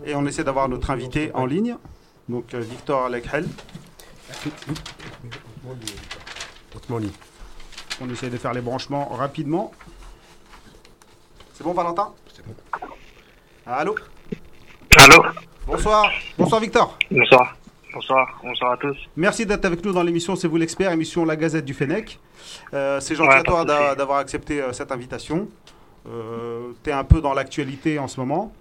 Et 0.07 0.15
on 0.15 0.27
essaie 0.27 0.45
d'avoir 0.45 0.69
notre 0.69 0.91
invité 0.91 1.31
en 1.33 1.47
ligne. 1.47 1.77
Donc 2.29 2.53
euh, 2.55 2.61
Victor 2.61 3.09
Lekhel. 3.09 3.47
On 8.01 8.09
essaie 8.11 8.31
de 8.31 8.37
faire 8.37 8.53
les 8.53 8.61
branchements 8.61 9.09
rapidement. 9.09 9.73
C'est 11.55 11.65
bon 11.65 11.73
Valentin? 11.73 12.13
C'est 12.35 12.47
bon. 12.47 12.55
Allô? 13.67 13.97
Allô? 14.97 15.25
Bonsoir. 15.67 16.11
Bonsoir 16.39 16.61
Victor. 16.61 16.97
Bonsoir. 17.11 17.57
Bonsoir. 17.93 18.41
Bonsoir 18.45 18.73
à 18.73 18.77
tous. 18.77 18.97
Merci 19.17 19.45
d'être 19.45 19.65
avec 19.65 19.85
nous 19.85 19.93
dans 19.93 20.03
l'émission 20.03 20.37
C'est 20.37 20.47
vous 20.49 20.57
l'expert, 20.57 20.93
émission 20.93 21.25
La 21.25 21.37
Gazette 21.37 21.65
du 21.65 21.75
Fennec. 21.75 22.19
Euh, 22.75 23.01
c'est 23.01 23.15
gentil 23.15 23.31
Ouais, 23.31 23.37
à 23.37 23.43
toi 23.43 23.65
d'avoir 23.65 24.19
accepté 24.19 24.63
euh, 24.63 24.73
cette 24.73 24.93
invitation. 24.93 25.49
tu 26.05 26.91
es 26.91 26.93
un 26.93 27.05
peu 27.05 27.21
dans 27.21 27.35
l'actualité 27.35 27.99
en 27.99 28.07
ce 28.09 28.21
moment. 28.21 28.53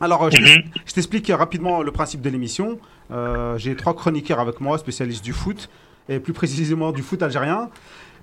Alors, 0.00 0.30
je 0.30 0.40
Mhm. 0.40 0.62
je 0.84 0.92
t'explique 0.92 1.28
rapidement 1.34 1.82
le 1.82 1.90
principe 1.90 2.20
de 2.20 2.28
l'émission. 2.28 2.78
Euh, 3.10 3.56
J'ai 3.58 3.76
trois 3.76 3.94
chroniqueurs 3.94 4.40
avec 4.40 4.60
moi, 4.60 4.78
spécialistes 4.78 5.24
du 5.24 5.32
foot, 5.32 5.68
et 6.08 6.18
plus 6.18 6.32
précisément 6.32 6.92
du 6.92 7.02
foot 7.02 7.22
algérien. 7.22 7.70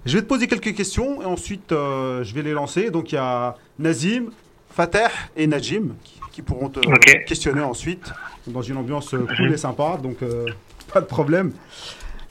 Je 0.06 0.18
vais 0.18 0.22
te 0.22 0.28
poser 0.28 0.48
quelques 0.48 0.76
questions 0.76 1.22
et 1.22 1.26
ensuite 1.26 1.72
euh, 1.72 2.24
je 2.24 2.34
vais 2.36 2.42
les 2.42 2.52
lancer. 2.52 2.92
Donc 2.92 3.12
il 3.12 3.16
y 3.16 3.18
a 3.18 3.56
Nazim, 3.80 4.32
Fateh 4.70 5.08
et 5.38 5.48
Najim 5.48 5.96
qui, 6.04 6.20
qui 6.32 6.42
pourront 6.42 6.68
te 6.70 6.80
questionner 7.26 7.62
ensuite 7.62 8.12
dans 8.48 8.62
une 8.62 8.76
ambiance 8.78 9.14
euh, 9.14 9.26
cool 9.38 9.54
et 9.54 9.58
sympa. 9.58 9.98
Donc 10.02 10.18
euh, 10.22 10.46
pas 10.94 11.00
de 11.00 11.06
problème. 11.06 11.54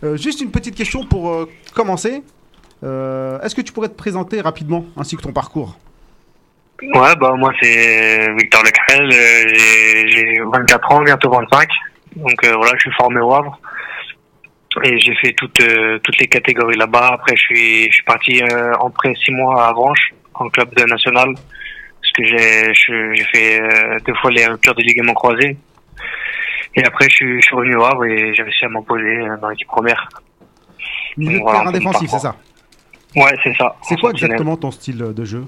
Euh, 0.04 0.16
juste 0.18 0.40
une 0.42 0.50
petite 0.50 0.74
question 0.74 1.04
pour 1.06 1.30
euh, 1.30 1.48
commencer. 1.74 2.22
Est-ce 2.82 3.54
que 3.54 3.60
tu 3.62 3.72
pourrais 3.72 3.88
te 3.88 3.94
présenter 3.94 4.40
rapidement 4.40 4.84
ainsi 4.96 5.16
que 5.16 5.22
ton 5.22 5.32
parcours? 5.32 5.78
Ouais, 6.82 7.14
bah 7.14 7.32
moi 7.38 7.52
c'est 7.62 8.26
Victor 8.34 8.60
Lecrel, 8.64 9.08
j'ai 10.08 10.40
24 10.52 10.90
ans, 10.92 11.02
bientôt 11.02 11.30
25. 11.30 11.68
Donc 12.16 12.44
euh, 12.44 12.54
voilà, 12.56 12.72
je 12.76 12.82
suis 12.82 12.92
formé 12.92 13.20
au 13.20 13.32
Havre. 13.32 13.58
Et 14.84 14.98
j'ai 15.00 15.14
fait 15.16 15.32
toutes, 15.34 15.60
euh, 15.60 15.98
toutes 15.98 16.18
les 16.18 16.28
catégories 16.28 16.76
là-bas. 16.76 17.10
Après, 17.14 17.36
je 17.36 17.42
suis, 17.42 17.84
je 17.84 17.92
suis 17.92 18.04
parti 18.04 18.42
euh, 18.42 18.72
en 18.80 18.90
prêt 18.90 19.12
six 19.22 19.30
mois 19.30 19.66
à 19.68 19.72
Branche, 19.72 20.14
en 20.34 20.48
club 20.48 20.74
de 20.74 20.84
national. 20.84 21.34
Parce 21.34 22.12
que 22.12 22.24
j'ai 22.24 22.72
j'ai 22.74 23.24
fait 23.24 23.60
deux 24.06 24.14
fois 24.14 24.30
les 24.30 24.46
ruptures 24.46 24.74
de 24.74 24.82
ligaments 24.82 25.14
croisés. 25.14 25.56
Et 26.74 26.84
après, 26.84 27.08
je 27.10 27.16
suis, 27.16 27.42
je 27.42 27.46
suis 27.46 27.54
revenu 27.54 27.76
au 27.76 27.84
Havre 27.84 28.06
et 28.06 28.34
j'ai 28.34 28.42
réussi 28.42 28.64
à 28.64 28.68
m'imposer 28.70 29.24
dans 29.40 29.50
l'équipe 29.50 29.68
première. 29.68 30.08
Milieu 31.18 31.38
de 31.38 31.42
Voilà, 31.42 31.60
terrain 31.60 31.72
défensif, 31.72 32.10
c'est 32.10 32.18
ça? 32.18 32.36
Ouais, 33.14 33.36
c'est 33.44 33.54
ça. 33.56 33.76
C'est 33.82 34.00
quoi 34.00 34.10
exactement 34.10 34.56
ton 34.56 34.70
style 34.70 34.98
de 34.98 35.24
jeu? 35.24 35.44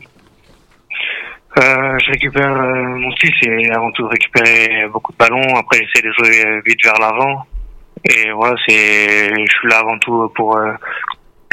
Euh, 1.57 1.99
je 2.05 2.11
récupère 2.11 2.51
euh, 2.51 2.85
mon 2.85 3.11
style, 3.13 3.33
c'est 3.41 3.71
avant 3.71 3.93
tout 3.93 4.07
récupérer 4.09 4.89
beaucoup 4.93 5.13
de 5.13 5.19
ballons. 5.19 5.57
Après, 5.57 5.79
j'essaie 5.79 6.07
de 6.07 6.13
jouer 6.13 6.45
euh, 6.45 6.61
vite 6.67 6.83
vers 6.85 6.99
l'avant. 7.01 7.47
Et 8.05 8.33
voilà, 8.33 8.57
c'est, 8.67 9.29
je 9.29 9.53
suis 9.53 9.69
là 9.69 9.79
avant 9.79 9.99
tout 9.99 10.31
pour 10.35 10.57
euh, 10.57 10.73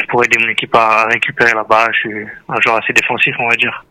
pour 0.10 0.26
aider 0.26 0.38
mon 0.40 0.50
équipe 0.50 0.76
à 0.76 1.06
récupérer 1.06 1.54
balle. 1.70 1.92
Je 1.94 2.00
suis 2.00 2.28
un 2.50 2.62
joueur 2.62 2.78
assez 2.78 2.94
défensif, 2.94 3.36
on 3.40 3.48
va 3.48 3.56
dire. 3.56 3.86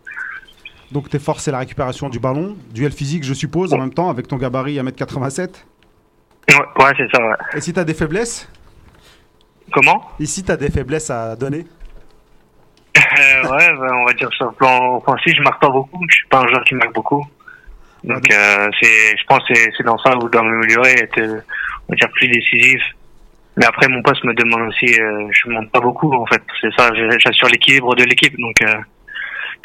Donc 0.90 1.08
tes 1.08 1.20
forces, 1.20 1.44
c'est 1.44 1.52
la 1.52 1.58
récupération 1.58 2.08
du 2.08 2.18
ballon, 2.18 2.56
duel 2.72 2.92
physique, 2.92 3.22
je 3.22 3.34
suppose, 3.34 3.72
en 3.72 3.78
même 3.78 3.94
temps, 3.94 4.10
avec 4.10 4.26
ton 4.26 4.36
gabarit 4.36 4.78
à 4.78 4.82
1m87. 4.82 5.64
Ouais, 6.50 6.56
ouais 6.56 6.92
c'est 6.96 7.08
ça. 7.12 7.22
Ouais. 7.22 7.36
Et 7.54 7.60
si 7.60 7.72
tu 7.72 7.78
as 7.78 7.84
des 7.84 7.94
faiblesses? 7.94 8.50
Comment? 9.72 10.10
Ici, 10.18 10.42
tu 10.42 10.50
as 10.50 10.56
des 10.56 10.70
faiblesses 10.70 11.10
à 11.10 11.36
donner? 11.36 11.64
Euh, 12.96 13.48
Ouais, 13.48 13.72
ben, 13.72 13.94
on 13.94 14.06
va 14.06 14.12
dire 14.12 14.30
sur 14.32 14.46
le 14.46 14.52
plan 14.52 14.96
offensif, 14.96 15.34
je 15.36 15.42
marque 15.42 15.60
pas 15.60 15.70
beaucoup. 15.70 16.00
Je 16.08 16.16
suis 16.16 16.26
pas 16.28 16.40
un 16.40 16.48
joueur 16.48 16.64
qui 16.64 16.74
marque 16.74 16.94
beaucoup. 16.94 17.26
Donc, 18.04 18.30
euh, 18.32 18.70
c'est, 18.80 19.16
je 19.16 19.24
pense, 19.26 19.46
que 19.46 19.54
c'est, 19.54 19.70
c'est 19.76 19.84
dans 19.84 19.98
ça 19.98 20.16
où 20.16 20.22
je 20.22 20.28
dois 20.28 20.42
m'améliorer, 20.42 20.92
être, 20.92 21.18
euh, 21.18 21.40
on 21.88 21.92
va 21.92 21.96
dire, 21.96 22.08
plus 22.12 22.28
décisif. 22.28 22.82
Mais 23.56 23.66
après, 23.66 23.88
mon 23.88 24.02
poste 24.02 24.24
me 24.24 24.32
demande 24.34 24.68
aussi, 24.68 24.98
euh, 24.98 25.28
je 25.32 25.50
monte 25.50 25.70
pas 25.70 25.80
beaucoup, 25.80 26.12
en 26.14 26.24
fait. 26.26 26.42
C'est 26.60 26.72
ça, 26.76 26.90
j'assure 27.18 27.48
l'équilibre 27.48 27.94
de 27.94 28.04
l'équipe, 28.04 28.34
donc 28.38 28.56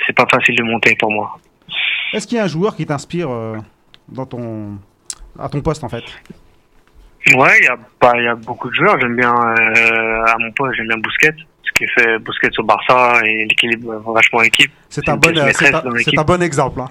c'est 0.06 0.14
pas 0.14 0.26
facile 0.30 0.56
de 0.56 0.64
monter 0.64 0.96
pour 0.96 1.12
moi. 1.12 1.40
Est-ce 2.12 2.28
qu'il 2.28 2.38
y 2.38 2.42
a 2.42 2.44
un 2.44 2.48
joueur 2.48 2.76
qui 2.76 2.86
t'inspire 2.86 3.30
dans 4.10 4.26
ton... 4.26 4.78
à 5.40 5.48
ton 5.48 5.62
poste, 5.62 5.84
en 5.84 5.90
fait? 5.90 6.04
Ouais, 7.36 7.58
il 7.60 7.66
y 7.66 7.68
a 7.68 7.78
il 8.18 8.24
y 8.24 8.28
a 8.28 8.36
beaucoup 8.36 8.70
de 8.70 8.76
joueurs. 8.76 9.00
J'aime 9.00 9.16
bien, 9.16 9.34
à 9.34 10.36
mon 10.40 10.52
poste, 10.52 10.76
j'aime 10.76 10.88
bien 10.88 10.98
Bousquet, 10.98 11.36
ce 11.66 11.72
qui 11.74 11.88
fait 11.88 12.20
Bousquet 12.20 12.50
au 12.60 12.64
Barça 12.64 13.20
et 13.26 13.46
l'équilibre 13.46 13.92
euh, 13.94 14.14
vachement 14.14 14.42
équipe. 14.44 14.72
C'est 14.90 15.08
un, 15.10 15.18
bon, 15.18 15.36
euh, 15.38 15.52
un- 16.18 16.24
bon 16.24 16.42
exemple. 16.42 16.82
Hein. 16.82 16.90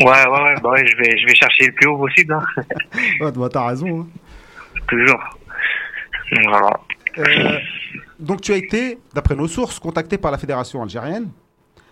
Ouais, 0.00 0.06
ouais, 0.06 0.42
ouais, 0.42 0.54
bah 0.62 0.70
ouais, 0.70 0.86
je 0.86 0.96
vais, 0.96 1.18
je 1.18 1.26
vais 1.26 1.34
chercher 1.34 1.66
le 1.66 1.72
plus 1.72 1.86
haut 1.88 1.98
possible, 1.98 2.32
hein, 2.32 2.44
Ouais, 3.20 3.30
bah, 3.32 3.48
t'as 3.52 3.66
raison. 3.68 4.00
hein. 4.00 4.06
toujours. 4.88 5.20
Donc, 6.32 6.44
Voilà. 6.48 6.70
Euh, 7.18 7.58
donc 8.18 8.40
tu 8.40 8.52
as 8.52 8.56
été, 8.56 8.98
d'après 9.14 9.34
nos 9.36 9.48
sources, 9.48 9.78
contacté 9.78 10.16
par 10.16 10.30
la 10.30 10.38
fédération 10.38 10.82
algérienne. 10.82 11.28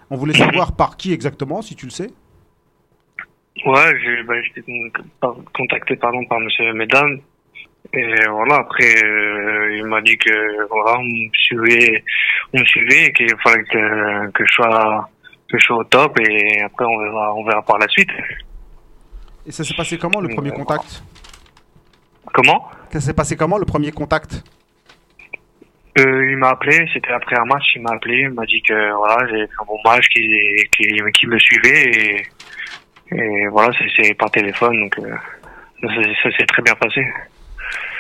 On 0.09 0.17
voulait 0.17 0.33
savoir 0.35 0.75
par 0.75 0.97
qui 0.97 1.13
exactement, 1.13 1.61
si 1.61 1.77
tu 1.77 1.85
le 1.87 1.91
sais. 1.91 2.11
Ouais, 3.67 3.93
j'ai 4.03 4.23
bah, 4.23 4.35
par- 5.21 5.37
contacté 5.55 5.95
pardon 5.97 6.25
par 6.25 6.41
Monsieur 6.41 6.73
Medan 6.73 7.17
et 7.93 8.15
voilà 8.29 8.57
après 8.57 8.95
euh, 9.05 9.77
il 9.77 9.85
m'a 9.87 10.01
dit 10.01 10.17
que 10.17 10.67
voilà 10.69 10.99
on 10.99 11.05
me 11.05 11.29
suivait, 11.33 12.05
on 12.55 12.61
me 12.61 12.65
suivait 12.65 13.07
et 13.07 13.13
qu'il 13.13 13.35
fallait 13.43 13.65
que 13.65 14.31
que 14.31 14.45
je 14.47 14.53
sois 14.53 15.09
que 15.51 15.59
je 15.59 15.65
sois 15.67 15.79
au 15.79 15.85
top 15.85 16.19
et 16.21 16.61
après 16.63 16.85
on 16.85 16.99
verra 17.03 17.35
on 17.35 17.45
verra 17.45 17.63
par 17.63 17.79
la 17.79 17.89
suite. 17.89 18.11
Et 19.47 19.53
ça 19.53 19.65
s'est 19.65 19.75
passé 19.75 19.99
comment 19.99 20.21
le 20.21 20.29
premier 20.29 20.51
Euh, 20.51 20.55
contact? 20.55 21.03
Comment? 22.33 22.71
Ça 22.93 23.01
s'est 23.01 23.15
passé 23.15 23.37
comment 23.37 23.59
le 23.59 23.65
premier 23.65 23.91
contact? 23.91 24.45
Euh, 25.99 26.31
Il 26.31 26.37
m'a 26.37 26.51
appelé, 26.51 26.89
c'était 26.93 27.11
après 27.11 27.37
un 27.37 27.45
match, 27.47 27.65
il 27.75 27.83
m'a 27.83 27.91
appelé, 27.95 28.21
il 28.21 28.31
m'a 28.31 28.47
dit 28.47 28.63
que 28.63 28.93
voilà 28.97 29.27
j'ai 29.29 29.47
fait 29.47 29.53
un 29.61 29.65
bon 29.67 29.79
match, 29.85 30.07
qu'il 30.09 30.31
qu'il 30.71 31.03
qu'il 31.13 31.29
me 31.29 31.39
suivait 31.39 31.91
et 31.91 32.27
et 33.13 33.49
voilà 33.49 33.73
c'est 33.77 33.89
c'est 33.97 34.15
par 34.15 34.31
téléphone 34.31 34.79
donc 34.79 34.97
euh, 35.01 35.17
ça, 35.83 35.89
ça 36.23 36.37
s'est 36.37 36.47
très 36.47 36.63
bien 36.63 36.75
passé. 36.77 37.05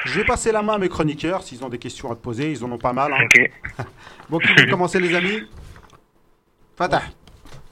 Je 0.06 0.18
vais 0.18 0.24
passer 0.24 0.50
la 0.52 0.62
main 0.62 0.74
à 0.74 0.78
mes 0.78 0.88
chroniqueurs 0.88 1.42
s'ils 1.42 1.62
ont 1.64 1.68
des 1.68 1.78
questions 1.78 2.10
à 2.10 2.14
te 2.16 2.20
poser. 2.22 2.50
Ils 2.50 2.64
en 2.64 2.72
ont 2.72 2.78
pas 2.78 2.92
mal. 2.92 3.12
hein. 3.12 3.24
Ok. 3.24 3.50
Bon, 4.30 4.38
qui 4.38 4.52
veut 4.54 4.66
commencer, 4.70 5.00
les 5.00 5.14
amis? 5.14 5.42
Fatah. 6.76 7.02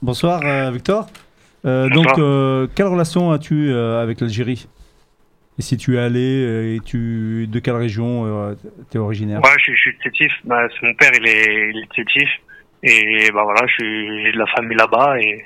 Bonsoir 0.03 0.41
euh, 0.45 0.71
Victor. 0.71 1.07
Euh, 1.64 1.88
Bonsoir. 1.88 2.17
donc, 2.17 2.19
euh, 2.25 2.67
quelle 2.75 2.87
relation 2.88 3.31
as-tu 3.31 3.71
euh, 3.71 4.03
avec 4.03 4.21
l'Algérie? 4.21 4.69
Et 5.59 5.62
si 5.62 5.77
tu 5.77 5.97
es 5.97 6.01
allé, 6.01 6.77
et 6.77 6.81
tu 6.85 7.47
de 7.49 7.59
quelle 7.61 7.77
région 7.77 8.27
euh, 8.27 8.55
tu 8.91 8.97
es 8.97 9.01
originaire? 9.01 9.41
Ouais, 9.43 9.51
je, 9.59 9.62
suis- 9.64 9.75
je 9.77 9.81
suis 9.81 9.97
de 9.99 10.03
Sétif. 10.03 10.33
Bah, 10.45 10.67
mon 10.83 10.95
père, 10.95 11.11
il 11.14 11.27
est, 11.27 11.71
il 11.71 11.79
est 11.79 11.88
de 11.88 11.95
Sétif. 11.95 12.29
Et 12.85 13.31
bah 13.33 13.43
voilà, 13.43 13.67
je 13.67 13.73
suis, 13.75 14.25
j'ai 14.25 14.33
de 14.33 14.38
la 14.38 14.47
famille 14.47 14.77
là-bas 14.77 15.19
et, 15.21 15.45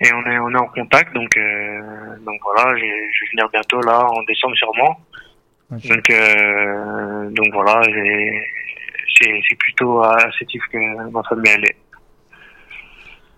et 0.00 0.12
on 0.12 0.30
est, 0.30 0.38
on 0.38 0.50
est 0.50 0.58
en 0.58 0.66
contact. 0.66 1.14
Donc, 1.14 1.34
euh, 1.36 1.80
donc 2.26 2.40
voilà, 2.42 2.76
je 2.76 2.82
vais 2.82 3.30
venir 3.32 3.48
bientôt 3.50 3.80
là, 3.80 4.04
en 4.06 4.22
décembre 4.24 4.54
sûrement. 4.56 5.00
Donc, 5.72 6.10
euh, 6.10 7.30
donc 7.30 7.46
voilà, 7.52 7.80
c'est, 9.20 9.56
plutôt 9.58 10.02
à 10.02 10.18
Sétif 10.38 10.62
que 10.72 11.10
ma 11.10 11.22
famille 11.22 11.50
est. 11.50 11.76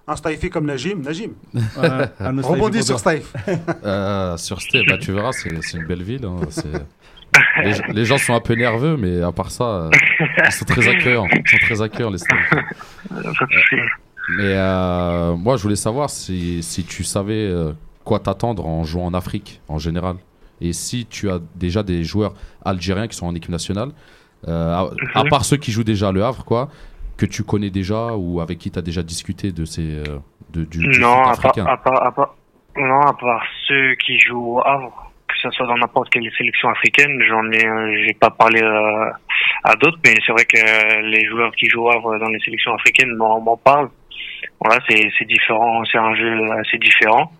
Un 0.06 0.16
Staïfi 0.16 0.50
comme 0.50 0.66
Najim. 0.66 1.00
Najim, 1.02 1.32
Euh, 1.78 2.06
rebondis 2.42 2.82
sur. 2.82 2.98
Staïf. 2.98 3.32
Euh, 3.84 4.36
sur 4.36 4.60
Steve, 4.60 4.82
bah, 4.88 4.98
tu 4.98 5.12
verras, 5.12 5.32
c'est 5.32 5.48
une 5.74 5.86
belle 5.86 6.02
ville. 6.02 6.24
hein, 6.26 6.40
les, 7.64 7.72
gens- 7.72 7.84
les 7.88 8.04
gens 8.04 8.18
sont 8.18 8.34
un 8.34 8.40
peu 8.40 8.54
nerveux, 8.54 8.96
mais 8.96 9.22
à 9.22 9.32
part 9.32 9.50
ça, 9.50 9.64
euh, 9.64 9.90
ils 10.44 10.52
sont 10.52 10.64
très 10.66 10.86
accueillants. 10.88 11.26
Ils 11.32 11.48
sont 11.50 11.56
très 11.66 11.82
accueillants, 11.82 12.10
les 12.10 12.18
souci. 12.18 12.34
Mais 14.38 14.54
euh, 14.56 15.34
moi, 15.36 15.56
je 15.56 15.62
voulais 15.62 15.76
savoir 15.76 16.08
si, 16.10 16.62
si 16.62 16.84
tu 16.84 17.04
savais 17.04 17.52
quoi 18.04 18.20
t'attendre 18.20 18.66
en 18.66 18.82
jouant 18.84 19.06
en 19.06 19.14
Afrique, 19.14 19.60
en 19.68 19.78
général. 19.78 20.16
Et 20.60 20.72
si 20.72 21.06
tu 21.06 21.30
as 21.30 21.40
déjà 21.54 21.82
des 21.82 22.04
joueurs 22.04 22.34
algériens 22.64 23.08
qui 23.08 23.16
sont 23.16 23.26
en 23.26 23.34
équipe 23.34 23.50
nationale, 23.50 23.90
euh, 24.48 24.74
à, 24.74 24.90
à 25.14 25.24
part 25.24 25.44
ceux 25.44 25.56
qui 25.56 25.72
jouent 25.72 25.84
déjà 25.84 26.08
à 26.08 26.12
Le 26.12 26.22
Havre, 26.24 26.44
quoi, 26.44 26.68
que 27.16 27.26
tu 27.26 27.42
connais 27.44 27.70
déjà 27.70 28.14
ou 28.14 28.40
avec 28.40 28.58
qui 28.58 28.70
tu 28.70 28.78
as 28.78 28.82
déjà 28.82 29.02
discuté 29.02 29.52
de 29.52 29.64
ces, 29.64 29.98
euh, 29.98 30.18
de, 30.50 30.64
du, 30.64 30.86
du 30.86 31.00
Non, 31.00 31.22
à 31.22 31.36
part, 31.36 31.58
à 31.58 31.76
part, 31.76 32.02
à 32.06 32.12
part, 32.12 32.34
non, 32.76 33.00
à 33.00 33.14
part 33.14 33.42
ceux 33.66 33.94
qui 34.04 34.18
jouent 34.18 34.56
au 34.56 34.60
Havre, 34.66 35.12
que 35.28 35.34
ce 35.42 35.50
soit 35.50 35.66
dans 35.66 35.76
n'importe 35.76 36.10
quelle 36.10 36.30
sélection 36.36 36.68
africaine, 36.68 37.20
j'en 37.28 37.50
ai, 37.52 38.06
j'ai 38.06 38.14
pas 38.14 38.30
parlé 38.30 38.62
euh, 38.62 39.10
à 39.64 39.74
d'autres, 39.76 39.98
mais 40.04 40.14
c'est 40.26 40.32
vrai 40.32 40.44
que 40.44 41.00
les 41.02 41.26
joueurs 41.26 41.52
qui 41.54 41.68
jouent 41.68 41.84
au 41.84 41.90
Havre 41.90 42.18
dans 42.18 42.28
les 42.28 42.40
sélections 42.40 42.74
africaines 42.74 43.14
m'en, 43.16 43.40
m'en 43.40 43.56
parlent. 43.56 43.90
Voilà, 44.60 44.80
c'est, 44.88 45.08
c'est 45.18 45.24
différent, 45.26 45.82
c'est 45.90 45.98
un 45.98 46.14
jeu 46.14 46.50
assez 46.60 46.78
différent. 46.78 47.32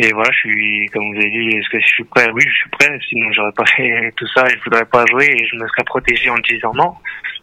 Et 0.00 0.12
voilà, 0.12 0.30
je 0.30 0.38
suis, 0.38 0.86
comme 0.92 1.10
vous 1.10 1.18
avez 1.18 1.28
dit, 1.28 1.56
est-ce 1.56 1.68
que 1.70 1.80
je 1.80 1.86
suis 1.86 2.04
prêt? 2.04 2.30
Oui, 2.32 2.42
je 2.46 2.54
suis 2.54 2.70
prêt. 2.70 2.98
Sinon, 3.08 3.32
j'aurais 3.32 3.52
pas 3.52 3.66
fait 3.66 4.12
tout 4.16 4.28
ça. 4.28 4.44
Je 4.48 4.62
voudrais 4.62 4.84
pas 4.84 5.04
jouer 5.10 5.26
et 5.26 5.44
je 5.44 5.56
me 5.56 5.66
serais 5.66 5.82
protégé 5.84 6.30
en 6.30 6.38
disant 6.38 6.72
non. 6.72 6.94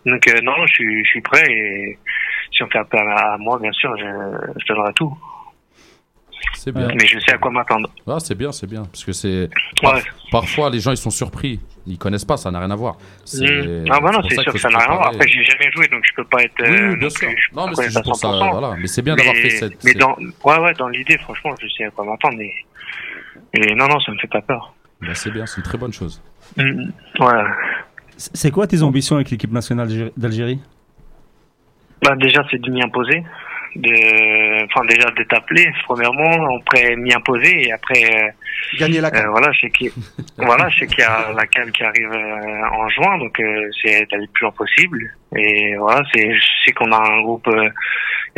Donc 0.05 0.25
euh, 0.29 0.39
non, 0.41 0.53
je 0.67 0.73
suis, 0.73 1.03
je 1.03 1.09
suis 1.09 1.21
prêt 1.21 1.43
et 1.49 1.97
si 2.51 2.63
on 2.63 2.67
fait 2.67 2.77
appel 2.77 3.01
à 3.01 3.35
moi, 3.37 3.59
bien 3.59 3.73
sûr, 3.73 3.93
je, 3.97 4.05
je 4.05 4.73
donnerai 4.73 4.93
tout. 4.93 5.13
C'est 6.53 6.71
bien. 6.71 6.87
Mais 6.87 7.05
je 7.05 7.19
sais 7.19 7.33
à 7.33 7.37
quoi 7.37 7.51
m'attendre. 7.51 7.89
Ah, 8.07 8.17
c'est 8.19 8.35
bien, 8.35 8.51
c'est 8.51 8.67
bien. 8.67 8.83
Parce 8.85 9.03
que 9.05 9.11
c'est. 9.11 9.49
Ouais. 9.83 10.01
Parfois, 10.31 10.69
les 10.69 10.79
gens, 10.79 10.91
ils 10.91 10.97
sont 10.97 11.09
surpris. 11.11 11.59
Ils 11.87 11.97
connaissent 11.97 12.25
pas, 12.25 12.37
ça 12.37 12.49
n'a 12.49 12.59
rien 12.59 12.71
à 12.71 12.75
voir. 12.75 12.97
C'est- 13.25 13.45
Mmh. 13.45 13.85
Ah 13.91 13.99
bah 13.99 14.11
non, 14.11 14.21
c'est 14.27 14.41
sûr 14.41 14.51
que 14.53 14.57
ça 14.57 14.69
n'a 14.69 14.79
rien 14.79 14.87
à 14.89 14.95
voir. 14.95 15.07
Après, 15.09 15.27
j'ai 15.27 15.43
jamais 15.43 15.71
joué, 15.71 15.87
donc 15.87 16.03
je 16.03 16.13
peux 16.15 16.23
pas 16.23 16.41
être. 16.43 16.53
Oui, 16.59 16.67
euh, 16.67 16.89
oui, 16.91 16.95
bien 16.97 17.07
non 17.07 17.09
sûr. 17.09 17.29
je 17.29 17.55
Non, 17.55 17.63
pas 17.65 17.69
mais 17.69 17.75
c'est 17.75 17.83
juste 17.91 18.03
pour 18.03 18.15
ça. 18.15 18.27
100%. 18.29 18.51
Voilà. 18.51 18.75
Mais 18.79 18.87
c'est 18.87 19.01
bien 19.03 19.15
d'avoir 19.15 19.35
fait 19.35 19.49
cette. 19.51 19.83
Mais 19.83 19.93
dans, 19.93 20.15
ouais, 20.17 20.59
ouais, 20.59 20.73
dans 20.73 20.87
l'idée, 20.89 21.17
franchement, 21.19 21.51
je 21.61 21.67
sais 21.77 21.83
à 21.85 21.91
quoi 21.91 22.05
m'attendre. 22.05 22.35
Mais... 22.37 22.51
Et 23.53 23.75
non, 23.75 23.87
non, 23.87 23.99
ça 23.99 24.11
me 24.11 24.17
fait 24.17 24.27
pas 24.27 24.41
peur. 24.41 24.73
Bah, 25.01 25.13
c'est 25.13 25.29
bien, 25.31 25.45
c'est 25.45 25.57
une 25.57 25.63
très 25.63 25.77
bonne 25.77 25.93
chose. 25.93 26.21
Mm, 26.57 26.89
Voilà. 27.19 27.47
C'est 28.17 28.49
quoi 28.49 28.65
tes 28.65 28.81
ambitions 28.81 29.17
avec 29.17 29.29
l'équipe 29.29 29.51
nationale 29.51 29.87
d'Algérie- 29.87 30.13
d'Algérie? 30.17 30.59
Bah, 32.01 32.15
déjà, 32.15 32.43
c'est 32.49 32.59
de 32.61 32.71
m'y 32.71 32.81
imposer. 32.83 33.23
De... 33.75 34.63
Enfin, 34.65 34.85
déjà, 34.87 35.09
de 35.11 35.23
t'appeler, 35.23 35.65
premièrement. 35.85 36.57
Après, 36.61 36.95
m'y 36.95 37.13
imposer. 37.13 37.67
Et 37.67 37.71
après, 37.73 38.03
euh, 38.05 38.29
Gagner 38.79 39.01
la 39.01 39.09
euh, 39.09 39.11
CAN. 39.11 39.31
voilà, 39.31 39.51
je 39.51 39.59
sais 39.61 39.69
qu'il 39.69 39.91
voilà, 40.37 40.69
je 40.69 40.79
sais 40.79 40.87
qu'il 40.87 40.99
y 40.99 41.03
a 41.03 41.31
la 41.35 41.45
CAN 41.47 41.69
qui 41.73 41.83
arrive 41.83 42.09
euh, 42.11 42.69
en 42.71 42.87
juin. 42.89 43.17
Donc, 43.17 43.37
euh, 43.39 43.69
c'est 43.81 44.07
d'aller 44.09 44.23
le 44.25 44.31
plus 44.33 44.43
loin 44.43 44.51
possible. 44.51 45.13
Et 45.35 45.75
voilà, 45.77 46.03
c'est, 46.13 46.33
je 46.33 46.41
sais 46.65 46.71
qu'on 46.71 46.91
a 46.91 46.97
un 46.97 47.21
groupe. 47.21 47.47
euh, 47.49 47.67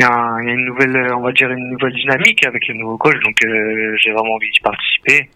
Il 0.00 0.02
y, 0.02 0.06
a 0.06 0.10
a 0.12 0.40
une 0.42 0.64
nouvelle, 0.64 1.12
on 1.14 1.20
va 1.20 1.32
dire, 1.32 1.50
une 1.50 1.70
nouvelle 1.70 1.94
dynamique 1.94 2.44
avec 2.46 2.66
le 2.66 2.74
nouveau 2.74 2.96
coach. 2.98 3.18
Donc, 3.24 3.36
euh, 3.44 3.96
j'ai 4.02 4.10
vraiment 4.12 4.34
envie 4.34 4.50
d'y 4.50 4.60
participer. 4.60 5.30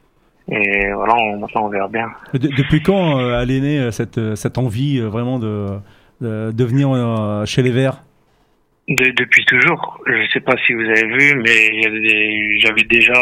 Et 0.50 0.92
voilà, 0.92 1.14
on- 1.14 1.38
maintenant, 1.38 1.66
on 1.66 1.68
verra 1.68 1.86
bien. 1.88 2.08
De- 2.34 2.38
depuis 2.48 2.82
quand 2.82 3.20
euh, 3.20 3.44
née 3.60 3.78
euh, 3.78 3.90
cette, 3.92 4.34
cette 4.34 4.58
envie 4.58 4.98
euh, 4.98 5.06
vraiment 5.08 5.38
de, 5.38 5.78
de, 6.20 6.50
de 6.50 6.64
venir 6.64 6.90
euh, 6.90 7.46
chez 7.46 7.62
les 7.62 7.70
Verts? 7.70 8.02
De- 8.88 9.12
depuis 9.12 9.44
toujours. 9.44 10.02
Je 10.06 10.28
sais 10.32 10.40
pas 10.40 10.56
si 10.66 10.72
vous 10.72 10.82
avez 10.82 11.06
vu, 11.06 11.34
mais 11.36 12.58
j'avais 12.58 12.82
déjà 12.82 13.14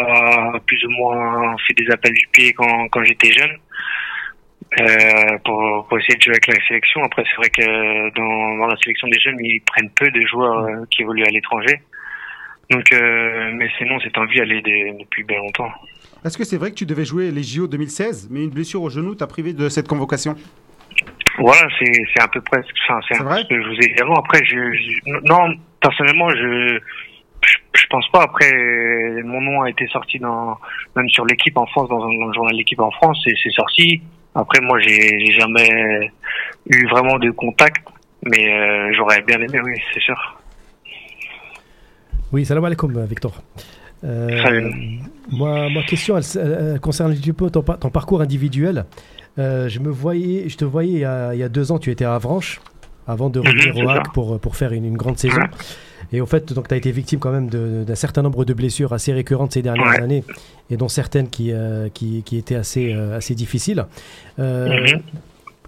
plus 0.65 0.83
ou 0.85 0.89
moins 0.89 1.55
fait 1.67 1.73
des 1.73 1.89
appels 1.91 2.13
du 2.13 2.27
pied 2.31 2.53
quand, 2.53 3.03
j'étais 3.03 3.31
jeune 3.31 3.57
euh, 4.79 5.37
pour, 5.45 5.99
essayer 5.99 6.15
de 6.15 6.21
jouer 6.21 6.33
avec 6.33 6.47
la 6.47 6.67
sélection. 6.67 7.03
Après, 7.03 7.23
c'est 7.29 7.35
vrai 7.35 7.49
que 7.49 8.15
dans, 8.15 8.65
la 8.65 8.75
sélection 8.77 9.07
des 9.07 9.19
jeunes, 9.19 9.37
ils 9.39 9.61
prennent 9.61 9.91
peu 9.91 10.09
de 10.09 10.25
joueurs 10.25 10.65
euh, 10.65 10.85
qui 10.89 11.03
évoluent 11.03 11.25
à 11.25 11.31
l'étranger. 11.31 11.81
Donc, 12.71 12.91
euh, 12.93 13.51
mais 13.53 13.69
sinon, 13.77 13.99
cette 13.99 14.17
envie, 14.17 14.39
elle 14.39 14.51
est 14.53 14.61
de- 14.61 14.99
depuis 14.99 15.23
bien 15.23 15.37
longtemps. 15.37 15.69
Est-ce 16.25 16.37
que 16.37 16.43
c'est 16.43 16.57
vrai 16.57 16.69
que 16.69 16.75
tu 16.75 16.85
devais 16.85 17.05
jouer 17.05 17.31
les 17.31 17.43
JO 17.43 17.67
2016, 17.67 18.29
mais 18.31 18.43
une 18.43 18.49
blessure 18.49 18.81
au 18.81 18.89
genou 18.89 19.13
t'a 19.15 19.27
privé 19.27 19.53
de 19.53 19.69
cette 19.69 19.87
convocation? 19.87 20.35
Voilà, 21.39 21.67
c'est 21.79 21.91
c'est 22.13 22.21
à 22.21 22.27
peu 22.27 22.41
près 22.41 22.59
enfin, 22.87 22.99
c'est 23.07 23.15
C'est 23.15 23.21
un 23.21 23.25
vrai? 23.25 23.35
peu 23.37 23.41
ce 23.43 23.47
que 23.49 23.61
je 23.63 23.67
vous 23.69 23.75
ai 23.75 23.93
dit 23.93 24.01
avant. 24.01 24.15
Après, 24.15 24.39
je, 24.43 24.55
je- 24.73 25.19
non, 25.23 25.53
personnellement, 25.79 26.29
je, 26.29 26.77
je 27.45 27.57
je 27.73 27.87
pense 27.89 28.07
pas. 28.09 28.23
Après, 28.23 28.51
mon 29.23 29.41
nom 29.41 29.61
a 29.61 29.69
été 29.69 29.87
sorti 29.87 30.19
dans 30.19 30.57
même 30.95 31.09
sur 31.09 31.25
l'équipe 31.25 31.57
en 31.57 31.65
France, 31.67 31.89
dans, 31.89 32.03
un- 32.03 32.19
dans 32.19 32.27
le 32.27 32.33
journal 32.33 32.55
l'équipe 32.55 32.79
en 32.79 32.91
France, 32.91 33.21
et 33.27 33.33
c'est 33.41 33.51
sorti. 33.51 34.01
Après, 34.35 34.59
moi, 34.61 34.79
j'ai 34.79 35.19
j'ai 35.25 35.33
jamais 35.39 36.11
eu 36.69 36.87
vraiment 36.89 37.17
de 37.19 37.31
contact, 37.31 37.85
mais 38.23 38.53
euh, 38.53 38.93
j'aurais 38.93 39.21
bien 39.21 39.37
aimé, 39.41 39.59
oui, 39.63 39.73
c'est 39.93 39.99
sûr. 40.01 40.37
Oui, 42.31 42.45
salam 42.45 42.63
alaikum, 42.65 43.05
Victor. 43.05 43.33
Euh, 44.03 44.71
moi, 45.29 45.69
ma 45.69 45.83
question, 45.83 46.17
elle, 46.17 46.23
elle- 46.35 46.71
elle 46.73 46.79
concerne 46.79 47.11
un 47.11 47.15
petit 47.15 47.33
peu 47.33 47.49
ton 47.51 47.61
parcours 47.61 48.21
individuel. 48.21 48.85
Euh, 49.39 49.69
je 49.69 49.79
me 49.79 49.89
voyais, 49.89 50.49
je 50.49 50.57
te 50.57 50.65
voyais 50.65 50.91
il 50.93 50.99
y, 50.99 51.05
a, 51.05 51.33
il 51.33 51.39
y 51.39 51.43
a 51.43 51.49
deux 51.49 51.71
ans, 51.71 51.79
tu 51.79 51.89
étais 51.91 52.05
à 52.05 52.15
Avranches 52.15 52.59
avant 53.07 53.29
de 53.29 53.39
Mhm, 53.39 53.45
revenir 53.47 53.73
c'est 53.75 53.81
au 53.81 53.87
ça. 53.87 53.93
HAC 53.95 54.13
pour, 54.13 54.39
pour 54.39 54.55
faire 54.55 54.73
une, 54.73 54.85
une 54.85 54.97
grande 54.97 55.17
saison. 55.17 55.37
Ouais. 55.41 55.49
Et 56.13 56.19
au 56.21 56.25
fait, 56.25 56.51
donc 56.53 56.67
tu 56.67 56.73
as 56.73 56.77
été 56.77 56.91
victime 56.91 57.19
quand 57.19 57.31
même 57.31 57.49
d'un 57.49 57.95
certain 57.95 58.21
nombre 58.21 58.43
de 58.43 58.53
blessures 58.53 58.91
assez 58.91 59.13
récurrentes 59.13 59.53
ces 59.53 59.61
dernières 59.61 59.87
Ouais. 59.87 60.01
années, 60.01 60.23
et 60.69 60.75
dont 60.77 60.89
certaines 60.89 61.29
qui, 61.29 61.51
euh, 61.53 61.87
qui, 61.93 62.23
qui 62.23 62.37
étaient 62.37 62.55
assez, 62.55 62.93
euh, 62.93 63.15
assez 63.17 63.33
difficiles. 63.35 63.85
Euh, 64.39 64.81
Mhm. 64.95 65.01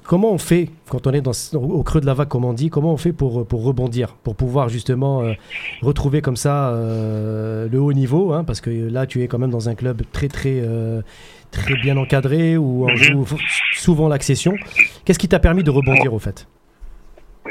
Comment 0.05 0.31
on 0.33 0.37
fait 0.37 0.69
quand 0.89 1.07
on 1.07 1.11
est 1.13 1.21
dans, 1.21 1.31
au 1.57 1.81
creux 1.83 2.01
de 2.01 2.05
la 2.05 2.13
vague, 2.13 2.27
comme 2.27 2.45
on 2.45 2.53
dit 2.53 2.69
Comment 2.69 2.93
on 2.93 2.97
fait 2.97 3.13
pour, 3.13 3.47
pour 3.47 3.63
rebondir, 3.63 4.15
pour 4.23 4.35
pouvoir 4.35 4.67
justement 4.69 5.21
euh, 5.21 5.33
retrouver 5.81 6.21
comme 6.21 6.35
ça 6.35 6.69
euh, 6.71 7.67
le 7.71 7.79
haut 7.79 7.93
niveau 7.93 8.33
hein, 8.33 8.43
Parce 8.43 8.59
que 8.61 8.69
là, 8.69 9.05
tu 9.07 9.23
es 9.23 9.27
quand 9.27 9.39
même 9.39 9.49
dans 9.51 9.69
un 9.69 9.75
club 9.75 10.01
très 10.11 10.27
très 10.27 10.59
euh, 10.61 11.01
très 11.51 11.75
bien 11.75 11.95
encadré 11.97 12.57
où 12.57 12.85
on 12.85 12.91
Mhm. 12.91 12.97
joue 12.97 13.25
souvent 13.73 14.07
l'accession. 14.09 14.53
Qu'est-ce 15.05 15.19
qui 15.19 15.27
t'a 15.29 15.39
permis 15.39 15.63
de 15.63 15.71
rebondir 15.71 16.13
au 16.13 16.19
fait? 16.19 16.47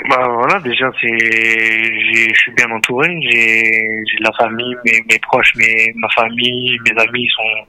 Bah 0.08 0.26
voilà, 0.28 0.58
déjà 0.60 0.90
c'est, 1.00 1.08
je 1.08 2.34
suis 2.34 2.52
bien 2.52 2.70
entouré. 2.70 3.08
J'ai, 3.22 3.62
j'ai 3.62 4.18
de 4.18 4.24
la 4.24 4.32
famille, 4.32 4.74
mes, 4.84 5.02
mes 5.08 5.18
proches, 5.20 5.52
mes, 5.56 5.92
ma 5.96 6.08
famille, 6.10 6.78
mes 6.84 7.00
amis 7.02 7.28
sont 7.36 7.66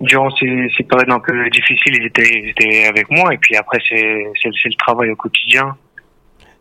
durant 0.00 0.30
ces, 0.36 0.68
ces 0.76 0.84
périodes 0.84 1.10
un 1.10 1.20
peu 1.20 1.48
difficiles, 1.50 1.94
ils 2.00 2.06
étaient, 2.06 2.40
ils 2.42 2.48
étaient 2.50 2.86
avec 2.86 3.10
moi. 3.10 3.32
Et 3.34 3.38
puis 3.38 3.56
après 3.56 3.78
c'est, 3.88 3.94
le 3.96 4.76
travail 4.78 5.10
au 5.10 5.16
quotidien. 5.16 5.76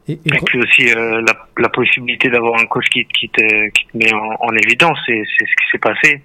et, 0.07 0.13
et- 0.13 0.15
Et 0.35 0.39
puis 0.45 0.59
aussi 0.59 0.89
euh, 0.89 1.21
la, 1.27 1.33
la 1.57 1.69
possibilité 1.69 2.29
d'avoir 2.29 2.59
un 2.59 2.65
coach 2.65 2.85
qui, 2.89 3.05
qui 3.05 3.29
te, 3.29 3.69
qui 3.69 3.85
te 3.87 3.97
met 3.97 4.13
en, 4.13 4.35
en 4.39 4.55
évidence. 4.63 4.97
C'est, 5.05 5.21
c'est 5.37 5.45
ce 5.45 5.55
qui 5.63 5.71
s'est 5.71 5.77
passé. 5.79 6.21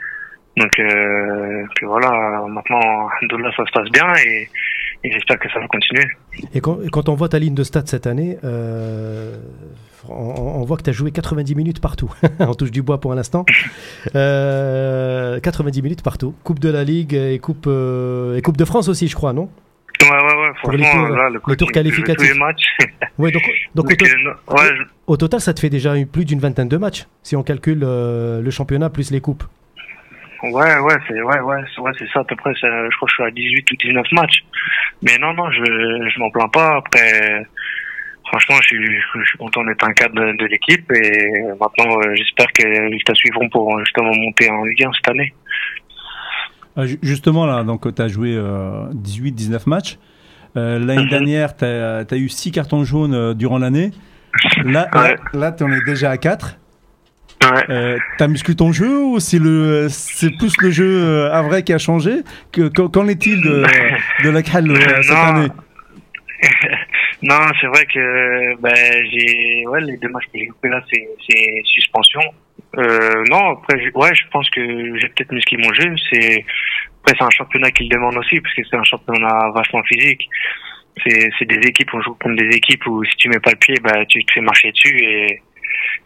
Donc 0.56 0.78
euh, 0.78 1.64
puis 1.76 1.86
voilà, 1.86 2.42
maintenant 2.48 3.08
de 3.22 3.36
là 3.38 3.50
ça 3.56 3.64
se 3.66 3.72
passe 3.72 3.90
bien 3.90 4.12
et, 4.26 4.48
et 5.05 5.11
j'espère 5.12 5.38
que 5.38 5.48
ça 5.50 5.59
va 5.61 5.66
continuer. 5.68 6.05
et 6.55 6.61
quand, 6.61 6.78
quand 6.90 7.09
on 7.09 7.14
voit 7.14 7.28
ta 7.28 7.38
ligne 7.38 7.55
de 7.55 7.64
stats 7.64 7.82
cette 7.86 8.07
année, 8.07 8.38
euh, 8.44 9.36
on, 10.09 10.14
on 10.14 10.64
voit 10.64 10.76
que 10.76 10.82
tu 10.82 10.90
as 10.90 10.92
joué 10.92 11.11
90 11.11 11.55
minutes 11.55 11.80
partout. 11.80 12.12
on 12.40 12.55
touche 12.55 12.70
du 12.70 12.82
bois 12.82 13.00
pour 13.00 13.14
l'instant. 13.14 13.44
Euh, 14.14 15.40
90 15.40 15.82
minutes 15.82 16.03
partout. 16.03 16.34
Coupe 16.44 16.59
de 16.59 16.68
la 16.70 16.84
Ligue 16.84 17.14
et 17.14 17.38
Coupe, 17.38 17.64
euh, 17.66 18.36
et 18.36 18.42
coupe 18.42 18.57
de 18.57 18.64
France 18.64 18.88
aussi, 18.88 19.09
je 19.09 19.14
crois, 19.14 19.32
non? 19.32 19.48
Ouais, 20.03 20.09
ouais, 20.09 20.16
ouais. 20.16 20.50
Pour 20.61 20.72
les 20.72 20.82
Franchement, 20.82 21.07
tours- 21.07 21.16
là, 21.16 21.30
le, 21.30 21.66
qualificatifs. 21.66 22.28
Tous 22.28 22.34
les 22.34 22.38
matchs. 22.38 22.76
Ouais, 23.18 23.30
donc, 23.30 23.42
donc 23.74 23.86
au, 23.86 23.88
Donc, 23.88 23.96
to- 23.96 24.05
euh, 24.05 24.55
ouais, 24.57 24.76
je- 24.76 24.82
au 25.07 25.16
total, 25.16 25.40
ça 25.40 25.55
te 25.55 25.61
fait 25.61 25.70
déjà 25.70 25.94
plus 26.11 26.24
d'une 26.24 26.40
vingtaine 26.40 26.68
de 26.68 26.76
matchs, 26.76 27.07
si 27.22 27.36
on 27.36 27.42
calcule 27.42 27.82
euh, 27.84 28.40
le 28.42 28.50
championnat 28.50 28.90
plus 28.90 29.11
les 29.12 29.20
coupes. 29.20 29.44
Ouais, 30.43 30.78
ouais, 30.78 30.97
c'est 31.09 31.20
ouais, 31.22 31.40
ouais, 31.40 31.62
ouais, 31.78 31.90
c'est 31.99 32.09
ça 32.12 32.20
à 32.20 32.24
peu 32.24 32.36
près. 32.36 32.53
Je 32.55 32.97
crois 32.97 33.07
que 33.07 33.11
je 33.11 33.14
suis 33.14 33.24
à 33.24 33.30
18 33.30 33.70
ou 33.72 33.76
19 33.76 34.07
matchs. 34.12 34.45
Mais 35.03 35.18
non, 35.18 35.32
non, 35.34 35.51
je 35.51 35.62
je 35.64 36.18
m'en 36.20 36.30
plains 36.30 36.49
pas. 36.49 36.76
Après, 36.78 37.47
franchement, 38.28 38.57
je 38.62 38.66
suis 38.68 38.86
je 38.86 39.24
suis 39.28 39.38
content 39.38 39.64
d'être 39.64 39.84
un 39.86 39.93
cadre 39.93 40.14
de, 40.14 40.36
de 40.36 40.47
l'équipe 40.47 40.90
et 40.93 41.43
maintenant, 41.61 41.97
euh, 42.05 42.14
j'espère 42.14 42.53
que 42.53 42.66
les 42.66 42.80
résultats 42.80 43.14
suivront 43.14 43.49
pour 43.49 43.76
euh, 43.76 43.80
justement 43.84 44.12
monter 44.14 44.51
en 44.51 44.64
Ligue 44.64 44.84
1 44.84 44.90
cette 44.95 45.09
année. 45.09 45.34
Euh, 46.78 46.86
ju- 46.86 46.99
Justement, 47.03 47.45
là, 47.47 47.62
donc 47.64 47.95
tu 47.95 48.01
as 48.03 48.09
joué 48.09 48.36
18-19 48.36 49.68
matchs. 49.68 49.99
Euh, 50.57 50.78
L'année 50.78 51.05
Mhm. 51.05 51.09
dernière, 51.09 51.57
tu 51.57 51.64
as, 51.64 52.05
eu 52.16 52.28
6 52.28 52.53
cartons 52.53 52.84
jaunes 52.84 53.14
euh, 53.14 53.34
durant 53.34 53.59
l'année. 53.59 53.90
Là, 54.64 54.88
Ouais. 54.95 55.16
là, 55.34 55.53
tu 55.53 55.64
en 55.64 55.72
es 55.72 55.80
déjà 55.84 56.11
à 56.11 56.16
4. 56.18 56.59
Ouais. 57.43 57.64
Euh, 57.70 57.99
T'as 58.18 58.28
musclé 58.28 58.55
ton 58.55 58.72
jeu 58.72 58.99
ou 59.03 59.18
c'est 59.20 59.38
le 59.38 59.88
c'est 59.90 60.30
plus 60.36 60.55
le 60.61 60.70
jeu 60.70 60.86
euh, 61.03 61.32
à 61.32 61.43
vrai 61.43 61.62
qui 61.64 61.72
a 61.72 61.78
changé 61.78 62.22
que 62.53 62.68
qu'en 62.68 63.09
est-il 63.09 63.40
de, 63.43 63.64
de 64.24 64.30
la 64.30 64.43
CAL 64.43 64.70
euh, 64.70 64.76
cette 65.03 65.11
non. 65.11 65.16
année 65.22 65.49
non, 67.22 67.38
c'est 67.61 67.66
vrai 67.68 67.84
que 67.86 68.61
ben 68.61 68.74
j'ai 69.11 69.66
ouais 69.66 69.80
les 69.80 69.97
deux 69.99 70.09
matchs 70.09 70.24
que 70.32 70.38
j'ai 70.38 70.47
coupés 70.49 70.68
là 70.68 70.82
c'est 70.90 71.62
suspension. 71.64 72.20
Euh, 72.78 73.24
non 73.30 73.51
après 73.53 73.78
je- 73.84 73.90
ouais 73.99 74.14
je 74.14 74.22
pense 74.32 74.49
que 74.51 74.99
j'ai 74.99 75.09
peut-être 75.09 75.32
musclé 75.32 75.57
mon 75.59 75.72
jeu. 75.72 75.95
C'est 76.11 76.45
après 77.03 77.16
c'est 77.18 77.24
un 77.24 77.30
championnat 77.30 77.70
qui 77.70 77.84
le 77.84 77.90
demande 77.90 78.16
aussi 78.18 78.40
parce 78.40 78.55
que 78.55 78.62
c'est 78.68 78.76
un 78.76 78.84
championnat 78.84 79.51
vachement 79.55 79.82
physique. 79.84 80.28
C'est 81.05 81.30
c'est 81.38 81.45
des 81.49 81.66
équipes 81.68 81.90
on 81.95 82.03
joue 82.03 82.14
contre 82.14 82.36
des 82.36 82.57
équipes 82.57 82.86
où 82.86 83.05
si 83.05 83.16
tu 83.16 83.28
mets 83.28 83.40
pas 83.40 83.51
le 83.53 83.57
pied 83.57 83.74
bah 83.82 84.05
tu 84.09 84.24
te 84.24 84.32
fais 84.32 84.40
marcher 84.40 84.72
dessus 84.72 84.97
et 85.03 85.43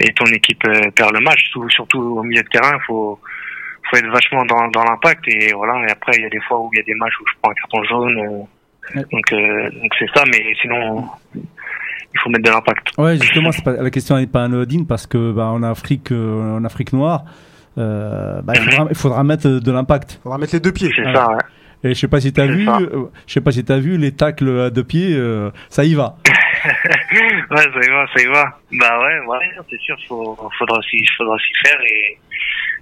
et 0.01 0.13
ton 0.13 0.27
équipe 0.27 0.63
euh, 0.67 0.91
perd 0.95 1.13
le 1.15 1.21
match. 1.21 1.51
Surtout 1.69 2.01
au 2.01 2.23
milieu 2.23 2.43
de 2.43 2.49
terrain 2.49 2.79
faut 2.87 3.19
faut 3.91 3.97
être 3.97 4.09
vachement 4.11 4.45
dans 4.45 4.69
dans 4.69 4.83
l'impact 4.85 5.25
et 5.29 5.53
voilà 5.53 5.81
et 5.87 5.91
après 5.93 6.13
il 6.17 6.23
y 6.23 6.27
a 6.27 6.31
des 6.31 6.41
fois 6.41 6.59
où 6.61 6.69
il 6.73 6.79
y 6.79 6.81
a 6.81 6.85
des 6.85 6.95
matchs 6.95 7.15
où 7.21 7.25
je 7.29 7.35
prends 7.41 7.51
un 7.53 7.55
carton 7.55 7.83
jaune. 7.85 8.19
euh, 8.19 8.43
Ouais. 8.95 9.03
donc, 9.11 9.33
euh, 9.33 9.71
donc 9.83 9.91
c'est 9.99 10.07
ça, 10.15 10.23
mais 10.31 10.55
sinon, 10.63 11.07
il 11.35 12.21
faut 12.23 12.31
mettre 12.31 12.45
de 12.45 12.51
l'impact. 12.51 12.87
Ouais, 12.97 13.17
justement, 13.21 13.51
pas, 13.65 13.73
la 13.83 13.91
question 13.91 14.17
n'est 14.17 14.29
pas 14.29 14.45
anodine 14.45 14.87
parce 14.87 15.09
que 15.09 15.33
bah, 15.33 15.47
en 15.47 15.65
Afrique, 15.65 16.13
euh, 16.13 16.57
en 16.57 16.65
Afrique 16.65 16.93
noire, 16.93 17.25
euh, 17.79 18.41
bah, 18.43 18.53
il, 18.55 18.63
faudra, 18.63 18.87
il 18.89 18.97
faudra 18.97 19.25
mettre 19.25 19.49
de 19.49 19.73
l'impact. 19.73 20.21
Faudra 20.23 20.39
mettre 20.39 20.55
les 20.55 20.61
deux 20.61 20.71
pieds. 20.71 20.93
C'est 20.95 21.03
Voilà. 21.03 21.19
ça, 21.25 21.31
ouais. 21.33 21.91
Et 21.91 21.95
je 21.95 21.99
sais 21.99 22.07
pas 22.07 22.21
si 22.21 22.33
t'as 22.33 22.47
vu, 22.47 22.65
ça. 22.65 22.79
je 23.27 23.33
sais 23.33 23.41
pas 23.41 23.51
si 23.51 23.65
t'as 23.65 23.79
vu 23.79 23.99
les 23.99 24.13
tacles 24.13 24.61
à 24.61 24.71
deux 24.71 24.85
pieds, 24.85 25.17
euh, 25.17 25.51
ça 25.69 25.85
y 25.85 25.95
va. 25.95 26.17
ouais, 27.51 27.63
ça 27.73 27.81
y 27.87 27.91
va, 27.91 28.07
ça 28.15 28.23
y 28.23 28.27
va. 28.27 28.59
Bah 28.73 28.99
ouais, 29.01 29.27
ouais, 29.27 29.51
c'est 29.71 29.81
sûr, 29.81 29.97
faut, 30.09 30.37
faudra 30.59 30.81
s'y, 30.83 31.05
faudra 31.17 31.37
s'y 31.39 31.69
faire 31.69 31.81
et, 31.83 32.19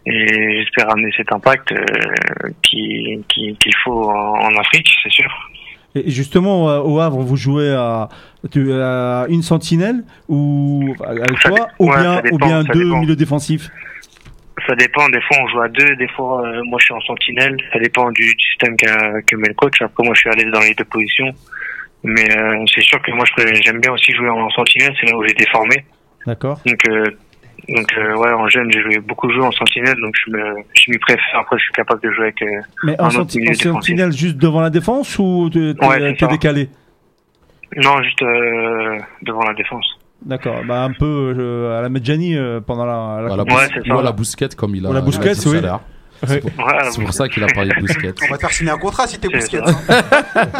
et 0.06 0.58
j'espère 0.62 0.90
amener 0.90 1.12
cet 1.16 1.32
impact 1.32 1.72
euh, 1.72 1.84
qui, 2.62 3.24
qui, 3.28 3.56
qu'il 3.56 3.74
faut 3.84 4.10
en, 4.10 4.40
en 4.40 4.56
Afrique, 4.56 4.88
c'est 5.02 5.12
sûr. 5.12 5.50
Et 5.94 6.10
justement, 6.10 6.68
euh, 6.70 6.80
au 6.80 6.98
Havre, 7.00 7.20
vous 7.20 7.36
jouez 7.36 7.72
à, 7.72 8.08
une 9.28 9.42
sentinelle 9.42 10.04
ou 10.28 10.94
avec 11.06 11.38
Ça 11.40 11.50
toi, 11.50 11.68
ou 11.78 11.90
ouais, 11.90 12.00
bien, 12.00 12.20
dépend, 12.20 12.34
ou 12.34 12.38
bien 12.38 12.62
ça 12.62 12.72
deux 12.72 12.84
dépend. 12.84 13.00
milieux 13.00 13.16
défensifs? 13.16 13.70
ça 14.66 14.74
dépend. 14.74 15.08
Des 15.08 15.20
fois, 15.20 15.36
on 15.42 15.48
joue 15.48 15.60
à 15.60 15.68
deux. 15.68 15.96
Des 15.96 16.08
fois, 16.08 16.46
euh, 16.46 16.62
moi, 16.64 16.78
je 16.80 16.86
suis 16.86 16.94
en 16.94 17.00
sentinelle. 17.02 17.56
Ça 17.72 17.78
dépend 17.78 18.10
du, 18.10 18.34
du 18.34 18.44
système 18.50 18.76
qu'a 18.76 19.22
que 19.22 19.36
met 19.36 19.48
le 19.48 19.54
coach. 19.54 19.80
Après, 19.82 20.04
moi, 20.04 20.14
je 20.14 20.20
suis 20.20 20.30
à 20.30 20.34
l'aise 20.34 20.50
dans 20.52 20.60
les 20.60 20.74
deux 20.74 20.84
positions. 20.84 21.32
Mais 22.04 22.36
euh, 22.36 22.64
c'est 22.74 22.82
sûr 22.82 23.00
que 23.02 23.10
moi, 23.12 23.24
j'aime 23.62 23.80
bien 23.80 23.92
aussi 23.92 24.12
jouer 24.12 24.28
en 24.28 24.48
sentinelle. 24.50 24.94
C'est 25.00 25.06
là 25.10 25.16
où 25.16 25.24
j'ai 25.24 25.32
été 25.32 25.46
formé. 25.46 25.84
D'accord. 26.26 26.60
Donc, 26.66 26.86
euh, 26.88 27.04
donc 27.68 27.86
euh, 27.96 28.14
ouais, 28.16 28.32
en 28.32 28.46
jeune, 28.48 28.70
j'ai 28.70 28.82
joué 28.82 28.98
beaucoup 28.98 29.30
joué 29.30 29.42
en 29.42 29.52
sentinelle. 29.52 29.96
Donc, 30.00 30.14
je 30.24 30.30
me, 30.30 30.42
je 30.74 30.90
m'y 30.90 30.98
préfère. 30.98 31.40
Après, 31.40 31.56
je 31.58 31.64
suis 31.64 31.72
capable 31.72 32.02
de 32.02 32.10
jouer 32.12 32.24
avec. 32.24 32.42
euh, 32.42 32.46
Mais 32.84 32.94
Un 33.00 33.06
en, 33.06 33.10
senti- 33.10 33.48
en 33.48 33.54
sentinelle 33.54 34.12
juste 34.12 34.36
devant 34.36 34.60
la 34.60 34.70
défense 34.70 35.18
ou 35.18 35.48
t'es 35.50 35.74
Ouais, 35.84 36.14
décalé? 36.28 36.68
Non, 37.76 38.02
juste 38.02 38.22
euh, 38.22 38.98
devant 39.22 39.42
la 39.44 39.54
défense. 39.54 39.86
D'accord. 40.22 40.62
Bah 40.66 40.84
un 40.84 40.92
peu 40.92 41.34
euh, 41.38 41.78
à 41.78 41.82
la 41.82 41.88
Medjani 41.88 42.36
euh, 42.36 42.60
pendant 42.60 42.86
la. 42.86 43.20
la 43.22 43.28
Voilà, 43.28 43.42
Coupe. 43.44 43.52
Ouais, 43.52 43.66
bous- 43.66 43.72
c'est 43.74 43.88
ça. 43.88 43.94
voilà, 43.94 44.12
Bousquet, 44.12 44.48
comme 44.56 44.74
il 44.76 44.86
a 44.86 44.90
Ou 44.90 44.92
la 44.92 45.00
oui. 45.50 45.58
C'est 46.26 46.40
pour, 46.40 46.66
Ouais, 46.66 46.90
c'est 46.90 47.00
pour 47.02 47.12
ça 47.12 47.28
qu'il 47.28 47.42
a 47.42 47.46
parlé 47.48 47.70
de 47.74 47.80
Bousquet. 47.80 48.14
On 48.26 48.30
va 48.30 48.36
te 48.36 48.40
faire 48.42 48.50
signer 48.52 48.70
un 48.70 48.78
contrat 48.78 49.06
si 49.06 49.18
t'es 49.18 49.28
Busquets. 49.28 49.60
hein. 49.64 49.74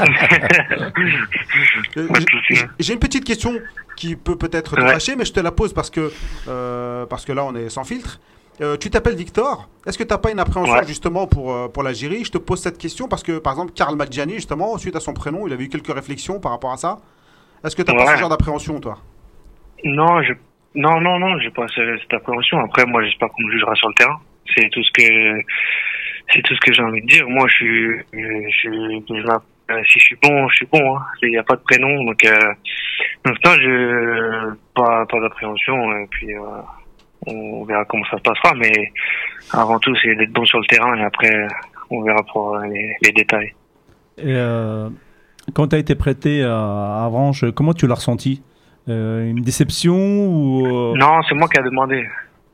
J'ai- 2.78 2.92
une 2.94 2.98
petite 2.98 3.24
question 3.24 3.52
qui 3.96 4.16
peut 4.16 4.36
peut-être 4.36 4.76
te 4.76 4.80
fâcher, 4.80 5.16
mais 5.16 5.24
je 5.24 5.32
te 5.32 5.40
la 5.40 5.52
pose 5.52 5.72
parce 5.72 5.90
que, 5.90 6.12
euh, 6.48 7.06
parce 7.06 7.24
que 7.24 7.32
là, 7.32 7.44
on 7.44 7.54
est 7.54 7.68
sans 7.68 7.84
filtre. 7.84 8.20
Euh, 8.60 8.76
tu 8.76 8.88
t'appelles 8.90 9.16
Victor. 9.16 9.68
Est-ce 9.86 9.98
que 9.98 10.04
tu 10.04 10.10
n'as 10.10 10.18
pas 10.18 10.30
une 10.30 10.38
appréhension 10.38 10.74
Ouais. 10.74 10.86
justement 10.86 11.26
pour, 11.26 11.52
euh, 11.52 11.68
pour 11.68 11.82
l'Algérie 11.82 12.24
Je 12.24 12.30
te 12.30 12.38
pose 12.38 12.60
cette 12.60 12.78
question 12.78 13.08
parce 13.08 13.22
que, 13.24 13.38
par 13.38 13.52
exemple, 13.54 13.72
Karl 13.74 13.96
Madjani, 13.96 14.34
justement, 14.34 14.76
suite 14.78 14.94
à 14.96 15.00
son 15.00 15.12
prénom, 15.12 15.46
il 15.48 15.52
avait 15.52 15.64
eu 15.64 15.68
quelques 15.68 15.92
réflexions 15.92 16.38
par 16.38 16.52
rapport 16.52 16.72
à 16.72 16.76
ça. 16.76 16.98
Est-ce 17.64 17.74
que 17.74 17.82
tu 17.82 17.90
n'as 17.92 17.98
pas 17.98 18.10
Ouais. 18.10 18.14
ce 18.16 18.20
genre 18.20 18.28
d'appréhension, 18.28 18.78
toi? 18.78 18.98
Non, 19.84 20.22
je... 20.22 20.32
non, 20.76 21.00
non, 21.00 21.18
non, 21.18 21.38
j'ai 21.40 21.50
pas 21.50 21.66
ce- 21.68 21.98
cette 22.00 22.14
appréhension. 22.14 22.58
Après, 22.60 22.86
moi, 22.86 23.02
j'espère 23.04 23.28
qu'on 23.30 23.42
me 23.42 23.50
jugera 23.52 23.74
sur 23.74 23.88
le 23.88 23.94
terrain. 23.94 24.20
C'est 24.54 24.68
tout 24.70 24.82
ce 24.82 24.90
que, 24.92 25.40
c'est 26.32 26.42
tout 26.42 26.54
ce 26.54 26.60
que 26.60 26.72
j'ai 26.72 26.82
envie 26.82 27.00
de 27.02 27.06
dire. 27.06 27.28
Moi, 27.28 27.46
je 27.48 27.54
suis, 27.54 27.90
je, 28.12 28.68
je, 28.70 29.30
euh, 29.70 29.82
si 29.90 29.98
je 29.98 30.04
suis 30.04 30.16
bon, 30.22 30.48
je 30.48 30.54
suis 30.56 30.66
bon. 30.66 30.96
hein. 30.96 31.02
Il 31.22 31.30
n'y 31.30 31.38
a 31.38 31.42
pas 31.42 31.56
de 31.56 31.62
prénom, 31.62 32.04
donc, 32.04 32.22
euh, 32.24 32.52
non, 33.24 33.52
je, 33.54 34.54
pas, 34.74 35.06
pas 35.06 35.20
d'appréhension. 35.20 35.92
Et 35.98 36.06
puis, 36.10 36.34
euh, 36.34 36.40
on 37.26 37.64
verra 37.64 37.84
comment 37.86 38.04
ça 38.10 38.18
se 38.18 38.22
passera. 38.22 38.52
Mais 38.56 38.92
avant 39.52 39.78
tout, 39.78 39.94
c'est 40.02 40.14
d'être 40.16 40.32
bon 40.32 40.44
sur 40.44 40.58
le 40.60 40.66
terrain 40.66 40.94
et 40.96 41.02
après, 41.02 41.48
on 41.90 42.02
verra 42.02 42.22
pour 42.32 42.56
euh, 42.56 42.66
les, 42.66 42.94
les 43.02 43.12
détails. 43.12 43.54
Et, 44.18 44.24
euh, 44.26 44.88
quand 45.54 45.68
tu 45.68 45.76
as 45.76 45.78
été 45.78 45.94
prêté 45.94 46.42
à 46.42 47.04
Avranches, 47.04 47.44
comment 47.54 47.72
tu 47.74 47.86
l'as 47.86 47.94
ressenti? 47.96 48.42
Une 48.86 49.40
déception 49.40 49.94
ou 50.26 50.94
Non, 50.96 51.22
c'est 51.26 51.34
moi 51.34 51.48
qui 51.48 51.58
a 51.58 51.62
demandé. 51.62 52.06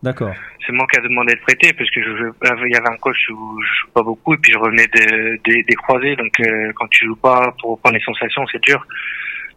D'accord. 0.02 0.32
c'est 0.66 0.72
moi 0.72 0.86
qui 0.90 0.98
a 0.98 1.02
demandé 1.02 1.34
de 1.34 1.40
prêter 1.40 1.72
parce 1.74 1.90
que 1.90 2.02
je, 2.02 2.16
jouais- 2.16 2.30
il 2.66 2.72
y 2.72 2.76
avait 2.76 2.88
un 2.88 2.96
coach 2.96 3.18
où 3.30 3.60
je 3.60 3.80
joue 3.82 3.90
pas 3.92 4.02
beaucoup 4.02 4.32
et 4.34 4.38
puis 4.38 4.52
je 4.52 4.58
revenais 4.58 4.86
de- 4.86 5.38
des- 5.44 5.62
des 5.62 5.74
croisés. 5.74 6.16
Donc 6.16 6.32
euh, 6.40 6.72
quand 6.76 6.88
tu 6.88 7.04
joues 7.06 7.16
pas 7.16 7.54
pour 7.60 7.78
prendre 7.80 7.96
les 7.96 8.02
sensations 8.04 8.46
c'est 8.50 8.62
dur. 8.62 8.86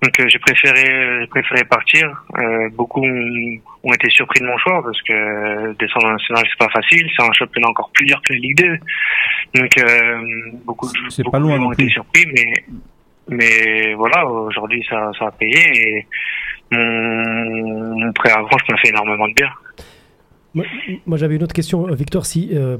Donc 0.01 0.19
euh, 0.19 0.25
j'ai 0.27 0.39
préféré 0.39 1.19
j'ai 1.21 1.27
préféré 1.27 1.63
partir. 1.63 2.25
Euh, 2.37 2.67
beaucoup 2.73 3.01
ont, 3.05 3.57
ont 3.83 3.93
été 3.93 4.09
surpris 4.09 4.41
de 4.41 4.45
mon 4.45 4.57
choix 4.57 4.83
parce 4.83 5.01
que 5.03 5.13
euh, 5.13 5.73
descendre 5.79 6.07
en 6.07 6.11
national 6.13 6.43
c'est 6.49 6.57
pas 6.65 6.71
facile. 6.73 7.07
C'est 7.15 7.23
un 7.23 7.31
championnat 7.31 7.69
encore 7.69 7.89
plus 7.93 8.05
dur 8.05 8.19
que 8.27 8.33
la 8.33 8.39
Ligue 8.39 8.57
2 8.57 8.77
donc 9.61 9.77
euh, 9.77 10.21
beaucoup 10.65 10.87
de 10.87 11.09
C'est 11.09 11.23
beaucoup 11.23 11.31
pas 11.31 11.39
loin 11.39 11.57
de 11.57 11.63
ont 11.63 11.71
été 11.71 11.87
surpris 11.89 12.25
mais 12.33 12.65
mais 13.29 13.93
voilà 13.93 14.25
aujourd'hui 14.27 14.85
ça 14.89 15.09
ça 15.17 15.27
a 15.27 15.31
payé. 15.31 15.61
Et 15.73 16.07
mon, 16.71 17.99
mon 17.99 18.11
prêt 18.13 18.31
à 18.31 18.39
Avranches 18.39 18.67
m'a 18.69 18.77
fait 18.77 18.89
énormément 18.89 19.27
de 19.29 19.33
bien 19.35 19.49
Moi, 20.55 20.65
moi, 21.07 21.17
j'avais 21.17 21.35
une 21.35 21.43
autre 21.43 21.53
question, 21.55 21.85
Victor. 21.87 22.25
Si, 22.25 22.51
euh, 22.53 22.77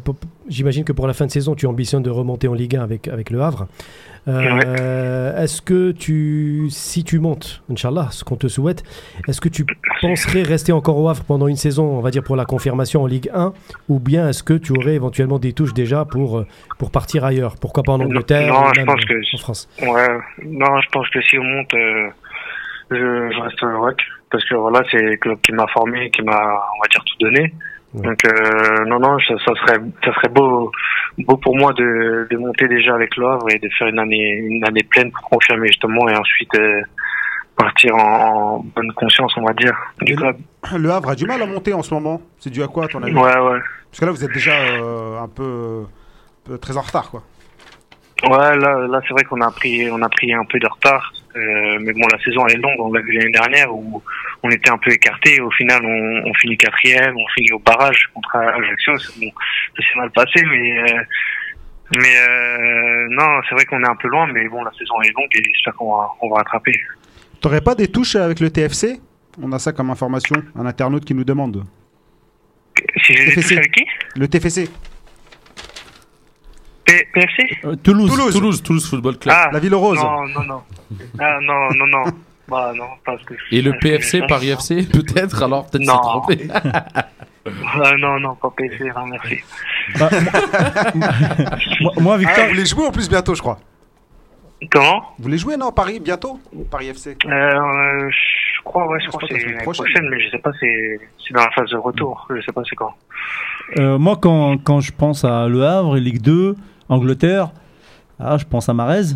j'imagine 0.47 0.84
que 0.84 0.91
pour 0.91 1.07
la 1.07 1.13
fin 1.13 1.26
de 1.26 1.32
saison, 1.32 1.55
tu 1.55 1.65
ambitionnes 1.65 2.03
de 2.03 2.09
remonter 2.11 2.47
en 2.47 2.53
Ligue 2.53 2.76
1 2.76 2.84
avec, 2.84 3.07
avec 3.07 3.30
le 3.32 3.41
Havre. 3.41 3.67
Euh, 4.28 5.41
Est-ce 5.43 5.61
que 5.61 5.91
tu, 5.91 6.67
si 6.69 7.03
tu 7.03 7.19
montes, 7.19 7.61
Inch'Allah, 7.69 8.07
ce 8.11 8.24
qu'on 8.24 8.36
te 8.36 8.47
souhaite, 8.47 8.84
est-ce 9.28 9.41
que 9.41 9.49
tu 9.49 9.65
penserais 10.01 10.43
rester 10.43 10.71
encore 10.71 10.97
au 10.97 11.09
Havre 11.09 11.24
pendant 11.24 11.47
une 11.47 11.55
saison, 11.57 11.86
on 11.97 11.99
va 11.99 12.11
dire 12.11 12.24
pour 12.24 12.36
la 12.36 12.45
confirmation 12.45 13.01
en 13.03 13.07
Ligue 13.07 13.30
1, 13.34 13.53
ou 13.89 13.99
bien 13.99 14.30
est-ce 14.30 14.43
que 14.43 14.53
tu 14.53 14.71
aurais 14.78 14.93
éventuellement 14.95 15.39
des 15.39 15.53
touches 15.53 15.74
déjà 15.74 16.05
pour, 16.05 16.38
euh, 16.39 16.47
pour 16.80 16.91
partir 16.91 17.26
ailleurs? 17.26 17.55
Pourquoi 17.59 17.84
pas 17.84 17.93
en 17.93 17.99
Angleterre 17.99 18.53
Non, 18.53 18.69
ou 18.69 18.74
je 18.74 18.82
pense 18.84 19.05
que- 19.05 19.36
en 19.36 19.38
France? 19.39 19.69
Ouais, 19.82 20.17
non, 20.45 20.80
je 20.82 20.89
pense 20.91 21.09
que 21.09 21.21
si 21.24 21.38
on 21.38 21.43
monte, 21.43 21.74
euh, 21.74 22.07
je, 22.91 22.95
je 22.97 23.41
reste 23.41 23.61
au 23.63 23.82
ROC 23.82 23.97
parce 24.34 24.43
que 24.45 24.55
voilà, 24.55 24.81
c'est 24.89 24.97
le 24.97 25.15
club 25.17 25.39
qui 25.41 25.51
m'a 25.51 25.67
formé, 25.67 26.09
qui 26.09 26.23
m'a, 26.23 26.36
on 26.36 26.81
va 26.81 26.88
dire, 26.89 27.03
tout 27.05 27.17
donné. 27.19 27.53
Ouais. 27.93 28.01
Donc 28.01 28.25
euh, 28.25 28.86
non, 28.88 28.99
non, 28.99 29.19
ça, 29.19 29.36
ça 29.45 29.53
serait, 29.61 29.79
ça 30.03 30.11
serait 30.15 30.29
beau, 30.29 30.71
beau 31.19 31.38
pour 31.38 31.55
moi 31.55 31.71
de, 31.73 32.27
de 32.31 32.38
monter 32.38 32.67
déjà 32.67 32.95
avec 32.95 33.15
le 33.15 33.27
Havre 33.27 33.45
et 33.51 33.59
de 33.59 33.69
faire 33.77 33.88
une 33.88 33.99
année, 33.99 34.31
une 34.31 34.65
année 34.65 34.81
pleine 34.89 35.11
pour 35.11 35.29
confirmer 35.29 35.67
justement 35.67 36.09
et 36.09 36.15
ensuite 36.15 36.55
euh, 36.55 36.81
partir 37.55 37.95
en, 37.95 37.99
en 37.99 38.59
bonne 38.75 38.91
conscience, 38.93 39.31
on 39.38 39.45
va 39.45 39.53
dire, 39.53 39.77
du 40.01 40.15
club. 40.15 40.36
Le 40.75 40.89
Havre 40.89 41.09
a 41.09 41.15
du 41.15 41.25
mal 41.25 41.39
à 41.39 41.45
monter 41.45 41.73
en 41.73 41.84
ce 41.84 41.93
moment. 41.93 42.19
C'est 42.39 42.49
dû 42.49 42.63
à 42.63 42.67
quoi, 42.67 42.88
ton 42.88 43.03
avis? 43.03 43.13
Ouais, 43.13 43.21
ouais. 43.21 43.59
Parce 43.91 43.99
que 43.99 44.05
là, 44.05 44.11
vous 44.11 44.25
êtes 44.25 44.34
déjà 44.34 44.55
euh, 44.55 45.19
un 45.21 45.27
peu, 45.27 45.84
peu 46.43 46.57
très 46.57 46.75
en 46.75 46.81
retard, 46.81 47.11
quoi. 47.11 47.21
Ouais, 48.23 48.57
là, 48.57 48.88
là 48.88 49.01
c'est 49.07 49.13
vrai 49.13 49.23
qu'on 49.25 49.41
a 49.41 49.51
pris, 49.51 49.91
on 49.91 50.01
a 50.01 50.09
pris 50.09 50.34
un 50.34 50.45
peu 50.45 50.57
de 50.57 50.67
retard. 50.67 51.13
Euh, 51.36 51.79
mais 51.81 51.93
bon, 51.93 52.07
la 52.11 52.19
saison 52.23 52.45
elle 52.47 52.57
est 52.57 52.61
longue. 52.61 52.79
On 52.79 52.91
l'a 52.93 53.01
vu 53.01 53.11
l'année 53.13 53.31
dernière 53.31 53.73
où 53.73 54.01
on 54.43 54.49
était 54.49 54.69
un 54.69 54.77
peu 54.77 54.91
écarté. 54.91 55.39
Au 55.41 55.51
final, 55.51 55.81
on, 55.84 56.29
on 56.29 56.34
finit 56.36 56.57
quatrième, 56.57 57.15
on 57.15 57.27
finit 57.34 57.51
au 57.53 57.59
barrage 57.59 58.09
contre 58.13 58.36
Ajaccio. 58.36 58.93
Bon, 58.93 59.31
ça 59.75 59.84
s'est 59.84 59.99
mal 59.99 60.11
passé, 60.11 60.43
mais 60.45 60.79
euh, 60.79 61.03
mais 61.95 62.17
euh, 62.17 63.07
non, 63.11 63.41
c'est 63.47 63.55
vrai 63.55 63.65
qu'on 63.65 63.84
est 63.84 63.88
un 63.88 63.95
peu 63.95 64.07
loin. 64.07 64.27
Mais 64.31 64.47
bon, 64.47 64.63
la 64.63 64.71
saison 64.71 64.95
elle 65.01 65.09
est 65.09 65.13
longue 65.13 65.29
et 65.36 65.41
j'espère 65.43 65.75
qu'on 65.75 65.97
va, 65.97 66.09
on 66.21 66.29
va 66.29 66.38
rattraper. 66.38 66.73
T'aurais 67.41 67.61
pas 67.61 67.75
des 67.75 67.88
touches 67.88 68.15
avec 68.15 68.39
le 68.39 68.49
TFC 68.49 68.99
On 69.41 69.51
a 69.51 69.59
ça 69.59 69.73
comme 69.73 69.89
information. 69.89 70.36
Un 70.55 70.65
internaute 70.65 71.03
qui 71.05 71.13
nous 71.13 71.25
demande. 71.25 71.65
Si 73.05 73.13
j'ai 73.13 73.25
des 73.25 73.34
touches 73.34 73.51
avec 73.57 73.71
qui? 73.71 73.86
Le 74.15 74.27
TFC, 74.27 74.69
P- 76.86 77.07
PFC 77.13 77.57
Euh, 77.65 77.75
Toulouse. 77.75 78.09
Toulouse. 78.11 78.34
Toulouse, 78.34 78.63
Toulouse 78.63 78.89
Football 78.89 79.17
Club. 79.17 79.36
Ah 79.38 79.49
la 79.51 79.59
Ville 79.59 79.75
Rose. 79.75 79.97
non, 79.99 80.27
non, 80.27 80.43
non. 80.43 80.61
Ah 81.19 81.38
non, 81.41 81.69
non, 81.77 81.88
non. 81.88 82.03
Bah 82.49 82.73
non, 82.75 82.86
parce 83.05 83.23
que. 83.23 83.34
Et 83.51 83.61
le 83.61 83.73
PFC, 83.79 84.21
Paris 84.27 84.49
FC, 84.49 84.84
peut-être 84.91 85.43
Alors, 85.43 85.67
peut-être 85.69 85.86
Non. 85.88 85.93
s'est 85.95 86.38
trompé. 86.38 86.47
Ah, 87.45 87.91
non, 87.99 88.21
non, 88.21 88.36
pas 88.36 88.49
PFC. 88.55 88.89
hein, 88.95 89.03
merci. 89.09 89.36
Bah, 89.99 90.09
moi, 91.81 91.91
moi, 91.99 92.13
Ah, 92.13 92.17
Victor, 92.17 92.43
vous 92.45 92.49
voulez 92.51 92.65
jouer 92.65 92.86
en 92.88 92.91
plus 92.91 93.09
bientôt, 93.09 93.36
je 93.36 93.41
crois. 93.41 93.59
Comment? 94.71 95.01
Vous 95.17 95.23
voulez 95.25 95.38
jouer, 95.38 95.57
non, 95.57 95.71
Paris, 95.73 95.99
bientôt? 95.99 96.39
Paris 96.71 96.88
FC. 96.88 97.17
Euh, 97.25 98.09
je 98.09 98.63
crois, 98.63 98.88
ouais, 98.88 98.97
je 99.01 99.05
Je 99.05 99.09
crois 99.09 99.19
que 99.19 99.27
c'est 99.27 99.34
la 99.41 99.45
l'année 99.51 99.63
prochaine. 99.63 99.84
prochaine. 99.86 100.09
mais 100.09 100.19
je 100.21 100.29
sais 100.29 100.38
pas, 100.38 100.51
c'est 100.57 100.99
c'est 101.27 101.34
dans 101.34 101.41
la 101.41 101.51
phase 101.51 101.69
de 101.69 101.75
retour. 101.77 102.25
Je 102.34 102.39
sais 102.41 102.53
pas 102.53 102.61
c'est 102.69 102.75
quand. 102.77 102.93
euh, 103.77 103.97
moi 103.97 104.15
quand, 104.21 104.57
quand 104.63 104.79
je 104.79 104.93
pense 104.93 105.25
à 105.25 105.47
Le 105.49 105.65
Havre, 105.65 105.97
Ligue 105.97 106.21
2, 106.21 106.55
Angleterre, 106.89 107.51
ah, 108.19 108.38
je 108.38 108.45
pense 108.45 108.69
à 108.69 108.73
Marez. 108.73 109.13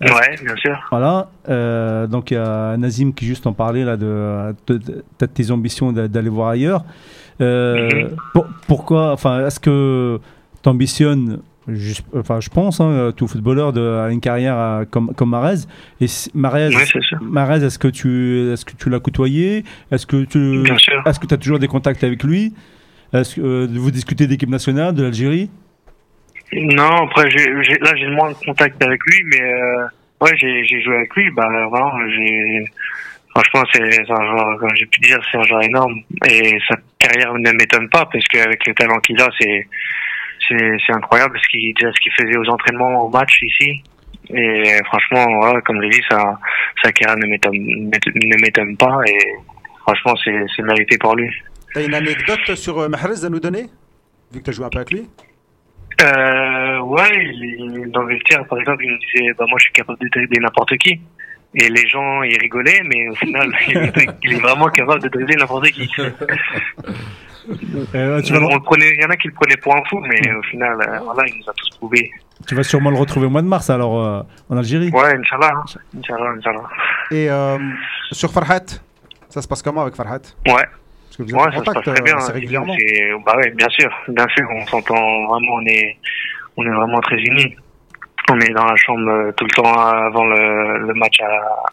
Ouais, 0.00 0.36
bien 0.44 0.56
sûr. 0.56 0.76
Voilà, 0.90 1.30
euh, 1.48 2.06
donc 2.08 2.32
il 2.32 2.34
y 2.34 2.36
a 2.36 2.76
Nazim 2.76 3.12
qui 3.12 3.24
juste 3.24 3.46
en 3.46 3.52
parlait 3.52 3.84
là 3.84 3.96
de, 3.96 4.52
de, 4.66 4.76
de- 4.78 5.04
de 5.20 5.26
tes 5.26 5.50
ambitions 5.52 5.92
d'a- 5.92 6.08
d'aller 6.08 6.28
voir 6.28 6.48
ailleurs. 6.48 6.84
Euh, 7.40 7.88
Mhm. 8.08 8.16
pour- 8.32 8.46
pourquoi, 8.66 9.12
enfin, 9.12 9.46
est-ce 9.46 9.60
que 9.60 10.18
tu 10.62 10.68
ambitionnes, 10.68 11.38
enfin, 12.16 12.40
je 12.40 12.48
pense, 12.50 12.80
hein, 12.80 13.12
tout 13.16 13.28
footballeur 13.28 13.72
de 13.72 13.80
à 13.80 14.10
une 14.10 14.20
carrière 14.20 14.56
à- 14.56 14.84
comme 14.90 15.14
comme 15.14 15.30
Marez. 15.30 15.58
Et 16.00 16.06
Marez. 16.34 16.70
Marez, 17.20 17.64
est-ce 17.64 17.78
que 17.78 17.88
tu, 17.88 18.50
est-ce 18.52 18.64
que 18.64 18.72
tu 18.76 18.90
l'as 18.90 18.98
côtoyé? 19.00 19.64
Est-ce 19.92 20.06
que 20.06 20.24
tu, 20.24 20.62
Bien 20.62 20.78
sûr. 20.78 21.00
est-ce 21.06 21.20
que 21.20 21.26
tu 21.28 21.34
as 21.34 21.38
toujours 21.38 21.60
des 21.60 21.68
contacts 21.68 22.02
avec 22.02 22.24
lui? 22.24 22.52
Est-ce 23.12 23.36
que 23.36 23.40
euh, 23.40 23.68
vous 23.70 23.90
discutez 23.92 24.26
d'équipe 24.26 24.48
nationale, 24.50 24.94
de 24.94 25.02
l'Algérie? 25.04 25.48
Non, 26.52 27.06
après, 27.06 27.28
là, 27.30 27.92
j'ai 27.96 28.08
moins 28.08 28.30
de 28.30 28.44
contact 28.44 28.82
avec 28.84 29.00
lui, 29.06 29.22
mais 29.24 29.40
euh, 29.40 29.86
ouais, 30.20 30.36
j'ai 30.36 30.82
joué 30.82 30.96
avec 30.96 31.14
lui. 31.16 31.30
Bah, 31.30 31.48
vraiment, 31.70 31.92
j'ai. 32.10 32.64
Franchement, 33.30 33.62
c'est 33.72 34.10
un 34.10 34.26
joueur, 34.26 34.58
comme 34.58 34.74
j'ai 34.74 34.84
pu 34.84 35.00
dire, 35.00 35.18
c'est 35.30 35.38
un 35.38 35.42
joueur 35.44 35.62
énorme. 35.62 36.02
Et 36.28 36.58
sa 36.68 36.76
carrière 36.98 37.32
ne 37.32 37.50
m'étonne 37.52 37.88
pas, 37.88 38.06
parce 38.12 38.24
qu'avec 38.26 38.66
le 38.66 38.74
talent 38.74 38.98
qu'il 38.98 39.20
a, 39.20 39.28
c'est 39.40 39.66
c'est 40.48 40.92
incroyable 40.92 41.38
ce 41.42 41.48
qu'il 41.48 41.72
ce 41.80 42.00
qu'il 42.00 42.12
faisait 42.12 42.36
aux 42.36 42.48
entraînements, 42.50 43.04
aux 43.04 43.08
matchs 43.08 43.40
ici. 43.42 43.82
Et 44.34 44.78
franchement, 44.84 45.24
voilà, 45.40 45.60
comme 45.62 45.76
je 45.76 45.82
l'ai 45.82 45.90
dit, 45.90 46.02
sa, 46.10 46.38
sa 46.82 46.92
carrière 46.92 47.16
ne 47.16 47.26
m'étonne 47.26 47.54
ne 47.54 48.42
m'étonne 48.42 48.76
pas. 48.76 48.98
Et 49.06 49.18
franchement, 49.80 50.14
c'est 50.22 50.44
c'est 50.54 50.62
mérité 50.62 50.98
pour 50.98 51.16
lui. 51.16 51.30
T'as 51.72 51.86
une 51.86 51.94
anecdote 51.94 52.54
sur 52.54 52.80
euh, 52.80 52.88
Mahrez 52.88 53.24
à 53.24 53.30
nous 53.30 53.40
donner 53.40 53.64
Vu 54.30 54.40
que 54.40 54.44
t'as 54.44 54.52
joué 54.52 54.66
un 54.66 54.68
peu 54.68 54.78
avec 54.78 54.90
lui? 54.90 55.08
Euh, 56.02 56.41
ouais, 56.92 57.10
il, 57.14 57.90
dans 57.90 58.02
le 58.02 58.14
vestiaire, 58.14 58.44
par 58.46 58.58
exemple, 58.58 58.84
il 58.84 58.90
nous 58.92 58.98
disait, 58.98 59.32
bah, 59.38 59.44
moi, 59.48 59.58
je 59.58 59.64
suis 59.64 59.72
capable 59.72 59.98
de 59.98 60.08
dribbler 60.08 60.40
n'importe 60.40 60.76
qui. 60.78 61.00
Et 61.54 61.68
les 61.68 61.86
gens, 61.88 62.22
ils 62.22 62.38
rigolaient, 62.38 62.82
mais 62.84 63.08
au 63.08 63.14
final, 63.14 63.52
il 63.68 64.32
est, 64.32 64.40
vraiment 64.40 64.68
capable 64.68 65.02
de 65.02 65.08
dribbler 65.08 65.36
n'importe 65.36 65.66
qui. 65.70 65.90
Euh, 67.94 68.22
tu, 68.22 68.32
vas 68.32 68.38
On 68.40 68.54
le, 68.54 68.60
prenait, 68.60 68.90
il 68.94 69.02
y 69.02 69.04
en 69.04 69.10
a 69.10 69.16
qui 69.16 69.26
le 69.26 69.34
prenaient 69.34 69.56
pour 69.56 69.74
un 69.74 69.82
fou, 69.90 69.98
mais 69.98 70.32
au 70.32 70.42
final, 70.42 70.76
euh, 70.80 70.98
voilà, 71.00 71.28
il 71.28 71.38
nous 71.38 71.50
a 71.50 71.52
tous 71.54 71.70
prouvé. 71.76 72.08
tu 72.46 72.54
vas 72.54 72.62
sûrement 72.62 72.90
le 72.90 72.96
retrouver 72.96 73.26
au 73.26 73.30
mois 73.30 73.42
de 73.42 73.48
mars 73.48 73.68
alors 73.68 73.98
euh, 74.00 74.22
en 74.48 74.56
Algérie. 74.56 74.90
Ouais, 74.90 75.16
Inch'Allah. 75.16 75.50
hein. 75.52 75.64
Inch'Allah, 75.98 76.34
Inch'Allah. 76.38 76.68
Et 77.10 77.28
euh, 77.28 77.58
sur 78.12 78.30
Farhat, 78.30 78.66
ça 79.28 79.42
se 79.42 79.48
passe 79.48 79.60
comment 79.60 79.82
avec 79.82 79.96
Farhat? 79.96 80.20
Ouais, 80.46 80.52
Parce 80.54 81.16
que 81.18 81.22
vous 81.24 81.30
êtes 81.30 81.34
ouais, 81.34 81.48
en 81.48 81.50
ça 81.50 81.58
se 81.58 81.64
passe 81.64 81.84
très 81.84 82.02
bien. 82.02 82.16
assez 82.16 82.32
régulièrement. 82.32 82.76
Bah 83.26 83.36
ouais, 83.36 83.50
bien 83.50 83.68
sûr, 83.70 83.90
bien 84.08 84.26
sûr, 84.36 84.46
on 84.54 84.66
s'entend 84.66 84.94
vraiment, 85.26 85.54
on 85.54 85.66
est, 85.66 85.96
on 86.56 86.66
est 86.66 86.74
vraiment 86.74 87.00
très 87.00 87.16
unis. 87.16 87.54
On 88.30 88.40
est 88.40 88.52
dans 88.52 88.64
la 88.64 88.76
chambre 88.76 89.08
euh, 89.10 89.32
tout 89.32 89.44
le 89.44 89.50
temps 89.50 89.72
avant 89.72 90.24
le, 90.24 90.86
le 90.86 90.94
match. 90.94 91.20
À, 91.20 91.28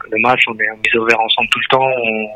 le 0.10 0.18
match, 0.22 0.42
on 0.48 0.54
est 0.54 0.70
mis 0.84 1.00
au 1.00 1.06
vert 1.06 1.20
ensemble 1.20 1.48
tout 1.50 1.60
le 1.60 1.68
temps. 1.70 1.88
On, 1.88 2.28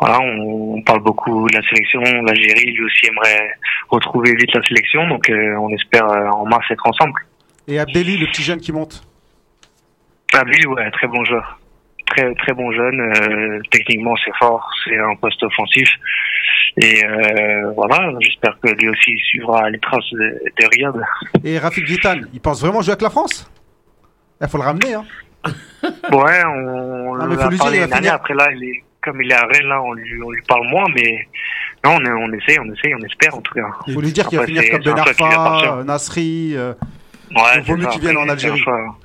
voilà, 0.00 0.18
on, 0.20 0.74
on 0.76 0.82
parle 0.82 1.00
beaucoup 1.00 1.46
de 1.48 1.54
la 1.54 1.62
sélection. 1.68 2.00
L'Algérie, 2.00 2.72
lui 2.72 2.84
aussi, 2.84 3.06
aimerait 3.06 3.50
retrouver 3.90 4.34
vite 4.34 4.52
la 4.54 4.62
sélection. 4.62 5.06
Donc, 5.08 5.28
euh, 5.28 5.56
on 5.60 5.68
espère 5.70 6.08
euh, 6.08 6.28
en 6.30 6.46
mars 6.46 6.64
être 6.70 6.86
ensemble. 6.86 7.20
Et 7.68 7.78
Abdelli, 7.78 8.16
le 8.18 8.26
petit 8.26 8.42
jeune 8.42 8.60
qui 8.60 8.72
monte? 8.72 9.06
Lui, 10.46 10.66
ouais, 10.66 10.90
très 10.90 11.06
bon 11.06 11.22
joueur. 11.24 11.60
Très, 12.16 12.34
très 12.34 12.52
bon 12.52 12.70
jeune. 12.72 13.00
euh, 13.00 13.60
techniquement, 13.70 14.14
c'est 14.24 14.34
fort. 14.38 14.68
C'est 14.84 14.96
un 14.98 15.14
poste 15.16 15.42
offensif. 15.42 15.88
Et 16.76 17.04
euh, 17.04 17.70
voilà, 17.72 18.10
j'espère 18.20 18.56
que 18.62 18.68
lui 18.70 18.88
aussi 18.88 19.16
suivra 19.30 19.70
les 19.70 19.78
traces 19.78 20.10
de, 20.12 20.18
de 20.60 20.66
Riyad. 20.72 20.94
Et 21.44 21.58
Rafik 21.58 21.84
Guitan, 21.84 22.16
il 22.32 22.40
pense 22.40 22.60
vraiment 22.60 22.82
jouer 22.82 22.92
avec 22.92 23.02
la 23.02 23.10
France? 23.10 23.48
Il 24.40 24.48
faut 24.48 24.58
le 24.58 24.64
ramener. 24.64 24.94
Hein. 24.94 25.04
Ouais, 26.10 26.42
on, 26.46 27.14
mais 27.26 27.34
on 27.36 27.38
faut 27.38 27.40
a 27.42 27.50
lui 27.50 27.56
dire, 27.56 27.58
parlé 27.58 27.78
dernière. 27.78 27.96
finir. 27.98 28.14
Après 28.14 28.34
là, 28.34 28.46
il 28.52 28.64
est, 28.64 28.82
comme 29.02 29.20
il 29.20 29.30
est 29.30 29.34
à 29.34 29.42
Rennes, 29.46 29.68
là, 29.68 29.82
on 29.82 29.92
lui, 29.92 30.22
on 30.22 30.30
lui 30.30 30.40
parle 30.48 30.66
moins, 30.68 30.84
mais 30.94 31.28
non, 31.84 31.98
on, 32.02 32.06
on 32.24 32.32
essaye, 32.32 32.58
on 32.58 32.72
essaye, 32.72 32.94
on 32.94 33.04
espère 33.04 33.34
en 33.36 33.42
tout 33.42 33.52
cas. 33.52 33.68
Il 33.86 33.92
faut 33.94 34.00
lui 34.00 34.12
dire 34.12 34.26
qu'il 34.26 34.38
va 34.38 34.46
finir 34.46 34.62
comme 34.70 34.82
Ben 34.82 34.98
Arfa, 34.98 35.76
euh, 35.78 35.84
Nasri. 35.84 36.54
euh, 36.56 36.72
Ouais, 37.36 37.42
Il 37.58 37.62
vaut 37.64 37.76
mieux 37.76 37.86
qu'il 37.88 38.00
vienne 38.00 38.16
en 38.16 38.28
Algérie. 38.28 38.58
choix- 38.60 38.96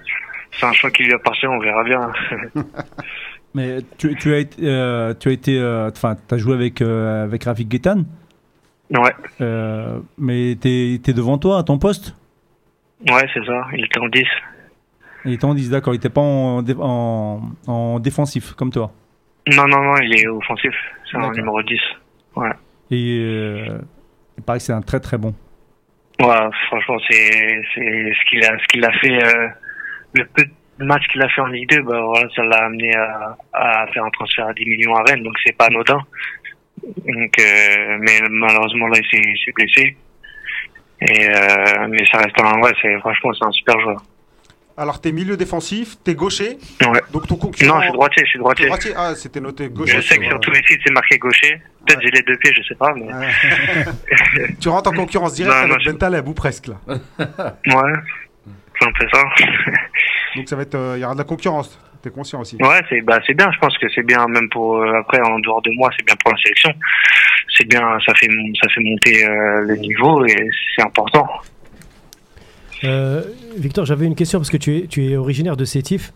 C'est 0.59 0.65
un 0.65 0.73
choix 0.73 0.91
qui 0.91 1.03
lui 1.03 1.13
appartient, 1.13 1.47
on 1.47 1.59
verra 1.59 1.83
bien. 1.83 2.11
Mais 3.55 3.77
tu, 3.97 4.15
tu 4.15 4.33
as 4.33 4.39
été, 4.39 4.57
euh, 4.63 5.13
tu 5.19 5.29
as 5.29 5.31
été, 5.31 5.59
euh, 5.59 5.89
enfin, 5.89 6.15
t'as 6.27 6.37
joué 6.37 6.53
avec 6.53 6.81
euh, 6.81 7.23
avec 7.23 7.45
Rafik 7.45 7.67
Guetan, 7.67 8.03
ouais, 8.91 9.15
mais 10.19 10.55
t'es 10.61 10.95
es 10.95 11.13
devant 11.13 11.39
toi 11.39 11.57
à 11.57 11.63
ton 11.63 11.79
poste? 11.79 12.15
ouais, 13.09 13.27
c'est 13.33 13.43
ça. 13.45 13.65
Il 13.73 13.85
était 13.85 13.99
en 13.99 14.07
10. 14.07 14.23
Il 15.25 15.33
était 15.33 15.45
en 15.45 15.55
10, 15.55 15.71
d'accord. 15.71 15.93
Il 15.95 15.97
était 15.97 16.09
pas 16.09 16.21
en, 16.21 16.63
en, 16.79 17.41
en 17.65 17.99
défensif 17.99 18.53
comme 18.53 18.71
toi? 18.71 18.91
Non, 19.47 19.67
non, 19.67 19.81
non, 19.81 19.97
il 19.97 20.15
est 20.15 20.27
offensif. 20.27 20.75
C'est 21.09 21.17
un 21.17 21.31
numéro 21.31 21.61
10. 21.63 21.79
Et 22.91 23.19
euh, 23.19 23.79
il 24.37 24.43
paraît 24.43 24.59
que 24.59 24.63
c'est 24.65 24.73
un 24.73 24.81
très 24.81 24.99
très 24.99 25.17
bon. 25.17 25.33
Ouais, 26.19 26.49
franchement, 26.67 26.97
c'est 27.09 27.61
c'est 27.73 27.81
ce 28.13 28.29
qu'il 28.29 28.43
a 28.43 28.57
ce 28.59 28.65
qu'il 28.67 28.85
a 28.85 28.91
fait 28.99 29.19
le 30.13 30.25
peu 30.25 30.43
de 30.79 30.85
matchs 30.85 31.07
qu'il 31.11 31.21
a 31.21 31.29
fait 31.29 31.41
en 31.41 31.47
Ligue 31.47 31.69
2, 31.69 31.81
bah 31.83 32.01
voilà, 32.01 32.27
ça 32.35 32.43
l'a 32.43 32.65
amené 32.65 32.93
à, 32.95 33.37
à 33.53 33.87
faire 33.87 34.03
un 34.05 34.09
transfert 34.11 34.47
à 34.47 34.53
10 34.53 34.65
millions 34.65 34.95
à 34.95 35.03
Rennes, 35.03 35.23
donc 35.23 35.33
c'est 35.45 35.55
pas 35.57 35.65
anodin. 35.65 35.99
Donc 36.83 37.39
euh, 37.39 37.97
mais 37.99 38.19
malheureusement 38.29 38.87
là 38.87 38.97
il 38.99 39.37
s'est 39.45 39.51
blessé. 39.53 39.97
Et 41.01 41.29
euh, 41.29 41.87
mais 41.89 42.05
ça 42.11 42.17
reste 42.19 42.39
un 42.41 42.59
ouais, 42.61 42.71
c'est 42.81 42.97
franchement 42.99 43.31
c'est 43.33 43.45
un 43.45 43.51
super 43.51 43.79
joueur. 43.81 44.01
Alors, 44.77 45.01
t'es 45.01 45.11
milieu 45.11 45.35
défensif, 45.35 45.97
t'es 46.05 46.15
gaucher. 46.15 46.57
Ouais. 46.81 47.01
Donc, 47.11 47.27
ton 47.27 47.35
concurrent. 47.35 47.75
Non, 47.75 47.79
je 47.81 47.87
suis 47.87 47.91
droitier, 47.91 48.23
je 48.23 48.29
suis 48.29 48.39
droitier. 48.39 48.65
droitier. 48.67 48.91
Ah, 48.95 49.13
c'était 49.13 49.41
noté 49.41 49.67
gaucher. 49.67 49.97
Je 49.97 50.01
sais 50.01 50.17
que 50.17 50.23
sur 50.23 50.39
tous 50.39 50.51
les 50.51 50.63
sites 50.63 50.79
c'est 50.85 50.93
marqué 50.93 51.17
gaucher. 51.17 51.61
Peut-être 51.85 51.97
Ouais. 51.99 52.05
j'ai 52.05 52.11
les 52.11 52.21
deux 52.23 52.37
pieds, 52.37 52.53
je 52.55 52.63
sais 52.63 52.75
pas, 52.75 52.93
mais 52.95 53.13
Ouais. 53.13 54.45
tu 54.61 54.69
rentres 54.69 54.89
en 54.89 54.93
concurrence 54.93 55.33
directe 55.33 55.53
avec 55.53 55.81
je- 55.81 56.29
ou 56.29 56.33
presque 56.33 56.67
là. 56.67 56.75
ouais, 56.87 57.93
c'est 58.79 58.87
un 58.87 58.91
peu 58.97 59.07
ça. 59.13 59.23
Donc, 60.35 60.47
ça 60.47 60.55
va 60.55 60.61
être. 60.63 60.75
euh, 60.75 60.93
Il 60.97 61.01
y 61.01 61.03
aura 61.05 61.13
de 61.13 61.19
la 61.19 61.23
concurrence. 61.25 61.79
T'es 62.01 62.11
conscient 62.11 62.39
aussi. 62.39 62.55
Ouais, 62.61 62.79
c'est 62.87 63.01
bah 63.01 63.19
c'est 63.27 63.33
bien. 63.33 63.51
Je 63.51 63.59
pense 63.59 63.77
que 63.77 63.87
c'est 63.93 64.03
bien 64.05 64.25
même 64.27 64.47
pour 64.49 64.77
euh, 64.77 64.93
après 65.01 65.19
en 65.21 65.37
dehors 65.39 65.61
de 65.61 65.71
moi, 65.71 65.89
c'est 65.97 66.05
bien 66.05 66.15
pour 66.23 66.31
la 66.31 66.37
sélection. 66.37 66.71
C'est 67.57 67.67
bien, 67.67 67.81
ça 68.05 68.13
fait 68.15 68.27
ça 68.61 68.69
fait 68.73 68.79
monter 68.81 69.25
euh, 69.25 69.61
le 69.67 69.75
niveau 69.75 70.25
et 70.25 70.49
c'est 70.75 70.81
important. 70.81 71.27
Euh, 72.85 73.21
Victor, 73.57 73.85
j'avais 73.85 74.05
une 74.05 74.15
question 74.15 74.39
parce 74.39 74.49
que 74.49 74.55
tu 74.55 74.77
es, 74.77 74.87
tu 74.87 75.07
es 75.11 75.17
originaire 75.17 75.57
de 75.57 75.65
Sétif. 75.65 76.13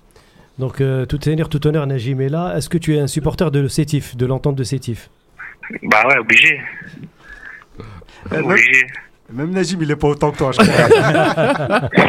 Donc, 0.57 0.80
euh, 0.80 1.05
tout 1.05 1.28
honneur, 1.28 1.49
tout 1.49 1.66
honneur, 1.68 1.86
Najim 1.86 2.22
est 2.22 2.30
là. 2.30 2.53
Est-ce 2.55 2.70
que 2.70 2.78
tu 2.78 2.95
es 2.95 2.99
un 2.99 3.07
supporter 3.07 3.51
de 3.51 3.68
Sétif, 3.68 4.16
de 4.16 4.26
l'entente 4.26 4.55
de 4.55 4.64
Sétif? 4.64 5.09
Bah 5.82 6.03
ouais, 6.07 6.18
obligé, 6.18 6.61
obligé. 8.32 8.88
Même 9.32 9.51
Najim, 9.51 9.78
il 9.82 9.89
est 9.91 9.95
pas 9.95 10.07
autant 10.09 10.32
que 10.32 10.38
toi, 10.38 10.51
je 10.51 10.59
crois. 10.59 11.89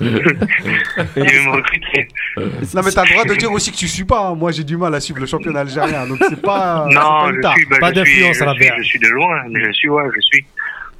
Il 0.00 0.08
veut 0.08 1.42
me 1.44 1.50
recruter. 1.56 2.08
non, 2.36 2.82
mais 2.84 2.90
t'as 2.90 3.04
le 3.04 3.10
droit 3.12 3.24
de 3.24 3.34
dire 3.34 3.52
aussi 3.52 3.70
que 3.70 3.76
tu 3.76 3.86
suis 3.88 4.04
pas. 4.04 4.28
hein. 4.28 4.34
Moi, 4.34 4.50
j'ai 4.52 4.64
du 4.64 4.76
mal 4.76 4.94
à 4.94 5.00
suivre 5.00 5.20
le 5.20 5.26
championnat 5.26 5.60
algérien. 5.60 6.06
Donc, 6.06 6.18
c'est 6.28 6.40
pas. 6.40 6.86
c'est 6.88 6.94
non, 6.94 7.00
pas 7.02 7.28
une 7.30 7.36
je 7.36 7.40
tare. 7.42 7.52
suis, 7.54 7.66
bah, 7.66 7.76
Pas 7.80 7.88
je 7.92 8.00
suis, 8.04 8.20
d'influence, 8.20 8.36
je, 8.38 8.44
Rabia. 8.44 8.72
suis, 8.74 8.82
je 8.82 8.88
suis 8.88 8.98
de 8.98 9.08
loin, 9.08 9.42
mais 9.50 9.64
je 9.64 9.72
suis 9.72 9.88
ouais, 9.90 10.04
je 10.14 10.20
suis. 10.20 10.44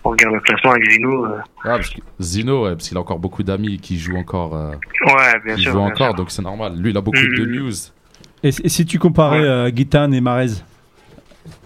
On 0.05 0.11
regarde 0.11 0.35
le 0.35 0.41
classement 0.41 0.73
avec 0.73 0.91
Zino. 0.91 1.25
euh, 1.27 1.39
Ah, 1.64 1.77
parce 1.77 1.91
que 1.91 2.01
Zino, 2.21 2.64
ouais, 2.64 2.73
parce 2.73 2.89
qu'il 2.89 2.97
a 2.97 3.01
encore 3.01 3.18
beaucoup 3.18 3.43
d'amis 3.43 3.79
qui 3.79 3.99
jouent 3.99 4.16
encore, 4.16 4.55
euh, 4.57 4.73
Ouais, 5.07 5.41
bien 5.45 5.55
qui 5.57 5.62
sûr. 5.62 5.73
jouent 5.73 5.79
bien 5.79 5.87
encore 5.89 6.07
sûr. 6.09 6.14
donc 6.14 6.31
c'est 6.31 6.43
normal. 6.43 6.75
Lui, 6.79 6.91
il 6.91 6.97
a 6.97 7.01
beaucoup 7.03 7.18
de 7.18 7.45
Mhm. 7.45 7.53
news. 7.55 7.73
Et, 8.43 8.53
si- 8.53 8.62
et 8.64 8.68
si 8.71 8.87
tu 8.87 8.99
comparais 8.99 9.41
Ouais. 9.41 9.47
euh, 9.47 9.71
Guitane 9.71 10.14
et 10.14 10.21
Marez, 10.23 10.47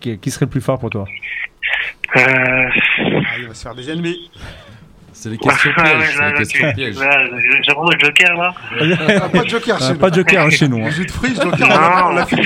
qui, 0.00 0.18
qui 0.18 0.30
serait 0.30 0.46
le 0.46 0.50
plus 0.50 0.60
fort 0.60 0.78
pour 0.80 0.90
toi? 0.90 1.06
Euh, 2.16 2.22
il 3.44 3.48
va 3.48 3.54
se 3.54 3.62
faire 3.62 3.74
des 3.74 3.90
ennemis. 3.90 4.30
C'est 5.12 5.28
les 5.30 5.38
questions 5.38 5.70
ouais, 5.70 6.72
pièges. 6.74 6.94
J'ai 7.62 7.72
vraiment 7.72 7.90
le 7.90 7.98
joker 8.00 8.34
là. 8.36 8.54
Ah, 9.22 9.28
pas 9.28 9.42
de 9.44 9.48
joker 9.48 9.78
chez 9.78 9.84
Euh, 9.84 9.92
nous. 9.92 9.98
Pas 9.98 10.10
de 10.10 10.14
joker 10.16 10.50
chez 10.50 10.68
nous. 10.68 10.84
hein. 10.84 10.90
Jus 10.90 11.04
de 11.06 11.10
joker, 11.40 11.68
on 11.68 11.70
a- 11.70 12.06
on 12.10 12.14
l'a 12.14 12.26
fini. 12.26 12.42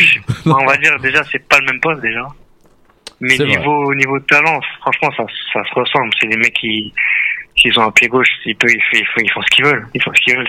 on 0.46 0.64
va 0.66 0.76
dire 0.76 0.98
déjà 1.00 1.22
c'est 1.32 1.48
pas 1.48 1.58
le 1.60 1.66
même 1.66 1.80
poste 1.80 2.02
déjà. 2.02 2.26
Mais 3.20 3.30
C'est 3.36 3.44
vrai. 3.44 3.56
niveau 3.56 3.94
niveau 3.94 4.18
de 4.18 4.24
talent, 4.26 4.60
franchement 4.80 5.10
ça 5.16 5.24
ça 5.52 5.60
se 5.68 5.74
ressemble. 5.74 6.10
C'est 6.20 6.28
des 6.28 6.36
mecs 6.36 6.52
qui 6.54 6.92
qui 7.56 7.76
ont 7.78 7.82
un 7.82 7.90
pied 7.90 8.06
gauche, 8.08 8.28
ils 8.44 8.54
peuvent 8.54 8.70
ils, 8.70 8.80
font- 8.80 8.98
ils 9.00 9.06
font 9.06 9.20
ils 9.24 9.30
font 9.32 9.42
ce 9.42 9.48
qu'ils 9.56 9.64
veulent. 9.64 9.86
Ils 9.94 10.02
font 10.02 10.12
ce 10.14 10.20
qu'ils 10.20 10.36
veulent. 10.36 10.46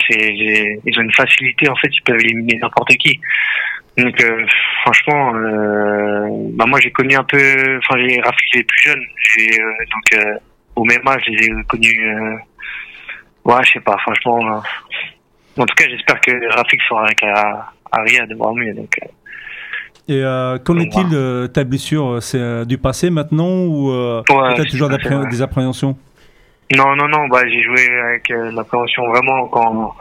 Ils 0.84 0.98
ont 0.98 1.02
une 1.02 1.12
facilité 1.14 1.68
en 1.70 1.76
fait, 1.76 1.88
ils 1.92 2.02
peuvent 2.02 2.20
éliminer 2.20 2.58
n'importe 2.62 2.90
qui. 2.98 3.18
Donc 3.98 4.20
euh, 4.22 4.46
franchement, 4.82 5.34
euh, 5.34 6.28
bah 6.54 6.64
moi 6.66 6.78
j'ai 6.80 6.90
connu 6.92 7.14
un 7.16 7.24
peu, 7.24 7.78
enfin 7.78 7.98
j'ai 7.98 8.20
Rafik 8.20 8.54
il 8.54 8.60
est 8.60 8.64
plus 8.64 8.82
jeune, 8.90 9.02
j'ai 9.34 9.60
euh, 9.60 9.72
donc 9.90 10.24
au 10.76 10.84
même 10.84 11.06
âge 11.06 11.22
je 11.26 11.32
les 11.32 11.46
ai 11.46 11.64
connus. 11.68 12.10
Ouais, 13.44 13.54
je 13.64 13.72
sais 13.72 13.80
pas, 13.80 13.96
franchement. 13.98 14.62
en 15.58 15.66
tout 15.66 15.74
cas, 15.76 15.84
j'espère 15.88 16.20
que 16.20 16.54
Rafik 16.54 16.80
sera 16.88 17.04
avec 17.04 17.22
à 17.22 17.72
Riyad 18.02 18.32
voir 18.34 18.54
mieux. 18.54 18.72
Donc 18.74 18.96
Et 20.08 20.22
euh, 20.22 20.58
qu'en 20.58 20.78
est-il 20.78 21.08
de 21.10 21.50
ta 21.52 21.64
blessure 21.64 22.22
C'est 22.22 22.38
euh, 22.38 22.64
du 22.64 22.78
passé 22.78 23.10
maintenant 23.10 23.64
ou 23.64 23.90
euh, 23.90 24.22
Ouais, 24.30 24.54
c'est 24.56 24.66
toujours 24.68 24.88
passé, 24.88 25.02
d'appré- 25.02 25.16
ouais. 25.16 25.28
des 25.30 25.42
appréhensions? 25.42 25.96
Non, 26.76 26.94
non, 26.94 27.08
non, 27.08 27.26
bah, 27.28 27.40
j'ai 27.48 27.62
joué 27.62 27.84
avec 28.08 28.28
l'appréhension 28.28 29.08
vraiment 29.08 29.48
quand, 29.48 29.94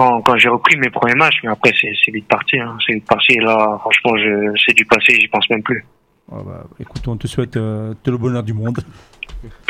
quand, 0.00 0.22
quand 0.22 0.36
j'ai 0.38 0.48
repris 0.48 0.78
mes 0.78 0.88
premiers 0.88 1.14
matchs, 1.14 1.40
mais 1.42 1.50
après, 1.50 1.72
c'est, 1.78 2.10
vite 2.10 2.26
parti, 2.26 2.58
hein. 2.58 2.78
C'est 2.86 2.94
vite 2.94 3.06
parti, 3.06 3.32
et 3.32 3.40
là, 3.40 3.76
franchement, 3.80 4.16
je, 4.16 4.58
c'est 4.64 4.72
du 4.74 4.86
passé, 4.86 5.14
j'y 5.20 5.28
pense 5.28 5.48
même 5.50 5.62
plus. 5.62 5.84
Ah 6.32 6.36
bah, 6.42 6.64
Écoute, 6.78 7.06
on 7.06 7.18
te 7.18 7.26
souhaite 7.26 7.56
euh, 7.58 7.92
tout 8.02 8.10
le 8.10 8.16
bonheur 8.16 8.42
du 8.42 8.54
monde. 8.54 8.78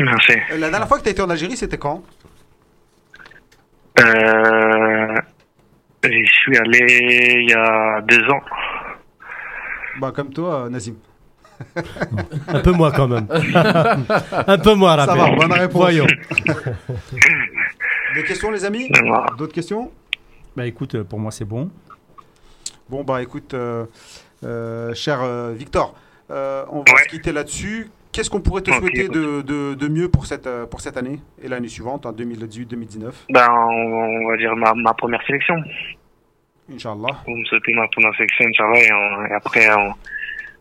Merci. 0.01 0.33
Euh, 0.53 0.59
La 0.59 0.71
dernière 0.71 0.87
fois 0.87 0.99
que 0.99 1.05
t'as 1.05 1.11
été 1.11 1.21
en 1.21 1.31
Algérie, 1.31 1.57
c'était 1.57 1.79
quand? 1.79 2.05
Euh, 3.99 5.17
j'y 6.05 6.27
suis 6.27 6.57
allé 6.59 7.41
il 7.43 7.51
y 7.51 7.55
a 7.55 8.01
deux 8.03 8.25
ans. 8.31 8.43
Bah, 10.01 10.13
comme 10.15 10.33
toi, 10.33 10.67
euh, 10.67 10.69
Nazim. 10.69 10.95
Un 12.49 12.61
peu 12.61 12.71
moi 12.71 12.93
quand 12.93 13.09
même. 13.09 13.27
Un 14.47 14.59
peu 14.59 14.75
moi, 14.75 14.97
Ça 15.05 15.15
va, 15.15 15.31
bonne 15.35 15.53
réponse. 15.53 15.83
Voyons. 15.83 16.07
Des 18.15 18.23
questions, 18.23 18.51
les 18.53 18.65
amis? 18.65 18.89
D'autres 19.37 19.53
questions? 19.53 19.91
Bah 20.61 20.67
écoute, 20.67 20.95
euh, 20.95 21.05
pour 21.05 21.19
moi 21.19 21.31
c'est 21.31 21.47
bon. 21.47 21.71
Bon, 22.91 23.03
bah 23.03 23.23
écoute, 23.23 23.55
euh, 23.55 23.87
euh, 24.45 24.93
cher 24.93 25.21
Victor, 25.55 25.95
euh, 26.31 26.67
on 26.71 26.81
va 26.83 26.93
Ouais. 26.93 27.03
se 27.05 27.09
quitter 27.09 27.33
là-dessus. 27.33 27.89
Qu'est-ce 28.13 28.29
qu'on 28.29 28.43
pourrait 28.43 28.61
te 28.61 28.71
souhaiter 28.71 29.09
de, 29.09 29.41
de, 29.41 29.73
de 29.73 29.89
mieux 29.89 30.11
pour 30.11 30.27
cette, 30.27 30.47
pour 30.67 30.83
cette 30.83 30.99
année 30.99 31.19
et 31.43 31.49
l'année 31.49 31.69
suivante, 31.69 32.05
en 32.05 32.13
2018-2019 32.13 33.11
Ben, 33.31 33.49
on, 33.51 34.29
va 34.29 34.37
dire 34.37 34.55
ma, 34.55 34.75
ma 34.75 34.93
première 34.93 35.23
sélection. 35.27 35.55
Inch'Allah. 36.71 37.17
Vous 37.27 37.37
me 37.37 37.45
souhaitez 37.47 37.73
ma 37.73 37.89
première 37.89 38.15
sélection, 38.17 38.45
Inch'Allah, 38.47 38.81
et, 38.85 38.93
on- 38.93 39.25
et 39.29 39.33
après, 39.33 39.67
on- 39.75 39.95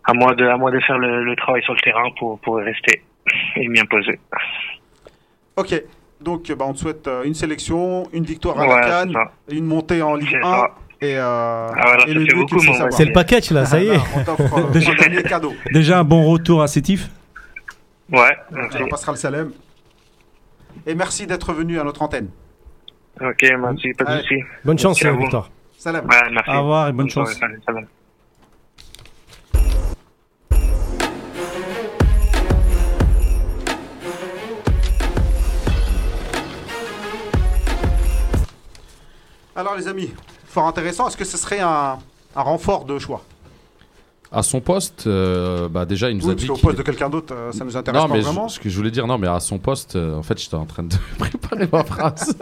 à 0.06 0.14
moi 0.14 0.34
de, 0.34 0.45
à 0.47 0.56
moi 0.56 0.72
de 0.72 0.80
faire 0.80 0.97
le, 0.97 1.26
le 1.26 1.36
travail 1.36 1.62
sur 1.64 1.74
le 1.74 1.82
terrain 1.82 2.08
pour, 2.18 2.39
pour 2.39 2.56
rester 2.56 3.04
et 3.58 3.68
bien 3.68 3.84
poser. 3.84 4.18
Ok, 5.58 5.74
donc 6.22 6.51
bah, 6.51 6.65
on 6.67 6.74
te 6.74 6.80
souhaite 6.80 7.07
euh, 7.07 7.24
une 7.24 7.34
sélection, 7.34 8.07
une 8.13 8.24
victoire 8.26 8.59
à 8.59 8.63
Ouais, 8.67 8.76
la 8.82 8.82
Cannes, 8.88 9.13
une 9.51 9.65
montée 9.65 10.01
en 10.01 10.15
Ligue 10.15 10.30
C'est 10.32 10.38
1 10.38 10.51
ça. 10.51 10.72
Et, 11.01 11.15
euh, 11.17 11.70
Ah, 11.78 11.97
savoir. 12.05 12.91
C'est 12.93 13.05
le 13.05 13.13
package 13.13 13.51
là, 13.51 13.65
ça 13.65 13.80
y 13.80 13.88
est. 13.88 13.97
Voilà, 13.97 14.03
on 14.17 14.24
t'offre 14.36 14.57
euh, 14.57 14.70
Déjà- 14.74 15.22
cadeau. 15.24 15.53
Un 15.93 16.03
bon 16.03 16.26
retour 16.30 16.61
à 16.61 16.67
Sétif. 16.67 17.09
Ouais, 18.11 18.36
merci. 18.51 18.78
On 18.84 18.88
passera 18.88 19.11
le 19.13 19.17
salem. 19.17 19.51
Et 20.86 20.95
merci 20.95 21.26
d'être 21.28 21.53
venu 21.53 21.80
à 21.80 21.84
notre 21.84 22.01
antenne. 22.01 22.30
Ok, 23.22 23.41
merci, 23.59 23.93
pas 23.93 24.03
de 24.05 24.09
Ouais. 24.11 24.22
soucis. 24.22 24.41
Bonne 24.65 24.80
chance, 24.80 25.03
euh. 25.05 25.11
Victor. 25.11 25.49
Salam. 25.78 26.05
Ouais, 26.05 26.17
merci. 26.32 26.51
Au 26.51 26.59
revoir 26.61 26.89
et 26.89 26.91
bonne 26.91 27.09
chance. 27.09 27.34
salam. 27.65 27.86
Alors 39.60 39.76
les 39.76 39.89
amis, 39.89 40.10
fort 40.45 40.68
intéressant. 40.68 41.07
Est-ce 41.10 41.18
que 41.18 41.26
ce 41.26 41.38
serait 41.38 41.60
un, 41.60 41.97
un 42.36 42.41
renfort 42.41 42.86
de 42.86 42.97
choix? 42.97 43.22
À 44.32 44.41
son 44.41 44.62
poste, 44.62 45.05
euh, 45.07 45.68
bah 45.68 45.86
déjà, 45.86 46.10
il 46.10 46.16
nous 46.18 46.24
Oui, 46.26 46.30
a 46.32 46.34
parce 46.34 46.41
dit. 46.43 46.47
qu'au 46.47 46.53
qu'il- 46.53 46.64
poste 46.64 46.78
de 46.78 46.84
quelqu'un 46.84 47.10
d'autre, 47.10 47.34
euh, 47.36 47.51
ça 47.51 47.66
nous 47.66 47.76
intéresse 47.76 47.99
Non, 48.01 48.07
pas 48.07 48.14
mais 48.14 48.22
vraiment. 48.22 48.47
je- 48.47 48.53
ce 48.53 48.60
que 48.62 48.70
je 48.70 48.78
voulais 48.78 48.91
dire, 48.91 49.05
non, 49.05 49.18
mais 49.18 49.28
à 49.28 49.39
son 49.41 49.57
poste, 49.57 49.95
euh, 49.97 50.16
en 50.18 50.24
fait, 50.24 50.39
j'étais 50.39 50.55
en 50.55 50.66
train 50.66 50.84
de 50.84 50.95
préparer 51.20 51.68
ma 51.70 51.84
phrase. 51.84 52.38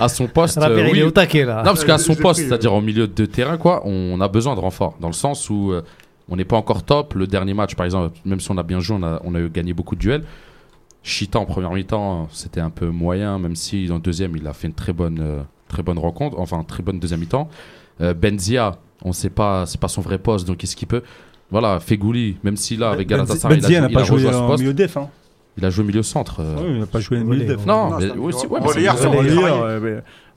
à 0.00 0.08
son 0.08 0.26
poste, 0.26 0.58
euh, 0.58 0.84
il 0.88 0.92
oui. 0.94 0.98
est 1.00 1.02
au 1.04 1.10
taquet 1.12 1.44
là. 1.44 1.58
Non, 1.58 1.64
parce 1.64 1.84
qu'à 1.84 1.98
son 1.98 2.14
poste, 2.16 2.40
c'est-à-dire 2.40 2.72
en 2.72 2.80
milieu 2.80 3.06
de 3.06 3.26
terrain, 3.26 3.56
quoi, 3.58 3.82
on 3.84 4.20
a 4.20 4.26
besoin 4.28 4.54
de 4.56 4.60
renfort. 4.60 4.96
Dans 5.00 5.08
le 5.08 5.12
sens 5.12 5.48
où 5.50 5.70
euh, 5.72 5.82
on 6.28 6.34
n'est 6.36 6.44
pas 6.46 6.56
encore 6.56 6.82
top. 6.82 7.12
Le 7.14 7.26
dernier 7.28 7.52
match, 7.54 7.74
par 7.76 7.84
exemple, 7.84 8.16
même 8.24 8.40
si 8.40 8.50
on 8.50 8.56
a 8.58 8.62
bien 8.64 8.80
joué, 8.80 8.96
on 8.98 9.02
a, 9.04 9.20
on 9.22 9.34
a 9.34 9.38
eu 9.38 9.50
gagné 9.50 9.74
beaucoup 9.74 9.94
de 9.94 10.00
duels. 10.00 10.24
Chita 11.04 11.38
en 11.38 11.44
première 11.44 11.72
mi-temps, 11.72 12.28
c'était 12.32 12.60
un 12.60 12.70
peu 12.70 12.86
moyen, 12.88 13.38
même 13.38 13.54
si 13.54 13.88
en 13.92 13.98
deuxième, 13.98 14.34
il 14.36 14.46
a 14.46 14.54
fait 14.54 14.68
une 14.68 14.74
très 14.74 14.92
bonne, 14.94 15.18
euh, 15.20 15.42
très 15.72 15.82
bonne 15.82 15.98
rencontre, 15.98 16.38
enfin 16.38 16.62
très 16.62 16.84
bonne 16.84 17.00
deuxième 17.00 17.18
mi-temps. 17.20 17.48
Euh, 18.00 18.14
Benzia, 18.14 18.76
on 19.04 19.08
ne 19.08 19.12
sait 19.12 19.30
pas, 19.30 19.66
c'est 19.66 19.80
pas 19.80 19.88
son 19.88 20.00
vrai 20.02 20.18
poste, 20.18 20.46
donc 20.46 20.58
qu'est-ce 20.58 20.76
qu'il 20.76 20.86
peut? 20.86 21.02
Voilà, 21.50 21.80
Fegouli, 21.80 22.36
même 22.44 22.56
si 22.56 22.76
là, 22.76 22.90
avec 22.90 23.08
Galatasaray, 23.08 23.56
il 23.58 23.58
a, 23.58 23.62
Benzia 23.62 23.80
n'a 23.80 23.88
il 23.88 23.96
a 23.96 23.98
pas 24.00 24.04
joué 24.04 24.26
en 24.32 24.46
poste, 24.46 24.60
milieu 24.62 24.72
def. 24.74 24.96
Hein. 24.96 25.08
il 25.58 25.64
a 25.64 25.70
joué 25.70 25.84
milieu 25.84 26.02
centre. 26.02 26.40
euh. 26.40 26.54
Oui, 26.58 26.64
il 26.74 26.78
n'a 26.80 26.86
pas 26.86 27.00
joué 27.00 27.18
Relais, 27.18 27.28
milieu 27.30 27.44
def. 27.56 27.66
Non, 27.66 27.90
Non, 27.90 27.98
mais 27.98 28.10
aussi, 28.12 28.46
ouais, 28.46 28.60
mais 28.60 28.68
c'est 28.68 28.88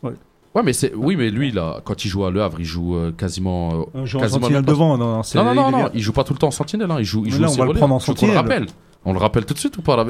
ouais, 0.04 0.64
mais- 0.64 0.96
oui, 0.96 1.16
mais 1.18 1.30
lui 1.30 1.52
là, 1.52 1.82
quand 1.84 2.06
il 2.06 2.08
joue 2.10 2.26
à 2.26 2.32
Le 2.32 2.42
Havre, 2.42 2.60
il 2.60 2.66
joue 2.66 2.96
euh, 2.96 3.12
quasiment. 3.12 3.88
euh, 3.96 4.02
Un 4.02 4.06
joueur 4.06 4.24
en 4.24 4.26
quasiment 4.26 4.42
sentinelle 4.42 4.66
devant. 4.66 4.98
Non, 4.98 5.22
non, 5.22 5.22
Non, 5.36 5.54
non, 5.54 5.72
non, 5.72 5.90
il 5.94 6.00
il 6.00 6.02
joue 6.02 6.14
pas 6.14 6.24
tout 6.24 6.34
le 6.34 6.40
temps 6.40 6.48
en 6.48 6.52
sentinelle, 6.52 6.90
hein. 6.92 6.98
il 7.00 7.06
joue, 7.06 7.24
il 7.26 7.32
joue 7.32 7.42
là, 7.42 7.50
on 7.50 7.56
va 7.56 7.66
le 7.66 7.74
prendre 7.74 7.94
en 7.94 7.98
le 7.98 8.02
sentinelle. 8.04 8.66
On 9.08 9.14
le 9.14 9.20
rappelle 9.20 9.46
tout 9.46 9.54
de 9.54 9.60
suite 9.60 9.78
ou 9.78 9.82
pas 9.84 9.96
là 9.96 10.06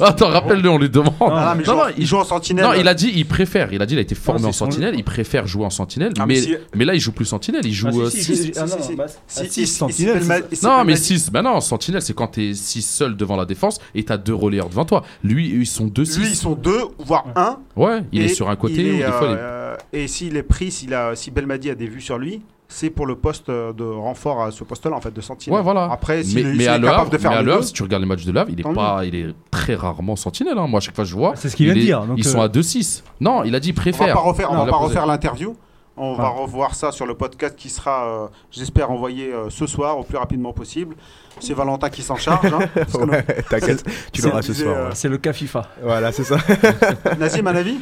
Attends, 0.00 0.28
rappelle-le, 0.28 0.68
on 0.68 0.78
lui 0.78 0.90
demande. 0.90 1.14
Mais 1.20 1.26
il 1.28 1.58
non, 1.58 1.64
joue- 1.64 1.72
non, 1.72 1.82
il 1.96 2.06
joue 2.06 2.16
en 2.18 2.24
sentinelle. 2.24 2.64
non, 2.66 2.72
il 2.74 2.86
a 2.86 2.92
dit, 2.94 3.10
il 3.14 3.24
préfère. 3.26 3.72
Il 3.72 3.80
a 3.80 3.86
dit, 3.86 3.94
il 3.94 3.98
a 3.98 4.02
été 4.02 4.14
formé 4.14 4.42
Ah, 4.44 4.48
en 4.48 4.52
sentinelle. 4.52 4.94
Il 4.96 5.04
préfère 5.04 5.46
jouer 5.46 5.64
en 5.64 5.70
sentinelle, 5.70 6.12
Ah, 6.18 6.26
mais 6.26 6.34
mais, 6.34 6.40
si- 6.40 6.54
mais 6.74 6.84
là, 6.84 6.94
il 6.94 7.00
joue 7.00 7.12
plus 7.12 7.24
sentinelle. 7.24 7.64
Il 7.64 7.72
joue 7.72 7.88
Ah, 7.90 7.96
euh, 7.96 8.10
si, 8.10 8.22
six. 8.22 8.36
si, 8.36 8.52
ah, 8.56 8.66
si, 8.66 10.06
non, 10.06 10.76
Non, 10.78 10.84
mais 10.84 10.96
si- 10.96 11.18
6, 11.18 11.30
bah 11.30 11.42
non, 11.42 11.60
sentinelle, 11.60 12.02
c'est 12.02 12.14
quand 12.14 12.28
t'es 12.28 12.52
6 12.54 12.82
seul 12.82 13.16
devant 13.16 13.36
la 13.36 13.44
défense 13.44 13.78
et 13.94 14.04
t'as 14.04 14.16
deux 14.18 14.34
relayeurs 14.34 14.68
devant 14.68 14.84
toi. 14.84 15.02
Lui, 15.22 15.48
ils 15.48 15.66
sont 15.66 15.86
deux 15.86 16.02
Lui, 16.02 16.10
ils 16.10 16.26
6. 16.28 16.34
sont 16.36 16.54
deux, 16.54 16.82
voire 16.98 17.26
un. 17.36 17.58
Ouais, 17.76 18.02
il 18.12 18.22
est 18.22 18.28
sur 18.28 18.48
un 18.50 18.56
côté 18.56 18.74
il 18.82 18.92
ou 18.92 18.94
est, 18.96 19.06
des 19.06 19.12
fois, 19.12 19.26
il 19.28 19.32
est- 19.32 19.36
euh, 19.38 19.76
Et 19.92 20.08
s'il 20.08 20.36
est 20.36 20.42
pris, 20.42 20.70
si 20.70 20.88
Belmadi 21.30 21.70
a 21.70 21.74
des 21.74 21.86
vues 21.86 22.00
sur 22.00 22.18
lui, 22.18 22.42
c'est 22.68 22.90
pour 22.90 23.06
le 23.06 23.14
poste 23.16 23.48
euh, 23.48 23.72
de 23.72 23.84
renfort 23.84 24.42
à 24.42 24.50
ce 24.50 24.64
poste-là, 24.64 24.96
en 24.96 25.00
fait, 25.00 25.12
de 25.14 25.20
sentinelle. 25.20 25.58
Ouais, 25.58 25.62
voilà. 25.62 25.88
Après, 25.90 26.22
s'il 26.24 26.44
mais, 26.46 26.52
est, 26.52 26.56
mais 26.56 26.66
à 26.66 26.78
capable 26.78 27.00
Havre, 27.00 27.10
de 27.10 27.18
faire 27.18 27.30
mais 27.30 27.36
à 27.36 27.42
Le 27.42 27.52
Havre, 27.52 27.64
si 27.64 27.72
tu 27.72 27.82
regardes 27.82 28.02
les 28.02 28.08
matchs 28.08 28.24
de 28.24 28.32
Le 28.32 28.40
Havre, 28.40 28.50
il 28.50 28.60
est 28.60 28.74
pas, 28.74 29.04
il 29.04 29.14
est 29.14 29.26
très 29.50 29.74
rarement 29.74 30.16
sentinelle. 30.16 30.58
hein. 30.58 30.66
Moi, 30.66 30.78
à 30.78 30.80
chaque 30.80 30.94
fois 30.96 31.04
que 31.04 31.10
je 31.10 31.14
vois, 31.16 31.34
C'est 31.36 31.48
ce 31.48 31.56
qu'il 31.56 31.66
vient 31.66 31.74
de 31.74 31.80
dire. 31.80 32.04
donc, 32.04 32.18
ils 32.18 32.26
euh, 32.26 32.30
sont 32.30 32.40
à 32.40 32.48
2-6. 32.48 33.02
Non, 33.20 33.44
il 33.44 33.54
a 33.54 33.60
dit 33.60 33.70
on 33.70 33.74
va 33.76 33.80
préfère. 33.82 34.14
pas 34.14 34.20
refaire, 34.20 34.50
on 34.52 34.56
va 34.56 34.66
pas 34.66 34.76
refaire 34.76 35.06
l'interview. 35.06 35.56
On 35.98 36.12
va 36.14 36.28
revoir 36.28 36.74
ça 36.74 36.92
sur 36.92 37.06
le 37.06 37.14
podcast 37.14 37.56
qui 37.56 37.70
sera, 37.70 38.06
euh, 38.06 38.26
j'espère, 38.50 38.90
envoyé 38.90 39.32
euh, 39.32 39.48
ce 39.48 39.66
soir 39.66 39.98
au 39.98 40.02
plus 40.02 40.18
rapidement 40.18 40.52
possible. 40.52 40.94
C'est 41.40 41.54
Valentin 41.54 41.88
qui 41.88 42.02
s'en 42.02 42.16
charge. 42.16 42.52
hein, 42.52 42.58
Ouais, 43.08 43.22
t'inquiète, 43.48 43.82
tu 44.12 44.20
l'auras 44.20 44.42
ce 44.42 44.52
soir. 44.52 44.76
euh. 44.76 44.90
C'est 44.92 45.08
le 45.08 45.16
cas 45.16 45.32
FIFA. 45.32 45.66
Voilà, 45.82 46.12
c'est 46.12 46.24
ça. 46.24 46.36
Nazim, 47.18 47.46
un 47.46 47.54
avis? 47.56 47.78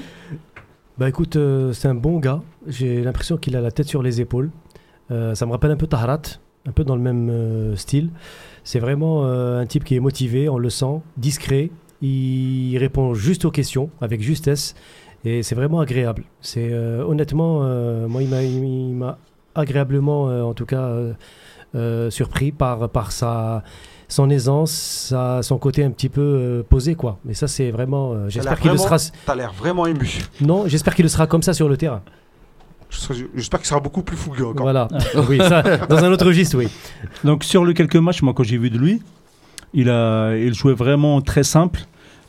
Bah 0.96 1.08
écoute, 1.08 1.34
euh, 1.34 1.72
c'est 1.72 1.88
un 1.88 1.94
bon 1.96 2.20
gars. 2.20 2.40
J'ai 2.68 3.02
l'impression 3.02 3.36
qu'il 3.36 3.56
a 3.56 3.60
la 3.60 3.72
tête 3.72 3.88
sur 3.88 4.00
les 4.02 4.20
épaules. 4.20 4.50
Euh, 5.10 5.34
ça 5.34 5.46
me 5.46 5.52
rappelle 5.52 5.70
un 5.70 5.76
peu 5.76 5.86
Taharat, 5.86 6.22
un 6.66 6.72
peu 6.72 6.84
dans 6.84 6.96
le 6.96 7.02
même 7.02 7.28
euh, 7.30 7.76
style. 7.76 8.10
C'est 8.64 8.78
vraiment 8.78 9.26
euh, 9.26 9.60
un 9.60 9.66
type 9.66 9.84
qui 9.84 9.94
est 9.96 10.00
motivé, 10.00 10.48
on 10.48 10.58
le 10.58 10.70
sent, 10.70 11.00
discret. 11.16 11.70
Il 12.02 12.76
répond 12.78 13.14
juste 13.14 13.44
aux 13.44 13.50
questions, 13.50 13.90
avec 14.00 14.20
justesse. 14.22 14.74
Et 15.24 15.42
c'est 15.42 15.54
vraiment 15.54 15.80
agréable. 15.80 16.24
C'est 16.40 16.68
euh, 16.72 17.02
honnêtement, 17.04 17.60
euh, 17.62 18.06
moi, 18.08 18.22
il 18.22 18.94
m'a- 18.94 19.18
agréablement, 19.54 20.28
euh, 20.28 20.42
en 20.42 20.52
tout 20.54 20.66
cas, 20.66 20.90
surpris 22.10 22.52
par, 22.52 22.88
par 22.90 23.10
sa, 23.12 23.62
son 24.08 24.30
aisance, 24.30 24.70
sa- 24.70 25.42
son 25.42 25.58
côté 25.58 25.82
un 25.84 25.90
petit 25.90 26.08
peu 26.08 26.64
posé, 26.68 26.94
quoi. 26.94 27.18
Mais 27.24 27.34
ça, 27.34 27.48
c'est 27.48 27.70
vraiment. 27.70 28.28
j'espère 28.28 28.60
qu'il 28.60 28.70
le 28.70 28.76
sera. 28.78 28.96
T'as 29.26 29.34
l'air 29.34 29.52
vraiment 29.52 29.86
ému. 29.86 30.08
Non, 30.40 30.66
j'espère 30.66 30.94
qu'il 30.94 31.04
le 31.04 31.08
sera 31.08 31.26
comme 31.26 31.42
ça 31.42 31.52
sur 31.52 31.68
le 31.68 31.76
terrain. 31.76 32.02
J'espère 33.34 33.60
qu'il 33.60 33.68
sera 33.68 33.80
beaucoup 33.80 34.02
plus 34.02 34.16
fougueux 34.16 34.46
encore. 34.46 34.64
Voilà. 34.64 34.88
oui, 35.28 35.38
ça, 35.38 35.62
dans 35.62 36.04
un 36.04 36.12
autre 36.12 36.26
registre, 36.26 36.56
oui. 36.58 36.68
Donc 37.24 37.44
sur 37.44 37.64
les 37.64 37.74
quelques 37.74 37.96
matchs, 37.96 38.22
moi 38.22 38.32
quand 38.34 38.44
j'ai 38.44 38.58
vu 38.58 38.70
de 38.70 38.78
lui, 38.78 39.02
il, 39.72 39.90
a, 39.90 40.36
il 40.36 40.54
jouait 40.54 40.74
vraiment 40.74 41.20
très 41.20 41.42
simple. 41.42 41.80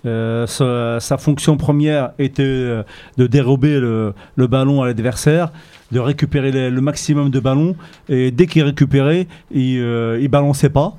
Euh, 0.06 0.46
sa, 0.46 1.00
sa 1.00 1.18
fonction 1.18 1.58
première 1.58 2.12
était 2.20 2.44
euh, 2.44 2.84
de 3.18 3.26
dérober 3.26 3.80
le, 3.80 4.14
le 4.36 4.48
ballon 4.48 4.84
à 4.84 4.86
l'adversaire, 4.86 5.52
de 5.92 6.00
récupérer 6.00 6.52
le, 6.52 6.70
le 6.70 6.82
maximum 6.82 7.32
de 7.32 7.40
ballons. 7.40 7.76
Et 8.08 8.30
dès 8.32 8.46
qu'il 8.46 8.64
récupérait, 8.64 9.28
il, 9.52 9.80
euh, 9.80 10.20
il 10.22 10.28
balançait 10.28 10.70
pas. 10.70 10.96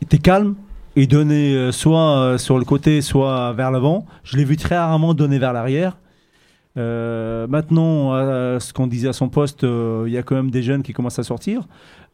Il 0.00 0.04
était 0.04 0.18
calme. 0.18 0.54
Il 0.94 1.08
donnait 1.08 1.54
euh, 1.54 1.72
soit 1.72 2.38
sur 2.38 2.58
le 2.58 2.64
côté, 2.64 3.02
soit 3.02 3.52
vers 3.52 3.70
l'avant. 3.70 4.06
Je 4.24 4.36
l'ai 4.36 4.44
vu 4.44 4.56
très 4.56 4.76
rarement 4.78 5.12
donner 5.12 5.38
vers 5.38 5.52
l'arrière. 5.52 5.96
Euh, 6.76 7.46
maintenant, 7.46 8.12
à 8.12 8.60
ce 8.60 8.72
qu'on 8.72 8.86
disait 8.86 9.08
à 9.08 9.12
son 9.12 9.28
poste, 9.28 9.64
euh, 9.64 10.04
il 10.06 10.12
y 10.12 10.18
a 10.18 10.22
quand 10.22 10.34
même 10.34 10.50
des 10.50 10.62
jeunes 10.62 10.82
qui 10.82 10.92
commencent 10.92 11.18
à 11.18 11.24
sortir. 11.24 11.62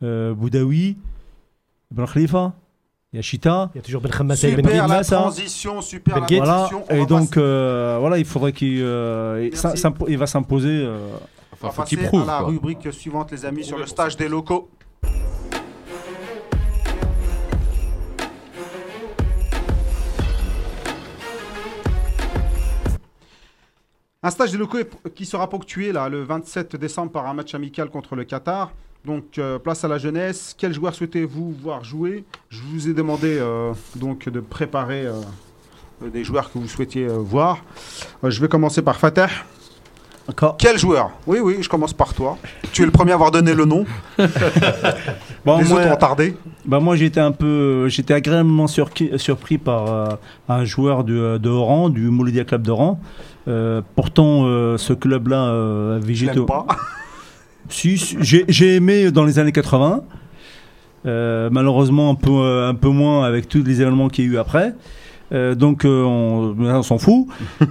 Euh, 0.03 0.35
Boudaoui, 0.35 0.97
Ben 1.91 2.07
Khalifa, 2.07 2.53
il 3.13 3.17
y 3.17 3.19
a 3.19 3.23
Chita. 3.23 3.71
Il 3.75 3.79
y 3.79 3.81
a 3.81 3.83
toujours 3.83 4.01
Ben 4.01 4.11
Khamassa 4.11 4.49
et 4.49 4.53
Ben 4.57 4.65
Super 4.65 4.89
la 4.89 5.03
transition, 5.05 5.81
super 5.81 6.15
la 6.21 6.27
Ben. 6.27 6.37
Voilà. 6.39 6.53
transition. 6.69 6.85
On 6.91 6.95
Et 6.95 7.07
donc, 7.07 7.37
euh, 7.37 7.97
voilà, 8.01 8.19
il 8.19 8.25
faudrait 8.25 8.53
qu'il 8.53 8.81
euh, 8.83 9.51
il- 10.07 10.17
va 10.19 10.27
s'imposer. 10.27 10.69
euh, 10.85 11.09
Enfin, 11.55 11.67
va 11.69 11.73
faut 11.73 11.83
qu'il 11.83 11.99
prouve. 11.99 12.23
à 12.23 12.27
la 12.27 12.39
quoi. 12.39 12.49
rubrique 12.49 12.93
suivante, 12.93 13.31
les 13.33 13.45
amis, 13.45 13.65
sur 13.65 13.79
le 13.79 13.87
stage 13.87 14.17
des 14.17 14.29
locaux. 14.29 14.69
Un 24.23 24.31
stage 24.31 24.53
des 24.53 24.59
locaux 24.59 24.79
est- 24.79 25.15
qui 25.15 25.27
sera 25.27 25.49
ponctué 25.49 25.91
là, 25.93 26.09
le 26.09 26.23
27 26.23 26.77
décembre 26.77 27.11
par 27.11 27.27
un 27.27 27.35
match 27.35 27.55
amical 27.55 27.89
contre 27.91 28.15
le 28.15 28.23
Qatar. 28.25 28.71
Donc 29.05 29.37
euh, 29.39 29.59
place 29.59 29.83
à 29.85 29.89
la 29.89 29.99
jeunesse. 29.99 30.55
Quel 30.57 30.73
joueur 30.73 30.95
souhaitez-vous 30.95 31.57
voir 31.61 31.83
jouer? 31.83 32.25
Je 32.49 32.61
vous 32.63 32.89
ai 32.89 32.93
demandé 32.95 33.37
euh, 33.41 33.73
donc 33.97 34.29
de 34.29 34.39
préparer 34.39 35.07
euh, 35.07 35.15
des 36.13 36.23
joueurs 36.23 36.53
que 36.53 36.59
vous 36.61 36.69
souhaitiez 36.69 37.09
voir. 37.09 37.59
Je 38.23 38.41
vais 38.41 38.47
commencer 38.49 38.81
par. 38.81 38.97
Encore. 40.29 40.57
Quel 40.57 40.79
joueur? 40.79 41.11
Oui, 41.27 41.41
oui, 41.41 41.57
je 41.61 41.69
commence 41.69 41.93
par 41.93 42.15
toi. 42.15 42.39
Tu 42.73 42.83
es 42.83 42.85
le 42.85 42.93
premier 42.93 43.11
à 43.11 43.15
avoir 43.15 43.33
donné 43.33 43.55
le 43.55 43.65
nom. 43.65 43.85
Bon, 45.45 45.59
Les 45.59 45.65
moi, 45.65 45.81
autres 45.81 45.91
ont 45.93 45.97
tardé. 45.97 46.37
bah, 46.65 46.79
moi, 46.79 46.95
j'étais 46.95 47.19
un 47.19 47.33
peu, 47.33 47.89
j'étais 47.89 48.15
agréablement 48.15 48.69
surpris 48.69 49.59
par 49.59 50.19
un 50.49 50.65
joueur 50.65 51.03
de, 51.03 51.39
de 51.39 51.49
Oran, 51.49 51.89
du 51.89 52.03
Mouloudia 52.03 52.45
Club 52.45 52.63
d'Oran. 52.63 53.01
Euh, 53.49 53.83
pourtant, 53.97 54.45
euh, 54.45 54.79
ce 54.79 54.93
club-là 54.93 55.49
euh, 55.49 56.01
l'aime 56.01 56.47
pas. 56.47 56.67
Si, 57.69 57.97
si, 57.97 58.17
j'ai 58.49 58.75
aimé 58.75 59.11
dans 59.13 59.25
les 59.25 59.39
années 59.39 59.53
80. 59.53 60.03
Euh, 61.07 61.49
malheureusement, 61.51 62.11
un 62.11 62.15
peu, 62.17 62.65
un 62.67 62.75
peu 62.75 62.89
moins 62.89 63.25
avec 63.25 63.49
tous 63.49 63.63
les 63.63 63.81
événements 63.81 64.09
qu'il 64.09 64.27
y 64.27 64.29
a 64.29 64.31
eu 64.33 64.39
après. 64.39 64.75
Euh, 65.33 65.55
donc, 65.55 65.85
euh, 65.85 66.03
on, 66.05 66.55
on 66.59 66.83
s'en 66.83 66.99
fout. 66.99 67.27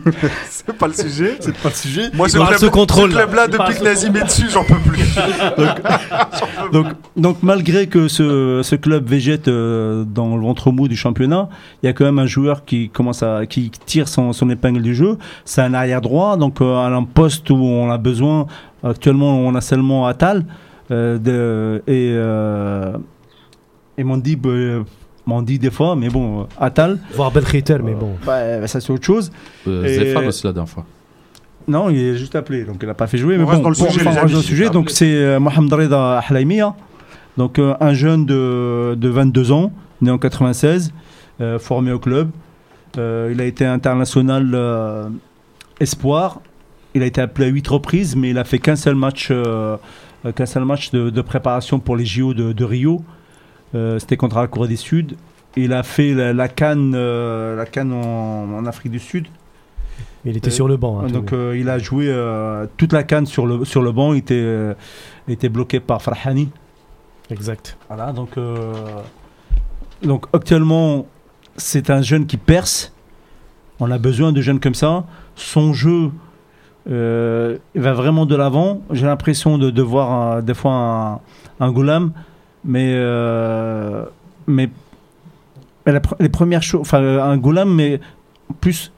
C'est 0.49 0.73
pas 0.73 0.87
le 0.87 0.93
sujet. 0.93 1.37
C'est 1.39 1.55
pas 1.57 1.69
le 1.69 1.75
sujet. 1.75 2.09
Moi, 2.13 2.27
ce 2.27 2.37
parle 2.37 2.55
club, 2.55 2.71
contrôle, 2.71 3.11
ce 3.11 3.15
là. 3.17 3.23
club-là, 3.23 3.45
Il 3.51 3.57
parle 3.57 3.69
depuis 3.69 3.79
que 3.79 3.85
Nazim 3.85 4.15
est 4.15 4.23
dessus, 4.23 4.49
j'en 4.49 4.63
peux 4.63 4.75
plus. 4.79 4.99
Donc, 6.71 6.87
donc 7.17 7.37
malgré 7.43 7.87
que 7.87 8.07
ce, 8.07 8.61
ce 8.63 8.75
club 8.75 9.07
végète 9.07 9.47
euh, 9.47 10.03
dans 10.05 10.35
le 10.37 10.41
ventre 10.41 10.71
mou 10.71 10.87
du 10.87 10.95
championnat, 10.95 11.49
il 11.81 11.87
y 11.87 11.89
a 11.89 11.93
quand 11.93 12.05
même 12.05 12.19
un 12.19 12.25
joueur 12.27 12.63
qui 12.65 12.89
commence 12.89 13.23
à 13.23 13.45
qui 13.45 13.69
tire 13.85 14.07
son, 14.07 14.31
son 14.33 14.49
épingle 14.49 14.81
du 14.81 14.95
jeu. 14.95 15.17
C'est 15.43 15.61
un 15.61 15.73
arrière 15.73 16.01
droit, 16.01 16.37
donc 16.37 16.61
euh, 16.61 16.75
à 16.77 16.87
un 16.87 17.03
poste 17.03 17.49
où 17.49 17.55
on 17.57 17.91
a 17.91 17.97
besoin. 17.97 18.47
Actuellement, 18.83 19.37
on 19.37 19.53
a 19.55 19.61
seulement 19.61 20.07
Atal 20.07 20.45
euh, 20.91 21.17
de, 21.17 21.83
et 21.87 22.11
euh, 22.15 22.97
et 23.97 24.03
Mandib. 24.03 24.47
Euh, 25.27 25.29
Mandi 25.29 25.59
des 25.59 25.71
fois, 25.71 25.95
mais 25.95 26.09
bon, 26.09 26.41
euh, 26.41 26.43
Atal, 26.59 26.99
Voir 27.13 27.31
Ben 27.31 27.43
Khiter, 27.43 27.77
mais 27.83 27.93
bon. 27.93 28.15
bah, 28.25 28.67
ça 28.67 28.79
c'est 28.81 28.91
autre 28.91 29.05
chose. 29.05 29.31
Euh, 29.67 29.85
Et- 29.85 29.93
Zéphane 29.95 30.27
aussi 30.27 30.45
la 30.45 30.53
dernière 30.53 30.69
fois. 30.69 30.85
Non, 31.67 31.89
il 31.91 31.97
est 31.99 32.15
juste 32.17 32.35
appelé, 32.35 32.63
donc 32.65 32.77
il 32.81 32.87
n'a 32.87 32.93
pas 32.95 33.05
fait 33.07 33.17
jouer. 33.19 33.35
On 33.35 33.39
mais 33.39 33.45
reste 33.45 33.57
bon, 33.57 33.63
dans 33.63 33.69
le 33.69 33.75
pour- 33.75 33.91
sujet, 33.91 34.05
on 34.07 34.09
reste 34.09 34.31
dans 34.31 34.37
le 34.37 34.43
sujet. 34.43 34.69
Donc 34.71 34.89
c'est 34.89 35.13
euh, 35.13 35.39
Mohamed 35.39 35.71
Reda 35.73 36.19
Ahlaimia, 36.27 36.73
donc 37.37 37.59
euh, 37.59 37.75
un 37.79 37.93
jeune 37.93 38.25
de, 38.25 38.95
de 38.95 39.09
22 39.09 39.51
ans, 39.51 39.71
né 40.01 40.09
en 40.09 40.17
96, 40.17 40.91
euh, 41.39 41.59
formé 41.59 41.91
au 41.91 41.99
club. 41.99 42.29
Euh, 42.97 43.29
il 43.31 43.39
a 43.39 43.45
été 43.45 43.65
international 43.65 44.49
euh, 44.53 45.07
espoir. 45.79 46.41
Il 46.93 47.03
a 47.03 47.05
été 47.05 47.21
appelé 47.21 47.47
à 47.47 47.49
8 47.49 47.67
reprises, 47.69 48.15
mais 48.15 48.31
il 48.31 48.37
a 48.37 48.43
fait 48.43 48.59
qu'un 48.59 48.75
seul 48.75 48.95
match, 48.95 49.29
euh, 49.31 49.77
euh, 50.25 50.31
qu'un 50.33 50.45
seul 50.45 50.65
match 50.65 50.91
de, 50.91 51.09
de 51.09 51.21
préparation 51.21 51.79
pour 51.79 51.95
les 51.95 52.05
JO 52.05 52.33
de, 52.33 52.51
de 52.51 52.63
Rio. 52.65 53.01
Euh, 53.75 53.99
C'était 53.99 54.17
contre 54.17 54.37
la 54.39 54.47
Corée 54.47 54.67
du 54.67 54.77
Sud. 54.77 55.15
Il 55.55 55.73
a 55.73 55.83
fait 55.83 56.13
la, 56.13 56.33
la 56.33 56.47
Cannes, 56.47 56.93
euh, 56.95 57.55
la 57.55 57.83
en- 57.83 58.53
en 58.57 58.65
Afrique 58.65 58.91
du 58.91 58.99
Sud. 58.99 59.27
Il 60.23 60.37
était 60.37 60.47
Euh, 60.49 60.51
sur 60.51 60.67
le 60.67 60.77
banc. 60.77 60.99
hein, 61.01 61.07
Donc 61.07 61.33
euh, 61.33 61.57
il 61.57 61.67
a 61.69 61.77
joué 61.79 62.05
euh, 62.07 62.67
toute 62.77 62.93
la 62.93 63.03
canne 63.03 63.25
sur 63.25 63.45
le, 63.47 63.65
sur 63.65 63.81
le 63.81 63.91
banc, 63.91 64.13
il 64.13 64.19
était, 64.19 64.35
euh, 64.35 64.73
était 65.27 65.49
bloqué 65.49 65.79
par 65.79 66.01
Farhani. 66.01 66.49
exact. 67.31 67.75
Voilà, 67.89 68.11
donc, 68.13 68.37
euh, 68.37 68.73
donc 70.03 70.25
actuellement, 70.33 71.07
c'est 71.57 71.89
un 71.89 72.01
jeune 72.01 72.25
qui 72.27 72.37
perce. 72.37 72.93
On 73.79 73.89
a 73.89 73.97
besoin 73.97 74.31
de 74.31 74.41
jeunes 74.41 74.59
comme 74.59 74.75
ça. 74.75 75.05
Son 75.35 75.73
jeu 75.73 76.11
euh, 76.89 77.57
il 77.75 77.81
va 77.81 77.93
vraiment 77.93 78.25
de 78.25 78.35
l'avant. 78.35 78.81
J'ai 78.91 79.05
l'impression 79.07 79.57
de, 79.57 79.69
de 79.71 79.81
voir 79.81 80.41
des 80.43 80.53
fois 80.53 80.73
un, 80.73 81.19
un 81.65 81.71
Goulam, 81.71 82.11
mais, 82.63 82.91
euh, 82.95 84.05
mais, 84.47 84.69
la 85.85 86.01
les 86.19 86.29
premières 86.29 86.63
choses, 86.63 86.81
enfin 86.81 87.01
un 87.01 87.37
Goulam, 87.37 87.73
mais 87.73 87.99
plus 88.59 88.91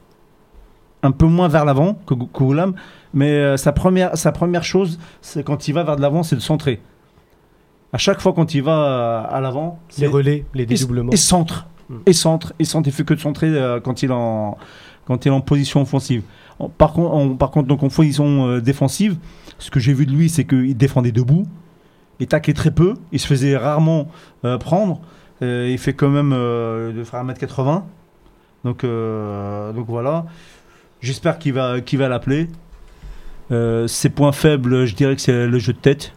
un 1.02 1.12
peu 1.12 1.26
moins 1.26 1.48
vers 1.48 1.66
l'avant 1.66 1.96
que, 2.06 2.14
Gou- 2.14 2.28
que 2.28 2.40
Goulam. 2.44 2.74
Mais 3.14 3.32
euh, 3.32 3.58
sa, 3.58 3.72
première, 3.72 4.18
sa 4.18 4.32
première 4.32 4.64
chose, 4.64 5.00
c'est 5.22 5.44
quand 5.44 5.68
il 5.68 5.74
va 5.74 5.84
vers 5.84 5.96
de 5.96 6.02
l'avant, 6.02 6.24
c'est 6.24 6.36
de 6.36 6.42
centrer. 6.42 6.82
À 7.92 7.98
chaque 7.98 8.22
fois 8.22 8.34
quand 8.34 8.54
il 8.56 8.64
va 8.64 8.72
euh, 8.72 9.24
à 9.38 9.40
l'avant, 9.42 9.80
Les 10.00 10.08
relais, 10.08 10.46
les 10.54 10.66
dédoublements. 10.66 11.12
et 11.12 11.18
centre. 11.18 11.68
Et 12.08 12.14
centre. 12.14 12.54
Et 12.58 12.66
centre. 12.66 12.88
Il 12.88 12.92
fait 12.94 13.04
que 13.04 13.14
de 13.14 13.20
centrer 13.20 13.48
euh, 13.50 13.80
quand, 13.80 14.02
il 14.02 14.10
est 14.10 14.14
en, 14.14 14.58
quand 15.06 15.26
il 15.26 15.30
est 15.30 15.32
en 15.32 15.42
position 15.42 15.82
offensive. 15.82 16.24
En- 16.60 16.70
par, 16.70 16.94
contre, 16.94 17.14
en, 17.14 17.36
par 17.36 17.52
contre, 17.52 17.68
donc 17.68 17.84
en 17.84 17.90
position 17.90 18.48
euh, 18.48 18.62
défensive, 18.62 19.18
ce 19.60 19.70
que 19.70 19.80
j'ai 19.80 19.94
vu 19.94 20.06
de 20.08 20.12
lui, 20.12 20.28
c'est 20.30 20.46
qu'il 20.46 20.76
défendait 20.76 21.12
debout. 21.12 21.46
Il 22.20 22.28
taclait 22.28 22.54
très 22.54 22.72
peu. 22.72 22.96
Il 23.12 23.20
se 23.20 23.28
faisait 23.28 23.58
rarement 23.58 24.08
euh, 24.46 24.58
prendre. 24.58 25.02
Euh, 25.42 25.68
il 25.70 25.78
fait 25.78 25.94
quand 25.94 26.10
même 26.10 26.32
euh, 26.34 26.92
de 26.94 27.04
faire 27.04 27.24
1m80. 27.24 27.84
Donc, 28.64 28.86
donc 29.76 29.86
voilà. 29.88 30.26
J'espère 31.02 31.38
qu'il 31.38 31.54
va, 31.54 31.82
qu'il 31.82 32.00
va 32.00 32.08
l'appeler. 32.08 32.48
Ses 33.88 34.10
points 34.10 34.32
faibles, 34.32 34.86
je 34.86 34.96
dirais 34.96 35.16
que 35.16 35.22
c'est 35.22 35.48
le 35.48 35.60
jeu 35.60 35.74
de 35.74 35.78
tête. 35.78 36.14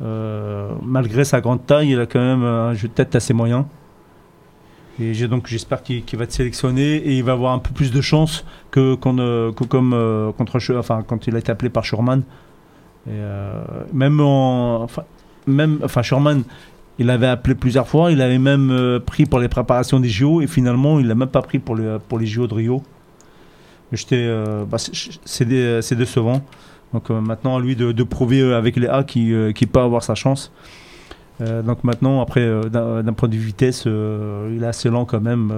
Malgré 0.00 1.24
sa 1.24 1.40
grande 1.40 1.64
taille, 1.64 1.92
il 1.92 2.00
a 2.00 2.06
quand 2.06 2.18
même 2.18 2.42
un 2.42 2.74
jeu 2.74 2.88
de 2.88 2.92
tête 2.92 3.14
assez 3.14 3.32
moyen. 3.32 3.68
Et 4.98 5.12
donc 5.28 5.46
j'espère 5.46 5.84
qu'il 5.84 6.02
va 6.14 6.24
être 6.24 6.32
sélectionné 6.32 6.96
et 6.96 7.16
il 7.16 7.22
va 7.22 7.32
avoir 7.32 7.52
un 7.52 7.60
peu 7.60 7.70
plus 7.72 7.92
de 7.92 8.00
chance 8.00 8.44
que, 8.72 8.96
que 8.96 9.64
comme 9.64 10.32
contre 10.36 10.58
enfin 10.76 11.04
quand 11.06 11.28
il 11.28 11.36
a 11.36 11.38
été 11.38 11.52
appelé 11.52 11.70
par 11.70 11.84
euh, 13.08 13.62
même 13.92 14.20
en 14.20 14.86
même 15.46 15.78
enfin 15.82 16.02
Schurman, 16.02 16.42
il 16.98 17.06
l'avait 17.06 17.26
appelé 17.26 17.54
plusieurs 17.54 17.86
fois, 17.88 18.10
il 18.12 18.20
avait 18.22 18.38
même 18.38 18.70
euh, 18.70 18.98
pris 19.00 19.26
pour 19.26 19.38
les 19.38 19.48
préparations 19.48 20.00
des 20.00 20.08
JO 20.08 20.40
et 20.40 20.46
finalement 20.46 20.98
il 20.98 21.06
l'a 21.08 21.14
même 21.14 21.28
pas 21.28 21.42
pris 21.42 21.58
pour 21.58 21.76
les 21.76 21.96
pour 22.08 22.18
les 22.18 22.26
JO 22.26 22.46
de 22.46 22.54
Rio. 22.54 22.82
J'étais 23.92 24.16
euh, 24.18 24.64
bah, 24.64 24.78
c'est- 24.78 24.92
c'est 25.24 25.44
dé- 25.44 25.80
c'est 25.82 25.94
décevant. 25.96 26.42
Donc 26.92 27.10
euh, 27.10 27.20
maintenant 27.20 27.56
à 27.56 27.60
lui 27.60 27.76
de, 27.76 27.92
de 27.92 28.02
prouver 28.02 28.52
avec 28.54 28.76
les 28.76 28.86
A 28.88 29.02
qu'il 29.04 29.52
peut 29.70 29.80
avoir 29.80 30.02
sa 30.02 30.14
chance. 30.14 30.52
Donc 31.38 31.84
maintenant, 31.84 32.22
après, 32.22 32.48
d'un 32.70 33.12
point 33.12 33.28
de 33.28 33.34
vue 33.36 33.44
vitesse, 33.48 33.84
il 33.84 34.62
est 34.62 34.66
assez 34.66 34.88
lent 34.88 35.04
quand 35.04 35.20
même 35.20 35.52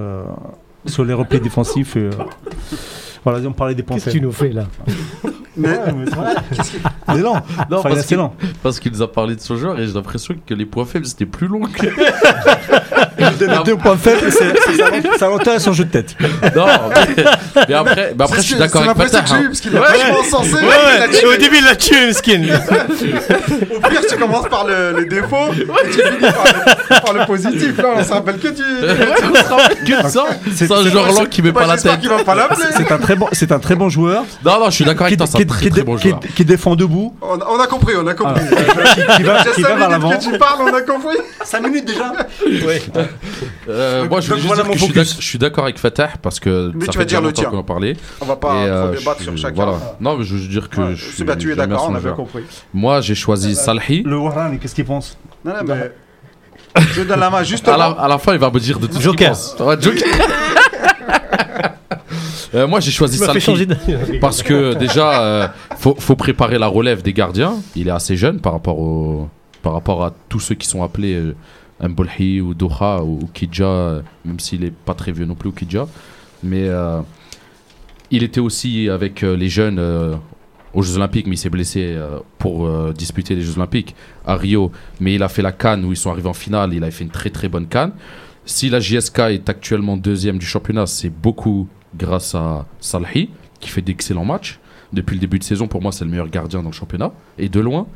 sur 0.86 1.05
les 1.05 1.14
replis 1.14 1.39
défensifs. 1.41 1.97
voilà, 3.22 3.47
on 3.49 3.53
parlait 3.53 3.76
des 3.76 3.84
points 3.84 3.95
Qu'est-ce 3.97 4.07
que 4.07 4.11
tu 4.11 4.20
nous 4.20 4.32
fais 4.32 4.51
là? 4.51 4.66
Mais 5.59 5.79
mais 5.93 7.21
lent. 7.21 7.43
Non, 7.71 7.83
parce 7.83 8.07
qu'il 8.07 8.17
lent. 8.17 8.35
parce 8.63 8.81
qu'il 8.81 8.93
nous 8.93 9.03
a 9.03 9.11
parlé 9.11 9.35
de 9.35 9.41
son 9.41 9.57
joueur 9.57 9.79
et 9.79 9.87
j'ai 9.87 9.93
l'impression 9.93 10.35
que 10.47 10.55
les 10.55 10.67
points 10.67 10.85
faibles 10.85 11.07
c'était 11.07 11.27
plus 11.27 11.49
long 11.49 11.63
que. 11.63 11.87
Les 13.19 13.47
deux 13.64 13.77
points 13.77 13.97
faibles, 13.97 14.31
c'est 14.31 14.55
c'est 14.66 14.77
sa- 14.77 15.19
sa 15.19 15.27
lenteur 15.29 15.55
et 15.55 15.59
son 15.61 15.73
jeu 15.73 15.85
de 15.85 15.91
tête. 15.91 16.16
non, 16.55 16.66
mais, 16.89 17.25
mais 17.69 17.75
après, 17.75 18.14
mais 18.16 18.25
après 18.25 18.37
je 18.39 18.43
suis 18.43 18.55
d'accord 18.57 18.83
avec 18.83 18.97
Fatah. 18.97 19.19
Fatah. 19.23 19.35
hein. 19.35 19.43
parce 19.47 19.61
qu'il 19.61 19.77
a 19.77 19.81
vachement 19.81 20.23
censé. 20.25 20.55
au 21.27 21.37
début 21.37 21.57
il 21.59 21.64
l'a 21.64 21.77
tué, 21.77 22.07
le 22.07 22.12
skin. 22.12 22.43
Au 23.77 23.89
pire, 23.89 24.01
tu 24.09 24.16
commences 24.16 24.49
par 24.49 24.66
le, 24.66 24.97
les 24.99 25.05
défauts 25.07 25.53
et 25.53 25.91
tu 25.91 26.01
finis 26.03 26.19
par 26.21 26.45
le, 26.45 27.01
par 27.03 27.12
le 27.14 27.27
positif. 27.27 27.77
Là, 27.79 27.89
on 27.97 28.05
se 28.05 28.12
rappelle 28.12 28.39
que 28.39 28.49
du. 28.49 28.62
On 28.62 29.35
se 29.35 29.49
rappelle 29.53 29.79
que 29.85 30.09
ça. 30.11 30.25
C'est 30.55 30.71
un 30.71 30.83
joueur 30.83 31.07
lent 31.12 31.27
qui 31.31 31.43
met 31.43 31.53
pas 31.53 31.66
la 31.66 31.77
tête. 31.77 31.99
C'est 32.77 32.93
un 32.93 32.99
très 32.99 33.16
bon, 33.16 33.29
c'est 33.33 33.53
un 33.53 33.59
très 33.59 33.75
bon 33.75 33.89
joueur. 33.89 34.25
Non, 34.45 34.61
non, 34.61 34.66
je 34.66 34.71
suis 34.77 34.85
d'accord 34.85 35.07
avec 35.07 35.19
toi, 35.19 35.27
c'est 35.27 35.43
un 35.43 35.45
très 35.47 35.64
qui- 35.66 35.71
très 35.71 35.83
bon 35.83 35.97
joueur. 35.97 36.21
qui 36.37 36.45
défend 36.45 36.77
debout. 36.77 37.14
On, 37.21 37.59
a 37.61 37.66
compris, 37.66 37.95
on 38.01 38.07
a 38.07 38.14
compris. 38.14 38.41
qui, 38.95 39.16
qui 39.16 39.23
va, 39.23 39.43
J'ai 39.45 39.51
qui 39.53 39.62
5 39.62 39.69
va 39.71 39.77
vers 39.77 39.89
l'avant. 39.91 40.09
minutes 40.11 40.27
que 40.27 40.33
tu 40.33 40.39
parles, 40.39 40.59
on 40.62 40.75
a 40.75 40.81
compris. 40.83 41.16
5 41.45 41.62
minutes 41.62 41.85
déjà. 41.87 42.12
Ouais. 42.66 42.83
Euh, 43.69 44.09
moi, 44.09 44.21
je 44.21 44.33
juste 44.35 44.47
voilà 44.47 44.63
dire 44.63 44.71
mon 44.71 44.75
que 44.89 45.01
je 45.05 45.05
suis 45.05 45.33
je 45.33 45.39
d'accord 45.39 45.65
avec 45.65 45.79
Fatah 45.79 46.11
parce 46.23 46.41
que 46.41 46.73
Mais 46.75 46.87
ça 46.87 46.93
tu 46.93 46.99
vas 46.99 47.03
fait 47.05 47.09
dire 47.09 47.19
déjà 47.21 47.29
le 47.29 47.33
tien. 47.33 47.51
en 47.51 47.63
parlait. 47.63 47.97
On 48.21 48.25
va 48.25 48.37
pas 48.37 48.55
Et, 48.55 48.69
euh, 48.69 48.97
débattre 48.97 49.21
sur 49.23 49.37
chacun. 49.37 49.55
Voilà. 49.55 49.79
Non, 50.01 50.17
mais 50.17 50.25
je 50.25 50.35
veux 50.35 50.49
dire 50.49 50.69
que 50.71 50.81
Ouais, 50.81 50.97
je 50.97 51.05
suis. 51.13 51.25
Bien, 51.25 51.37
tu 51.37 51.53
es 51.53 51.57
d'accord, 51.57 51.85
on 51.85 51.89
a 51.91 51.93
bien 51.93 52.01
joueur. 52.01 52.17
compris. 52.17 52.43
Moi, 52.73 53.01
j'ai 53.01 53.15
choisi 53.15 53.55
Salhi. 53.55 54.03
Le 54.05 54.17
Warren, 54.17 54.59
qu'est-ce 54.59 54.75
qu'il 54.75 54.85
pense 54.85 55.19
Non, 55.45 55.53
non, 55.55 55.61
mais. 55.67 55.93
Je 56.93 57.03
donne 57.03 57.19
la 57.21 57.31
main 57.31 57.43
juste 57.43 57.67
À 57.67 57.77
la, 57.77 57.85
avant. 57.87 57.99
à 57.99 58.09
la 58.09 58.19
fin, 58.19 58.33
il 58.35 58.39
va 58.39 58.51
me 58.51 58.61
dire 58.61 58.79
de 58.79 58.87
tout 58.87 58.95
ce 58.95 59.09
qu'il 59.09 59.27
Joker. 59.27 59.81
Joker. 59.81 60.03
Euh, 62.55 62.67
moi, 62.67 62.81
j'ai 62.81 62.91
choisi 62.91 63.19
Salhi. 63.19 63.69
Parce 64.23 64.43
que 64.43 64.73
déjà, 64.73 65.21
euh, 65.23 65.49
faut, 65.77 65.95
faut 65.99 66.17
préparer 66.17 66.59
la 66.59 66.67
relève 66.67 67.03
des 67.03 67.13
gardiens. 67.13 67.57
Il 67.77 67.89
est 67.89 67.93
assez 67.93 68.17
jeune 68.17 68.41
par 68.41 68.53
rapport, 68.55 68.79
au, 68.79 69.29
par 69.63 69.75
rapport 69.75 70.03
à 70.03 70.13
tous 70.31 70.41
ceux 70.41 70.55
qui 70.55 70.67
sont 70.67 70.83
appelés 70.83 71.23
euh, 71.81 71.89
Mbolhi 71.89 72.41
ou 72.41 72.55
Doha 72.55 73.03
ou, 73.03 73.29
Kidja, 73.33 74.03
même 74.24 74.41
s'il 74.41 74.64
est 74.64 74.72
pas 74.72 74.95
très 74.95 75.12
vieux 75.12 75.26
non 75.26 75.35
plus, 75.35 75.53
Kidja. 75.53 75.87
Mais 76.43 76.68
euh, 76.68 77.01
il 78.11 78.22
était 78.22 78.41
aussi 78.41 78.89
avec 78.89 79.22
euh, 79.22 79.37
les 79.37 79.49
jeunes 79.49 79.79
euh, 79.79 80.16
aux 80.74 80.83
Jeux 80.83 80.97
Olympiques, 80.97 81.26
mais 81.26 81.35
il 81.35 81.39
s'est 81.39 81.51
blessé 81.51 81.99
pour 82.39 82.70
disputer 82.93 83.35
les 83.35 83.41
Jeux 83.41 83.57
Olympiques 83.57 83.97
à 84.26 84.37
Rio. 84.37 84.70
Mais 85.01 85.14
il 85.14 85.22
a 85.22 85.29
fait 85.29 85.43
la 85.43 85.51
Cannes 85.51 85.85
où 85.85 85.93
ils 85.93 85.97
sont 85.97 86.11
arrivés 86.11 86.29
en 86.29 86.35
finale. 86.35 86.74
Il 86.74 86.85
a 86.85 86.91
fait 86.91 87.05
une 87.05 87.11
très 87.11 87.31
très 87.31 87.49
bonne 87.49 87.66
Cannes. 87.66 87.93
Si 88.45 88.68
la 88.68 88.79
JSK 88.79 89.18
est 89.31 89.49
actuellement 89.49 89.97
deuxième 89.97 90.39
du 90.39 90.47
championnat, 90.47 90.87
c'est 90.87 91.09
beaucoup 91.09 91.68
grâce 91.97 92.35
à 92.35 92.66
Salhi, 92.81 93.31
qui 93.61 93.70
fait 93.70 93.83
d'excellents 93.83 94.26
matchs. 94.26 94.61
Depuis 94.93 95.14
le 95.14 95.20
début 95.20 95.39
de 95.39 95.45
saison, 95.45 95.68
pour 95.68 95.83
moi, 95.83 95.91
c'est 95.91 96.05
le 96.05 96.11
meilleur 96.11 96.29
gardien 96.29 96.62
dans 96.62 96.68
le 96.68 96.74
championnat, 96.74 97.12
et 97.39 97.49
de 97.49 97.61
loin. 97.61 97.87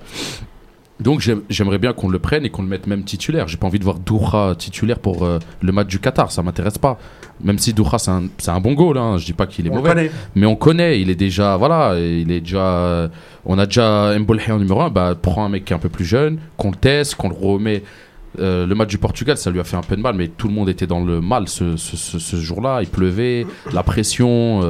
Donc 1.02 1.20
j'aime- 1.20 1.42
j'aimerais 1.50 1.78
bien 1.78 1.92
qu'on 1.92 2.08
le 2.08 2.18
prenne 2.18 2.44
et 2.44 2.50
qu'on 2.50 2.62
le 2.62 2.68
mette 2.68 2.86
même 2.86 3.04
titulaire. 3.04 3.48
J'ai 3.48 3.56
pas 3.56 3.66
envie 3.66 3.78
de 3.78 3.84
voir 3.84 3.98
Doura 3.98 4.54
titulaire 4.56 4.98
pour 4.98 5.24
euh, 5.24 5.38
le 5.60 5.72
match 5.72 5.88
du 5.88 5.98
Qatar, 5.98 6.30
ça 6.32 6.42
m'intéresse 6.42 6.78
pas. 6.78 6.98
Même 7.42 7.58
si 7.58 7.72
Doura 7.72 7.98
c'est 7.98 8.10
un, 8.10 8.24
un 8.46 8.60
bon 8.60 8.72
goal, 8.74 8.98
hein, 8.98 9.18
je 9.18 9.24
dis 9.24 9.32
pas 9.32 9.46
qu'il 9.46 9.66
est 9.66 9.70
On 9.70 9.76
mauvais. 9.76 9.88
connaît. 9.90 10.10
Mais 10.36 10.46
on 10.46 10.54
connaît, 10.56 11.00
il 11.00 11.10
est 11.10 11.14
déjà, 11.16 11.56
voilà, 11.56 11.98
il 11.98 12.30
est 12.30 12.40
déjà, 12.40 12.58
euh, 12.64 13.08
on 13.44 13.58
a 13.58 13.66
déjà 13.66 14.16
Mbolhe 14.18 14.40
en 14.50 14.58
numéro 14.58 14.80
1, 14.80 14.90
bah 14.90 15.14
prends 15.20 15.44
un 15.44 15.48
mec 15.48 15.64
qui 15.64 15.72
est 15.72 15.76
un 15.76 15.80
peu 15.80 15.88
plus 15.88 16.04
jeune, 16.04 16.38
qu'on 16.56 16.70
le 16.70 16.76
teste, 16.76 17.16
qu'on 17.16 17.28
le 17.30 17.34
remet. 17.34 17.82
Euh, 18.38 18.66
le 18.66 18.74
match 18.74 18.88
du 18.88 18.96
Portugal, 18.96 19.36
ça 19.36 19.50
lui 19.50 19.60
a 19.60 19.64
fait 19.64 19.76
un 19.76 19.82
peu 19.82 19.94
de 19.96 20.00
mal, 20.00 20.14
mais 20.14 20.28
tout 20.28 20.48
le 20.48 20.54
monde 20.54 20.68
était 20.70 20.86
dans 20.86 21.04
le 21.04 21.20
mal 21.20 21.48
ce, 21.48 21.76
ce, 21.76 21.96
ce- 21.98 22.18
ce 22.18 22.36
jour-là. 22.36 22.78
Il 22.80 22.88
pleuvait, 22.88 23.46
la 23.74 23.82
pression. 23.82 24.62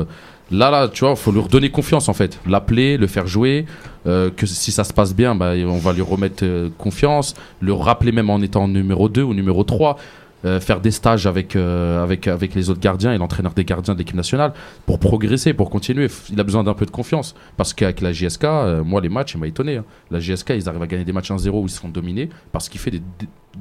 Là, 0.53 0.71
là, 0.71 0.89
tu 0.89 1.05
vois, 1.05 1.17
faut 1.17 1.33
lui 1.33 1.41
redonner 1.41 1.71
confiance 1.71 2.09
en 2.09 2.13
fait. 2.13 2.39
L'appeler, 2.47 2.97
le 2.97 3.07
faire 3.07 3.27
jouer. 3.27 3.67
euh, 4.07 4.31
que 4.37 4.47
si 4.47 4.73
ça 4.73 4.85
se 4.85 4.93
passe 4.93 5.15
bien, 5.15 5.35
bah, 5.35 5.53
on 5.67 5.79
va 5.79 5.93
lui 5.93 6.03
remettre 6.03 6.45
euh, 6.45 6.69
confiance. 6.77 7.35
Le 7.61 7.73
rappeler 7.73 8.13
même 8.13 8.31
en 8.31 8.41
étant 8.41 8.67
numéro 8.69 9.09
2 9.09 9.23
ou 9.23 9.35
numéro 9.35 9.65
3. 9.65 9.97
Euh, 10.45 10.59
faire 10.61 10.81
des 10.81 10.91
stages 10.91 11.27
avec, 11.27 11.55
euh, 11.57 12.03
avec, 12.03 12.27
avec 12.29 12.55
les 12.55 12.69
autres 12.71 12.81
gardiens 12.81 13.13
et 13.13 13.19
l'entraîneur 13.19 13.53
des 13.55 13.65
gardiens 13.65 13.95
de 13.95 13.99
l'équipe 13.99 14.17
nationale 14.17 14.53
pour 14.87 14.99
progresser, 14.99 15.53
pour 15.55 15.71
continuer. 15.71 16.09
Il 16.31 16.41
a 16.41 16.45
besoin 16.45 16.65
d'un 16.65 16.75
peu 16.75 16.85
de 16.87 16.91
confiance. 16.91 17.35
Parce 17.57 17.73
qu'avec 17.75 18.01
la 18.01 18.13
JSK, 18.13 18.45
euh, 18.45 18.83
moi, 18.85 19.01
les 19.01 19.09
matchs, 19.09 19.35
il 19.35 19.41
m'a 19.41 19.47
étonné. 19.47 19.77
hein. 19.77 19.85
La 20.11 20.19
JSK, 20.21 20.51
ils 20.57 20.69
arrivent 20.69 20.83
à 20.83 20.87
gagner 20.87 21.05
des 21.05 21.13
matchs 21.13 21.31
1-0 21.31 21.49
où 21.51 21.67
ils 21.67 21.71
se 21.71 21.79
font 21.81 21.89
dominer 21.89 22.29
parce 22.53 22.69
qu'il 22.69 22.81
fait 22.81 22.91
des, 22.91 23.03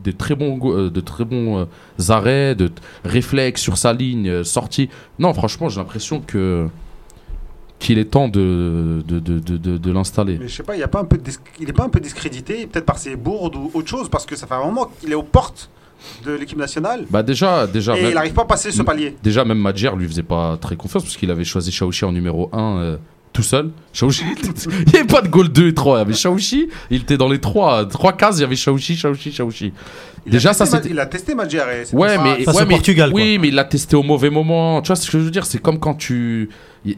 des- 0.03 0.13
très 0.13 0.35
bons, 0.35 0.57
de 0.89 1.01
très 1.01 1.25
bons 1.25 1.67
arrêts, 2.09 2.55
de 2.55 2.69
réflexes 3.05 3.61
sur 3.61 3.77
sa 3.77 3.93
ligne, 3.93 4.43
sortie. 4.43 4.89
Non, 5.19 5.33
franchement, 5.33 5.69
j'ai 5.69 5.79
l'impression 5.79 6.19
que 6.21 6.67
qu'il 7.79 7.97
est 7.97 8.05
temps 8.05 8.27
de, 8.27 9.03
de, 9.07 9.17
de, 9.19 9.39
de, 9.57 9.91
l'installer. 9.91 10.37
Mais 10.39 10.47
je 10.47 10.55
sais 10.57 10.61
pas, 10.63 10.75
il 10.75 10.79
y 10.79 10.83
a 10.83 10.87
pas 10.87 10.99
un 10.99 11.03
peu 11.05 11.17
de 11.17 11.23
dis- 11.23 11.37
il 11.59 11.67
est 11.67 11.73
pas 11.73 11.83
un 11.83 11.89
peu 11.89 11.99
discrédité, 11.99 12.67
peut-être 12.67 12.85
par 12.85 12.99
ses 12.99 13.15
bourdes 13.15 13.55
ou 13.55 13.71
autre 13.73 13.87
chose, 13.87 14.07
parce 14.07 14.27
que 14.27 14.35
ça 14.35 14.45
fait 14.45 14.53
un 14.53 14.63
moment 14.63 14.91
qu'il 14.99 15.11
est 15.11 15.15
aux 15.15 15.23
portes 15.23 15.69
de 16.25 16.31
l'équipe 16.33 16.57
nationale 16.57 17.05
Bah 17.09 17.23
déjà, 17.23 17.67
déjà, 17.67 17.95
et 17.97 18.01
même, 18.01 18.11
il 18.11 18.15
n'arrive 18.15 18.33
pas 18.33 18.43
à 18.43 18.45
passer 18.45 18.71
ce 18.71 18.81
palier. 18.81 19.15
déjà 19.23 19.43
même 19.45 19.59
Madjer 19.59 19.91
lui 19.97 20.07
faisait 20.07 20.23
pas 20.23 20.57
très 20.57 20.75
confiance 20.75 21.03
parce 21.03 21.17
qu'il 21.17 21.31
avait 21.31 21.43
choisi 21.43 21.71
Chaouchi 21.71 22.05
en 22.05 22.11
numéro 22.11 22.49
1 22.53 22.97
tout 23.33 23.43
seul. 23.43 23.69
Shaoxi, 23.93 24.23
il 24.43 24.91
n'y 24.91 24.99
avait 24.99 25.07
pas 25.07 25.21
de 25.21 25.29
goal 25.29 25.47
2 25.47 25.69
et 25.69 25.73
3. 25.73 25.95
Il 25.95 25.99
y 25.99 26.01
avait 26.01 26.13
Shaoxi, 26.13 26.67
il 26.89 27.01
était 27.03 27.15
dans 27.15 27.29
les 27.29 27.39
3, 27.39 27.85
trois 27.85 28.11
cases, 28.11 28.39
il 28.39 28.41
y 28.41 28.43
avait 28.43 28.57
Shaoxi, 28.57 28.97
Shaoxi, 28.97 29.31
Shaoxi. 29.31 29.71
Il 30.25 30.31
Déjà, 30.33 30.51
ça 30.51 30.65
c'était. 30.65 30.89
Il 30.89 30.99
a 30.99 31.05
testé 31.05 31.33
Madjare. 31.33 31.67
c'est 31.85 31.95
Ouais, 31.95 32.17
mais, 32.17 32.43
face 32.43 32.55
ouais, 32.57 32.63
au 32.63 32.65
mais- 32.65 32.75
Portugal, 32.75 33.09
Oui, 33.13 33.37
mais 33.39 33.47
il 33.47 33.55
l'a 33.55 33.63
testé 33.63 33.95
au 33.95 34.03
mauvais 34.03 34.29
moment. 34.29 34.81
Tu 34.81 34.87
vois 34.87 34.97
ce 34.97 35.09
que 35.09 35.17
je 35.17 35.23
veux 35.23 35.31
dire? 35.31 35.45
C'est 35.45 35.59
comme 35.59 35.79
quand 35.79 35.93
tu. 35.93 36.49
Tu 36.83 36.97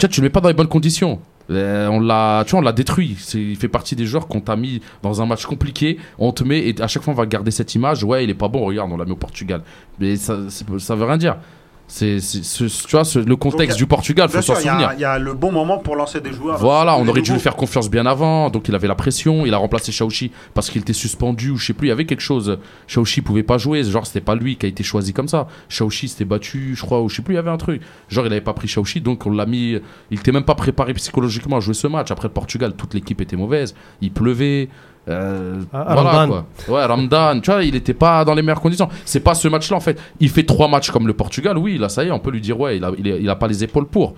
vois, 0.00 0.08
tu 0.08 0.20
le 0.22 0.24
mets 0.24 0.30
pas 0.30 0.40
dans 0.40 0.48
les 0.48 0.54
bonnes 0.54 0.68
conditions. 0.68 1.20
Euh, 1.50 1.88
on 1.88 2.00
l'a, 2.00 2.44
tu 2.46 2.52
vois, 2.52 2.60
on 2.60 2.62
l'a 2.62 2.72
détruit. 2.72 3.16
Il 3.34 3.56
fait 3.56 3.68
partie 3.68 3.96
des 3.96 4.06
joueurs 4.06 4.28
qu'on 4.28 4.40
t'a 4.40 4.56
mis 4.56 4.80
dans 5.02 5.22
un 5.22 5.26
match 5.26 5.44
compliqué. 5.46 5.98
On 6.18 6.32
te 6.32 6.44
met 6.44 6.68
et 6.68 6.80
à 6.80 6.88
chaque 6.88 7.02
fois 7.02 7.12
on 7.12 7.16
va 7.16 7.26
garder 7.26 7.50
cette 7.50 7.74
image. 7.74 8.04
Ouais, 8.04 8.24
il 8.24 8.30
est 8.30 8.34
pas 8.34 8.48
bon. 8.48 8.64
Regarde, 8.64 8.90
on 8.92 8.96
l'a 8.96 9.04
mis 9.04 9.12
au 9.12 9.16
Portugal. 9.16 9.62
Mais 9.98 10.16
ça, 10.16 10.38
ça 10.78 10.94
veut 10.94 11.04
rien 11.04 11.18
dire. 11.18 11.36
C'est, 11.86 12.18
c'est- 12.18 12.42
ce- 12.42 12.64
tu 12.86 12.96
vois, 12.96 13.02
le 13.24 13.36
contexte 13.36 13.76
du 13.76 13.86
Portugal, 13.86 14.28
faut 14.30 14.40
s'en 14.40 14.54
sûr, 14.54 14.62
il 14.62 14.66
y, 14.66 14.68
souvenir. 14.70 14.88
a- 14.88 14.94
il 14.94 15.00
y 15.00 15.04
a 15.04 15.18
le 15.18 15.34
bon 15.34 15.52
moment 15.52 15.78
pour 15.78 15.96
lancer 15.96 16.20
des 16.20 16.32
joueurs. 16.32 16.58
Voilà, 16.58 16.96
on 16.96 17.06
aurait 17.06 17.20
dû 17.20 17.32
lui 17.32 17.38
faire 17.40 17.56
confiance 17.56 17.90
bien 17.90 18.06
avant. 18.06 18.48
Donc 18.50 18.68
il 18.68 18.74
avait 18.74 18.88
la 18.88 18.94
pression. 18.94 19.44
Il 19.46 19.52
a 19.52 19.58
remplacé 19.58 19.92
Shaoxi 19.92 20.32
parce 20.54 20.70
qu'il 20.70 20.80
était 20.80 20.94
suspendu 20.94 21.50
ou 21.50 21.56
je 21.56 21.66
sais 21.66 21.72
plus. 21.74 21.86
Il 21.86 21.90
y 21.90 21.92
avait 21.92 22.06
quelque 22.06 22.22
chose. 22.22 22.58
Shaoxi 22.86 23.20
pouvait 23.20 23.42
pas 23.42 23.58
jouer. 23.58 23.84
Genre 23.84 24.06
c'était 24.06 24.22
pas 24.22 24.34
lui 24.34 24.56
qui 24.56 24.64
a 24.66 24.68
été 24.68 24.82
choisi 24.82 25.12
comme 25.12 25.28
ça. 25.28 25.46
Shaoxi 25.68 26.08
s'était 26.08 26.24
battu, 26.24 26.74
je 26.74 26.80
crois, 26.82 27.02
ou 27.02 27.08
je 27.10 27.16
sais 27.16 27.22
plus. 27.22 27.34
Il 27.34 27.36
y 27.36 27.38
avait 27.38 27.50
un 27.50 27.58
truc. 27.58 27.82
Genre 28.08 28.24
il 28.26 28.32
avait 28.32 28.40
pas 28.40 28.54
pris 28.54 28.66
Shaoxi, 28.66 29.00
donc 29.02 29.26
on 29.26 29.30
l'a 29.30 29.44
mis. 29.46 29.78
Il 30.10 30.18
était 30.18 30.32
même 30.32 30.44
pas 30.44 30.54
préparé 30.54 30.94
psychologiquement 30.94 31.58
à 31.58 31.60
jouer 31.60 31.74
ce 31.74 31.86
match. 31.86 32.10
Après 32.10 32.28
le 32.28 32.32
Portugal, 32.34 32.72
toute 32.76 32.94
l'équipe 32.94 33.20
était 33.20 33.36
mauvaise. 33.36 33.74
Il 34.00 34.10
pleuvait. 34.10 34.68
Euh, 35.08 35.60
Ah, 35.72 35.84
voilà 35.92 36.10
Ramadan. 36.10 36.44
quoi. 36.66 36.76
Ouais, 36.76 36.84
Ramdan, 36.86 37.40
tu 37.40 37.50
vois, 37.50 37.62
il 37.62 37.74
était 37.74 37.92
pas 37.94 38.24
dans 38.24 38.34
les 38.34 38.42
meilleures 38.42 38.60
conditions. 38.60 38.88
C'est 39.04 39.20
pas 39.20 39.34
ce 39.34 39.48
match-là 39.48 39.76
en 39.76 39.80
fait. 39.80 39.98
Il 40.20 40.30
fait 40.30 40.44
trois 40.44 40.68
matchs 40.68 40.90
comme 40.90 41.06
le 41.06 41.12
Portugal, 41.12 41.58
oui, 41.58 41.76
là 41.78 41.88
ça 41.88 42.04
y 42.04 42.08
est, 42.08 42.10
on 42.10 42.18
peut 42.18 42.30
lui 42.30 42.40
dire 42.40 42.58
ouais, 42.58 42.78
il 42.78 42.84
a, 42.84 42.92
il, 42.98 43.28
a 43.28 43.36
pas 43.36 43.46
les 43.48 43.62
épaules 43.62 43.86
pour. 43.86 44.14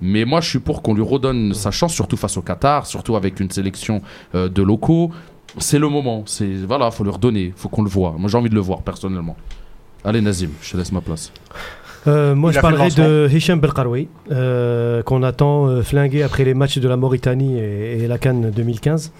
Mais 0.00 0.24
moi 0.24 0.40
je 0.40 0.48
suis 0.50 0.58
pour 0.58 0.82
qu'on 0.82 0.94
lui 0.94 1.04
redonne 1.04 1.54
sa 1.54 1.70
chance, 1.70 1.94
surtout 1.94 2.16
face 2.16 2.36
au 2.36 2.42
Qatar, 2.42 2.86
surtout 2.86 3.14
avec 3.14 3.38
une 3.38 3.50
sélection 3.50 4.02
euh, 4.34 4.48
de 4.48 4.62
locaux. 4.62 5.10
C'est 5.58 5.78
le 5.78 5.88
moment, 5.88 6.24
c'est 6.26 6.52
voilà, 6.66 6.90
faut 6.90 7.04
lui 7.04 7.12
redonner, 7.12 7.52
faut 7.54 7.68
qu'on 7.68 7.82
le 7.82 7.88
voit. 7.88 8.16
Moi 8.18 8.28
j'ai 8.28 8.36
envie 8.36 8.50
de 8.50 8.56
le 8.56 8.60
voir 8.60 8.82
personnellement. 8.82 9.36
Allez 10.04 10.20
Nazim, 10.20 10.50
je 10.60 10.72
te 10.72 10.76
laisse 10.76 10.90
ma 10.90 11.00
place. 11.00 11.32
Euh, 12.06 12.34
moi, 12.34 12.50
Il 12.50 12.54
je 12.54 12.58
le 12.58 12.62
parlerai 12.62 12.90
de 12.90 13.28
Hicham 13.32 13.60
Belkaroui, 13.60 14.08
euh, 14.30 15.02
qu'on 15.04 15.22
attend 15.22 15.68
euh, 15.68 15.80
flingué 15.82 16.22
après 16.22 16.44
les 16.44 16.52
matchs 16.52 16.76
de 16.76 16.86
la 16.86 16.98
Mauritanie 16.98 17.58
et, 17.58 18.02
et 18.02 18.06
la 18.06 18.18
Cannes 18.18 18.50
2015. 18.54 19.10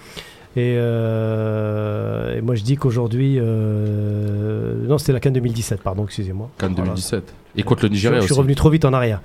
Et, 0.57 0.75
euh, 0.77 2.37
et 2.37 2.41
moi, 2.41 2.55
je 2.55 2.63
dis 2.63 2.75
qu'aujourd'hui. 2.77 3.37
euh, 3.39 4.85
non, 4.87 4.97
c'était 4.97 5.13
la 5.13 5.19
Cannes 5.19 5.33
2017, 5.33 5.81
pardon, 5.81 6.05
excusez-moi. 6.05 6.49
Cannes 6.57 6.73
Voilà. 6.75 6.91
2017. 6.91 7.33
Et 7.57 7.63
contre 7.63 7.83
le 7.83 7.89
Je, 7.89 7.93
Nigeria 7.93 8.19
je 8.19 8.23
suis 8.25 8.31
aussi. 8.31 8.39
revenu 8.39 8.55
trop 8.55 8.69
vite 8.69 8.85
en 8.85 8.93
arrière. 8.93 9.21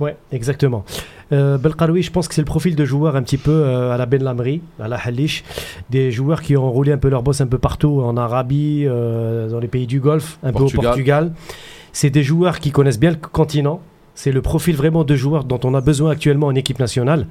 Ouais, 0.00 0.16
exactement. 0.32 0.84
Euh, 1.32 1.56
Belkaroui, 1.58 2.02
je 2.02 2.10
pense 2.10 2.26
que 2.26 2.34
c'est 2.34 2.40
le 2.40 2.46
profil 2.46 2.74
de 2.74 2.84
joueur 2.84 3.14
un 3.14 3.22
petit 3.22 3.38
peu 3.38 3.52
euh, 3.52 3.92
à 3.92 3.96
la 3.96 4.06
Ben 4.06 4.22
Lamri, 4.22 4.60
à 4.80 4.88
la 4.88 4.96
Halish, 4.96 5.44
des 5.90 6.10
joueurs 6.10 6.42
qui 6.42 6.56
ont 6.56 6.70
roulé 6.70 6.90
un 6.92 6.98
peu 6.98 7.08
leur 7.08 7.22
boss 7.22 7.40
un 7.40 7.46
peu 7.46 7.58
partout 7.58 8.00
en 8.02 8.16
Arabie, 8.16 8.84
dans 8.86 9.60
les 9.60 9.68
pays 9.68 9.86
du 9.86 10.00
Golfe, 10.00 10.38
un 10.42 10.50
peu 10.52 10.58
au 10.58 10.60
Portugal. 10.62 10.84
Portugal. 10.86 11.32
C'est 11.92 12.10
des 12.10 12.24
joueurs 12.24 12.58
qui 12.58 12.72
connaissent 12.72 12.98
bien 12.98 13.10
le 13.10 13.16
continent. 13.16 13.80
C'est 14.16 14.32
le 14.32 14.42
profil 14.42 14.74
vraiment 14.76 15.04
de 15.04 15.14
joueurs 15.14 15.44
dont 15.44 15.60
on 15.64 15.74
a 15.74 15.80
besoin 15.80 16.10
actuellement 16.10 16.48
en 16.48 16.54
équipe 16.56 16.78
nationale. 16.80 17.26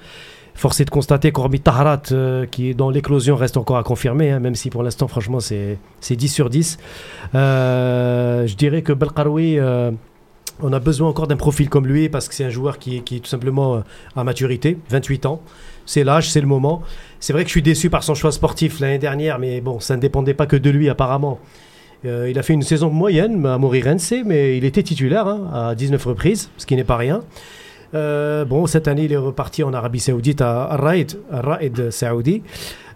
Force 0.56 0.80
est 0.80 0.86
de 0.86 0.90
constater 0.92 1.32
qu'Ormi 1.32 1.60
Taharat, 1.60 2.04
euh, 2.12 2.46
qui 2.46 2.76
dans 2.76 2.90
l'éclosion, 2.90 3.36
reste 3.36 3.58
encore 3.58 3.78
à 3.78 3.84
confirmer, 3.84 4.32
hein, 4.32 4.40
même 4.40 4.56
si 4.56 4.70
pour 4.70 4.84
l'instant, 4.84 5.08
franchement, 5.08 5.40
c'est 5.40 5.78
c'est 6.00 6.16
10 6.16 6.28
sur 6.30 6.50
10. 6.50 6.78
Euh, 7.44 8.46
je 8.48 8.56
dirais 8.56 8.82
que 8.82 8.94
Belkaroui, 8.94 9.60
euh, 9.60 9.92
on 10.62 10.72
a 10.72 10.80
besoin 10.80 11.10
encore 11.10 11.28
d'un 11.28 11.36
profil 11.36 11.70
comme 11.70 11.88
lui 11.88 12.10
parce 12.10 12.28
que 12.30 12.36
c'est 12.36 12.44
un 12.46 12.50
joueur 12.50 12.78
qui, 12.78 12.98
est- 12.98 13.20
tout 13.20 13.30
simplement 13.30 13.76
euh, 13.76 13.80
à 14.16 14.24
maturité, 14.24 14.78
28 14.90 15.26
ans. 15.26 15.42
C'est 15.86 16.04
l'âge, 16.04 16.30
c'est 16.32 16.42
le 16.42 16.48
moment. 16.48 16.82
C'est 17.20 17.34
vrai 17.34 17.44
que 17.44 17.50
je 17.50 17.54
suis 17.54 17.62
déçu 17.64 17.90
par 17.90 18.04
son 18.04 18.14
choix 18.16 18.32
sportif 18.32 18.80
l'année 18.80 19.00
dernière, 19.00 19.40
mais 19.40 19.60
bon, 19.60 19.80
ça 19.80 19.96
ne 19.96 20.02
dépendait 20.02 20.34
pas 20.36 20.46
que 20.46 20.56
de 20.56 20.70
lui 20.70 20.90
apparemment. 20.90 21.40
Il 22.06 22.38
a 22.38 22.44
fait 22.44 22.52
une 22.54 22.64
saison 22.64 22.90
moyenne 22.90 23.46
à 23.46 23.58
Morirense, 23.58 24.14
mais 24.26 24.58
il 24.58 24.66
était 24.66 24.84
titulaire 24.84 25.26
hein, 25.26 25.50
à 25.54 25.74
19 25.74 26.04
reprises, 26.06 26.50
ce 26.58 26.66
qui 26.66 26.76
n'est 26.76 26.84
pas 26.84 26.98
rien. 26.98 27.22
Euh, 27.94 28.46
bon, 28.46 28.66
cette 28.66 28.88
année, 28.88 29.04
il 29.06 29.14
est 29.14 29.18
reparti 29.18 29.64
en 29.64 29.74
Arabie 29.74 30.00
Saoudite 30.00 30.42
à 30.42 30.64
Al-Raid, 30.64 31.20
Al-Raid 31.32 31.92
Saoudi. 31.92 32.42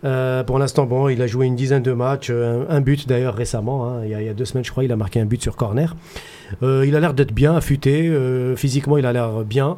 Euh, 0.06 0.44
pour 0.44 0.60
l'instant, 0.60 0.86
bon, 0.86 1.10
il 1.10 1.22
a 1.22 1.28
joué 1.28 1.46
une 1.46 1.56
dizaine 1.56 1.84
de 1.84 1.94
matchs, 1.94 2.30
euh, 2.30 2.66
un, 2.70 2.82
but 2.82 3.08
d'ailleurs 3.08 3.36
récemment. 3.36 3.88
hein. 3.88 4.02
il, 4.04 4.10
y 4.10 4.30
a, 4.30 4.34
deux 4.34 4.46
semaines, 4.46 4.64
je 4.64 4.72
crois, 4.72 4.84
il 4.84 4.92
a 4.92 4.96
marqué 4.96 5.20
un 5.20 5.26
but 5.26 5.42
sur 5.42 5.56
corner. 5.56 5.96
Il 6.62 6.96
a 6.96 7.00
l'air 7.00 7.14
d'être 7.14 7.34
bien 7.34 7.56
affûté. 7.56 8.12
physiquement, 8.56 8.98
il 8.98 9.06
a 9.06 9.14
l'air 9.14 9.44
bien. 9.44 9.78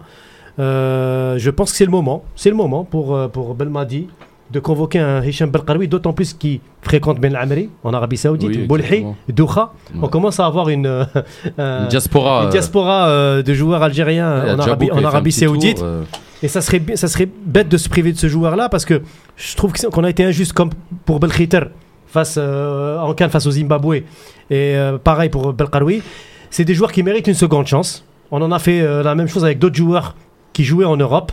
Je 0.57 1.49
pense 1.49 1.72
que 1.72 1.78
c'est 1.78 1.86
le 1.86 1.91
moment. 1.91 2.24
C'est 2.36 2.49
le 2.49 2.55
moment 2.55 2.84
pour, 2.84 3.30
pour 3.32 3.55
Belmadi 3.55 4.07
de 4.52 4.60
convoquer 4.60 5.00
un 5.00 5.24
Hicham 5.24 5.50
Belkaroui, 5.50 5.88
d'autant 5.88 6.12
plus 6.14 6.34
qu'il 6.34 6.60
fréquente 6.82 7.20
Ben 7.20 7.36
Amri 7.36 7.70
en 7.84 7.93
Arabie 7.93 8.18
Saoudite, 8.18 8.50
Oui, 8.50 8.66
Boulhi. 8.66 9.06
On 10.02 10.08
commence 10.08 10.39
à 10.39 10.45
avoir 10.45 10.70
une, 10.70 10.88
euh, 10.88 11.04
un- 11.58 11.82
Une 11.84 11.88
diaspora. 11.88 12.41
une 12.41 12.47
euh, 12.47 12.52
diaspora 12.52 13.10
euh, 13.10 13.43
de 13.43 13.54
joueurs 13.54 13.84
algériens 13.84 14.56
en 14.56 14.60
Arabie, 14.60 14.89
en 14.91 14.97
tour, 15.02 15.32
Saoudite. 15.32 15.82
euh, 15.84 16.04
Et 16.41 16.47
ça 16.47 16.62
serait, 16.62 16.82
ça 16.95 17.08
serait 17.08 17.30
bête 17.45 17.70
de 17.70 17.78
se 17.78 17.89
priver 17.89 18.12
de 18.12 18.18
ce 18.18 18.28
joueur-là 18.28 18.70
parce 18.70 18.86
que 18.86 19.02
je 19.36 19.56
trouve 19.56 19.74
qu'on 19.74 20.04
a 20.04 20.10
été 20.10 20.24
injuste 20.24 20.54
comme 20.54 20.72
pour 21.06 21.20
Belkhiter 21.20 21.62
face, 22.08 22.38
en 22.38 23.14
Cannes 23.14 23.30
face 23.30 23.45
au 23.45 23.52
Zimbabwe. 23.52 23.97
Et 24.50 24.76
pareil 25.04 25.30
pour 25.30 25.54
Belkaroui. 25.54 26.02
C'est 26.50 26.66
des 26.66 26.74
joueurs 26.74 26.91
qui 26.91 27.04
méritent 27.04 27.28
une 27.28 27.36
seconde 27.36 27.68
chance. 27.68 28.04
On 28.32 28.41
en 28.41 28.52
a 28.52 28.58
fait 28.58 28.82
la 29.04 29.14
même 29.14 29.28
chose 29.28 29.45
avec 29.45 29.60
d'autres 29.60 29.76
joueurs 29.76 30.16
qui 30.54 30.64
jouaient 30.64 30.86
en 30.86 30.97
Europe. 30.97 31.32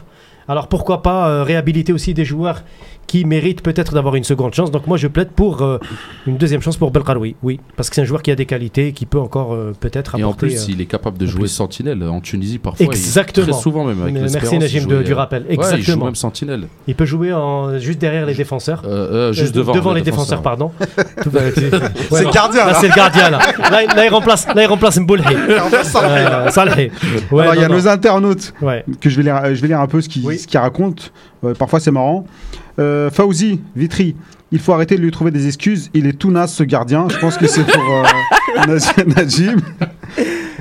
Alors 0.49 0.69
pourquoi 0.69 1.03
pas 1.03 1.43
réhabiliter 1.45 1.93
aussi 1.93 2.12
des 2.14 2.25
joueurs 2.25 2.62
qui 3.07 3.24
méritent 3.24 3.62
peut-être 3.62 3.94
d'avoir 3.94 4.14
une 4.16 4.24
seconde 4.24 4.52
chance. 4.54 4.70
Donc 4.70 4.86
moi 4.86 4.96
je 4.96 5.07
plaide 5.09 5.28
pour 5.30 5.62
euh, 5.62 5.78
une 6.26 6.36
deuxième 6.36 6.61
chance 6.62 6.76
pour 6.76 6.90
Belkaroui. 6.90 7.36
Oui, 7.42 7.61
parce 7.76 7.88
que 7.88 7.94
c'est 7.94 8.02
un 8.02 8.04
joueur 8.07 8.22
qui 8.22 8.30
a 8.30 8.34
des 8.34 8.46
qualités, 8.46 8.92
qui 8.92 9.07
peut 9.07 9.20
encore 9.20 9.54
euh, 9.54 9.72
peut-être 9.78 10.18
Et 10.18 10.24
en 10.24 10.28
apporter. 10.30 10.48
plus, 10.48 10.62
euh, 10.68 10.72
il 10.72 10.80
est 10.80 10.86
capable 10.86 11.18
de 11.18 11.24
en 11.26 11.28
jouer 11.28 11.40
plus. 11.42 11.48
sentinelle 11.48 12.02
en 12.02 12.20
Tunisie 12.20 12.59
parfois. 12.59 12.84
il- 12.84 12.88
Exactement. 12.88 13.46
très 13.46 13.61
souvent 13.61 13.84
même 13.84 14.00
avec 14.02 14.14
Merci 14.14 14.34
l'Espérance, 14.34 14.61
Najim 14.61 14.86
de- 14.86 15.02
du 15.02 15.12
euh, 15.12 15.16
rappel. 15.16 15.42
Ouais, 15.42 15.48
il 15.50 15.54
joue 15.57 15.62
Exactement. 15.74 16.04
même 16.07 16.14
sentinelle. 16.14 16.66
Il 16.88 16.94
peut 16.94 17.04
jouer 17.07 17.32
en, 17.32 17.78
juste 17.78 17.98
derrière 18.00 18.26
les 18.26 18.34
défenseurs. 18.34 18.82
Euh, 18.84 19.30
euh, 19.30 19.32
juste 19.32 19.57
Euh, 19.57 19.62
devant. 19.64 19.92
les 19.92 20.02
défenseurs, 20.02 20.42
pardon. 20.42 20.72
C'est 21.22 22.24
le 22.24 22.30
gardien, 22.32 22.66
Là, 22.66 22.72
là. 22.72 22.78
c'est 22.80 22.88
le 22.88 22.94
gardien, 22.94 23.30
là. 23.30 23.38
Là, 23.70 23.82
il- 23.82 23.96
là, 23.96 24.04
il 24.07 24.09
remplace, 24.11 24.46
là, 24.54 24.62
il 24.62 24.66
remplace 24.66 24.98
Mboulhi. 24.98 25.22
Euh, 25.96 26.50
Salhi. 26.50 26.90
Ouais, 27.30 27.42
Alors, 27.42 27.54
il 27.54 27.61
y 27.61 27.64
a 27.64 27.68
nos 27.68 27.88
internautes 27.88 28.52
que 29.00 29.09
je 29.11 29.16
vais 29.16 29.22
lire, 29.22 29.40
je 29.54 29.61
vais 29.61 29.68
lire 29.68 29.80
un 29.80 29.86
peu 29.86 30.00
ce 30.00 30.09
qu'ils 30.09 30.59
racontent. 30.59 31.04
Euh, 31.44 31.54
parfois, 31.54 31.80
c'est 31.80 31.90
marrant. 31.90 32.26
Euh, 32.79 33.11
Fauzi, 33.11 33.61
Vitry, 33.74 34.14
il 34.53 34.59
faut 34.59 34.72
arrêter 34.72 34.97
de 34.97 35.01
lui 35.03 35.11
trouver 35.11 35.31
des 35.31 35.47
excuses. 35.47 35.91
Il 35.95 36.07
est 36.07 36.12
tout 36.12 36.31
naze, 36.31 36.53
ce 36.53 36.62
gardien. 36.62 37.09
Je 37.09 37.18
pense 37.18 37.37
que 37.39 37.47
c'est 37.47 37.64
pour 37.64 37.83
euh, 37.83 38.05
Naj- 38.66 39.07
Najim. 39.16 39.57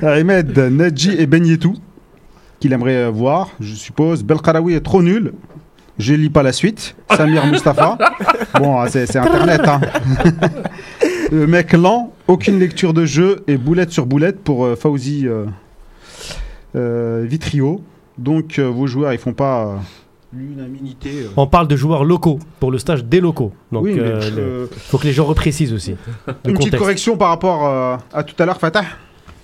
Ahmed, 0.02 0.58
Nadji 0.58 1.12
et 1.18 1.26
Ben 1.26 1.44
Yetou, 1.46 1.74
qu'il 2.60 2.72
aimerait 2.72 3.04
euh, 3.04 3.10
voir, 3.10 3.50
je 3.60 3.74
suppose. 3.74 4.22
Belkarawi 4.22 4.74
est 4.74 4.80
trop 4.80 5.02
nul. 5.02 5.32
Je 5.98 6.12
lis 6.14 6.28
pas 6.30 6.42
la 6.42 6.52
suite. 6.52 6.94
Samir 7.16 7.46
Mustafa. 7.50 7.96
Bon, 8.58 8.78
ah, 8.78 8.86
c'est 8.88 9.06
c'est 9.06 9.18
Internet. 9.18 9.62
Hein. 9.66 9.80
Le 11.32 11.46
mec 11.46 11.72
lent, 11.72 12.12
aucune 12.28 12.58
lecture 12.58 12.92
de 12.94 13.04
jeu 13.04 13.42
et 13.48 13.56
boulette 13.56 13.90
sur 13.92 14.06
boulette 14.06 14.40
pour 14.44 14.64
euh, 14.64 14.76
Fauzi 14.76 15.26
euh, 15.26 15.46
euh, 16.76 17.24
Vitrio. 17.28 17.82
Donc 18.18 18.58
euh, 18.58 18.64
vos 18.68 18.86
joueurs, 18.86 19.12
ils 19.12 19.18
font 19.18 19.32
pas. 19.32 19.64
euh, 19.66 19.76
L'unanimité. 20.32 21.10
euh. 21.24 21.28
On 21.36 21.46
parle 21.46 21.68
de 21.68 21.76
joueurs 21.76 22.04
locaux 22.04 22.38
pour 22.60 22.70
le 22.70 22.78
stage 22.78 23.04
des 23.04 23.20
locaux. 23.20 23.52
Donc, 23.72 23.84
oui, 23.84 23.94
mais, 23.94 24.00
euh, 24.00 24.30
le- 24.30 24.42
euh, 24.42 24.66
faut 24.70 24.98
que 24.98 25.04
les 25.06 25.12
gens 25.12 25.24
reprécisent 25.24 25.72
aussi. 25.72 25.94
une 26.46 26.54
petite 26.54 26.76
correction 26.76 27.16
par 27.16 27.28
rapport 27.28 27.66
euh, 27.66 27.96
à 28.12 28.22
tout 28.24 28.34
à 28.42 28.44
l'heure, 28.46 28.58
Fatah. 28.58 28.84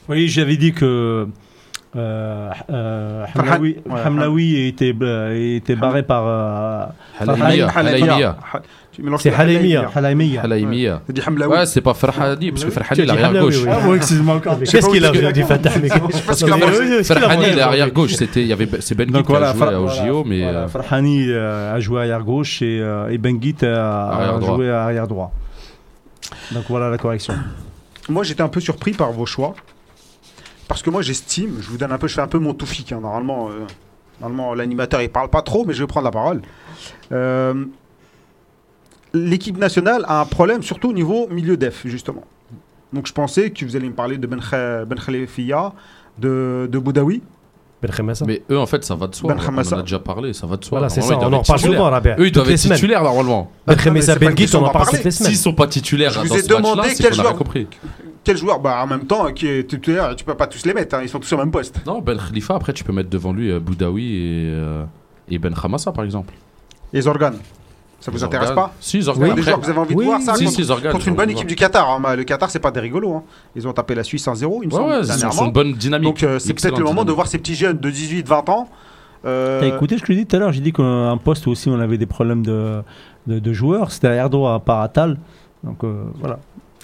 Oui, 0.08 0.28
j'avais 0.28 0.56
dit 0.56 0.72
que 0.72 1.28
euh, 1.94 2.50
euh, 2.70 3.24
Hamlaoui, 3.34 3.76
Ouais, 3.84 4.00
Hamlaoui 4.06 4.66
était, 4.66 4.94
euh, 5.02 5.56
était 5.56 5.76
barré 5.76 6.02
par 6.02 6.24
euh, 6.26 6.86
Halaimia. 7.20 7.68
C'est 9.18 9.32
Halaimia. 9.32 9.90
C'est 11.06 11.12
dit. 11.12 11.20
Ouais, 11.48 11.66
pas 11.82 11.94
Farhani, 11.94 12.50
parce 12.52 12.64
que 12.64 12.70
il 12.94 13.10
as 13.10 13.14
est 13.14 13.16
dit 13.16 13.24
arrière 13.24 13.42
gauche. 13.42 13.58
Ah, 13.68 13.78
oui, 13.86 13.98
encore. 14.30 14.58
Qu'est-ce 14.58 14.88
qu'il 14.88 15.04
a 15.04 15.32
du 15.32 15.42
Fatah 15.42 15.70
mais- 15.80 15.88
pas 15.88 16.32
ce 16.34 16.44
qu'il 16.44 16.52
a 16.52 16.56
Mais- 16.56 16.66
mangé. 16.66 16.78
oui, 16.80 16.86
oui, 16.98 17.04
ce 17.04 17.12
qu'il 17.12 17.16
a 17.18 17.20
Farhani, 17.20 17.40
mangé. 17.42 17.52
il 17.52 17.58
est 17.58 17.62
arrière 17.62 17.90
gauche. 17.90 18.12
C'était, 18.14 18.40
il 18.42 18.46
y 18.48 18.52
avait, 18.52 18.68
c'est 18.80 18.94
Ben 18.94 19.10
Donc 19.10 19.26
qui 19.26 19.32
a 19.34 19.52
joué 19.54 19.74
au 19.74 19.88
JO, 19.88 20.24
mais 20.24 20.44
euh, 20.44 20.68
Farhani 20.68 21.26
euh, 21.28 21.74
a 21.74 21.80
joué 21.80 22.00
arrière 22.00 22.22
gauche 22.22 22.62
et, 22.62 22.78
et 23.10 23.18
Benguit 23.18 23.56
a, 23.64 24.40
joué 24.40 24.70
arrière 24.70 25.06
droit. 25.08 25.32
Donc 26.52 26.64
voilà 26.68 26.88
la 26.88 26.98
correction. 26.98 27.34
Moi, 28.08 28.24
j'étais 28.24 28.42
un 28.42 28.48
peu 28.48 28.60
surpris 28.60 28.92
par 28.92 29.12
vos 29.12 29.26
choix. 29.26 29.54
Parce 30.68 30.82
que 30.82 30.90
moi, 30.90 31.02
j'estime, 31.02 31.58
je 31.60 31.68
vous 31.68 31.76
donne 31.78 31.92
un 31.92 31.98
peu, 31.98 32.08
je 32.08 32.14
fais 32.14 32.20
un 32.20 32.28
peu 32.28 32.38
mon 32.38 32.54
toufik. 32.54 32.92
hein, 32.92 33.00
normalement, 33.00 33.50
euh, 33.50 33.66
normalement 34.20 34.54
l'animateur, 34.54 35.02
il 35.02 35.10
parle 35.10 35.28
pas 35.28 35.42
trop, 35.42 35.64
mais 35.64 35.74
je 35.74 35.82
vais 35.82 35.86
prendre 35.86 36.04
la 36.04 36.10
parole. 36.10 36.42
Euh, 37.12 37.64
L'équipe 39.14 39.58
nationale 39.58 40.04
a 40.08 40.20
un 40.22 40.24
problème, 40.24 40.62
surtout 40.62 40.88
au 40.90 40.92
niveau 40.94 41.28
milieu 41.28 41.58
def, 41.58 41.86
justement. 41.86 42.24
Donc, 42.94 43.06
je 43.06 43.12
pensais 43.12 43.50
que 43.50 43.64
vous 43.64 43.76
alliez 43.76 43.88
me 43.90 43.94
parler 43.94 44.16
de 44.16 44.26
Ben, 44.26 44.40
ben 44.86 44.96
de, 46.18 46.68
de 46.70 46.78
Boudaoui. 46.78 47.22
Ben 47.82 47.90
Khemessa. 47.90 48.24
Mais 48.26 48.42
eux, 48.48 48.58
en 48.58 48.66
fait, 48.66 48.84
ça 48.84 48.94
va 48.94 49.08
de 49.08 49.14
soi. 49.14 49.34
Ben 49.34 49.40
on 49.44 49.58
en 49.58 49.78
a 49.78 49.82
déjà 49.82 49.98
parlé, 49.98 50.32
ça 50.32 50.46
va 50.46 50.56
de 50.56 50.64
soi. 50.64 50.78
Voilà, 50.78 50.88
c'est 50.88 51.00
ça, 51.00 51.18
on 51.18 51.28
ils 51.28 51.34
en 51.34 51.42
parle 51.42 51.58
souvent, 51.58 51.90
Rabia. 51.90 52.16
Eux, 52.18 52.28
ils 52.28 52.32
doivent 52.32 52.48
les 52.48 52.66
être 52.66 52.74
titulaires 52.74 53.02
normalement. 53.02 53.50
Ben 53.66 53.76
question 54.34 54.62
on 54.62 54.66
en 54.66 54.70
parle 54.70 54.88
toutes 54.88 55.04
les 55.04 55.10
S'ils 55.10 55.36
sont 55.36 55.52
pas 55.52 55.66
titulaires 55.66 56.10
Je 56.10 56.20
vous 56.20 56.34
ai 56.34 56.42
demandé 56.42 56.88
quel 56.96 57.12
joueur-. 57.12 57.38
Quel 58.24 58.36
joueur 58.36 58.60
Bah 58.60 58.80
en 58.84 58.86
même 58.86 59.04
temps, 59.06 59.32
qui 59.32 59.48
est 59.48 59.68
titulaire, 59.68 60.14
tu 60.14 60.24
peux 60.24 60.34
pas 60.34 60.46
tous 60.46 60.64
les 60.64 60.74
mettre, 60.74 60.94
hein, 60.94 61.00
ils 61.02 61.08
sont 61.08 61.18
tous 61.18 61.32
au 61.32 61.36
même 61.36 61.50
poste. 61.50 61.80
Non, 61.84 62.00
Ben 62.00 62.16
Khalifa, 62.16 62.54
après, 62.54 62.72
tu 62.72 62.84
peux 62.84 62.92
mettre 62.92 63.10
devant 63.10 63.32
lui 63.32 63.50
euh, 63.50 63.58
Boudaoui 63.58 64.14
et, 64.14 64.50
euh, 64.52 64.84
et 65.28 65.38
Ben 65.38 65.52
Khamassa, 65.52 65.90
par 65.90 66.04
exemple. 66.04 66.32
Et 66.92 67.00
Zorgan, 67.00 67.32
ça 68.02 68.10
vous 68.10 68.22
intéresse 68.22 68.50
pas 68.50 68.74
Si, 68.80 69.00
Zorgan. 69.00 69.22
avez 69.22 69.34
des 69.34 69.42
joueurs 69.42 69.58
que 69.60 69.64
vous 69.64 69.70
avez 69.70 69.78
envie 69.78 69.94
Oui, 69.94 70.04
de 70.04 70.10
voir 70.10 70.20
ça 70.20 70.34
Si, 70.34 70.44
contre, 70.44 70.56
si, 70.56 70.64
Zorgan. 70.64 70.90
contre 70.92 71.08
une 71.08 71.14
bonne 71.14 71.30
équipe 71.30 71.46
du 71.48 71.54
Qatar 71.56 71.88
hein, 71.90 72.16
Le 72.16 72.24
Qatar, 72.24 72.50
c'est 72.50 72.58
pas 72.58 72.70
des 72.70 72.80
rigolos. 72.80 73.14
hein. 73.14 73.22
Ils 73.56 73.66
ont 73.66 73.72
tapé 73.72 73.94
la 73.94 74.02
Suisse 74.04 74.26
1-0, 74.26 74.34
il 74.62 74.68
me 74.68 74.72
Ouais, 74.74 74.78
semble, 74.78 74.90
ouais, 74.92 75.00
ils 75.02 75.32
sont 75.32 75.46
une 75.46 75.52
bonne 75.52 75.72
dynamique. 75.72 76.04
Donc 76.08 76.22
euh, 76.22 76.38
c'est 76.38 76.52
peut-être 76.52 76.78
le 76.78 76.84
moment 76.84 77.04
de 77.04 77.12
voir 77.12 77.26
ces 77.28 77.38
petits 77.38 77.54
jeunes 77.54 77.78
de 77.78 77.90
18-20 77.90 78.50
ans. 78.50 78.68
euh, 79.24 79.60
T'as 79.60 79.66
écouté 79.74 79.96
ce 79.98 80.02
que 80.02 80.12
je 80.12 80.18
dis 80.18 80.26
tout 80.26 80.36
à 80.36 80.38
l'heure? 80.40 80.52
J'ai 80.52 80.60
dit 80.60 80.72
qu'un 80.72 81.16
poste 81.16 81.46
aussi, 81.46 81.70
on 81.70 81.78
avait 81.80 81.96
des 81.98 82.06
problèmes 82.06 82.44
de, 82.44 82.82
de, 83.26 83.38
de 83.38 83.52
joueurs. 83.52 83.92
C'était 83.92 84.08
à 84.08 84.14
Erdogan 84.14 84.54
à 84.56 84.58
Paratal. 84.58 85.16
Donc 85.62 85.84
euh, 85.84 86.02
voilà. 86.18 86.40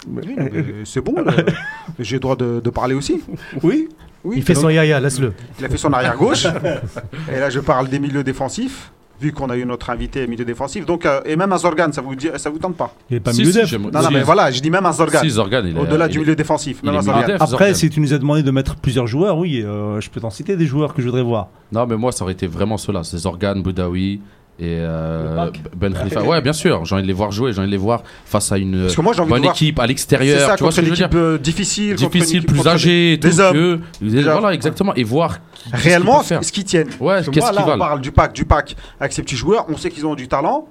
oui, 0.08 0.36
c'est 0.84 1.00
bon, 1.00 1.16
j'ai 1.98 2.16
le 2.16 2.20
droit 2.20 2.36
de, 2.36 2.60
de 2.62 2.70
parler 2.70 2.94
aussi. 2.94 3.20
Oui. 3.64 3.88
Oui, 4.24 4.34
Il 4.38 4.42
fait 4.42 4.54
donc, 4.54 4.62
son 4.64 4.68
yaya, 4.70 4.98
laisse-le. 5.00 5.32
il 5.60 5.64
a 5.64 5.68
fait 5.68 5.76
son 5.76 5.92
arrière 5.92 6.16
gauche. 6.16 6.44
et 7.32 7.38
là, 7.38 7.50
je 7.50 7.60
parle 7.60 7.88
des 7.88 7.98
milieux 8.00 8.24
défensifs, 8.24 8.90
vu 9.20 9.32
qu'on 9.32 9.50
a 9.50 9.56
eu 9.56 9.64
notre 9.66 9.90
invité 9.90 10.26
milieu 10.26 10.44
défensif. 10.44 10.86
Donc, 10.86 11.04
euh, 11.04 11.20
et 11.24 11.36
même 11.36 11.52
un 11.52 11.58
Zorgan, 11.58 11.90
ça 11.92 12.00
vous 12.00 12.14
dit, 12.14 12.28
ça 12.36 12.50
vous 12.50 12.58
tente 12.58 12.76
pas? 12.76 12.94
Il 13.10 13.14
n'est 13.14 13.20
pas 13.20 13.32
Si, 13.32 13.40
milieu 13.40 13.52
si, 13.52 13.66
j'aime- 13.66 13.90
Non, 13.92 14.02
non, 14.02 14.08
mais 14.12 14.22
voilà, 14.22 14.50
je 14.50 14.60
dis 14.60 14.70
même 14.70 14.86
un 14.86 14.92
Zorgan. 14.92 15.20
Si, 15.20 15.30
Zorgan, 15.30 15.62
il 15.64 15.76
est. 15.76 15.80
Au-delà 15.80 16.06
il 16.06 16.12
du 16.12 16.18
milieu 16.20 16.36
défensif, 16.36 16.78
il 16.82 16.90
même 16.90 17.02
Zorgan. 17.02 17.22
Après, 17.34 17.46
Zorgan. 17.46 17.74
si 17.74 17.90
tu 17.90 18.00
nous 18.00 18.12
as 18.14 18.18
demandé 18.18 18.42
de 18.42 18.50
mettre 18.50 18.76
plusieurs 18.76 19.06
joueurs, 19.06 19.36
oui, 19.38 19.62
euh, 19.64 20.00
je 20.00 20.08
peux 20.10 20.20
t'en 20.20 20.30
citer 20.30 20.56
des 20.56 20.66
joueurs 20.66 20.94
que 20.94 21.02
je 21.02 21.06
voudrais 21.06 21.22
voir. 21.22 21.48
Non, 21.72 21.86
mais 21.86 21.96
moi, 21.96 22.12
ça 22.12 22.24
aurait 22.24 22.32
été 22.34 22.46
vraiment 22.46 22.76
cela. 22.76 23.02
C'est 23.04 23.18
Zorgan, 23.18 23.56
Boudaoui 23.56 24.20
et 24.60 24.78
euh, 24.80 25.36
pack. 25.36 25.60
Ben 25.76 25.92
Khalifa. 25.94 26.22
Ouais, 26.22 26.40
bien 26.40 26.52
sûr. 26.52 26.84
J'ai 26.84 26.94
envie 26.94 27.02
de 27.02 27.06
les 27.08 27.12
voir 27.12 27.30
jouer. 27.30 27.52
J'ai 27.52 27.58
envie 27.60 27.68
de 27.68 27.72
les 27.72 27.76
voir 27.78 28.02
face 28.24 28.50
à 28.50 28.58
une 28.58 28.82
Parce 28.82 28.96
que 28.96 29.00
moi, 29.02 29.12
j'ai 29.12 29.20
envie 29.20 29.30
bonne 29.30 29.38
de 29.40 29.44
voir. 29.44 29.54
équipe 29.54 29.78
à 29.78 29.82
C'est 29.82 29.88
l'extérieur. 29.88 30.48
ça, 30.48 30.56
Tu 30.56 30.62
vois 30.64 30.72
ce 30.72 30.76
que 30.76 30.80
une 30.80 30.86
je 30.86 30.90
veux 30.90 30.96
dire 30.96 31.06
équipe 31.06 31.18
euh, 31.18 31.38
difficile. 31.38 31.94
Difficile, 31.94 32.44
plus 32.44 32.66
âgé, 32.66 33.16
des 33.16 33.30
tout. 33.30 33.40
hommes. 33.40 33.80
Déjà. 34.00 34.32
Voilà, 34.32 34.54
exactement. 34.54 34.94
Et 34.94 35.04
voir. 35.04 35.38
qui- 35.54 35.70
Réellement, 35.72 36.22
ce 36.22 36.52
qu'ils 36.52 36.64
tiennent. 36.64 36.88
Ouais, 37.00 37.18
qu'est-ce 37.18 37.38
moi, 37.40 37.50
qu'ils 37.50 37.58
là, 37.66 37.74
on 37.74 37.78
parle 37.78 38.00
du 38.00 38.10
pack, 38.12 38.32
du 38.32 38.44
pack 38.44 38.74
avec 38.98 39.12
ces 39.12 39.22
petits 39.22 39.36
joueurs. 39.36 39.66
On 39.68 39.76
sait 39.76 39.90
qu'ils 39.90 40.06
ont 40.06 40.14
du 40.16 40.26
talent, 40.28 40.66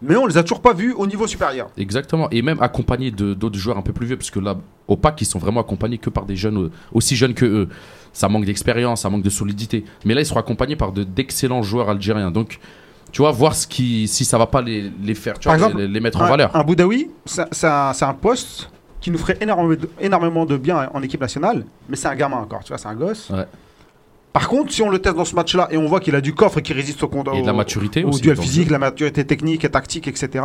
mais 0.00 0.14
on 0.16 0.26
les 0.26 0.36
a 0.38 0.42
toujours 0.42 0.60
pas 0.62 0.72
vus 0.72 0.92
au 0.92 1.06
niveau 1.06 1.26
supérieur. 1.26 1.68
Exactement. 1.76 2.28
Et 2.30 2.40
même 2.42 2.60
accompagnés 2.62 3.10
de- 3.10 3.34
d'autres 3.34 3.58
joueurs 3.58 3.78
un 3.78 3.82
peu 3.82 3.92
plus 3.92 4.06
vieux, 4.06 4.16
parce 4.16 4.30
que 4.30 4.38
là, 4.38 4.56
au 4.86 4.96
PAC, 4.96 5.22
ils 5.22 5.24
sont 5.26 5.38
vraiment 5.40 5.60
accompagnés 5.60 5.98
que 5.98 6.08
par 6.10 6.24
des 6.24 6.36
jeunes 6.36 6.66
euh, 6.66 6.70
aussi 6.92 7.16
jeunes 7.16 7.34
que 7.34 7.44
eux. 7.44 7.68
Ça 8.12 8.28
manque 8.28 8.44
d'expérience, 8.46 9.02
ça 9.02 9.10
manque 9.10 9.22
de 9.22 9.30
solidité. 9.30 9.84
Mais 10.04 10.14
là, 10.14 10.20
ils 10.22 10.26
seront 10.26 10.40
accompagnés 10.40 10.76
par 10.76 10.92
de- 10.92 11.04
d'excellents 11.04 11.62
joueurs 11.62 11.90
algériens. 11.90 12.30
Donc, 12.30 12.58
tu 13.12 13.22
vois, 13.22 13.30
voir 13.32 13.54
ce 13.54 13.66
qui, 13.66 14.06
si 14.08 14.24
ça 14.24 14.38
va 14.38 14.46
pas 14.46 14.60
les, 14.62 14.90
les 15.02 15.14
faire, 15.14 15.38
tu 15.38 15.48
Par 15.48 15.56
vois, 15.56 15.66
exemple, 15.68 15.82
les, 15.82 15.88
les 15.88 16.00
mettre 16.00 16.20
en 16.20 16.26
valeur. 16.28 16.54
un 16.54 16.62
Boudaoui, 16.62 17.10
c'est 17.24 17.66
un, 17.66 18.14
poste 18.20 18.70
qui 19.00 19.10
nous 19.10 19.18
ferait 19.18 19.38
énormément 19.40 19.80
de, 19.80 19.88
énormément 20.00 20.44
de 20.46 20.56
bien 20.56 20.88
en 20.92 21.02
équipe 21.02 21.20
nationale, 21.20 21.64
mais 21.88 21.96
c'est 21.96 22.08
un 22.08 22.14
gamin 22.16 22.36
encore, 22.38 22.62
tu 22.64 22.68
vois, 22.68 22.78
c'est 22.78 22.88
un 22.88 22.94
gosse. 22.94 23.30
Ouais. 23.30 23.46
Par 24.32 24.48
contre, 24.48 24.72
si 24.72 24.82
on 24.82 24.90
le 24.90 24.98
teste 24.98 25.16
dans 25.16 25.24
ce 25.24 25.34
match-là 25.34 25.68
et 25.70 25.76
on 25.78 25.86
voit 25.86 26.00
qu'il 26.00 26.14
a 26.14 26.20
du 26.20 26.34
coffre 26.34 26.58
et 26.58 26.62
qu'il 26.62 26.76
résiste 26.76 27.02
au, 27.02 27.10
Et 27.34 27.40
de 27.40 27.46
la 27.46 27.52
au- 27.52 27.56
maturité 27.56 28.04
au 28.04 28.08
aussi. 28.10 28.20
duel 28.22 28.36
physique, 28.36 28.70
la 28.70 28.78
maturité 28.78 29.24
technique 29.24 29.64
et 29.64 29.70
tactique, 29.70 30.06
etc. 30.06 30.44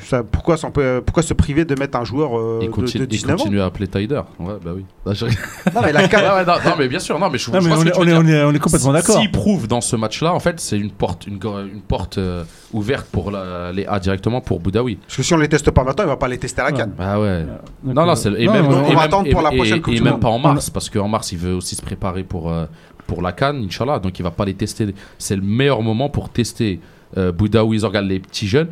Ça, 0.00 0.22
pourquoi, 0.22 0.56
s'en 0.56 0.70
peut- 0.70 1.02
pourquoi 1.04 1.22
se 1.22 1.34
priver 1.34 1.64
de 1.64 1.74
mettre 1.78 1.98
un 1.98 2.04
joueur 2.04 2.38
euh, 2.38 2.60
de, 2.62 2.68
continue, 2.68 3.00
de 3.00 3.04
et 3.04 3.16
19 3.16 3.34
ans 3.34 3.38
continue 3.38 3.60
à 3.60 3.66
appeler 3.66 3.88
Tyder. 3.88 4.20
Ouais, 4.38 4.54
bah 4.64 4.70
oui. 4.74 4.84
Bah, 5.04 5.12
je- 5.14 5.26
Non, 5.74 5.80
mais 5.82 5.92
la 5.92 6.00
Ouais, 6.02 6.08
canne- 6.08 6.22
ouais, 6.34 6.44
non, 6.46 6.54
non, 6.64 6.72
mais 6.78 6.88
bien 6.88 6.98
sûr, 6.98 7.18
non, 7.18 7.28
mais 7.30 7.38
je, 7.38 7.50
Non, 7.50 7.60
je 7.60 7.68
mais 7.68 7.74
on, 7.74 7.80
ce 7.80 7.86
est, 7.86 7.90
que 7.90 7.98
on 7.98 8.06
est- 8.06 8.12
on 8.14 8.26
est- 8.26 8.44
on 8.44 8.52
est 8.54 8.58
complètement 8.58 8.92
d'accord. 8.92 9.18
S'il 9.20 9.30
prouve 9.30 9.66
dans 9.68 9.80
ce 9.80 9.96
match-là, 9.96 10.32
en 10.32 10.40
fait, 10.40 10.60
c'est 10.60 10.78
une 10.78 10.90
porte, 10.90 11.26
une, 11.26 11.40
une 11.74 11.80
porte 11.82 12.18
euh, 12.18 12.44
ouverte 12.72 13.06
pour 13.10 13.30
la- 13.30 13.72
les 13.72 13.84
A 13.86 13.98
directement 13.98 14.40
pour 14.40 14.60
Boudaoui. 14.60 14.96
Parce 14.96 15.16
que 15.16 15.22
si 15.22 15.34
on 15.34 15.38
les 15.38 15.48
teste 15.48 15.70
pas 15.70 15.84
maintenant, 15.84 16.04
il 16.04 16.08
va 16.08 16.16
pas 16.16 16.28
les 16.28 16.38
tester 16.38 16.62
à 16.62 16.64
la 16.66 16.72
canne. 16.72 16.92
Ah 16.98 17.20
ouais. 17.20 17.44
Non, 17.84 18.06
non, 18.06 18.14
c'est 18.14 18.32
et 18.32 18.46
non, 18.46 18.52
même, 18.52 18.66
on- 18.66 18.70
on 18.70 18.80
et 18.80 18.82
va 18.82 18.88
même- 18.88 18.98
attendre 18.98 19.30
pour 19.30 19.42
la 19.42 19.50
prochaine 19.50 19.78
et- 19.78 19.80
Coupe 19.82 19.94
et 19.94 19.96
du 19.98 20.02
même 20.02 20.20
pas 20.20 20.28
en 20.28 20.38
mars, 20.38 20.70
parce 20.70 20.88
qu'en 20.90 21.08
mars, 21.08 21.32
il 21.32 21.38
veut 21.38 21.54
aussi 21.54 21.74
se 21.74 21.82
préparer 21.82 22.22
pour, 22.22 22.50
euh, 22.50 22.66
pour 23.06 23.20
la 23.22 23.32
Cannes, 23.32 23.64
Inch'Allah. 23.66 23.98
Donc, 23.98 24.18
il 24.18 24.22
va 24.22 24.30
pas 24.30 24.44
les 24.44 24.54
tester. 24.54 24.94
C'est 25.18 25.36
le 25.36 25.42
meilleur 25.42 25.82
moment 25.82 26.08
pour 26.08 26.28
tester 26.28 26.80
euh, 27.16 27.30
Boudaoui, 27.30 27.78
Zorgal, 27.78 28.06
les 28.08 28.18
petits 28.18 28.48
jeunes. 28.48 28.68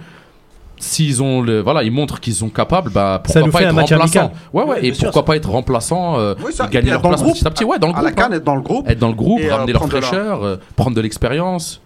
S'ils 0.85 1.23
ont 1.23 1.41
le, 1.41 1.61
voilà, 1.61 1.83
ils 1.83 1.91
montrent 1.91 2.21
qu'ils 2.21 2.35
sont 2.35 2.49
capables, 2.51 2.91
bah, 2.91 3.23
Ça 3.27 3.41
pourquoi 3.41 3.43
nous 3.47 3.51
pas 3.53 3.59
fait 3.59 3.65
être 3.65 3.71
un 3.71 3.73
match 3.75 3.91
remplaçant. 3.93 4.33
Ouais, 4.53 4.63
ouais, 4.63 4.69
Ouais, 4.71 4.79
et 4.79 4.83
bien 4.83 4.95
sûr, 4.95 5.05
pourquoi 5.07 5.25
pas 5.25 5.37
être 5.37 5.51
remplaçant, 5.51 6.19
euh, 6.19 6.35
Oui, 6.45 6.53
ça, 6.53 6.67
gagner 6.67 6.91
leur 6.91 6.97
être 6.99 7.03
dans 7.03 7.09
le 7.11 7.15
place 7.15 7.23
groupe. 7.23 7.35
petit 7.37 7.47
à 7.47 7.51
petit. 7.51 7.65
Ouais, 7.65 7.79
dans 7.79 7.87
le 7.89 7.93
à 7.95 7.97
groupe. 7.97 8.05
la 8.09 8.13
canne, 8.13 8.33
hein. 8.33 8.37
être 8.37 8.45
dans 8.45 8.55
le 8.57 8.61
groupe. 8.63 8.89
Être 8.91 8.99
dans 8.99 9.09
le 9.09 9.15
groupe, 9.15 9.41
euh, 9.43 9.55
ramener 9.55 9.73
leur 9.73 9.87
de 9.89 9.95
la- 9.95 10.01
fraîcheur, 10.03 10.43
euh, 10.45 10.57
prendre 10.77 10.95
de 10.97 11.01
l'expérience. 11.01 11.81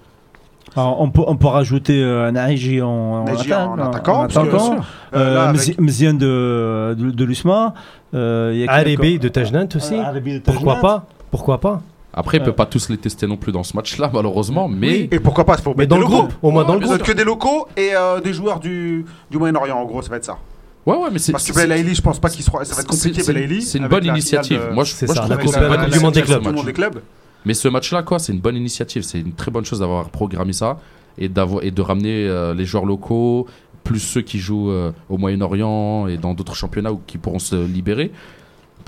Alors, 0.77 1.01
on, 1.01 1.11
peut, 1.11 1.23
on 1.27 1.37
peut 1.37 1.47
rajouter 1.47 2.03
euh, 2.03 2.31
Naïji 2.31 2.83
en, 2.83 2.89
en, 2.89 3.25
Naïji 3.25 3.53
attaque, 3.53 3.69
en 3.69 3.79
attaquant, 3.79 4.19
en 4.21 4.23
attaquant. 4.25 4.77
Euh, 5.15 5.19
Euh, 5.19 5.49
avec- 5.49 5.77
de, 5.79 6.95
de, 6.99 7.11
de 7.11 7.25
l'USMA. 7.25 7.75
Euh, 8.15 8.51
il 8.53 8.61
y 8.61 8.63
a 8.63 8.67
qui 8.67 8.73
Arabi 8.73 9.15
encore 9.15 9.23
de 9.23 9.29
Tajnant 9.29 9.69
aussi. 9.75 9.97
Pourquoi 10.45 10.77
pas? 10.77 11.07
Pourquoi 11.31 11.61
pas? 11.61 11.81
Après, 12.19 12.37
il 12.39 12.41
Ouais. 12.41 12.47
peut 12.47 12.53
pas 12.53 12.67
tous 12.67 12.89
les 12.89 12.99
tester 12.99 13.27
non 13.27 13.37
plus 13.37 13.53
dans 13.53 13.63
ce 13.63 13.77
match-là, 13.77 14.11
malheureusement, 14.13 14.69
mais 14.69 15.09
Et 15.11 15.21
pourquoi 15.21 15.45
pas 15.47 15.57
faut 15.57 15.71
Mais 15.71 15.85
mettre 15.85 15.91
dans 15.91 15.99
le 15.99 16.05
groupe, 16.07 16.33
au 16.43 16.51
moins 16.51 16.65
dans 16.65 16.75
le 16.75 16.81
groupe. 16.81 17.03
que 17.03 17.13
des 17.13 17.25
locaux 17.25 17.69
et 17.77 17.91
euh, 17.95 18.21
des 18.21 18.33
joueurs 18.33 18.59
du, 18.61 19.05
du 19.31 19.39
Moyen-Orient, 19.39 19.77
en 19.79 19.85
gros, 19.85 20.03
ça 20.03 20.11
va 20.11 20.17
être 20.17 20.25
ça. 20.25 20.37
ouais, 20.85 20.97
ouais, 20.97 21.09
mais 21.13 21.19
c'est 21.19 21.33
Parce 21.33 21.47
que 21.51 21.55
Belaïli, 21.55 21.95
je 21.95 22.03
pense 22.03 22.19
pas 22.19 22.29
qu'il 22.29 22.45
sera. 22.45 22.65
Ça 22.65 22.75
va 22.75 22.81
être 22.83 22.89
compliqué, 22.89 23.23
c'est- 23.23 23.33
Belaïli. 23.33 23.63
C'est 23.63 23.79
une 23.79 23.89
bonne 23.89 24.05
initiative. 24.05 24.69
Moi, 24.75 24.85
je, 24.85 24.93
C'est 24.93 25.07
moi, 25.07 25.15
ça, 25.15 25.23
je 25.25 25.29
la 25.29 25.37
trouve 25.37 25.53
que 25.55 25.59
c'est 25.61 25.99
du 25.99 26.01
Monde 26.01 26.65
des 26.67 26.73
clubs. 26.73 27.01
Mais 27.45 27.55
ce 27.55 27.69
match-là, 27.69 28.03
quoi, 28.03 28.19
c'est 28.19 28.33
une 28.33 28.41
bonne 28.41 28.57
initiative. 28.57 29.03
C'est 29.03 29.21
une 29.21 29.33
très 29.33 29.51
bonne 29.51 29.65
chose 29.65 29.79
d'avoir 29.79 30.09
programmé 30.11 30.53
ça 30.53 30.79
et, 31.17 31.29
d'avoir, 31.29 31.63
et 31.63 31.71
de 31.71 31.81
ramener 31.83 32.27
euh, 32.27 32.53
les 32.53 32.65
joueurs 32.65 32.85
locaux, 32.85 33.47
plus 33.85 34.01
ceux 34.01 34.23
qui 34.23 34.39
jouent 34.41 34.71
euh, 34.71 34.91
au 35.09 35.19
Moyen-Orient 35.19 36.09
et 36.09 36.17
dans 36.19 36.35
d'autres 36.35 36.57
championnats 36.57 36.93
ou 36.93 37.01
qui 37.07 37.17
pourront 37.17 37.39
se 37.39 37.55
libérer. 37.57 38.11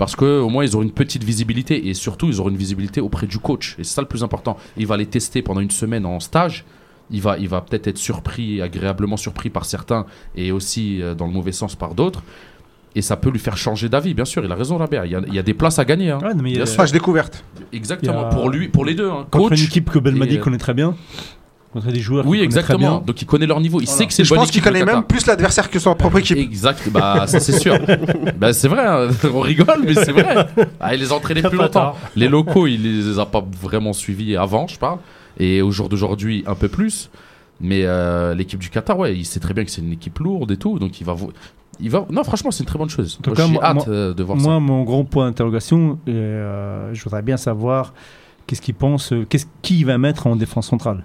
Parce 0.01 0.15
qu'au 0.15 0.49
moins, 0.49 0.63
ils 0.65 0.73
auront 0.75 0.81
une 0.81 0.89
petite 0.91 1.23
visibilité 1.23 1.87
et 1.87 1.93
surtout, 1.93 2.25
ils 2.27 2.39
auront 2.39 2.49
une 2.49 2.57
visibilité 2.57 3.01
auprès 3.01 3.27
du 3.27 3.37
coach. 3.37 3.75
Et 3.77 3.83
c'est 3.83 3.93
ça 3.93 4.01
le 4.01 4.07
plus 4.07 4.23
important. 4.23 4.57
Il 4.75 4.87
va 4.87 4.97
les 4.97 5.05
tester 5.05 5.43
pendant 5.43 5.61
une 5.61 5.69
semaine 5.69 6.07
en 6.07 6.19
stage. 6.19 6.65
Il 7.11 7.21
va, 7.21 7.37
il 7.37 7.47
va 7.47 7.61
peut-être 7.61 7.85
être 7.85 7.99
surpris, 7.99 8.63
agréablement 8.63 9.15
surpris 9.15 9.51
par 9.51 9.63
certains 9.63 10.07
et 10.35 10.51
aussi 10.51 11.03
euh, 11.03 11.13
dans 11.13 11.27
le 11.27 11.31
mauvais 11.33 11.51
sens 11.51 11.75
par 11.75 11.93
d'autres. 11.93 12.23
Et 12.95 13.03
ça 13.03 13.15
peut 13.15 13.29
lui 13.29 13.37
faire 13.37 13.57
changer 13.57 13.89
d'avis, 13.89 14.15
bien 14.15 14.25
sûr. 14.25 14.43
Il 14.43 14.51
a 14.51 14.55
raison, 14.55 14.77
Rabert. 14.77 15.05
Il 15.05 15.11
y 15.11 15.15
a, 15.15 15.21
il 15.27 15.35
y 15.35 15.37
a 15.37 15.43
des 15.43 15.53
places 15.53 15.77
à 15.77 15.85
gagner. 15.85 16.09
hein. 16.09 16.17
Ouais, 16.23 16.33
non, 16.33 16.41
mais 16.41 16.51
il 16.53 16.57
y 16.57 16.61
a-. 16.63 16.75
Page 16.75 16.91
découverte. 16.91 17.43
Exactement. 17.71 18.21
A- 18.25 18.29
Pour 18.29 18.49
lui, 18.49 18.69
pour 18.69 18.85
les 18.85 18.95
deux. 18.95 19.07
hein. 19.07 19.27
Contre 19.29 19.49
Coach. 19.49 19.59
une 19.59 19.65
équipe 19.67 19.91
que 19.91 19.99
euh, 19.99 20.37
connaît 20.39 20.57
très 20.57 20.73
bien. 20.73 20.95
Contre 21.73 21.87
des 21.87 21.99
joueurs 22.01 22.25
Oui, 22.27 22.39
qu'il 22.39 22.49
très 22.49 22.59
exactement. 22.59 22.97
bien. 22.97 23.03
Donc 23.05 23.21
il 23.21 23.25
connaît 23.25 23.45
leur 23.47 23.59
niveau. 23.61 23.79
Il 23.79 23.85
Voilà. 23.85 23.97
sait 23.97 24.05
que 24.05 24.13
c'est 24.13 24.23
je 24.25 24.33
pense 24.33 24.51
qu'il 24.51 24.61
connaît 24.61 24.83
même 24.83 25.03
plus 25.03 25.25
l'adversaire 25.25 25.69
que 25.69 25.79
son 25.79 25.95
propre 25.95 26.17
équipe. 26.19 26.37
Exact. 26.37 26.89
Bah 26.91 27.25
ça 27.27 27.39
c'est 27.39 27.57
sûr. 27.57 27.77
bah 28.37 28.51
c'est 28.53 28.67
vrai. 28.67 28.85
hein. 28.85 29.07
On 29.33 29.39
rigole, 29.39 29.81
mais 29.85 29.93
c'est 29.93 30.11
vrai. 30.11 30.47
Ah, 30.81 30.93
il 30.93 30.99
les 30.99 31.11
a 31.11 31.15
entraînés 31.15 31.41
plus 31.41 31.57
longtemps. 31.57 31.69
tard. 31.69 31.95
Les 32.15 32.27
locaux, 32.27 32.67
il 32.67 32.81
les 33.11 33.19
a 33.19 33.25
pas 33.25 33.43
vraiment 33.61 33.93
suivis 33.93 34.35
avant, 34.35 34.67
je 34.67 34.77
parle. 34.77 34.99
Et 35.39 35.61
au 35.61 35.71
jour 35.71 35.87
d'aujourd'hui, 35.87 36.43
un 36.45 36.55
peu 36.55 36.67
plus. 36.67 37.09
Mais 37.61 37.83
euh, 37.85 38.33
l'équipe 38.33 38.59
du 38.59 38.69
Qatar, 38.69 38.97
ouais, 38.99 39.15
il 39.15 39.23
sait 39.25 39.39
très 39.39 39.53
bien 39.53 39.63
que 39.63 39.71
c'est 39.71 39.81
une 39.81 39.93
équipe 39.93 40.19
lourde 40.19 40.51
et 40.51 40.57
tout. 40.57 40.77
Donc 40.79 40.99
il 40.99 41.05
va. 41.05 41.13
vo- 41.13 41.31
Il 41.79 41.89
va... 41.89 42.05
Non, 42.11 42.23
franchement, 42.23 42.51
c'est 42.51 42.63
une 42.63 42.67
très 42.67 42.77
bonne 42.79 42.89
chose. 42.89 43.17
En 43.19 43.23
tout 43.23 43.29
Moi, 43.29 43.37
cas, 43.37 43.45
J'ai 43.47 43.53
moi- 43.53 43.63
hâte 43.63 43.75
moi- 43.75 43.85
euh, 43.87 44.13
de 44.13 44.23
voir 44.23 44.37
Moi, 44.37 44.59
mon 44.59 44.83
gros 44.83 45.03
point 45.03 45.27
d'interrogation, 45.27 45.97
euh, 46.09 46.89
je 46.93 47.03
voudrais 47.03 47.21
bien 47.21 47.37
savoir 47.37 47.93
qu'est-ce 48.45 48.61
qu'il 48.61 48.73
pense, 48.75 49.13
qu'est-ce 49.29 49.45
qui 49.61 49.79
il 49.79 49.85
va 49.85 49.97
mettre 49.97 50.27
en 50.27 50.35
défense 50.35 50.67
centrale. 50.67 51.03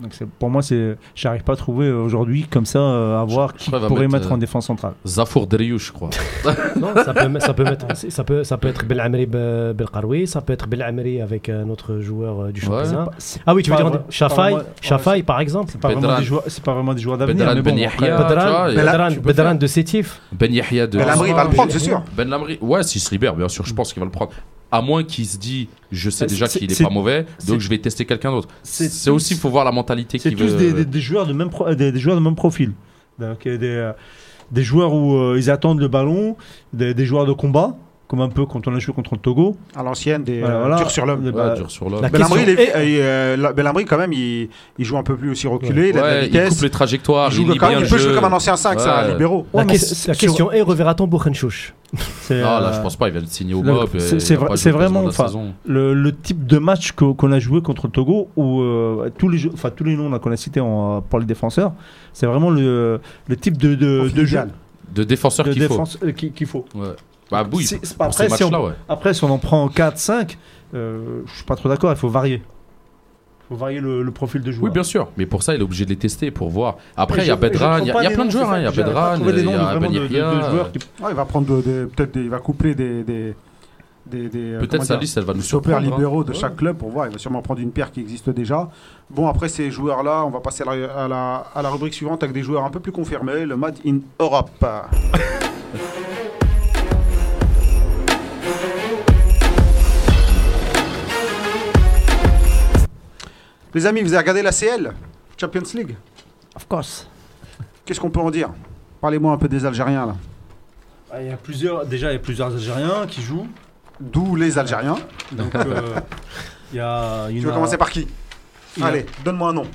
Donc 0.00 0.14
c'est- 0.14 0.26
pour 0.28 0.50
moi, 0.50 0.62
c'est, 0.62 0.96
j'arrive 1.14 1.42
pas 1.42 1.54
à 1.54 1.56
trouver 1.56 1.86
euh, 1.86 1.96
aujourd'hui 2.02 2.44
comme 2.50 2.66
ça 2.66 2.78
à 3.20 3.24
voir 3.24 3.50
Je 3.54 3.58
qui 3.58 3.64
qu'il 3.70 3.72
va 3.72 3.86
pourrait 3.86 4.02
mettre, 4.02 4.12
mettre, 4.14 4.30
euh, 4.30 4.34
en 4.34 4.38
défense 4.38 4.66
centrale. 4.66 4.92
Zafour 5.06 5.46
Driouche, 5.46 5.88
je 5.88 5.92
crois. 5.92 6.10
Non, 6.76 6.88
ça 6.94 7.12
peut, 7.14 7.40
ça 7.40 7.54
peut, 7.54 7.64
mettre, 7.64 7.86
ça 7.96 8.24
peut, 8.24 8.44
ça 8.44 8.56
peut 8.56 8.68
être 8.68 8.84
Belamri 8.84 9.26
Be- 9.26 9.72
Belkaroui, 9.72 10.26
ça 10.26 10.40
peut 10.40 10.52
être 10.52 10.68
Belamri 10.68 11.20
avec 11.20 11.48
un 11.48 11.68
autre 11.68 11.98
joueur 12.00 12.40
euh, 12.44 12.52
du 12.52 12.60
Ouais. 12.66 12.84
championnat. 12.84 13.06
C'est 13.18 13.40
Ah 13.46 13.54
oui, 13.54 13.62
tu 13.62 13.70
veux 13.70 13.76
dire 13.76 13.86
vrai- 13.88 14.00
Shafai, 14.10 14.36
pas 14.36 14.50
vrai- 14.50 14.64
Shafai 14.80 15.22
par 15.22 15.40
exemple. 15.40 15.70
C'est 15.72 15.80
pas, 15.80 15.88
Bedran. 15.88 16.00
vraiment 16.02 16.18
des 16.18 16.24
joueurs, 16.24 16.42
c'est 16.46 16.62
pas 16.62 16.74
vraiment 16.74 16.94
des 16.94 17.00
joueurs 17.02 17.18
d'avenir. 17.18 17.46
Bedran 17.46 17.54
bon, 17.62 17.74
Ben 17.74 18.16
Bedran, 18.16 18.68
Bedran, 18.74 19.10
Bedran 19.22 19.54
de 19.56 19.66
Sétif. 19.66 20.20
Ben 20.32 20.52
Yahya 20.52 20.86
de. 20.86 20.98
Belhamri 20.98 21.32
va 21.32 21.44
le 21.44 21.50
prendre, 21.50 21.72
c'est 21.72 21.78
sûr. 21.78 22.02
Ben 22.16 22.28
Lamri, 22.28 22.58
ouais, 22.60 22.82
s'il 22.82 23.00
se 23.00 23.10
libère, 23.10 23.34
bien 23.34 23.48
sûr, 23.48 23.64
je 23.66 23.74
pense 23.74 23.92
qu'il 23.92 24.00
va 24.00 24.06
le 24.06 24.12
prendre. 24.12 24.32
À 24.70 24.82
moins 24.82 25.02
qu'il 25.02 25.24
se 25.26 25.38
dit, 25.38 25.68
je 25.90 26.10
sais 26.10 26.18
C'est- 26.18 26.26
déjà 26.26 26.46
qu'il 26.46 26.70
est 26.70 26.82
pas 26.82 26.90
mauvais, 26.90 27.24
donc 27.46 27.60
je 27.60 27.68
vais 27.70 27.78
tester 27.78 28.04
quelqu'un 28.04 28.30
d'autre. 28.30 28.48
c'est 28.62 29.08
aussi, 29.10 29.34
il 29.34 29.40
faut 29.40 29.48
voir 29.48 29.64
la 29.64 29.72
mentalité 29.72 30.18
c'est 30.18 30.30
tous 30.32 30.44
veut. 30.44 30.56
des, 30.58 30.72
des- 30.72 30.84
des 30.84 31.00
joueurs 31.00 31.26
de 31.26 31.32
même 31.32 31.48
pro- 31.48 31.74
des, 31.74 31.90
des 31.90 31.98
joueurs 31.98 32.16
de 32.16 32.20
même 32.22 32.34
profil. 32.34 32.72
Donc 33.18 33.46
euh, 33.46 33.56
des, 33.56 33.66
euh, 33.66 33.92
des 34.50 34.62
joueurs 34.62 34.92
où 34.92 35.16
euh, 35.16 35.36
ils 35.38 35.50
attendent 35.50 35.80
le 35.80 35.88
ballon, 35.88 36.36
des, 36.74 36.92
des 36.94 37.06
joueurs 37.06 37.24
de 37.26 37.32
combat. 37.32 37.76
comme 38.08 38.22
un 38.22 38.30
peu 38.30 38.46
quand 38.46 38.66
on 38.66 38.74
a 38.74 38.78
joué 38.78 38.94
contre 38.94 39.12
le 39.14 39.20
Togo. 39.20 39.54
À 39.76 39.82
l'ancienne, 39.82 40.24
des 40.24 40.40
Voilà, 40.40 40.60
voilà. 40.60 40.76
durs 40.76 40.90
sur 40.90 41.04
l'homme. 41.04 41.26
Ouais, 41.26 41.30
bah, 41.30 41.54
dur 41.54 41.70
sur 41.70 41.90
l'homme. 41.90 42.02
Il 42.40 42.48
est- 42.48 42.62
est- 42.62 43.02
euh, 43.02 43.84
quand 43.86 43.98
même, 43.98 44.14
il, 44.14 44.48
il 44.78 44.84
joue 44.86 44.96
un 44.96 45.02
peu 45.02 45.14
plus 45.14 45.30
aussi 45.32 45.46
reculé, 45.46 45.90
il 45.90 45.98
a 45.98 46.00
de 46.00 46.06
la 46.06 46.12
Ouais, 46.12 46.18
il 46.22 46.24
vitesse. 46.32 46.48
coupe 46.54 46.62
les 46.62 46.70
trajectoires, 46.70 47.28
Il, 47.30 47.34
joue 47.34 47.52
il 47.52 47.58
quand 47.58 47.68
même, 47.68 47.80
il 47.80 47.86
peut 47.86 47.98
jouer 47.98 48.14
comme 48.14 48.24
un 48.24 48.32
ancien 48.32 48.56
5, 48.56 48.80
c'est 48.80 48.88
un 48.88 49.02
Ouais. 49.04 49.12
libéraux. 49.12 49.46
La, 49.52 49.58
Ouais, 49.60 49.64
mais 49.66 49.74
la 49.74 49.78
sur- 49.78 50.16
question 50.16 50.50
est 50.50 50.62
reverra-t-on 50.62 51.06
Bourrenchouch 51.06 51.74
c'est, 51.96 52.42
Ah 52.42 52.60
là, 52.60 52.68
euh, 52.68 52.72
je 52.74 52.80
pense 52.82 52.96
pas, 52.96 53.08
il 53.08 53.12
vient 53.12 53.22
de 53.22 53.26
signer 53.26 53.54
au 53.54 53.62
Mob. 53.62 53.88
c'est- 53.98 54.70
vraiment, 54.70 55.04
enfin, 55.04 55.26
le, 55.64 55.94
le 55.94 56.14
type 56.14 56.46
de 56.46 56.58
match 56.58 56.92
que- 56.92 57.12
qu'on 57.12 57.32
a 57.32 57.38
joué 57.38 57.62
contre 57.62 57.86
le 57.86 57.92
Togo, 57.92 58.28
où 58.36 58.60
euh, 58.60 59.10
tous, 59.16 59.28
les, 59.28 59.46
enfin, 59.52 59.70
tous 59.70 59.84
les 59.84 59.96
noms 59.96 60.16
qu'on 60.18 60.30
a 60.32 60.36
cités 60.36 60.60
en, 60.60 61.00
pour 61.00 61.18
les 61.18 61.24
défenseurs, 61.26 61.72
c'est 62.12 62.26
vraiment 62.26 62.50
le, 62.50 63.00
le 63.26 63.36
type 63.36 63.56
de, 63.56 63.74
de, 63.74 64.08
de 64.14 64.24
jeu. 64.24 64.40
De 64.94 65.04
défenseur 65.04 65.46
de 65.46 65.52
qu'il 65.52 65.62
faut. 65.62 65.68
défense 65.74 65.98
euh, 66.02 66.12
qu'il 66.12 66.32
qu'il 66.32 66.46
faut. 66.46 66.64
Ouais. 66.74 66.88
Bah 67.30 67.46
oui, 67.52 67.64
C'est- 67.64 67.76
pour 67.76 67.86
c'est 67.86 67.96
pas- 67.96 68.12
ces 68.12 68.22
après, 68.24 68.36
si 68.36 68.44
on- 68.44 68.50
matchs-là, 68.50 68.64
ouais. 68.66 68.72
Après, 68.88 69.14
si 69.14 69.24
on 69.24 69.30
en 69.30 69.38
prend 69.38 69.68
4, 69.68 69.98
5, 69.98 70.38
euh, 70.74 71.20
je 71.26 71.34
suis 71.34 71.44
pas 71.44 71.56
trop 71.56 71.68
d'accord, 71.68 71.90
il 71.92 71.96
faut 71.96 72.08
varier. 72.08 72.42
Faut 73.48 73.56
varier 73.56 73.80
le, 73.80 74.02
le 74.02 74.10
profil 74.10 74.42
de 74.42 74.52
joueur. 74.52 74.64
Oui, 74.64 74.70
bien 74.70 74.82
sûr. 74.82 75.08
Mais 75.16 75.24
pour 75.24 75.42
ça, 75.42 75.54
il 75.54 75.60
est 75.60 75.64
obligé 75.64 75.84
de 75.86 75.90
les 75.90 75.96
tester 75.96 76.30
pour 76.30 76.50
voir. 76.50 76.76
Après, 76.96 77.22
il 77.22 77.28
y 77.28 77.30
a 77.30 77.36
Bedran, 77.36 77.78
il 77.78 77.86
y 77.86 77.90
a, 77.90 78.10
y 78.10 78.14
plein 78.14 78.26
de 78.26 78.30
joueurs. 78.30 78.52
hein. 78.52 78.58
Il 78.58 78.64
y 78.64 78.66
a 78.66 78.70
Bedran, 78.70 79.16
les 79.16 79.40
il 79.42 80.12
y 80.12 80.20
a 80.20 80.68
il 81.08 81.14
va 81.14 81.24
prendre 81.24 81.60
peut-être 81.62 82.12
des- 82.12 82.20
il 82.20 82.28
va 82.30 82.38
coupler 82.40 82.74
des. 82.74 83.34
euh, 84.14 84.60
Peut-être 84.60 84.84
sa 84.84 84.96
liste, 84.96 85.16
elle 85.16 85.24
va 85.24 85.32
nous 85.34 85.40
surprendre. 85.42 85.78
hein. 85.78 85.80
libéraux 85.80 86.24
de 86.24 86.32
chaque 86.34 86.56
club 86.56 86.76
pour 86.76 86.90
voir. 86.90 87.06
Il 87.06 87.12
va 87.12 87.18
sûrement 87.18 87.40
prendre 87.42 87.60
une 87.60 87.70
paire 87.72 87.90
qui 87.90 88.00
existe 88.00 88.28
déjà. 88.30 88.68
Bon, 89.10 89.26
après 89.28 89.48
ces 89.48 89.70
joueurs-là, 89.70 90.24
on 90.26 90.30
va 90.30 90.40
passer 90.40 90.62
à 90.66 90.74
la, 90.74 91.04
à 91.04 91.08
la, 91.08 91.46
à 91.54 91.62
la 91.62 91.70
rubrique 91.70 91.94
suivante 91.94 92.22
avec 92.22 92.34
des 92.34 92.42
joueurs 92.42 92.64
un 92.64 92.70
peu 92.70 92.80
plus 92.80 92.92
confirmés. 92.92 93.46
Le 93.46 93.56
Mad 93.56 93.76
in 93.86 93.98
Europe. 94.20 94.50
Les 103.78 103.86
amis, 103.86 104.00
vous 104.02 104.08
avez 104.12 104.18
regardé 104.18 104.42
la 104.42 104.50
CL 104.50 104.92
Champions 105.40 105.62
League 105.72 105.94
Of 106.56 106.66
course. 106.66 107.06
Qu'est-ce 107.84 108.00
qu'on 108.00 108.10
peut 108.10 108.18
en 108.18 108.28
dire? 108.32 108.50
Parlez-moi 109.00 109.32
un 109.32 109.36
peu 109.36 109.46
des 109.46 109.64
Algériens 109.64 110.04
là. 110.04 110.16
Ah, 111.12 111.22
Il 111.22 111.28
y 111.28 111.30
a 111.30 111.36
plusieurs, 111.36 111.86
déjà, 111.86 112.10
il 112.10 112.14
y 112.14 112.16
a 112.16 112.18
plusieurs 112.18 112.52
Algériens 112.52 113.06
qui 113.08 113.22
jouent. 113.22 113.46
D'où 114.00 114.34
les 114.34 114.58
Algériens. 114.58 114.96
Donc, 115.30 115.54
euh, 115.54 115.94
il 116.72 116.78
y 116.78 116.80
a. 116.80 117.28
il 117.30 117.36
Tu 117.38 117.44
veux 117.46 117.52
a- 117.52 117.54
commencer 117.54 117.76
par 117.76 117.90
qui? 117.90 118.08
Il 118.76 118.80
y 118.82 118.84
a- 118.84 118.88
Allez, 118.88 119.06
donne-moi 119.24 119.50
un 119.50 119.52
nom. 119.52 119.66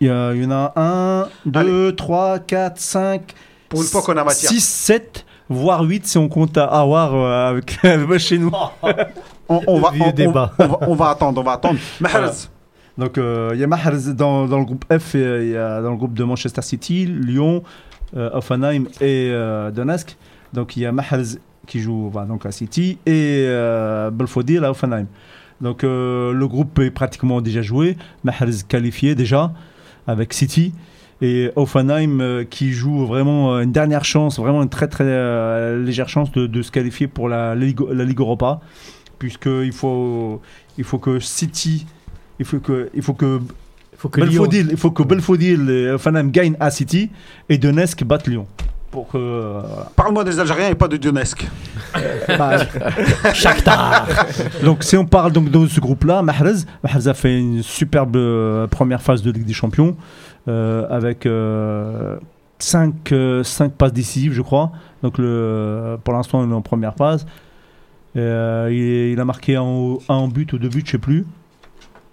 Il 0.00 0.08
y, 0.08 0.10
a- 0.10 0.34
il 0.34 0.42
y 0.42 0.46
en 0.46 0.50
a 0.50 0.72
1, 0.74 1.28
2, 1.46 1.94
3, 1.94 2.40
4, 2.40 2.76
5. 2.80 3.34
Pour 3.68 3.82
une 3.82 3.86
fois 3.86 4.02
qu'on 4.02 4.16
a 4.16 4.24
matière. 4.24 4.50
6, 4.50 4.60
7, 4.64 5.24
voire 5.48 5.82
8 5.82 6.08
si 6.08 6.18
on 6.18 6.28
compte 6.28 6.58
à 6.58 6.64
Awar 6.64 7.14
euh, 7.14 7.46
avec 7.84 8.18
chez 8.18 8.38
nous. 8.38 8.50
On, 9.66 9.76
on 9.76 9.80
va, 9.80 9.92
on- 10.00 10.04
on- 10.08 10.12
débat. 10.12 10.52
on 10.58 10.66
va- 10.66 10.78
on 10.88 10.94
va 10.94 11.08
attendre, 11.10 11.40
on 11.40 11.44
va 11.44 11.52
attendre. 11.52 11.78
Mahrez, 12.00 12.48
Donc 12.98 13.18
euh, 13.18 13.50
il 13.54 13.60
y 13.60 13.64
a 13.64 13.66
Mahrez 13.66 14.12
dans, 14.14 14.46
dans 14.46 14.58
le 14.58 14.64
groupe 14.64 14.84
F, 14.92 15.14
il 15.14 15.50
y 15.50 15.56
a 15.56 15.80
dans 15.82 15.90
le 15.90 15.96
groupe 15.96 16.14
de 16.14 16.24
Manchester 16.24 16.62
City, 16.62 17.06
Lyon, 17.06 17.62
euh, 18.16 18.30
Hoffenheim 18.32 18.84
et 19.00 19.30
euh, 19.32 19.70
Donetsk. 19.70 20.16
Donc 20.52 20.76
il 20.76 20.82
y 20.82 20.86
a 20.86 20.92
Mahrez 20.92 21.38
qui 21.66 21.80
joue 21.80 22.10
bah, 22.12 22.24
donc 22.28 22.44
à 22.44 22.50
City 22.52 22.98
et 23.06 23.44
euh, 23.46 24.10
Belfodil 24.10 24.64
à 24.64 24.70
Hoffenheim. 24.70 25.06
Donc 25.60 25.82
le 25.84 26.44
groupe 26.46 26.78
est 26.80 26.90
pratiquement 26.90 27.40
déjà 27.40 27.62
joué. 27.62 27.96
Mahrez 28.24 28.50
qualifié 28.68 29.14
déjà 29.14 29.52
avec 30.06 30.32
City. 30.32 30.74
Et 31.24 31.52
Hoffenheim 31.54 32.20
euh, 32.20 32.42
qui 32.44 32.72
joue 32.72 33.06
vraiment 33.06 33.60
une 33.60 33.70
dernière 33.70 34.04
chance, 34.04 34.40
vraiment 34.40 34.60
une 34.60 34.68
très 34.68 34.88
très 34.88 35.04
légère 35.78 36.08
chance 36.08 36.32
de, 36.32 36.48
de 36.48 36.62
se 36.62 36.72
qualifier 36.72 37.06
pour 37.06 37.28
la, 37.28 37.54
Ligue, 37.54 37.78
la 37.92 38.02
Ligue 38.04 38.18
Europa. 38.18 38.58
Puisqu'il 39.22 39.70
faut, 39.72 40.42
il 40.76 40.82
faut 40.82 40.98
que 40.98 41.20
City, 41.20 41.86
il 42.40 42.44
faut 42.44 42.58
que, 42.58 42.90
il 42.92 43.02
faut 43.02 43.12
que 43.14 43.38
faut 43.96 44.08
que 44.08 44.20
Lyon- 44.20 44.30
Belfodil, 44.42 44.68
il 44.72 44.76
faut 44.76 44.90
que 44.90 45.04
Belfodil 45.04 45.70
et 45.70 45.90
Hoffenheim 45.92 46.28
gagnent 46.32 46.56
à 46.58 46.72
City 46.72 47.08
et 47.48 47.56
Donetsk 47.56 48.02
battent 48.02 48.26
Lyon. 48.26 48.48
Pour 48.90 49.06
que, 49.06 49.16
euh, 49.18 49.60
voilà. 49.64 49.92
parle-moi 49.94 50.24
des 50.24 50.40
Algériens 50.40 50.70
et 50.70 50.74
pas 50.74 50.88
de 50.88 50.96
Donetsk. 50.96 51.46
Bah, 52.36 52.56
Shakhtar. 53.32 54.08
donc 54.64 54.82
si 54.82 54.96
on 54.96 55.04
parle 55.06 55.30
donc 55.30 55.50
de 55.50 55.66
ce 55.68 55.78
groupe-là, 55.78 56.22
Mahrez, 56.22 56.64
Mahrez 56.82 57.06
a 57.06 57.14
fait 57.14 57.38
une 57.38 57.62
superbe 57.62 58.16
euh, 58.16 58.66
première 58.66 59.02
phase 59.02 59.22
de 59.22 59.30
Ligue 59.30 59.44
des 59.46 59.52
Champions 59.52 59.96
euh, 60.48 60.84
avec 60.90 61.28
5 62.58 63.72
passes 63.78 63.92
décisives, 63.92 64.32
je 64.32 64.42
crois. 64.42 64.72
Donc 65.04 65.16
le, 65.18 65.96
pour 66.02 66.12
l'instant, 66.12 66.44
il 66.44 66.50
est 66.50 66.54
en 66.54 66.60
première 66.60 66.96
phase. 66.96 67.24
Euh, 68.16 68.68
il, 68.70 68.82
est- 68.82 69.12
il 69.12 69.20
a 69.20 69.24
marqué 69.24 69.56
un, 69.56 69.96
un 70.08 70.28
but 70.28 70.52
ou 70.52 70.58
deux 70.58 70.68
buts, 70.68 70.82
je 70.84 70.92
sais 70.92 70.98
plus. 70.98 71.24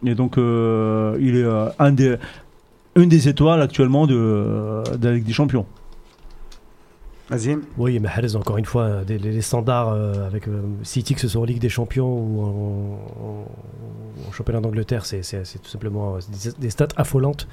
Et 0.06 0.16
donc 0.16 0.38
euh, 0.38 1.18
il 1.20 1.36
est 1.36 1.44
euh, 1.44 1.68
un 1.78 1.92
des, 1.92 2.16
une 2.96 3.10
des 3.10 3.28
étoiles 3.28 3.62
actuellement 3.62 4.08
de, 4.08 4.84
de 4.98 5.08
la 5.08 5.16
Ligue 5.16 5.26
des 5.26 5.34
Champions. 5.34 5.66
Vas-y. 7.30 7.58
Oui, 7.78 8.00
Mahrez, 8.00 8.36
encore 8.36 8.58
une 8.58 8.66
fois, 8.66 9.02
les, 9.08 9.20
les 9.20 9.42
standards 9.42 9.90
euh, 9.90 10.26
avec 10.26 10.48
euh, 10.48 10.62
City, 10.82 11.14
que 11.14 11.22
ce 11.22 11.28
soit 11.28 11.42
en 11.42 11.46
Ligue 11.46 11.60
des 11.60 11.70
Champions 11.70 12.08
ou 12.12 12.42
en, 12.42 12.48
en- 13.24 14.28
en 14.28 14.32
championnat 14.32 14.62
d'Angleterre, 14.62 15.06
c'est 15.06 15.22
tout 15.62 15.70
simplement 15.70 16.18
des, 16.18 16.52
des 16.58 16.70
stats 16.72 16.88
affolantes. 16.96 17.48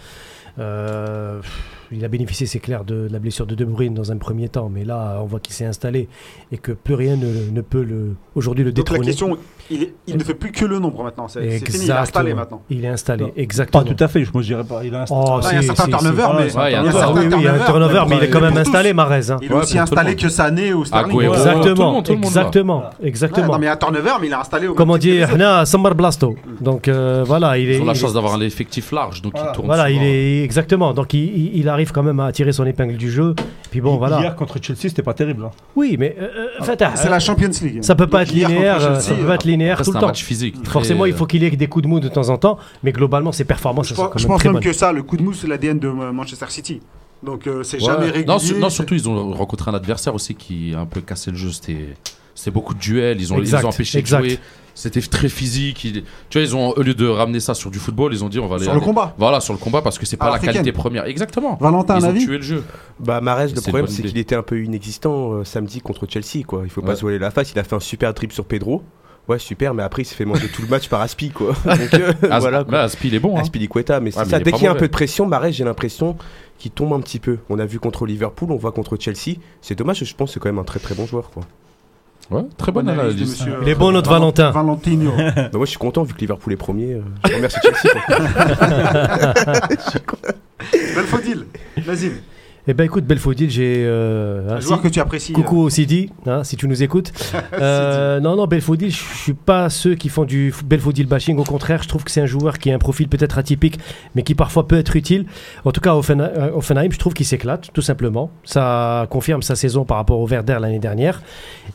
Euh, 0.59 1.43
il 1.93 2.05
a 2.05 2.09
bénéficié, 2.09 2.47
c'est 2.47 2.59
clair, 2.59 2.85
de, 2.85 3.09
la 3.11 3.19
blessure 3.19 3.47
de 3.47 3.55
De 3.55 3.65
Bruyne 3.65 3.95
dans 3.95 4.11
un 4.13 4.17
premier 4.17 4.49
temps, 4.49 4.71
mais 4.73 4.85
là, 4.85 5.19
on 5.23 5.27
voit 5.27 5.41
qu'il 5.41 5.55
s'est 5.55 5.65
installé 5.65 6.09
et 6.53 6.59
que 6.59 6.73
plus 6.73 6.95
rien 6.95 7.17
ne, 7.17 7.51
ne 7.53 7.61
peut 7.61 7.83
le, 7.83 8.15
aujourd'hui 8.35 8.65
le 8.65 8.73
Donc 8.73 8.91
la 8.91 8.99
question, 8.99 9.37
il, 9.71 9.83
est- 9.85 9.95
il 10.07 10.17
ne 10.17 10.25
fait 10.25 10.35
plus 10.35 10.53
que 10.53 10.65
le 10.65 10.79
nombre 10.79 11.03
maintenant. 11.05 11.29
C'est 11.29 11.59
c'est 11.59 11.71
fini, 11.73 11.85
il 11.85 11.91
est 11.91 11.93
installé 11.95 12.35
maintenant. 12.35 12.63
Il 12.71 12.85
est 12.85 12.89
installé, 12.89 13.25
Non, 13.25 13.33
exactement. 13.37 13.85
Pas 13.85 13.91
tout 13.95 14.05
à 14.05 14.09
fait, 14.09 14.25
je 14.25 14.31
ne 14.35 14.43
dirais 14.43 14.65
pas. 14.65 14.85
Il 14.85 14.95
a 14.95 15.03
un 15.03 15.05
Oh, 15.11 15.41
Ah, 15.43 15.49
il 15.51 15.55
y 15.55 15.57
a 15.57 15.59
un 15.59 15.63
certain 15.75 15.87
turnover, 15.99 16.27
mais 16.39 16.39
Ouais, 16.39 16.47
il 16.47 16.69
y 16.69 16.73
il 16.73 16.75
a 16.75 16.79
a 16.79 16.81
un 16.83 17.41
il 17.41 17.49
a 17.49 17.65
turnover, 17.65 18.03
mais 18.09 18.17
il 18.19 18.23
est 18.25 18.31
quand 18.31 18.41
même 18.41 18.57
installé, 18.57 18.93
Mahrez. 18.93 19.31
hein. 19.31 19.37
Il 19.43 19.51
est 19.51 19.55
Ouais, 19.55 19.63
aussi 19.63 19.79
installé 19.79 20.17
que 20.17 20.29
Sané 20.29 20.73
ou 20.73 20.85
Sterling. 20.85 21.21
Exactement, 21.23 21.93
monde, 21.93 22.05
tout 22.05 22.13
le 22.13 22.19
monde 22.19 22.25
exactement, 22.27 22.79
Ouais, 23.01 23.09
exactement. 23.09 23.47
non, 23.53 23.59
mais 23.59 23.67
il 23.67 23.69
a 23.69 23.73
un 23.73 23.77
turnover, 23.77 24.13
mais 24.21 24.27
il 24.27 24.33
est 24.33 24.37
installé 24.37 24.67
au 24.69 24.75
Comme 24.75 24.91
on 24.91 24.97
dit, 24.99 25.21
Samar 25.65 25.95
Blasto. 25.95 26.37
Donc 26.61 26.89
euh, 26.89 27.23
voilà, 27.27 27.59
il 27.59 27.69
est. 27.71 27.77
Ils 27.77 27.83
ont 27.83 27.85
la 27.85 27.93
il 27.93 27.97
est- 27.97 28.01
chance 28.01 28.15
d'avoir 28.15 28.35
un 28.35 28.41
effectif 28.41 28.93
large, 28.93 29.23
donc 29.23 29.33
Voilà. 29.35 29.51
ils 29.51 29.55
tournent 29.55 29.67
Voilà, 29.67 29.91
il 29.91 30.03
est 30.03 30.43
exactement. 30.43 30.93
Donc 30.93 31.13
il, 31.15 31.21
il- 31.25 31.57
il 31.59 31.69
arrive 31.77 31.93
quand 31.93 32.03
même 32.03 32.21
à 32.21 32.33
tirer 32.33 32.53
son 32.53 32.65
épingle 32.67 32.97
du 32.97 33.11
jeu. 33.11 33.35
Puis 33.71 33.81
bon, 33.81 33.97
voilà. 33.97 34.21
Hier 34.21 34.35
contre 34.37 34.59
Chelsea, 34.61 34.81
c'était 34.89 35.03
pas 35.03 35.15
terrible. 35.15 35.45
hein. 35.45 35.51
Oui, 35.77 35.97
mais 35.99 36.17
euh, 36.19 36.29
euh, 36.61 36.65
Fatah, 36.65 36.97
C'est 36.97 37.09
la 37.09 37.21
Champions 37.21 37.51
League. 37.63 37.83
ça 37.83 37.95
peut 37.95 38.07
pas 38.07 38.23
être 38.23 38.33
linéaire. 38.33 38.77
euh, 38.77 38.95
Chelsea, 38.95 39.01
Ça 39.01 39.15
peut 39.15 39.27
pas 39.27 39.35
être 39.37 39.45
linéaire 39.45 39.73
Après, 39.75 39.85
tout 39.85 39.91
c'est 39.93 39.95
le 39.95 39.99
un 39.99 40.01
temps. 40.01 40.07
match 40.09 40.25
physique. 40.25 40.63
très, 40.63 40.73
Forcément, 40.73 41.07
il 41.07 41.13
euh, 41.13 41.17
faut 41.17 41.27
qu'il 41.27 41.45
ait 41.45 41.51
des 41.51 41.67
coups 41.69 41.85
de 41.85 41.89
mou 41.89 42.01
de 42.01 42.09
temps 42.09 42.29
en 42.29 42.39
temps, 42.39 42.59
mais 42.83 42.93
globalement, 42.93 43.33
ses 43.33 43.45
performances 43.45 43.89
Je 43.89 43.95
pense, 43.95 44.09
quand 44.13 44.19
je 44.19 44.25
même 44.25 44.33
pense 44.33 44.39
très 44.41 44.49
même 44.49 44.55
bonnes. 44.55 44.63
que 44.65 44.73
ça, 44.73 44.93
le 44.93 45.03
coup 45.03 45.17
de 45.17 45.23
mousse, 45.23 45.39
c'est 45.43 45.47
l'ADN 45.47 45.79
de 45.79 45.89
euh, 45.89 46.13
Manchester 46.13 46.47
City. 46.49 46.81
Donc 47.23 47.47
euh, 47.47 47.63
c'est 47.63 47.79
Ouais. 47.79 47.85
jamais 47.85 48.07
régulier. 48.07 48.25
Non, 48.27 48.39
su- 48.39 48.55
non, 48.55 48.69
c'est- 48.69 48.77
surtout, 48.77 48.95
ils 48.95 49.09
ont 49.09 49.33
rencontré 49.33 49.71
un 49.71 49.75
adversaire 49.75 50.15
aussi 50.15 50.35
qui 50.35 50.75
a 50.75 50.81
un 50.81 50.87
peu 50.87 51.01
cassé 51.01 51.31
le 51.31 51.37
jeu. 51.37 51.51
C'était 51.51 51.95
c'était 52.37 52.53
beaucoup 52.53 52.75
de 52.75 52.79
duels. 52.79 53.21
Ils 53.21 53.33
ont, 53.33 53.39
Exact, 53.39 53.63
ils 53.63 53.67
ont 53.67 53.69
empêché 53.71 53.99
exact. 53.99 54.23
de 54.23 54.29
jouer. 54.29 54.39
C'était 54.79 55.01
très 55.01 55.31
physique. 55.31 55.85
Ils- 55.85 56.05
tu 56.29 56.39
vois, 56.39 56.43
ils 56.47 56.55
ont, 56.55 56.69
au 56.73 56.83
lieu 56.83 56.93
de 56.93 57.07
ramener 57.09 57.41
ça 57.41 57.55
sur 57.55 57.71
du 57.71 57.79
football, 57.79 58.13
ils 58.13 58.23
ont 58.23 58.29
dit 58.29 58.39
on 58.39 58.47
va 58.47 58.57
aller. 58.57 58.65
Sur 58.65 58.75
le 58.75 58.79
aller- 58.79 58.85
combat. 58.87 59.15
Voilà, 59.19 59.41
sur 59.41 59.55
le 59.55 59.59
combat, 59.59 59.81
parce 59.81 59.99
que 59.99 60.05
c'est 60.05 60.19
pas 60.19 60.31
la 60.31 60.39
qualité 60.39 60.71
première. 60.71 61.07
Exactement. 61.07 61.57
Valentin, 61.61 61.95
un 61.95 61.99
Ils 62.01 62.05
ont 62.05 62.09
avis 62.11 62.25
tué 62.27 62.37
le 62.37 62.43
jeu. 62.43 62.63
Bah 63.01 63.21
Mahrez, 63.23 63.49
C'est 63.49 63.57
le 63.57 63.61
problème 63.63 63.87
c'est 63.89 64.03
qu'il 64.03 64.19
était 64.19 64.35
un 64.37 64.43
peu 64.43 64.63
inexistant 64.63 65.33
euh, 65.33 65.45
samedi 65.45 65.81
contre 65.81 66.07
Chelsea 66.09 66.45
quoi. 66.47 66.61
Il 66.65 66.71
faut 66.71 66.83
pas 66.83 66.95
se 66.95 67.01
voiler 67.01 67.19
la 67.19 67.31
face. 67.31 67.53
Il 67.53 67.59
a 67.59 67.65
fait 67.65 67.75
un 67.75 67.81
super 67.81 68.13
dribble 68.15 68.33
sur 68.35 68.45
Pedro. 68.45 68.83
Ouais 69.29 69.41
super, 69.41 69.75
mais 69.75 69.83
après 69.83 70.03
il 70.03 70.05
s'est 70.05 70.15
fait 70.15 70.25
manger 70.25 70.47
tout 70.47 70.63
le 70.63 70.69
match 70.69 70.89
par 70.89 71.01
Aspi 71.01 71.31
quoi. 71.31 71.49
Donc 71.65 71.95
euh, 71.95 72.13
As- 72.31 72.39
voilà. 72.41 72.63
Quoi. 72.63 72.73
Là, 72.75 72.83
Aspi, 72.83 73.09
il 73.09 73.15
est 73.17 73.19
bon. 73.19 73.37
hein. 73.37 73.43
Mais 73.43 73.43
c'est 74.13 74.19
Ouais, 74.19 74.25
mais 74.25 74.31
ça. 74.31 74.37
est 74.37 74.41
Dès 74.41 74.53
qu'il 74.53 74.63
y 74.63 74.67
a 74.69 74.71
un 74.71 74.75
peu 74.77 74.87
de 74.87 74.93
pression, 74.93 75.27
Mahrez, 75.27 75.51
j'ai 75.53 75.65
l'impression 75.65 76.17
qu'il 76.59 76.71
tombe 76.71 76.93
un 76.93 77.01
petit 77.01 77.19
peu. 77.19 77.39
On 77.51 77.59
a 77.59 77.65
vu 77.67 77.81
contre 77.81 78.07
Liverpool, 78.07 78.53
on 78.53 78.57
voit 78.57 78.71
contre 78.73 78.97
Chelsea. 79.01 79.39
C'est 79.63 79.75
dommage, 79.77 80.05
je 80.05 80.15
pense 80.15 80.29
que 80.31 80.35
c'est 80.35 80.41
quand 80.41 80.49
même 80.51 80.59
un 80.61 80.65
très 80.65 80.79
très 80.79 80.95
bon 80.95 81.07
joueur 81.07 81.31
quoi. 81.31 81.43
Ouais, 82.31 82.43
très 82.59 82.73
bonne 82.73 82.87
Bonne 82.87 82.95
analyse 82.99 83.15
analyse. 83.15 83.39
monsieur, 83.41 83.59
Il 83.63 83.69
est 83.69 83.75
bon, 83.77 83.93
notre 83.93 84.11
Val- 84.11 84.19
Valentin. 84.21 84.51
Valentino. 84.51 85.13
Bah, 85.37 85.49
moi 85.55 85.65
je 85.65 85.71
suis 85.71 85.79
content 85.79 86.03
vu 86.03 86.13
que 86.15 86.19
Liverpool 86.21 86.53
est 86.53 86.57
premier. 86.57 86.95
euh, 86.95 87.03
je 87.29 87.35
remercie 87.35 87.59
Chelsea. 87.63 87.95
Belfodil. 90.97 91.47
Vas-y. 91.79 92.13
Eh 92.69 92.75
ben 92.75 92.83
écoute, 92.83 93.05
Belfodil, 93.05 93.49
j'ai. 93.49 93.85
euh, 93.87 94.51
Un 94.51 94.57
ah, 94.57 94.61
joueur 94.61 94.79
si- 94.79 94.83
que 94.85 94.89
tu 94.89 94.99
apprécies. 94.99 95.33
Coucou 95.33 95.59
au 95.61 95.71
Sidi, 95.71 96.11
hein, 96.27 96.43
si 96.43 96.57
tu 96.57 96.67
nous 96.67 96.83
écoutes. 96.83 97.13
Euh, 97.59 98.21
non, 98.21 98.37
non, 98.37 98.47
Belfodil, 98.47 98.91
je 98.91 98.97
suis 98.97 99.33
pas 99.33 99.71
ceux 99.71 99.95
qui 99.95 100.09
font 100.09 100.25
du 100.25 100.53
Belfodil 100.67 101.07
bashing. 101.07 101.39
Au 101.39 101.45
contraire, 101.45 101.83
je 101.83 101.89
trouve 101.89 102.03
que 102.05 102.11
c'est 102.11 102.21
un 102.21 102.27
joueur 102.27 102.59
qui 102.59 102.71
a 102.71 102.75
un 102.75 102.79
profil 102.79 103.09
peut-être 103.09 103.39
atypique, 103.39 103.79
mais 104.15 104.23
qui 104.23 104.35
parfois 104.35 104.67
peut 104.69 104.77
être 104.77 104.95
utile. 104.97 105.27
En 105.65 105.71
tout 105.73 105.81
cas, 105.81 105.95
Offen- 105.95 106.21
euh, 106.21 106.51
Offenheim, 106.55 106.91
je 106.91 106.99
trouve 106.99 107.15
qu'il 107.15 107.25
s'éclate, 107.25 107.71
tout 107.73 107.81
simplement. 107.83 108.31
Ça 108.45 109.07
confirme 109.11 109.43
sa 109.43 109.55
saison 109.55 109.85
par 109.85 109.97
rapport 109.97 110.19
au 110.21 110.27
Werder 110.27 110.59
l'année 110.61 110.79
dernière. 110.81 111.23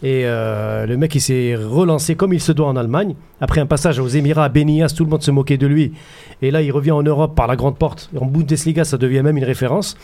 Et 0.04 0.24
euh, 0.26 0.86
le 0.86 0.98
mec, 0.98 1.16
il 1.16 1.22
s'est 1.22 1.56
relancé 1.56 2.16
comme 2.16 2.34
il 2.34 2.42
se 2.42 2.52
doit 2.52 2.68
en 2.68 2.76
Allemagne. 2.76 3.16
Après 3.40 3.62
un 3.62 3.66
passage 3.66 3.98
aux 4.00 4.08
Émirats, 4.08 4.46
à 4.46 4.50
Benias, 4.50 4.94
tout 4.96 5.04
le 5.04 5.10
monde 5.10 5.24
se 5.24 5.32
moquait 5.32 5.58
de 5.58 5.68
lui. 5.68 5.94
Et 6.42 6.52
là, 6.52 6.62
il 6.62 6.72
revient 6.72 6.92
en 6.92 7.04
Europe 7.04 7.36
par 7.36 7.48
la 7.48 7.56
grande 7.56 7.78
porte. 7.78 8.10
En 8.20 8.26
Bundesliga, 8.26 8.84
ça 8.84 8.98
devient 8.98 9.22
même 9.24 9.38
une 9.38 9.46
référence. 9.46 9.96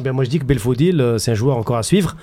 Ben 0.00 0.12
moi 0.12 0.24
je 0.24 0.30
dis 0.30 0.40
que 0.40 0.44
Belfodil, 0.44 1.00
euh, 1.00 1.18
c'est 1.18 1.30
un 1.30 1.34
joueur 1.34 1.56
encore 1.56 1.76
à 1.76 1.84
suivre. 1.84 2.16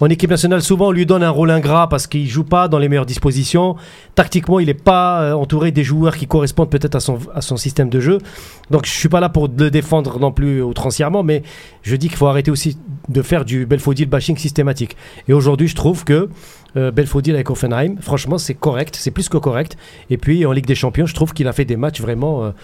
En 0.00 0.06
équipe 0.06 0.30
nationale, 0.30 0.62
souvent 0.62 0.88
on 0.88 0.90
lui 0.92 1.04
donne 1.04 1.22
un 1.22 1.28
rôle 1.28 1.50
ingrat 1.50 1.86
parce 1.86 2.06
qu'il 2.06 2.26
joue 2.26 2.44
pas 2.44 2.66
dans 2.66 2.78
les 2.78 2.88
meilleures 2.88 3.04
dispositions. 3.04 3.76
Tactiquement, 4.14 4.58
il 4.58 4.66
n'est 4.66 4.74
pas 4.74 5.20
euh, 5.20 5.32
entouré 5.34 5.70
des 5.70 5.84
joueurs 5.84 6.16
qui 6.16 6.26
correspondent 6.26 6.70
peut-être 6.70 6.94
à 6.94 7.00
son, 7.00 7.18
à 7.34 7.42
système 7.42 7.90
de 7.90 8.00
jeu. 8.00 8.16
Donc 8.70 8.86
je 8.86 8.90
suis 8.90 9.10
pas 9.10 9.20
là 9.20 9.28
pour 9.28 9.48
le 9.48 9.70
défendre 9.70 10.18
non 10.18 10.32
plus 10.32 10.62
outrancièrement, 10.62 11.22
mais 11.22 11.42
je 11.82 11.94
dis 11.96 12.08
qu'il 12.08 12.16
faut 12.16 12.26
arrêter 12.26 12.50
aussi 12.50 12.78
de 13.10 13.20
faire 13.20 13.44
du 13.44 13.66
Belfodil 13.66 14.06
bashing 14.06 14.38
systématique. 14.38 14.96
Et 15.28 15.34
aujourd'hui, 15.34 15.68
je 15.68 15.74
trouve 15.74 16.04
que 16.04 16.30
euh, 16.78 16.90
Belfodil 16.90 17.34
avec 17.34 17.50
Offenheim, 17.50 17.96
franchement, 18.00 18.38
c'est 18.38 18.54
correct, 18.54 18.96
c'est 18.98 19.10
plus 19.10 19.28
que 19.28 19.36
correct. 19.36 19.76
Et 20.08 20.16
puis 20.16 20.46
en 20.46 20.52
Ligue 20.52 20.66
des 20.66 20.74
Champions, 20.74 21.04
je 21.04 21.14
trouve 21.14 21.34
qu'il 21.34 21.48
a 21.48 21.52
fait 21.52 21.66
des 21.66 21.76
matchs 21.76 22.00
vraiment. 22.00 22.54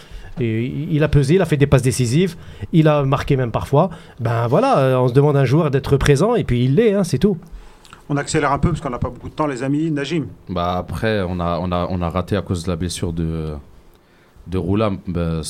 Et 0.40 0.66
il 0.90 1.02
a 1.02 1.08
pesé, 1.08 1.34
il 1.36 1.42
a 1.42 1.46
fait 1.46 1.56
des 1.56 1.66
passes 1.66 1.82
décisives, 1.82 2.36
il 2.72 2.88
a 2.88 3.02
marqué 3.04 3.36
même 3.36 3.50
parfois. 3.50 3.90
Ben 4.20 4.46
voilà, 4.46 4.78
euh, 4.78 4.96
on 4.98 5.08
se 5.08 5.12
demande 5.14 5.36
à 5.36 5.40
un 5.40 5.44
joueur 5.44 5.70
d'être 5.70 5.96
présent 5.96 6.34
et 6.34 6.44
puis 6.44 6.64
il 6.64 6.74
l'est, 6.74 6.94
hein, 6.94 7.04
c'est 7.04 7.18
tout. 7.18 7.36
On 8.08 8.16
accélère 8.16 8.52
un 8.52 8.58
peu 8.58 8.68
parce 8.68 8.80
qu'on 8.80 8.90
n'a 8.90 8.98
pas 8.98 9.10
beaucoup 9.10 9.28
de 9.28 9.34
temps, 9.34 9.46
les 9.48 9.62
amis. 9.62 9.90
Najim, 9.90 10.26
Bah 10.48 10.76
après, 10.76 11.22
on 11.28 11.40
a, 11.40 11.58
on, 11.60 11.72
a, 11.72 11.88
on 11.90 12.00
a 12.02 12.08
raté 12.08 12.36
à 12.36 12.42
cause 12.42 12.62
de 12.64 12.68
la 12.70 12.76
blessure 12.76 13.12
de, 13.12 13.54
de 14.46 14.58
Roulam 14.58 14.98
bah, 15.08 15.40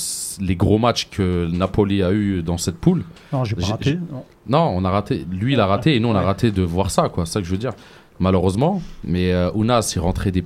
les 0.41 0.57
gros 0.57 0.79
matchs 0.79 1.09
que 1.11 1.47
Napoli 1.53 2.03
a 2.03 2.13
eu 2.13 2.43
dans 2.43 2.57
cette 2.57 2.77
poule. 2.79 3.03
Non, 3.33 3.45
j'ai 3.45 3.57
pas 3.57 3.63
J'ai- 3.63 3.73
raté. 3.73 3.99
non. 4.11 4.25
Non, 4.49 4.73
on 4.75 4.85
a 4.87 4.91
raté. 4.91 5.27
Lui, 5.31 5.53
il 5.53 5.61
a 5.61 5.67
raté 5.67 5.97
et 5.97 6.01
nous, 6.01 6.09
on 6.09 6.15
a 6.15 6.21
Ouais. 6.21 6.25
raté 6.25 6.51
de 6.51 6.63
voir 6.63 6.91
ça, 6.91 7.09
quoi. 7.11 7.27
C'est 7.27 7.33
ça 7.35 7.41
que 7.41 7.47
je 7.47 7.51
veux 7.51 7.59
dire. 7.59 7.73
Malheureusement. 8.21 8.81
Mais 9.05 9.33
euh, 9.33 9.51
Ounas, 9.55 9.93
il 9.95 9.99
rentrait 10.01 10.31
des 10.33 10.45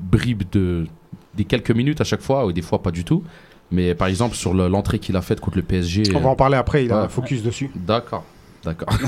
bribes 0.00 0.42
de 0.50 0.86
des 1.34 1.44
quelques 1.44 1.70
minutes 1.70 2.00
à 2.00 2.04
chaque 2.04 2.20
fois, 2.22 2.46
ou 2.46 2.52
des 2.52 2.62
fois 2.62 2.82
pas 2.82 2.90
du 2.90 3.04
tout. 3.04 3.22
Mais 3.70 3.94
par 3.94 4.08
exemple, 4.08 4.34
sur 4.34 4.54
le- 4.54 4.68
l'entrée 4.68 4.98
qu'il 4.98 5.16
a 5.16 5.22
faite 5.22 5.40
contre 5.40 5.56
le 5.58 5.62
PSG. 5.62 6.04
on 6.14 6.20
va 6.20 6.30
en 6.30 6.36
parler 6.36 6.56
après, 6.56 6.84
il 6.84 6.92
a 6.92 6.96
Ouais. 6.98 7.04
un 7.04 7.08
focus 7.08 7.42
dessus. 7.42 7.70
D'accord. 7.74 8.24
D'accord. 8.64 8.88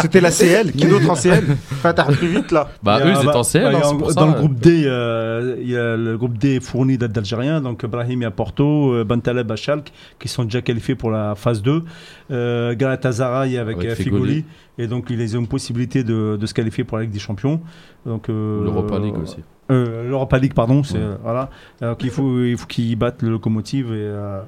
C'était 0.00 0.20
la 0.20 0.30
CL, 0.30 0.72
qui 0.72 0.86
d'autre 0.86 1.08
en 1.08 1.14
CL 1.14 1.44
Fatah 1.66 2.04
plus 2.04 2.28
vite 2.28 2.50
là. 2.52 2.68
Bah, 2.82 2.98
eux, 3.00 3.06
a- 3.06 3.10
ils 3.12 3.26
étaient 3.26 3.36
en 3.36 3.42
CL. 3.42 3.72
bah, 3.72 3.80
hein, 3.84 3.96
pour 3.96 4.08
ça, 4.10 4.20
dans 4.20 4.26
le 4.26 4.32
euh. 4.32 4.38
groupe 4.38 4.54
D, 4.58 4.82
euh, 4.86 5.56
il 5.60 5.70
y 5.70 5.76
a 5.76 5.96
le 5.96 6.16
groupe 6.18 6.36
D 6.36 6.60
fourni 6.60 6.98
d'Al- 6.98 7.10
d'Algériens, 7.12 7.60
donc 7.62 7.86
Brahimi 7.86 8.24
à 8.26 8.30
Porto, 8.30 8.92
euh, 8.92 9.04
Bentaleb 9.04 9.50
à 9.50 9.56
Schalke, 9.56 9.92
qui 10.18 10.28
sont 10.28 10.44
déjà 10.44 10.60
qualifiés 10.60 10.94
pour 10.94 11.10
la 11.10 11.34
phase 11.34 11.62
2. 11.62 11.84
Euh, 12.30 12.74
Galatasaray 12.74 13.56
avec, 13.56 13.76
Avec 13.78 13.90
euh, 13.90 13.94
Figoli. 13.94 14.22
Figoli. 14.22 14.44
Et 14.78 14.86
donc, 14.88 15.06
ils 15.08 15.36
ont 15.36 15.40
une 15.40 15.46
possibilité 15.48 16.02
de, 16.04 16.36
de 16.38 16.46
se 16.46 16.52
qualifier 16.52 16.84
pour 16.84 16.98
la 16.98 17.04
Ligue 17.04 17.12
des 17.12 17.18
Champions. 17.18 17.60
Donc, 18.04 18.28
euh, 18.28 18.62
L'Europa 18.64 18.98
League 18.98 19.16
aussi. 19.22 19.36
Euh, 19.70 20.08
L'Europa 20.08 20.38
League, 20.38 20.54
pardon. 20.54 20.82
c'est 20.82 20.98
Ouais. 20.98 21.16
voilà. 21.22 21.50
Donc, 21.80 22.02
il 22.02 22.10
faut, 22.10 22.42
il 22.42 22.56
faut 22.56 22.66
qu'ils 22.66 22.96
battent 22.96 23.22
le 23.22 23.30
locomotive 23.30 23.86
et 23.86 23.90
euh, 23.94 24.40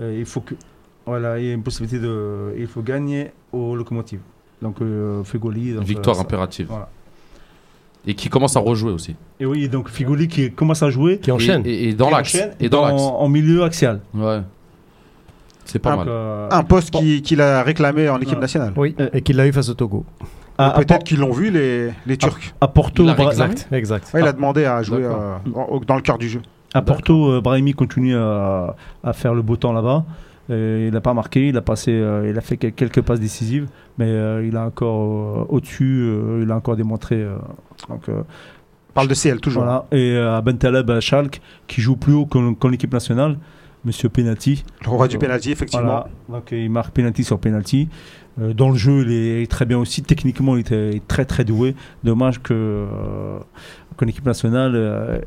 euh, 0.00 0.16
il 0.18 0.24
faut 0.26 0.40
que. 0.40 0.54
Voilà, 1.06 1.38
il 1.38 1.46
y 1.46 1.50
a 1.50 1.52
une 1.54 1.62
possibilité 1.62 1.98
de. 1.98 2.54
Il 2.58 2.66
faut 2.66 2.82
gagner 2.82 3.30
au 3.52 3.76
locomotive. 3.76 4.20
Donc, 4.62 4.80
euh, 4.80 5.22
Figoli. 5.24 5.74
donc, 5.74 5.84
Victoire 5.84 6.16
euh, 6.18 6.22
impérative. 6.22 6.66
Voilà. 6.70 6.88
Et 8.06 8.14
qui 8.14 8.28
commence 8.28 8.54
à 8.56 8.60
rejouer 8.60 8.92
aussi. 8.92 9.16
Et 9.40 9.46
oui, 9.46 9.68
donc 9.68 9.88
Figoli 9.88 10.28
qui 10.28 10.50
commence 10.52 10.82
à 10.82 10.90
jouer. 10.90 11.18
Qui 11.18 11.30
enchaîne. 11.32 11.62
Et, 11.64 11.70
et- 11.70 11.88
et 11.90 11.94
dans 11.94 12.10
l'axe. 12.10 12.36
Et 12.60 12.68
dans 12.68 12.84
l'axe. 12.86 13.00
En 13.02 13.28
milieu 13.28 13.62
axial. 13.64 14.00
Ouais. 14.14 14.40
C'est 15.64 15.78
pas 15.78 15.90
Donc, 15.96 16.00
mal. 16.00 16.08
euh, 16.10 16.48
Un 16.50 16.62
poste 16.64 16.90
qui- 16.90 17.22
qu'il 17.22 17.40
a 17.40 17.62
réclamé 17.62 18.08
en 18.10 18.20
équipe 18.20 18.38
nationale. 18.38 18.74
Oui, 18.76 18.94
et 19.14 19.22
qu'il 19.22 19.36
l'a 19.36 19.46
eu 19.46 19.52
face 19.52 19.70
au 19.70 19.74
Togo. 19.74 20.04
À, 20.58 20.70
à 20.70 20.78
Peut-être 20.80 21.04
qu'ils 21.04 21.18
l'ont 21.18 21.32
vu, 21.32 21.50
les, 21.50 21.90
les 22.06 22.16
Turcs. 22.16 22.54
à 22.60 22.68
Porto, 22.68 23.04
Bra- 23.04 23.26
Exact, 23.30 23.68
exact. 23.72 24.10
Ouais, 24.14 24.20
il 24.20 24.26
a 24.26 24.32
demandé 24.32 24.64
à 24.64 24.82
jouer 24.82 25.02
euh, 25.04 25.36
dans 25.86 25.96
le 25.96 26.02
cœur 26.02 26.18
du 26.18 26.28
jeu. 26.28 26.40
à 26.74 26.82
Porto, 26.82 27.30
euh, 27.32 27.40
Brahimi 27.40 27.72
continue 27.74 28.16
à, 28.16 28.76
à 29.02 29.12
faire 29.12 29.34
le 29.34 29.42
beau 29.42 29.56
temps 29.56 29.72
là-bas. 29.72 30.04
Et 30.50 30.88
il 30.88 30.92
n'a 30.92 31.00
pas 31.00 31.14
marqué, 31.14 31.48
il 31.48 31.56
a 31.56 31.62
passé, 31.62 31.90
euh, 31.90 32.28
il 32.30 32.36
a 32.36 32.42
fait 32.42 32.58
quel- 32.58 32.74
quelques 32.74 33.00
passes 33.00 33.18
décisives, 33.20 33.66
mais 33.96 34.04
euh, 34.08 34.46
il 34.46 34.56
a 34.58 34.66
encore 34.66 35.00
euh, 35.00 35.46
au-dessus, 35.48 36.02
euh, 36.04 36.40
il 36.42 36.50
a 36.50 36.56
encore 36.56 36.76
démontré. 36.76 37.16
euh, 37.16 37.36
donc, 37.88 38.06
euh, 38.10 38.20
On 38.90 38.92
parle 38.92 39.08
de 39.08 39.14
CL 39.14 39.40
toujours. 39.40 39.62
voilà. 39.64 39.86
Et 39.90 40.12
euh, 40.12 40.36
à 40.36 40.42
Bentaleb 40.42 40.90
à 40.90 41.00
Schalke, 41.00 41.40
qui 41.66 41.80
joue 41.80 41.96
plus 41.96 42.12
haut 42.12 42.26
qu'en 42.26 42.52
qu'en 42.52 42.70
équipe 42.72 42.92
nationale, 42.92 43.38
Monsieur 43.86 44.08
Penalty. 44.10 44.64
Le 44.84 44.90
roi 44.90 45.08
du 45.08 45.18
penalty, 45.18 45.50
effectivement. 45.52 45.84
Voilà. 45.86 46.08
Donc 46.28 46.52
il 46.52 46.70
marque 46.70 46.92
penalty 46.94 47.24
sur 47.24 47.38
penalty. 47.38 47.88
Euh, 48.40 48.52
dans 48.52 48.70
le 48.70 48.76
jeu, 48.76 49.04
il 49.06 49.12
est 49.12 49.50
très 49.50 49.64
bien 49.64 49.78
aussi. 49.78 50.02
Techniquement, 50.02 50.56
il 50.56 50.60
était 50.60 51.00
très 51.06 51.24
très 51.24 51.44
doué. 51.44 51.74
Dommage 52.02 52.42
que 52.42 52.54
euh, 52.54 53.38
qu'en 53.96 54.06
équipe 54.06 54.26
nationale, 54.26 54.72
euh, 54.74 55.20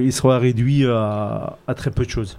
il 0.00 0.12
soit 0.12 0.38
réduit 0.38 0.86
à 0.86 1.56
très 1.76 1.90
peu 1.90 2.04
de 2.04 2.10
choses. 2.10 2.38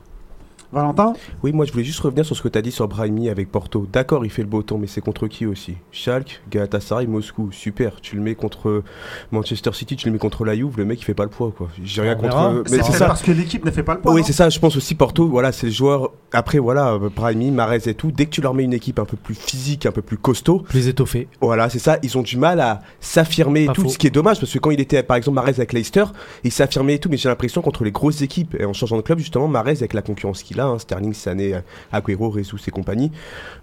Valentin 0.72 1.14
Oui, 1.44 1.52
moi 1.52 1.66
je 1.66 1.72
voulais 1.72 1.84
juste 1.84 2.00
revenir 2.02 2.26
sur 2.26 2.36
ce 2.36 2.42
que 2.44 2.48
tu 2.48 2.58
as 2.58 2.62
dit 2.62 2.72
sur 2.72 2.88
Brahimi 2.88 3.30
avec 3.30 3.52
Porto. 3.52 3.88
D'accord, 3.92 4.24
il 4.26 4.30
fait 4.32 4.44
le 4.44 4.48
beau 4.48 4.62
temps, 4.62 4.78
mais 4.78 4.86
c'est 4.88 5.02
contre 5.02 5.28
qui 5.28 5.46
aussi? 5.46 5.76
Schalke, 5.92 6.42
Galatasaray, 6.52 7.08
Moscou. 7.08 7.52
Super. 7.52 8.00
Tu 8.02 8.16
le 8.16 8.22
mets 8.22 8.36
contre 8.36 8.84
Manchester 9.32 9.72
City, 9.74 9.96
tu 9.96 10.08
le 10.08 10.14
mets 10.14 10.20
contre 10.20 10.46
la 10.46 10.56
Juve, 10.56 10.78
le 10.78 10.86
mec 10.86 11.02
il 11.02 11.06
fait 11.06 11.14
pas 11.16 11.24
le 11.24 11.30
poids 11.30 11.52
quoi. 11.58 11.70
J'ai 11.84 12.02
rien 12.02 12.14
On 12.18 12.22
contre. 12.22 12.36
verra. 12.38 12.54
Mais 12.70 12.84
C'est 12.84 12.92
ça. 12.92 13.08
parce 13.08 13.22
que 13.24 13.32
l'équipe 13.32 13.66
ne 13.66 13.72
fait 13.72 13.84
pas 13.84 13.96
le 13.96 14.02
poids. 14.02 14.14
Oui, 14.14 14.22
c'est 14.24 14.34
ça, 14.34 14.50
je 14.50 14.60
pense 14.60 14.76
aussi 14.78 14.94
Porto, 14.96 15.28
voilà, 15.28 15.52
c'est 15.52 15.68
le 15.68 15.72
joueur. 15.74 16.12
Après, 16.32 16.60
voilà, 16.60 16.98
Brahimi, 17.16 17.50
Marez 17.50 17.80
et 17.90 17.96
tout, 17.96 18.12
dès 18.12 18.26
que 18.28 18.32
tu 18.32 18.42
leur 18.42 18.54
mets 18.54 18.64
une 18.64 18.74
équipe 18.74 19.00
un 19.00 19.06
peu 19.06 19.18
plus 19.18 19.34
physique, 19.34 19.88
un 19.88 19.92
peu 19.92 20.04
plus 20.04 20.18
costaud, 20.18 20.60
Plus 20.60 20.88
étoffé. 20.88 21.28
voilà, 21.42 21.70
c'est 21.70 21.80
ça, 21.80 21.98
ils 22.04 22.16
ont 22.18 22.22
du 22.22 22.38
mal 22.38 22.60
à 22.60 22.82
s'affirmer 23.00 23.64
et 23.64 23.68
tout, 23.70 23.82
faux. 23.84 23.90
ce 23.90 23.98
qui 23.98 24.06
est 24.06 24.12
dommage 24.12 24.40
parce 24.40 24.54
que 24.54 24.60
quand 24.60 24.70
il 24.70 24.80
était 24.80 25.02
par 25.02 25.18
exemple 25.18 25.36
Marez 25.36 25.54
avec 25.58 25.74
Leicester, 25.74 26.06
il 26.44 26.52
s'affirmait 26.52 26.96
et 26.96 27.00
tout, 27.00 27.10
mais 27.10 27.18
j'ai 27.18 27.30
l'impression 27.30 27.62
contre 27.64 27.84
les 27.84 27.92
grosses 27.92 28.22
équipes 28.22 28.56
et 28.60 28.66
en 28.66 28.74
changeant 28.74 28.98
de 28.98 29.02
club, 29.02 29.18
justement, 29.18 29.48
Marez 29.48 29.72
avec 29.72 29.94
la 29.94 30.02
concurrence 30.04 30.44
qu'il 30.44 30.59
hein, 30.68 30.80
Sterling, 30.80 31.14
Sané, 31.14 31.56
euh, 31.56 31.60
Agüero, 31.92 32.30
Rezou 32.30 32.58
et 32.68 32.72
compagnie, 32.72 33.12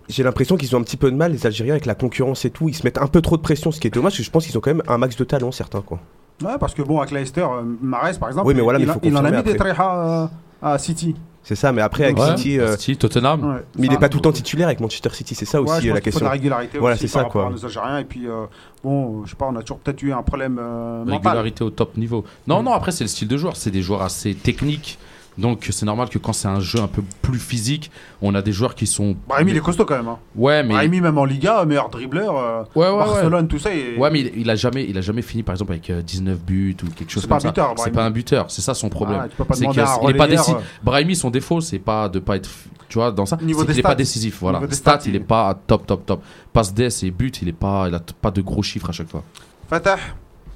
j'ai 0.09 0.23
l'impression 0.23 0.57
qu'ils 0.57 0.75
ont 0.77 0.79
un 0.81 0.83
petit 0.83 0.97
peu 0.97 1.11
de 1.11 1.17
mal, 1.17 1.33
les 1.33 1.47
Algériens, 1.47 1.75
avec 1.75 1.87
la 1.87 1.95
concurrence 1.95 2.45
et 2.45 2.51
tout, 2.51 2.69
ils 2.69 2.75
se 2.75 2.83
mettent 2.85 2.99
un 2.99 3.07
peu 3.09 3.21
trop 3.21 3.37
de 3.37 3.43
pression, 3.43 3.71
ce 3.73 3.81
qui 3.81 3.87
est 3.87 3.91
dommage 3.91 4.13
parce 4.13 4.19
que 4.19 4.25
je 4.25 4.31
pense 4.31 4.47
qu'ils 4.47 4.57
ont 4.57 4.61
quand 4.61 4.71
même 4.75 4.83
un 4.89 4.99
max 4.99 5.17
de 5.17 5.25
talent, 5.25 5.53
certains 5.53 5.81
quoi. 5.83 6.01
Ouais, 6.43 6.59
parce 6.61 6.75
que 6.75 6.83
bon, 6.83 6.99
avec 7.01 7.13
Leicester, 7.13 7.41
euh, 7.41 7.63
Mahrez 7.81 8.13
par 8.21 8.29
exemple, 8.29 8.47
Oui, 8.49 8.55
mais 8.55 8.61
voilà, 8.63 8.79
il, 8.79 8.85
mais 8.85 8.91
a- 8.91 8.95
faut 8.95 9.01
il 9.03 9.17
en 9.17 9.25
a 9.25 9.31
mis 9.31 9.43
des 9.43 9.53
après. 9.55 9.73
tréhas 9.73 10.29
euh, 10.63 10.67
à 10.75 10.79
City. 10.79 11.15
C'est 11.43 11.55
ça, 11.55 11.71
mais 11.73 11.81
après 11.81 12.05
avec 12.07 12.19
Ouais, 12.19 12.37
City, 12.37 12.59
euh, 12.59 12.77
City, 12.77 12.97
Tottenham. 12.97 13.41
Ouais. 13.45 13.63
mais 13.79 13.87
il 13.87 13.91
Ça, 13.91 13.95
est 13.95 14.01
pas 14.01 14.09
tout 14.09 14.19
le 14.19 14.23
temps 14.23 14.33
titulaire 14.33 14.67
avec 14.67 14.81
Manchester 14.81 15.11
City, 15.13 15.35
c'est 15.37 15.45
ça 15.45 15.63
Ouais, 15.63 15.71
aussi 15.71 15.83
je 15.83 15.91
euh, 15.91 15.93
pense 15.93 15.95
la 15.95 16.01
qu'il 16.01 16.13
faut 16.13 16.19
de 16.19 16.25
question. 16.25 16.25
la 16.27 16.31
régularité 16.33 16.79
Voilà, 16.79 16.97
c'est 16.97 17.07
ça, 17.07 17.23
quoi. 17.25 17.47
à 17.47 17.51
nos 17.51 17.65
Algériens. 17.65 17.99
Et 17.99 18.05
puis, 18.05 18.27
euh, 18.27 18.47
bon, 18.83 19.25
je 19.25 19.31
sais 19.31 19.37
pas, 19.37 19.47
on 19.49 19.55
a 19.55 19.61
toujours 19.61 19.79
peut-être 19.79 20.03
eu 20.03 20.13
un 20.13 20.23
problème 20.25 20.59
euh, 20.61 21.05
mental. 21.05 21.15
Régularité 21.15 21.63
au 21.65 21.71
top 21.71 21.97
niveau. 21.97 22.25
Non, 22.49 22.65
non, 22.65 22.73
après, 22.73 22.91
c'est 22.91 23.05
le 23.05 23.09
style 23.09 23.29
de 23.29 23.37
joueur. 23.37 23.55
C'est 23.57 23.71
des 23.71 23.81
joueurs 23.83 24.03
assez 24.03 24.35
techniques. 24.35 24.99
Donc, 25.39 25.69
c'est 25.71 25.85
normal 25.85 26.09
que 26.09 26.19
quand 26.19 26.33
c'est 26.33 26.49
un 26.49 26.61
jeu 26.61 26.81
un 26.81 26.87
peu 26.87 27.03
plus 27.21 27.39
physique, 27.39 27.91
on 28.23 28.35
a 28.35 28.41
des 28.41 28.53
joueurs 28.53 28.75
qui 28.75 28.87
sont. 28.87 29.17
Brahimi, 29.29 29.51
il 29.51 29.57
est 29.59 29.61
costaud 29.61 29.85
quand 29.85 29.97
même. 29.97 30.09
Hein. 30.09 30.19
Ouais, 30.35 30.63
mais. 30.63 30.73
Brahimi, 30.75 31.01
même 31.03 31.19
en 31.19 31.25
Liga, 31.27 31.65
meilleur 31.67 31.91
dribbleur. 31.91 32.37
euh, 32.37 32.63
Ouais, 32.75 32.87
ouais, 32.87 32.93
ouais. 32.93 32.99
Barcelone, 32.99 33.47
tout 33.49 33.59
ça. 33.59 33.71
il- 33.75 33.99
Ouais, 33.99 34.11
mais 34.11 34.21
il, 34.21 34.33
il 34.41 34.51
a 34.51 34.57
jamais, 34.57 34.87
il 34.89 34.97
a 34.97 35.03
jamais 35.03 35.21
fini, 35.23 35.43
par 35.43 35.55
exemple, 35.55 35.73
avec 35.73 35.91
euh, 35.91 36.01
19 36.01 36.39
buts 36.41 36.77
ou 36.83 36.87
quelque 36.91 37.11
chose 37.11 37.23
C'est 37.23 37.29
comme 37.29 37.37
pas 37.37 37.37
un 37.37 37.41
ça. 37.41 37.49
buteur, 37.49 37.75
C'est 37.77 37.91
pas 37.91 38.05
un 38.05 38.11
buteur. 38.11 38.51
C'est 38.51 38.63
ça 38.63 38.73
son 38.75 38.89
problème. 38.89 39.21
Ah, 39.25 39.29
tu 39.29 39.37
peux 39.37 39.45
pas 39.45 39.57
demander 39.57 39.81
à 39.81 39.99
il 40.05 40.11
est 40.11 40.15
pas 40.15 40.27
décisif. 40.29 40.57
euh, 40.57 40.61
Brahimi, 40.83 41.15
son 41.17 41.31
défaut, 41.31 41.61
c'est 41.61 41.79
pas 41.79 42.09
de 42.09 42.19
pas 42.19 42.37
être, 42.37 42.49
tu 42.89 42.99
vois, 42.99 43.13
dans 43.13 43.27
ça. 43.27 43.37
Niveau 43.43 43.63
des 43.65 43.73
qu'il 43.73 43.81
est 43.81 43.83
pas 43.83 43.95
décisif. 43.95 44.39
Voilà. 44.41 44.61
Des 44.67 44.75
Stats, 44.75 45.01
il 45.05 45.11
il- 45.11 45.17
est 45.17 45.21
pas 45.21 45.55
top, 45.67 45.87
top, 45.87 46.07
top. 46.07 46.23
Passe 46.53 46.73
des 46.73 47.05
et 47.05 47.11
but, 47.11 47.43
il 47.43 47.49
est 47.49 47.53
pas, 47.53 47.87
il 47.89 47.95
a 47.95 48.01
pas 48.23 48.31
de 48.31 48.41
gros 48.41 48.63
chiffres 48.63 48.89
à 48.89 48.93
chaque 48.93 49.11
fois. 49.11 49.23
Fatah, 49.69 49.99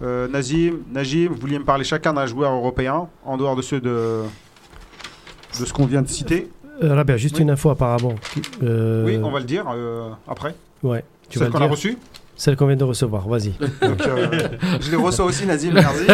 euh, 0.02 0.26
Nazim, 0.28 0.78
Najim, 0.90 1.28
vous 1.28 1.34
vouliez 1.38 1.58
me 1.58 1.64
parler 1.64 1.84
chacun 1.84 2.14
d'un 2.14 2.24
joueur 2.26 2.52
européen, 2.52 3.08
en 3.26 3.36
dehors 3.36 3.56
de 3.56 3.62
ceux 3.62 3.80
de, 3.80 4.20
de 5.58 5.64
ce 5.64 5.72
qu'on 5.72 5.86
vient 5.86 6.02
de 6.02 6.08
citer. 6.08 6.48
Euh, 6.82 6.94
Rabia, 6.94 7.16
juste 7.16 7.36
Oui. 7.36 7.42
une 7.42 7.50
info 7.50 7.70
apparemment. 7.70 8.14
Euh, 8.62 9.04
Oui, 9.04 9.18
on 9.22 9.30
va 9.30 9.38
le 9.40 9.44
dire 9.44 9.64
euh, 9.74 10.08
après. 10.28 10.54
Ouais, 10.82 11.04
tu 11.28 11.38
Celle 11.38 11.50
qu'on 11.50 11.60
a 11.60 11.66
reçue. 11.66 11.98
Celle 12.36 12.56
qu'on 12.56 12.66
vient 12.66 12.76
de 12.76 12.84
recevoir, 12.84 13.28
vas-y. 13.28 13.52
Euh, 13.82 13.94
je 14.80 14.90
les 14.90 14.96
reçois 14.96 15.26
aussi, 15.26 15.44
Nazim, 15.44 15.72
merci. 15.74 16.04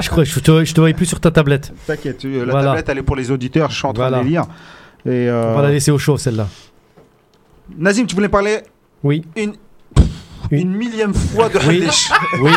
je 0.00 0.08
crois 0.10 0.24
je 0.24 0.40
te, 0.40 0.64
je 0.64 0.74
te 0.74 0.80
voyais 0.80 0.94
plus 0.94 1.06
sur 1.06 1.20
ta 1.20 1.30
tablette. 1.30 1.72
T'inquiète, 1.86 2.24
la 2.24 2.44
Voilà. 2.46 2.64
tablette, 2.70 2.88
elle 2.88 2.98
est 2.98 3.02
pour 3.02 3.14
les 3.14 3.30
auditeurs, 3.30 3.70
je 3.70 3.76
suis 3.76 3.86
en 3.86 3.92
train 3.92 4.08
Voilà. 4.08 4.18
de 4.18 4.24
les 4.24 4.30
lire. 4.30 4.46
Et, 5.06 5.30
On 5.30 5.54
va 5.54 5.62
la 5.62 5.70
laisser 5.70 5.92
au 5.92 5.98
chaud, 5.98 6.16
celle-là. 6.18 6.48
Nazim, 7.78 8.06
tu 8.06 8.16
voulais 8.16 8.28
parler 8.28 8.58
Oui, 9.04 9.24
une, 9.36 9.52
une 10.50 10.74
millième 10.74 11.14
fois 11.14 11.48
de 11.48 11.58
Oui. 11.68 11.86
Oui, 12.42 12.50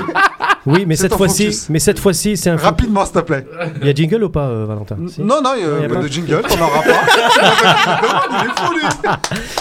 oui, 0.67 0.85
mais 0.87 0.95
C'est 0.95 1.03
cette 1.03 1.15
fois-ci, 1.15 1.65
mais 1.69 1.79
cette 1.79 1.99
fois-ci, 1.99 2.37
c'est 2.37 2.49
un. 2.49 2.55
Rapidement, 2.57 3.05
s'il 3.05 3.13
te 3.15 3.19
plaît. 3.19 3.45
Il 3.81 3.87
y 3.87 3.89
a 3.89 3.93
jingle 3.93 4.23
ou 4.23 4.29
pas, 4.29 4.47
euh, 4.47 4.65
Valentin 4.67 4.97
Si 5.07 5.21
Non, 5.21 5.41
non, 5.43 5.51
il 5.57 5.61
y 5.61 5.65
a, 5.65 5.67
Non, 5.67 5.81
y 5.81 5.85
a 5.85 5.89
pas 5.89 5.95
pas. 5.95 6.01
de 6.01 6.07
jingle, 6.07 6.41
on 6.51 6.57
n'aura 6.57 6.81
pas. 6.81 6.89
il 8.29 8.47
est 8.47 8.59
fou, 8.59 8.73
lui. 8.73 8.81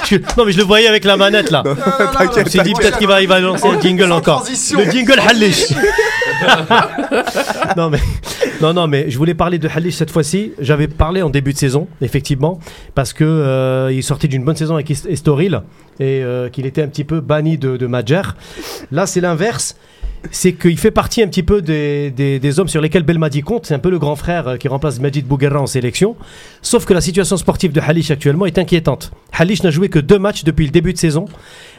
Je- 0.04 0.16
Non, 0.38 0.44
mais 0.44 0.52
je 0.52 0.58
le 0.58 0.64
voyais 0.64 0.88
avec 0.88 1.04
la 1.04 1.16
manette 1.16 1.50
là. 1.50 1.62
Je 1.64 2.40
me 2.42 2.48
suis 2.48 2.60
dit 2.60 2.72
peut-être 2.74 2.98
qu'il 2.98 3.08
va, 3.08 3.22
il 3.22 3.28
va 3.28 3.40
lancer 3.40 3.66
un 3.68 3.80
jingle 3.80 4.10
encore. 4.12 4.42
transition. 4.42 4.78
Le 4.78 4.90
jingle 4.90 5.20
Halish. 5.26 5.66
non 7.76 7.88
mais 7.90 7.98
non 8.60 8.74
non 8.74 8.86
mais 8.86 9.10
je 9.10 9.16
voulais 9.16 9.34
parler 9.34 9.58
de 9.58 9.68
Halish 9.74 9.94
cette 9.94 10.10
fois-ci. 10.10 10.52
J'avais 10.58 10.88
parlé 10.88 11.22
en 11.22 11.30
début 11.30 11.52
de 11.52 11.58
saison 11.58 11.88
effectivement 12.02 12.58
parce 12.94 13.12
que 13.12 13.24
euh, 13.24 13.90
il 13.92 14.02
sortait 14.02 14.28
d'une 14.28 14.44
bonne 14.44 14.56
saison 14.56 14.74
avec 14.74 14.90
Est- 14.90 15.06
Estoril 15.06 15.62
et 15.98 16.22
euh, 16.22 16.48
qu'il 16.48 16.66
était 16.66 16.82
un 16.82 16.88
petit 16.88 17.04
peu 17.04 17.20
banni 17.20 17.58
de, 17.58 17.76
de 17.76 17.86
Madjer. 17.86 18.22
Là 18.92 19.06
c'est 19.06 19.20
l'inverse. 19.20 19.76
C'est 20.30 20.52
qu'il 20.55 20.78
fait 20.78 20.90
partie 20.90 21.22
un 21.22 21.28
petit 21.28 21.43
peu 21.43 21.62
des, 21.62 22.10
des- 22.10 22.59
hommes 22.60 22.68
sur 22.68 22.80
lesquels 22.80 23.02
Belmadi 23.02 23.43
compte. 23.43 23.66
C'est 23.66 23.74
un 23.74 23.78
peu 23.78 23.90
le 23.90 23.98
grand 23.98 24.16
frère 24.16 24.48
euh, 24.48 24.56
qui 24.56 24.68
remplace 24.68 24.98
Majid 25.01 25.26
Bouguerra 25.26 25.60
en 25.60 25.66
sélection. 25.66 26.16
Sauf 26.62 26.84
que 26.84 26.94
la 26.94 27.01
situation 27.01 27.36
sportive 27.36 27.72
de 27.72 27.80
Halish 27.80 28.10
actuellement 28.10 28.47
est 28.47 28.59
inquiétante. 28.59 29.12
Halish 29.32 29.62
n'a 29.62 29.70
joué 29.70 29.88
que 29.88 29.98
deux 29.98 30.18
matchs 30.18 30.44
depuis 30.44 30.64
le 30.66 30.72
début 30.72 30.93
de 30.93 30.98
saison, 30.98 31.26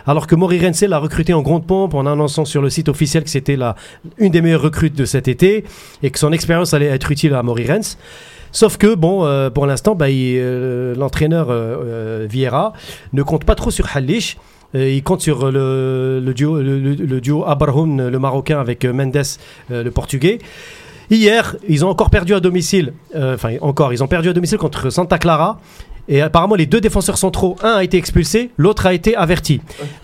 alors 0.05 0.27
que 0.27 0.35
Maury 0.35 0.65
Rense 0.65 0.81
l'a 0.81 0.99
recruté 0.99 1.34
en 1.34 1.41
grande 1.41 1.65
pompe 1.65 1.93
en 1.93 2.05
annonçant 2.05 2.45
sur 2.45 2.61
le 2.61 2.69
site 2.69 2.89
officiel 2.89 3.23
que 3.23 3.30
c'était 3.30 3.55
la, 3.57 3.76
une 4.18 4.31
des 4.31 4.41
meilleures 4.41 4.61
recrutes 4.61 4.95
de 4.95 5.05
cet 5.05 5.27
été 5.27 5.65
et 6.03 6.09
que 6.11 6.19
son 6.19 6.31
expérience 6.31 6.73
allait 6.73 6.85
être 6.88 7.11
utile 7.11 7.34
à 7.34 7.43
Maury 7.43 7.69
Rense. 7.72 7.97
Sauf 8.53 8.77
que, 8.77 8.95
bon, 8.95 9.26
euh, 9.26 9.49
pour 9.49 9.65
l'instant, 9.65 9.93
bah, 9.93 10.05
euh, 10.09 10.95
l'entraîneur 10.95 11.47
Vieira 12.27 12.73
ne 13.14 13.22
compte 13.23 13.43
pas 13.43 13.55
trop 13.55 13.72
sur 13.72 13.88
Halish. 13.95 14.38
Euh, 14.76 14.89
il 14.89 15.02
compte 15.03 15.22
sur 15.22 15.49
le, 15.52 16.22
le 16.23 16.34
duo, 16.34 16.61
le, 16.61 16.77
le- 16.80 17.22
duo 17.22 17.45
Abarhoun, 17.45 18.10
le 18.10 18.19
Marocain, 18.19 18.60
avec 18.60 18.84
euh, 18.85 18.94
Mendes, 18.94 19.15
euh, 19.72 19.84
le 19.84 19.91
Portugais. 19.91 20.39
Hier, 21.10 21.56
ils 21.69 21.85
ont 21.85 21.89
encore 21.89 22.10
perdu 22.10 22.34
à 22.34 22.41
domicile. 22.41 22.91
euh, 23.15 23.35
Enfin, 23.35 23.56
encore, 23.61 23.94
ils 23.94 24.03
ont 24.03 24.07
perdu 24.07 24.27
à 24.30 24.34
domicile 24.34 24.57
contre 24.57 24.89
Santa 24.89 25.18
Clara. 25.18 25.61
Et 26.09 26.21
apparemment, 26.21 26.55
les 26.55 26.65
deux 26.65 26.79
défenseurs 26.79 27.17
centraux, 27.17 27.57
un 27.61 27.73
a 27.75 27.84
été 27.84 27.97
expulsé, 27.97 28.51
l'autre 28.57 28.85
a 28.85 28.93
été 28.93 29.15
averti. 29.15 29.59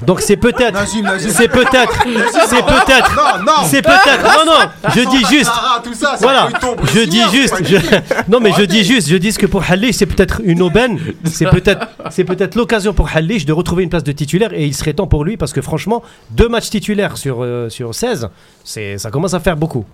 Donc 0.05 0.19
c'est 0.19 0.35
peut-être, 0.35 0.77
c'est 1.19 1.47
peut-être, 1.47 2.05
c'est 2.47 2.65
peut-être, 2.65 3.15
Non, 3.15 3.43
non. 3.45 3.53
c'est 3.65 3.81
peut-être. 3.81 4.23
Non, 4.23 4.45
non, 4.45 4.91
je 4.95 5.01
dis 5.09 5.25
juste. 5.25 5.51
Voilà, 6.19 6.49
je 6.93 6.99
dis 7.05 7.21
juste, 7.31 7.55
je- 7.63 7.77
non 8.31 8.39
mais 8.41 8.51
je 8.57 8.63
dis 8.63 8.83
juste, 8.83 9.07
je 9.09 9.15
dis 9.15 9.31
que 9.33 9.45
pour 9.45 9.63
Halish 9.69 9.95
c'est 9.95 10.05
peut-être 10.05 10.41
une 10.43 10.61
aubaine, 10.61 10.99
c'est 11.23 11.49
peut-être, 11.49 11.87
c'est 12.09 12.23
peut-être 12.25 12.55
l'occasion 12.55 12.93
pour 12.93 13.09
Halish 13.13 13.45
de 13.45 13.53
retrouver 13.53 13.83
une 13.83 13.89
place 13.89 14.03
de 14.03 14.11
titulaire 14.11 14.51
et 14.53 14.65
il 14.65 14.73
serait 14.75 14.93
temps 14.93 15.07
pour 15.07 15.23
lui 15.23 15.37
parce 15.37 15.53
que 15.53 15.61
franchement 15.61 16.03
deux 16.31 16.49
matchs 16.49 16.69
titulaires 16.69 17.15
sur 17.17 17.43
euh, 17.43 17.69
sur 17.69 17.95
16, 17.95 18.29
c'est 18.63 18.97
ça 18.97 19.09
commence 19.09 19.33
à 19.33 19.39
faire 19.39 19.55
beaucoup. 19.55 19.85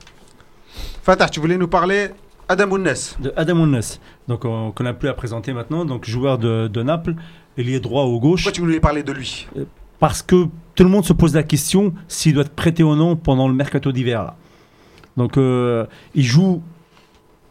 Fatah, 1.04 1.30
tu 1.30 1.40
voulais 1.40 1.58
nous 1.58 1.68
parler 1.68 2.10
Adam 2.50 2.72
Ounes. 2.72 2.94
de 3.22 3.32
Adam 3.38 3.60
Ounes, 3.60 3.80
donc 4.28 4.44
on- 4.44 4.72
qu'on 4.72 4.84
n'a 4.84 4.94
plus 4.94 5.08
à 5.08 5.14
présenter 5.14 5.54
maintenant, 5.54 5.86
donc 5.86 6.06
joueur 6.06 6.38
de, 6.40 6.68
de 6.68 6.82
Naples, 6.84 7.14
ailier 7.58 7.80
droit 7.80 8.06
ou 8.06 8.20
gauche, 8.20 8.42
Pourquoi 8.44 8.52
tu 8.54 8.62
voulais 8.62 8.80
parler 8.80 9.04
de 9.04 9.12
lui? 9.12 9.48
Parce 10.00 10.22
que 10.22 10.46
tout 10.76 10.84
le 10.84 10.90
monde 10.90 11.06
se 11.06 11.14
pose 11.14 11.36
la 11.36 11.44
question 11.44 11.94
s'il 12.08 12.34
doit 12.34 12.44
être 12.44 12.56
prêté 12.56 12.84
ou 12.84 12.96
non 12.96 13.16
pendant 13.16 13.48
le 13.48 13.54
mercato 13.54 13.92
d'hiver. 13.92 14.34
Donc 15.18 15.38
euh, 15.38 15.86
il 16.16 16.24
joue, 16.24 16.62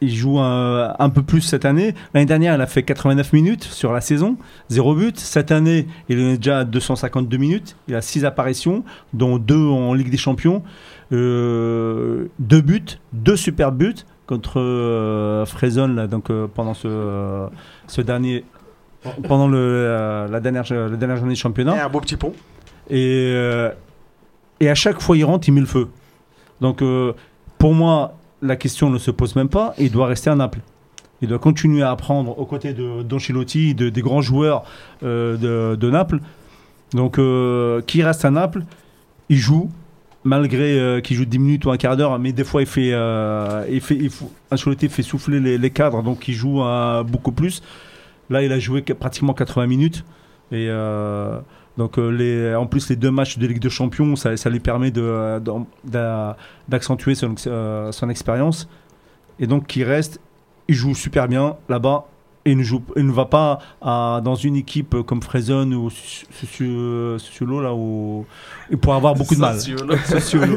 il 0.01 0.15
joue 0.15 0.39
un, 0.41 0.95
un 0.99 1.11
peu 1.11 1.23
plus 1.23 1.43
cette 1.43 1.65
année. 1.67 1.95
L'année 2.15 2.25
dernière, 2.27 2.55
il 2.55 2.61
a 2.61 2.67
fait 2.67 2.83
89 2.83 3.33
minutes 3.35 3.65
sur 3.65 3.93
la 3.93 4.01
saison, 4.01 4.37
0 4.71 4.95
but. 4.95 5.19
Cette 5.19 5.53
année, 5.53 5.87
il 6.09 6.19
est 6.19 6.37
déjà 6.39 6.61
à 6.61 6.65
252 6.65 7.37
minutes. 7.37 7.77
Il 7.87 7.95
a 7.95 8.01
6 8.01 8.25
apparitions, 8.25 8.83
dont 9.13 9.37
2 9.39 9.55
en 9.69 9.93
Ligue 9.93 10.11
des 10.11 10.17
Champions, 10.17 10.63
2 11.11 12.29
buts, 12.63 12.99
2 13.13 13.37
super 13.37 13.73
buts 13.73 13.95
contre 14.29 14.61
euh, 14.61 15.45
là, 15.95 16.07
donc, 16.07 16.31
euh, 16.31 16.47
pendant 16.47 16.75
ce, 16.75 16.87
euh, 16.87 17.49
ce 17.89 18.03
dernier 18.03 18.45
pendant 19.27 19.49
le, 19.49 19.59
euh, 19.59 20.29
la, 20.29 20.41
dernière, 20.41 20.65
la 20.71 20.97
dernière 20.97 21.17
journée 21.17 21.33
de 21.33 21.39
championnat. 21.39 21.77
Et 21.77 21.81
un 21.81 21.89
beau 21.89 22.01
petit 22.01 22.17
pont. 22.17 22.35
Et, 22.91 23.35
et 24.61 24.69
à 24.69 24.75
chaque 24.75 25.01
fois, 25.01 25.17
il 25.17 25.25
rentre, 25.25 25.49
il 25.49 25.53
met 25.53 25.61
le 25.61 25.67
feu. 25.67 25.89
Donc, 26.61 26.83
pour 27.59 27.75
moi, 27.75 28.15
la 28.43 28.57
question 28.57 28.91
ne 28.91 28.99
se 28.99 29.11
pose 29.11 29.37
même 29.37 29.49
pas. 29.49 29.75
Il 29.79 29.91
doit 29.91 30.07
rester 30.07 30.31
à 30.31 30.35
Naples. 30.35 30.61
Il 31.21 31.29
doit 31.29 31.39
continuer 31.39 31.83
à 31.83 31.91
apprendre 31.91 32.39
aux 32.39 32.47
côtés 32.47 32.73
de 32.73 33.03
d'Ancelotti, 33.03 33.75
de, 33.75 33.89
des 33.89 34.03
grands 34.03 34.23
joueurs 34.23 34.65
de, 35.03 35.77
de 35.77 35.91
Naples. 35.91 36.21
Donc, 36.93 37.21
qui 37.87 38.03
reste 38.03 38.25
à 38.25 38.31
Naples, 38.31 38.65
il 39.29 39.37
joue, 39.37 39.71
malgré 40.25 40.79
euh, 40.79 41.01
qu'il 41.01 41.17
joue 41.17 41.25
10 41.25 41.39
minutes 41.39 41.65
ou 41.65 41.71
un 41.71 41.77
quart 41.77 41.97
d'heure, 41.97 42.19
mais 42.19 42.33
des 42.33 42.45
fois, 42.45 42.61
il 42.63 42.67
fait, 42.67 42.91
euh, 42.93 43.65
il 43.71 43.81
fait, 43.81 43.97
il 43.97 44.11
faut- 44.11 44.31
Ancelotti 44.51 44.89
fait 44.89 45.03
souffler 45.03 45.41
les, 45.41 45.71
cadres, 45.71 46.03
donc 46.03 46.29
il 46.29 46.35
joue 46.35 46.63
euh, 46.63 47.03
beaucoup 47.03 47.33
plus. 47.33 47.63
Là, 48.31 48.43
il 48.43 48.53
a 48.53 48.59
joué 48.59 48.83
que- 48.83 48.93
pratiquement 48.93 49.33
80 49.35 49.67
minutes. 49.67 50.05
Et 50.53 50.69
donc, 51.77 51.99
les, 51.99 52.55
en 52.55 52.67
plus, 52.67 52.89
les 52.89 52.97
deux 52.97 53.11
matchs 53.11 53.39
de 53.39 53.47
Ligue 53.47 53.61
de 53.61 53.69
Champions, 53.69 54.17
ça, 54.17 54.37
ça 54.37 54.49
lui 54.51 54.61
permet 54.61 54.91
de- 54.91 55.41
d'accentuer 56.69 57.15
son, 57.15 57.35
son 57.37 58.09
expérience. 58.11 58.69
Et 59.41 59.47
donc, 59.47 59.67
qui 59.67 59.85
reste, 59.85 60.21
il 60.69 60.75
joue 60.75 60.95
super 60.95 61.29
bien 61.29 61.57
là-bas. 61.69 62.07
Et 62.49 62.53
il 62.53 62.57
ne, 62.57 62.63
joue, 62.63 62.81
il 62.97 63.05
ne 63.07 63.13
va 63.13 63.27
pas 63.27 63.59
à- 63.83 64.23
dans 64.25 64.35
une 64.35 64.57
équipe 64.57 65.03
comme 65.03 65.23
Freyson 65.23 65.71
ou 65.73 65.91
Sassuolo, 65.91 67.61
là 67.61 67.75
où 67.75 68.25
il 68.71 68.79
pourrait 68.79 68.97
avoir 68.97 69.15
beaucoup 69.15 69.35
de 69.35 69.41
mal. 69.41 69.61
Sassuolo. 69.61 70.57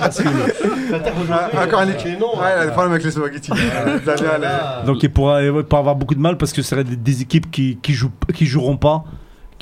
Ah, 0.00 1.64
encore 1.64 1.80
un 1.80 1.88
équipe. 1.88 2.20
Ouais, 2.20 2.52
il 2.56 2.60
a 2.60 2.66
des 2.66 2.72
problèmes 2.72 2.92
avec 2.92 3.04
les 3.04 3.10
spaghettis. 3.10 3.50
Euh, 3.82 4.86
Donc 4.86 5.02
il 5.02 5.10
pourra, 5.10 5.38
avoir 5.38 5.96
beaucoup 5.96 6.14
de 6.14 6.20
mal 6.20 6.36
parce 6.36 6.52
que 6.52 6.62
ce 6.62 6.68
seraient 6.68 6.84
des, 6.84 6.94
des 6.96 7.22
équipes 7.22 7.50
qui, 7.50 7.78
qui, 7.82 7.92
jouent, 7.94 8.10
qui 8.34 8.46
joueront 8.46 8.76
pas, 8.76 9.04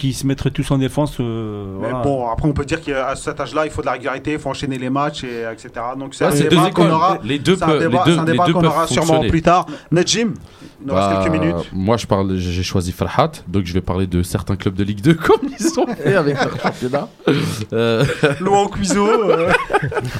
qui 0.01 0.12
se 0.14 0.27
mettraient 0.27 0.51
tous 0.51 0.70
en 0.70 0.78
défense. 0.78 1.16
euh, 1.20 1.74
Mais 1.81 1.89
voilà. 1.90 2.02
bon, 2.02 2.27
après, 2.28 2.48
on 2.48 2.52
peut 2.52 2.64
dire 2.64 2.81
qu'à 2.81 3.14
cet 3.16 3.39
âge-là, 3.40 3.66
il 3.66 3.70
faut 3.70 3.82
de 3.82 3.86
la 3.86 3.93
régularité, 3.93 4.32
il 4.32 4.39
faut 4.39 4.48
enchaîner 4.48 4.78
les 4.78 4.89
matchs, 4.90 5.24
et, 5.24 5.44
etc. 5.52 5.70
Donc, 5.98 6.14
c'est 6.14 6.24
Ouais, 6.24 6.31
un 6.32 6.35
c'est 6.35 6.43
deux 6.44 6.48
débat 6.51 6.62
qu'on 6.70 6.82
écoles. 6.85 6.90
aura. 6.90 7.18
Les 7.22 7.39
deux 7.39 7.56
C'est 7.56 7.64
un 7.64 7.74
les 7.74 7.78
débat, 7.81 8.02
deux- 8.06 8.18
un 8.18 8.52
qu'on 8.52 8.64
aura 8.64 8.86
sûrement 8.86 9.20
plus 9.28 9.43
tard. 9.43 9.66
Najim, 9.93 10.35
il 10.81 10.86
nous 10.86 10.94
reste 10.94 11.09
Bah, 11.10 11.20
quelques 11.22 11.32
minutes. 11.40 11.70
Moi, 11.72 11.97
je 11.98 12.06
parle, 12.06 12.36
j'ai 12.36 12.62
choisi 12.62 12.93
Farhat, 12.93 13.32
donc 13.47 13.66
je 13.66 13.74
vais 13.74 13.81
parler 13.82 14.06
de 14.06 14.22
certains 14.22 14.56
clubs 14.56 14.74
de 14.74 14.85
Ligue 14.85 15.02
2 15.02 15.14
comme 15.27 15.40
ils 15.59 15.78
ont 15.78 15.86
fait 15.94 16.14
avec 16.16 16.36
leur 16.36 16.60
championnat. 16.62 17.09
Euh, 17.72 18.05
Louan 18.40 18.66
Cuiseau. 18.68 19.06
euh, 19.31 19.52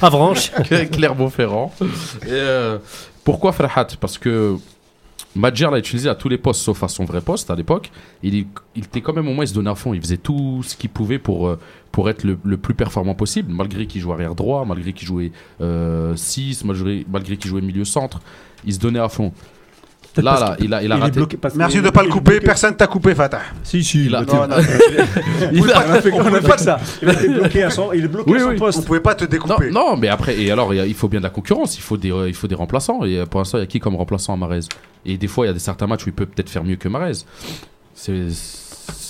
Avranches. 0.01 0.51
Clermont-Ferrand. 0.91 1.73
Et, 1.81 2.29
euh, 2.29 2.77
pourquoi 3.23 3.51
Farhat? 3.51 3.87
Parce 3.99 4.17
que 4.17 4.55
Madjer 5.35 5.69
l'a 5.71 5.79
utilisé 5.79 6.09
à 6.09 6.15
tous 6.15 6.27
les 6.27 6.37
postes, 6.37 6.61
sauf 6.61 6.83
à 6.83 6.87
son 6.87 7.05
vrai 7.05 7.21
poste 7.21 7.49
à 7.49 7.55
l'époque. 7.55 7.91
Il, 8.21 8.47
était 8.75 9.01
quand 9.01 9.13
même 9.13 9.27
au 9.27 9.33
moins, 9.33 9.45
il 9.45 9.47
se 9.47 9.53
donnait 9.53 9.69
à 9.69 9.75
fond. 9.75 9.93
Il 9.93 10.01
faisait 10.01 10.17
tout 10.17 10.61
ce 10.63 10.75
qu'il 10.75 10.89
pouvait 10.89 11.19
pour, 11.19 11.47
euh, 11.47 11.59
pour 11.91 12.09
être 12.09 12.23
le, 12.25 12.35
plus 12.57 12.73
performant 12.73 13.15
possible, 13.15 13.53
malgré 13.53 13.87
qu'il 13.87 14.01
jouait 14.01 14.13
arrière 14.13 14.35
droit, 14.35 14.65
malgré 14.65 14.93
qu'il 14.93 15.07
jouait 15.07 15.31
6, 16.15 16.65
malgré, 16.65 17.05
malgré 17.09 17.37
qu'il 17.37 17.49
jouait 17.49 17.61
milieu 17.61 17.85
centre. 17.85 18.19
Il 18.65 18.73
se 18.73 18.79
donnait 18.79 18.99
à 18.99 19.09
fond. 19.09 19.31
Là, 20.17 20.37
là, 20.39 20.57
il 20.59 20.73
a, 20.73 20.83
il 20.83 20.91
a 20.91 20.95
il 20.97 21.01
raté. 21.01 21.15
bloqué 21.15 21.37
parce 21.37 21.55
Merci 21.55 21.77
de 21.77 21.83
ne 21.83 21.89
pas 21.89 22.03
le 22.03 22.09
couper. 22.09 22.31
bloqué. 22.31 22.45
Personne 22.45 22.75
t'a 22.75 22.87
coupé, 22.87 23.15
Fatah. 23.15 23.39
Si, 23.63 23.81
si. 23.83 24.05
Il 24.07 24.15
a- 24.15 24.21
Non, 24.23 24.45
non, 24.47 24.55
Il 25.53 25.71
a- 25.71 25.83
On 25.87 25.91
a 25.93 26.01
fait, 26.01 26.11
on 26.11 26.23
que 26.55 26.59
ça. 26.59 26.79
Il 27.01 27.09
a 27.09 27.13
été 27.13 27.27
bloqué 27.29 27.63
à 27.63 27.69
son, 27.69 27.93
il 27.93 28.03
est 28.03 28.07
bloqué 28.09 28.29
Oui, 28.31 28.37
à 28.37 28.41
son 28.41 28.47
oui. 28.49 28.55
on 28.57 28.59
poste. 28.59 28.85
pouvait 28.85 28.99
pas 28.99 29.15
te 29.15 29.23
Non, 29.23 29.29
découper. 29.29 29.69
non, 29.71 29.95
mais 29.95 30.09
après, 30.09 30.37
et 30.37 30.51
alors, 30.51 30.73
il 30.73 30.93
faut 30.95 31.07
bien 31.07 31.19
de 31.19 31.23
la 31.23 31.29
concurrence, 31.29 31.77
il 31.77 31.81
faut 31.81 31.95
des, 31.97 32.09
il 32.27 32.33
faut 32.33 32.47
des 32.47 32.55
remplaçants. 32.55 33.05
Et 33.05 33.19
euh, 33.19 33.25
pour 33.25 33.39
l'instant, 33.39 33.57
il 33.57 33.61
y 33.61 33.63
a 33.63 33.67
qui 33.67 33.79
comme 33.79 33.95
remplaçant 33.95 34.33
à 34.33 34.37
Marez? 34.37 34.59
Et 35.05 35.17
des 35.17 35.27
fois, 35.27 35.45
il 35.45 35.47
y 35.47 35.51
a 35.51 35.53
des 35.53 35.59
certains 35.59 35.87
matchs 35.87 36.05
où 36.05 36.09
il 36.09 36.13
peut 36.13 36.25
peut-être 36.25 36.49
faire 36.49 36.63
mieux 36.63 36.75
que 36.75 36.89
Marez. 36.89 37.13
C'est, 37.95 38.27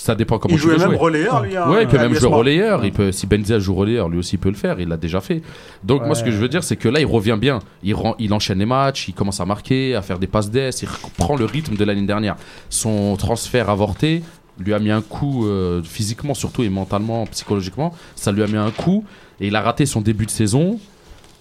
ça 0.02 0.14
dépend 0.16 0.38
comment 0.38 0.54
il 0.54 0.60
tu 0.60 0.66
veux 0.66 0.72
jouait 0.74 0.80
même 0.84 0.90
jouer. 0.96 0.98
relayeur, 0.98 1.42
lui. 1.42 1.56
hein, 1.56 1.70
Ouais, 1.70 1.82
il 1.84 1.88
peut 1.88 1.98
même 1.98 2.12
jouer 2.14 2.28
relayeur. 2.28 2.84
Il 2.84 2.92
peut, 2.92 3.12
si 3.12 3.26
Benzia 3.28 3.58
joue 3.60 3.74
relayeur, 3.74 4.08
lui 4.08 4.18
aussi 4.18 4.36
peut 4.36 4.48
le 4.48 4.56
faire. 4.56 4.80
Il 4.80 4.88
l'a 4.88 4.96
déjà 4.96 5.20
fait. 5.20 5.42
Donc 5.84 6.04
moi, 6.06 6.14
ce 6.16 6.24
que 6.24 6.30
je 6.32 6.36
veux 6.38 6.48
dire, 6.48 6.64
c'est 6.64 6.76
que 6.76 6.88
là, 6.88 6.98
il 7.00 7.06
revient 7.06 7.38
bien. 7.40 7.60
Il, 7.84 7.94
rend, 7.94 8.16
il 8.18 8.32
enchaîne 8.34 8.58
les 8.58 8.66
matchs, 8.66 9.08
il 9.08 9.14
commence 9.14 9.40
à 9.40 9.44
marquer, 9.46 9.94
à 9.94 10.02
faire 10.02 10.18
des 10.18 10.26
passes 10.26 10.50
d'ess. 10.50 10.82
Il 10.82 10.88
reprend 10.88 11.36
le 11.36 11.44
rythme 11.44 11.76
de 11.76 11.84
l'année 11.84 12.06
dernière. 12.06 12.34
Son 12.68 13.16
transfert 13.16 13.70
avorté 13.70 14.22
lui 14.58 14.74
a 14.74 14.78
mis 14.80 14.90
un 14.90 15.02
coup 15.02 15.46
euh, 15.46 15.82
physiquement, 15.84 16.34
surtout 16.34 16.62
et 16.64 16.68
mentalement, 16.68 17.24
psychologiquement. 17.26 17.94
Ça 18.16 18.32
lui 18.32 18.42
a 18.42 18.46
mis 18.46 18.56
un 18.56 18.70
coup 18.72 19.04
et 19.40 19.46
il 19.46 19.56
a 19.56 19.60
raté 19.62 19.86
son 19.86 20.00
début 20.00 20.26
de 20.26 20.30
saison. 20.30 20.80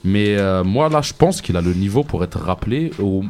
Mais 0.04 0.38
euh, 0.38 0.64
moi, 0.64 0.88
là, 0.90 1.02
je 1.02 1.14
pense 1.14 1.42
qu'il 1.42 1.58
a 1.58 1.62
le 1.62 1.74
niveau 1.74 2.04
pour 2.04 2.24
être 2.24 2.40
rappelé 2.40 2.92
au, 3.00 3.24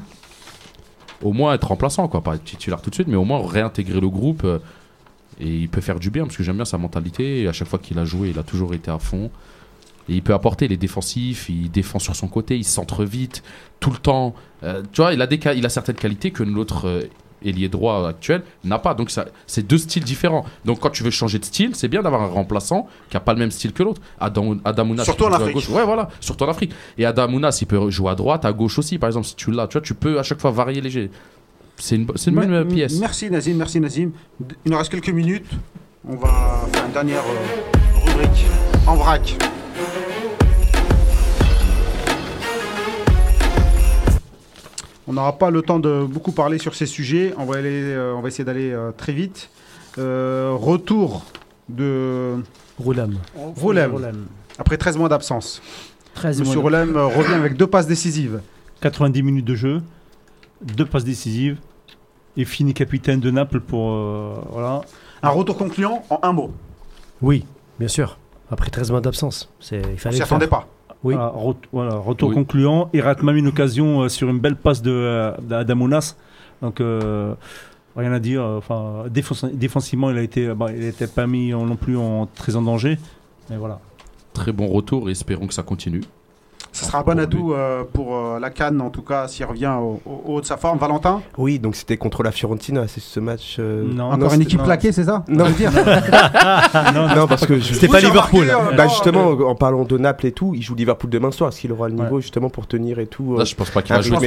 au 1.23 1.33
moins 1.33 1.53
être 1.53 1.67
remplaçant, 1.67 2.07
quoi. 2.07 2.21
Pas 2.21 2.35
être 2.35 2.43
titulaire 2.43 2.81
tout 2.81 2.89
de 2.89 2.95
suite, 2.95 3.07
mais 3.07 3.17
au 3.17 3.25
moins 3.25 3.41
réintégrer 3.47 3.99
le 3.99 4.09
groupe. 4.09 4.43
euh, 4.43 4.59
et 5.41 5.47
il 5.47 5.69
peut 5.69 5.81
faire 5.81 5.99
du 5.99 6.11
bien 6.11 6.23
parce 6.23 6.37
que 6.37 6.43
j'aime 6.43 6.57
bien 6.57 6.65
sa 6.65 6.77
mentalité. 6.77 7.41
Et 7.41 7.47
à 7.47 7.53
chaque 7.53 7.67
fois 7.67 7.79
qu'il 7.79 7.97
a 7.99 8.05
joué, 8.05 8.29
il 8.29 8.39
a 8.39 8.43
toujours 8.43 8.73
été 8.73 8.91
à 8.91 8.99
fond. 8.99 9.31
Et 10.07 10.13
il 10.13 10.21
peut 10.21 10.33
apporter 10.33 10.67
les 10.67 10.77
défensifs, 10.77 11.49
il 11.49 11.69
défend 11.71 11.99
sur 11.99 12.15
son 12.15 12.27
côté, 12.27 12.57
il 12.57 12.63
centre 12.63 13.03
vite, 13.03 13.43
tout 13.79 13.91
le 13.91 13.97
temps. 13.97 14.35
Euh, 14.63 14.81
tu 14.91 15.01
vois, 15.01 15.13
il 15.13 15.21
a, 15.21 15.27
des, 15.27 15.39
il 15.55 15.65
a 15.65 15.69
certaines 15.69 15.95
qualités 15.95 16.31
que 16.31 16.43
l'autre 16.43 16.87
euh, 16.87 17.01
ailier 17.43 17.69
droit 17.69 18.07
actuel 18.09 18.43
n'a 18.63 18.77
pas. 18.79 18.93
Donc 18.93 19.11
c'est 19.47 19.65
deux 19.65 19.77
styles 19.77 20.03
différents. 20.03 20.45
Donc 20.65 20.79
quand 20.79 20.89
tu 20.89 21.03
veux 21.03 21.11
changer 21.11 21.39
de 21.39 21.45
style, 21.45 21.75
c'est 21.75 21.87
bien 21.87 22.01
d'avoir 22.01 22.21
un 22.23 22.27
remplaçant 22.27 22.87
qui 23.09 23.15
n'a 23.15 23.19
pas 23.21 23.33
le 23.33 23.39
même 23.39 23.51
style 23.51 23.73
que 23.73 23.83
l'autre. 23.83 24.01
Adam, 24.19 24.57
Surtout 25.03 25.25
il 25.25 25.27
en 25.27 25.33
Afrique. 25.33 25.53
gauche. 25.55 25.69
Ouais, 25.69 25.85
voilà, 25.85 26.09
surtout 26.19 26.43
en 26.45 26.49
Afrique. 26.49 26.73
Et 26.97 27.05
Adamounas, 27.05 27.57
il 27.61 27.65
peut 27.67 27.89
jouer 27.89 28.11
à 28.11 28.15
droite, 28.15 28.45
à 28.45 28.53
gauche 28.53 28.77
aussi, 28.79 28.97
par 28.97 29.07
exemple, 29.07 29.27
si 29.27 29.35
tu 29.35 29.51
l'as. 29.51 29.67
Tu 29.67 29.73
vois, 29.73 29.81
tu 29.81 29.93
peux 29.93 30.19
à 30.19 30.23
chaque 30.23 30.39
fois 30.39 30.51
varier 30.51 30.81
les 30.81 30.89
jets. 30.89 31.09
C'est 31.77 31.95
une, 31.95 32.07
une 32.27 32.35
bonne 32.35 32.53
euh, 32.53 32.65
pièce. 32.65 32.99
Merci 32.99 33.29
Nazim, 33.29 33.55
merci 33.55 33.79
Nazim. 33.79 34.11
Il 34.65 34.71
nous 34.71 34.77
reste 34.77 34.91
quelques 34.91 35.09
minutes. 35.09 35.49
On 36.07 36.15
va 36.15 36.61
faire 36.71 36.85
une 36.85 36.91
dernière 36.93 37.23
euh, 37.23 38.05
rubrique 38.05 38.45
en 38.87 38.95
vrac. 38.95 39.37
On 45.07 45.13
n'aura 45.13 45.37
pas 45.37 45.49
le 45.49 45.61
temps 45.61 45.79
de 45.79 46.05
beaucoup 46.05 46.31
parler 46.31 46.57
sur 46.57 46.75
ces 46.75 46.85
sujets. 46.85 47.33
On 47.37 47.45
va, 47.45 47.57
aller, 47.57 47.69
euh, 47.83 48.13
on 48.15 48.21
va 48.21 48.27
essayer 48.27 48.45
d'aller 48.45 48.71
euh, 48.71 48.91
très 48.91 49.11
vite. 49.13 49.49
Euh, 49.97 50.55
retour 50.57 51.25
de 51.67 52.35
Roulam. 52.79 53.17
Roulem. 53.35 53.91
après 54.57 54.77
13 54.77 54.97
mois 54.97 55.09
d'absence. 55.09 55.61
13 56.15 56.39
Monsieur 56.39 56.59
euh, 56.59 57.05
revient 57.07 57.33
avec 57.33 57.57
deux 57.57 57.67
passes 57.67 57.87
décisives. 57.87 58.41
90 58.81 59.21
minutes 59.23 59.45
de 59.45 59.55
jeu, 59.55 59.81
deux 60.63 60.85
passes 60.85 61.03
décisives 61.03 61.57
et 62.37 62.45
fini 62.45 62.73
capitaine 62.73 63.19
de 63.19 63.31
Naples 63.31 63.59
pour 63.61 63.91
euh, 63.91 64.35
voilà. 64.51 64.81
Un 65.23 65.29
retour 65.29 65.57
concluant 65.57 66.03
en 66.09 66.19
un 66.23 66.33
mot. 66.33 66.51
Oui, 67.21 67.45
bien 67.79 67.87
sûr. 67.87 68.17
Après 68.49 68.69
13 68.69 68.91
mois 68.91 69.01
d'absence, 69.01 69.49
c'est- 69.59 69.77
il 69.81 69.81
On 69.93 69.97
fallait 69.97 69.97
s'y 69.97 70.05
le 70.07 70.11
faire. 70.11 70.23
attendait 70.25 70.47
pas. 70.47 70.67
Oui. 71.03 71.13
Voilà, 71.15 71.33
voilà, 71.71 71.95
retour 71.95 72.29
Oui. 72.29 72.35
concluant. 72.35 72.89
Il 72.93 73.01
rate 73.01 73.23
même 73.23 73.35
une 73.37 73.47
occasion 73.47 74.01
euh, 74.01 74.09
sur 74.09 74.29
une 74.29 74.39
belle 74.39 74.55
passe 74.55 74.81
de 74.81 74.91
euh. 74.91 76.15
Donc 76.61 76.79
euh, 76.79 77.33
rien 77.95 78.11
à 78.13 78.19
dire. 78.19 78.43
Enfin, 78.43 79.05
défense- 79.09 79.45
défensivement, 79.45 80.11
il 80.11 80.17
a 80.17 80.21
été, 80.21 80.53
bah, 80.53 80.67
il 80.71 80.79
n'était 80.81 81.07
pas 81.07 81.25
mis 81.27 81.53
en- 81.53 81.65
non 81.65 81.75
plus 81.75 81.97
en 81.97 82.27
très 82.27 82.55
en 82.55 82.61
danger. 82.61 82.97
Mais 83.49 83.57
voilà. 83.57 83.79
Très 84.33 84.51
bon 84.51 84.67
retour 84.67 85.09
et 85.09 85.11
espérons 85.13 85.47
que 85.47 85.53
ça 85.53 85.63
continue. 85.63 86.01
Ce 86.73 86.85
sera 86.85 86.99
un 86.99 87.01
bon 87.01 87.19
atout 87.19 87.51
euh, 87.53 87.83
pour 87.91 88.15
euh, 88.15 88.39
la 88.39 88.49
Cannes, 88.49 88.79
en 88.79 88.89
tout 88.89 89.01
cas, 89.01 89.27
s'il 89.27 89.45
revient 89.45 89.73
au, 89.77 89.99
au 90.05 90.21
haut 90.35 90.41
de 90.41 90.45
sa 90.45 90.55
forme. 90.55 90.77
Valentin 90.79 91.21
Oui, 91.37 91.59
donc 91.59 91.75
c'était 91.75 91.97
contre 91.97 92.23
la 92.23 92.31
Fiorentina, 92.31 92.87
c'est 92.87 93.01
ce 93.01 93.19
match. 93.19 93.57
euh, 93.59 93.83
Non. 93.93 94.05
Encore 94.05 94.29
non, 94.29 94.35
une 94.35 94.41
équipe 94.43 94.59
non. 94.59 94.65
plaquée, 94.65 94.93
c'est 94.93 95.03
ça 95.03 95.23
Non, 95.27 95.45
non, 96.93 97.15
non, 97.15 97.27
parce 97.27 97.45
que 97.45 97.59
je- 97.59 97.73
C'était 97.73 97.87
pas 97.89 97.99
Liverpool. 97.99 98.49
remarqué, 98.49 98.73
euh, 98.73 98.77
Bah 98.77 98.85
non, 98.85 98.89
justement, 98.89 99.27
en 99.49 99.55
parlant 99.55 99.83
de 99.83 99.97
Naples 99.97 100.27
et 100.27 100.31
tout, 100.31 100.53
il 100.55 100.61
joue 100.61 100.75
Liverpool 100.75 101.09
demain 101.09 101.31
soir. 101.31 101.49
Est-ce 101.49 101.59
qu'il 101.61 101.71
aura 101.73 101.89
le 101.89 101.95
Ouais. 101.95 102.03
niveau 102.03 102.21
justement 102.21 102.49
pour 102.49 102.67
tenir 102.67 102.99
et 102.99 103.05
tout 103.07 103.33
euh, 103.35 103.39
Là, 103.39 103.43
je 103.43 103.53
pense 103.55 103.69
pas 103.69 103.81
qu'il 103.81 103.93
va 103.93 104.01
jouer. 104.01 104.17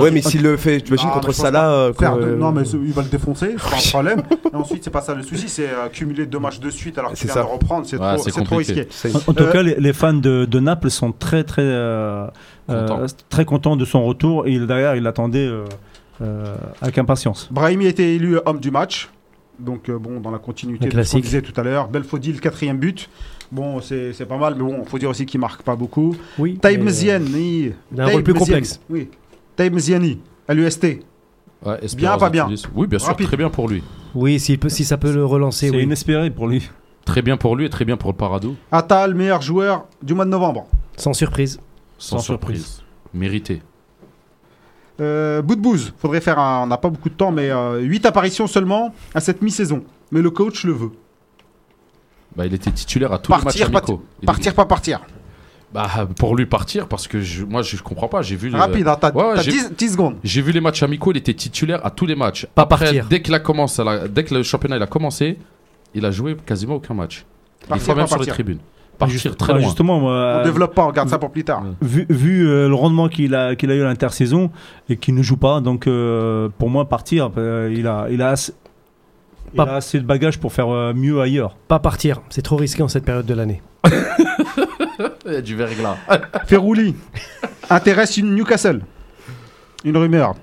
Ouais, 0.00 0.10
mais 0.10 0.22
s'il 0.22 0.42
le 0.42 0.56
fait, 0.56 0.80
tu 0.80 0.88
imagines 0.88 1.10
Ah, 1.12 1.14
contre 1.14 1.32
Salah. 1.32 1.90
Non, 2.38 2.52
mais 2.52 2.62
il 2.62 2.92
va 2.92 3.02
le 3.02 3.08
défoncer, 3.08 3.54
c'est 3.58 3.70
pas 3.70 3.76
un 3.76 3.80
problème. 3.90 4.22
Et 4.52 4.56
ensuite, 4.56 4.82
c'est 4.84 4.90
pas 4.90 5.02
ça 5.02 5.14
le 5.14 5.22
souci, 5.22 5.48
c'est 5.48 5.68
cumuler 5.92 6.24
deux 6.26 6.38
matchs 6.38 6.60
de 6.60 6.70
suite 6.70 6.96
alors 6.98 7.12
qu'il 7.12 7.30
vient 7.30 7.42
de 7.42 7.46
reprendre. 7.46 7.86
C'est 7.86 7.98
trop, 8.44 8.56
risqué. 8.56 8.88
En, 9.26 9.32
tout 9.34 9.44
cas, 9.52 9.62
les, 9.62 9.92
fans 9.92 10.14
de 10.14 10.58
Naples 10.58 10.90
sont 10.90 11.12
très 11.12 11.44
très 11.44 11.81
euh, 11.82 12.26
euh, 12.70 13.06
très 13.28 13.44
contents 13.44 13.76
de 13.76 13.84
son 13.84 14.04
retour 14.04 14.46
et 14.46 14.52
il- 14.52 14.66
derrière, 14.66 14.94
il 14.96 15.02
l'attendait 15.02 15.46
euh, 15.46 15.64
euh, 16.20 16.54
avec 16.80 16.98
impatience. 16.98 17.48
Brahimi 17.50 17.86
a 17.86 17.88
été 17.88 18.14
élu 18.14 18.38
homme 18.46 18.60
du 18.60 18.70
match. 18.70 19.08
Donc, 19.58 19.88
euh, 19.88 19.98
bon, 19.98 20.18
dans 20.20 20.30
la 20.30 20.38
continuité 20.38 20.86
de 20.86 20.90
ce 20.90 20.94
qu'on 20.94 20.96
classique. 20.96 21.22
disait 21.24 21.42
tout 21.42 21.58
à 21.60 21.62
l'heure. 21.62 21.88
Belfodil, 21.88 22.40
quatrième 22.40 22.78
but. 22.78 23.08
Bon, 23.52 23.80
c'est 23.80 24.12
c'est 24.14 24.24
pas 24.26 24.38
mal, 24.38 24.54
mais 24.56 24.62
bon, 24.64 24.82
faut 24.84 24.98
dire 24.98 25.10
aussi 25.10 25.26
qu'il 25.26 25.38
marque 25.40 25.62
pas 25.62 25.76
beaucoup. 25.76 26.16
Oui. 26.38 26.56
Taïb 26.58 26.80
mais- 26.82 26.90
Mziani. 26.90 27.72
Il 27.92 28.00
a 28.00 28.04
un 28.04 28.08
rôle 28.08 28.22
plus 28.22 28.34
complexe. 28.34 28.80
Oui. 28.88 29.08
Taïb 29.54 29.74
Mziani, 29.74 30.20
à 30.48 30.54
l'UST. 30.54 31.00
Ouais, 31.64 31.78
Bien, 31.96 32.16
pas 32.16 32.30
bien. 32.30 32.48
Oui, 32.74 32.86
bien 32.88 32.98
sûr, 32.98 33.08
Rapide. 33.08 33.26
très 33.28 33.36
bien 33.36 33.50
pour 33.50 33.68
lui. 33.68 33.82
Oui, 34.16 34.40
peut- 34.58 34.68
si 34.68 34.84
ça 34.84 34.96
peut 34.96 35.12
le 35.12 35.24
relancer, 35.24 35.68
C'est 35.68 35.76
oui. 35.76 35.82
inespéré 35.84 36.30
pour 36.30 36.48
lui. 36.48 36.68
Très 37.04 37.22
bien 37.22 37.36
pour 37.36 37.54
lui 37.54 37.66
et 37.66 37.70
très 37.70 37.84
bien 37.84 37.96
pour 37.96 38.10
le 38.10 38.16
Parado. 38.16 38.54
Atal, 38.72 39.14
meilleur 39.14 39.42
joueur 39.42 39.86
du 40.02 40.14
mois 40.14 40.24
de 40.24 40.30
novembre. 40.30 40.66
Sans 40.96 41.12
surprise. 41.12 41.60
Sans, 42.02 42.18
Sans 42.18 42.24
surprise. 42.24 42.82
Mérité. 43.14 43.62
Euh, 45.00 45.40
Boudbouz, 45.40 45.92
faudrait 45.98 46.20
faire 46.20 46.38
un. 46.40 46.64
On 46.64 46.66
n'a 46.66 46.76
pas 46.76 46.90
beaucoup 46.90 47.08
de 47.08 47.14
temps, 47.14 47.30
mais 47.30 47.50
8 47.80 48.04
apparitions 48.06 48.46
seulement 48.48 48.92
à 49.14 49.20
cette 49.20 49.40
mi-saison. 49.40 49.84
Mais 50.10 50.20
le 50.20 50.30
coach 50.30 50.64
le 50.64 50.72
veut. 50.72 50.90
Bah, 52.36 52.44
il 52.46 52.54
était 52.54 52.70
titulaire 52.72 53.12
à 53.12 53.18
tous 53.18 53.30
Partir, 53.30 53.66
les 53.68 53.72
matchs 53.72 53.84
amicaux. 53.88 54.02
Il- 54.20 54.26
Partir, 54.26 54.54
pas 54.54 54.64
partir. 54.66 55.00
Bah, 55.72 55.88
pour 56.18 56.34
lui 56.36 56.44
partir 56.46 56.86
parce 56.88 57.06
que 57.08 57.20
je- 57.20 57.44
moi 57.44 57.62
je 57.62 57.80
comprends 57.82 58.08
pas. 58.08 58.20
J'ai 58.22 58.36
vu. 58.36 58.50
le- 58.50 58.58
Rapide, 58.58 58.88
hein, 58.88 58.96
t'as 59.00 59.12
Ouais, 59.12 59.22
ouais, 59.24 59.34
t'as 59.36 59.42
j'ai- 59.42 59.52
10, 59.52 59.70
10 59.78 59.92
secondes. 59.92 60.16
J'ai 60.24 60.42
vu 60.42 60.50
les 60.52 60.60
matchs 60.60 60.82
amicaux, 60.82 61.12
il 61.12 61.16
était 61.18 61.32
titulaire 61.34 61.84
à 61.86 61.90
tous 61.90 62.04
les 62.06 62.16
matchs. 62.16 62.46
Pas 62.54 62.62
Après, 62.62 62.84
partir. 62.86 63.06
Dès, 63.06 63.22
qu'il 63.22 63.32
a 63.34 63.38
commencé 63.38 63.80
à 63.80 63.84
la- 63.84 64.08
dès 64.08 64.24
que 64.24 64.34
le 64.34 64.42
championnat 64.42 64.76
il 64.76 64.82
a 64.82 64.86
commencé, 64.86 65.38
il 65.94 66.04
a 66.04 66.10
joué 66.10 66.36
quasiment 66.44 66.74
aucun 66.74 66.94
match. 66.94 67.24
Il 67.62 67.68
Partir, 67.68 67.84
fois 67.86 67.94
même 67.94 68.04
pas 68.04 68.08
sur 68.10 68.20
les 68.20 68.26
tribunes. 68.26 68.58
Partir 69.02 69.18
Juste- 69.20 69.36
très 69.38 69.52
loin. 69.52 69.62
Justement, 69.62 70.00
moi, 70.00 70.38
On 70.40 70.44
développe 70.44 70.74
pas, 70.74 70.84
on 70.86 70.90
garde 70.92 71.08
ça 71.08 71.18
pour 71.18 71.30
plus 71.30 71.44
tard. 71.44 71.62
Vu, 71.80 72.06
vu, 72.08 72.48
euh, 72.48 72.68
le 72.68 72.74
rendement 72.74 73.08
qu'il 73.08 73.34
a, 73.34 73.54
qu'il 73.56 73.70
a 73.70 73.74
eu 73.74 73.82
à 73.82 73.84
l'intersaison 73.84 74.50
et 74.88 74.96
qu'il 74.96 75.14
ne 75.14 75.22
joue 75.22 75.36
pas, 75.36 75.60
donc 75.60 75.86
euh, 75.86 76.48
pour 76.58 76.70
moi, 76.70 76.88
partir, 76.88 77.30
euh, 77.38 77.72
il, 77.76 77.86
a, 77.86 78.06
il, 78.10 78.20
a 78.22 78.28
assez, 78.30 78.52
il 79.52 79.56
Pas- 79.56 79.64
a 79.64 79.74
assez 79.76 79.98
de 80.00 80.04
bagages 80.06 80.38
pour 80.38 80.52
faire 80.52 80.68
euh, 80.68 80.92
mieux 80.94 81.20
ailleurs. 81.20 81.56
Pas 81.68 81.78
partir. 81.78 82.20
C'est 82.30 82.42
trop 82.42 82.56
risqué 82.56 82.82
en 82.82 82.88
cette 82.88 83.04
période 83.04 83.26
de 83.26 83.34
l'année. 83.34 83.60
Il 85.26 85.32
y 85.32 85.36
a 85.36 85.40
du 85.40 85.56
verglas. 85.56 85.96
Ferrouli 86.46 86.94
intéresse 87.70 88.16
une 88.16 88.34
Newcastle. 88.34 88.82
Une 89.84 89.96
rumeur. 89.96 90.34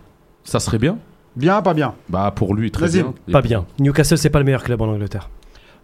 Ça 0.43 0.59
serait 0.59 0.79
bien. 0.79 0.97
Bien, 1.35 1.61
pas 1.61 1.73
bien? 1.73 1.93
Bah 2.09 2.31
pour 2.35 2.55
lui 2.55 2.71
très 2.71 2.87
Vas-y. 2.87 3.03
bien. 3.03 3.13
Pas 3.31 3.41
bien. 3.41 3.65
Newcastle, 3.79 4.17
c'est 4.17 4.29
pas 4.29 4.39
le 4.39 4.45
meilleur 4.45 4.63
club 4.63 4.81
en 4.81 4.87
Angleterre. 4.87 5.29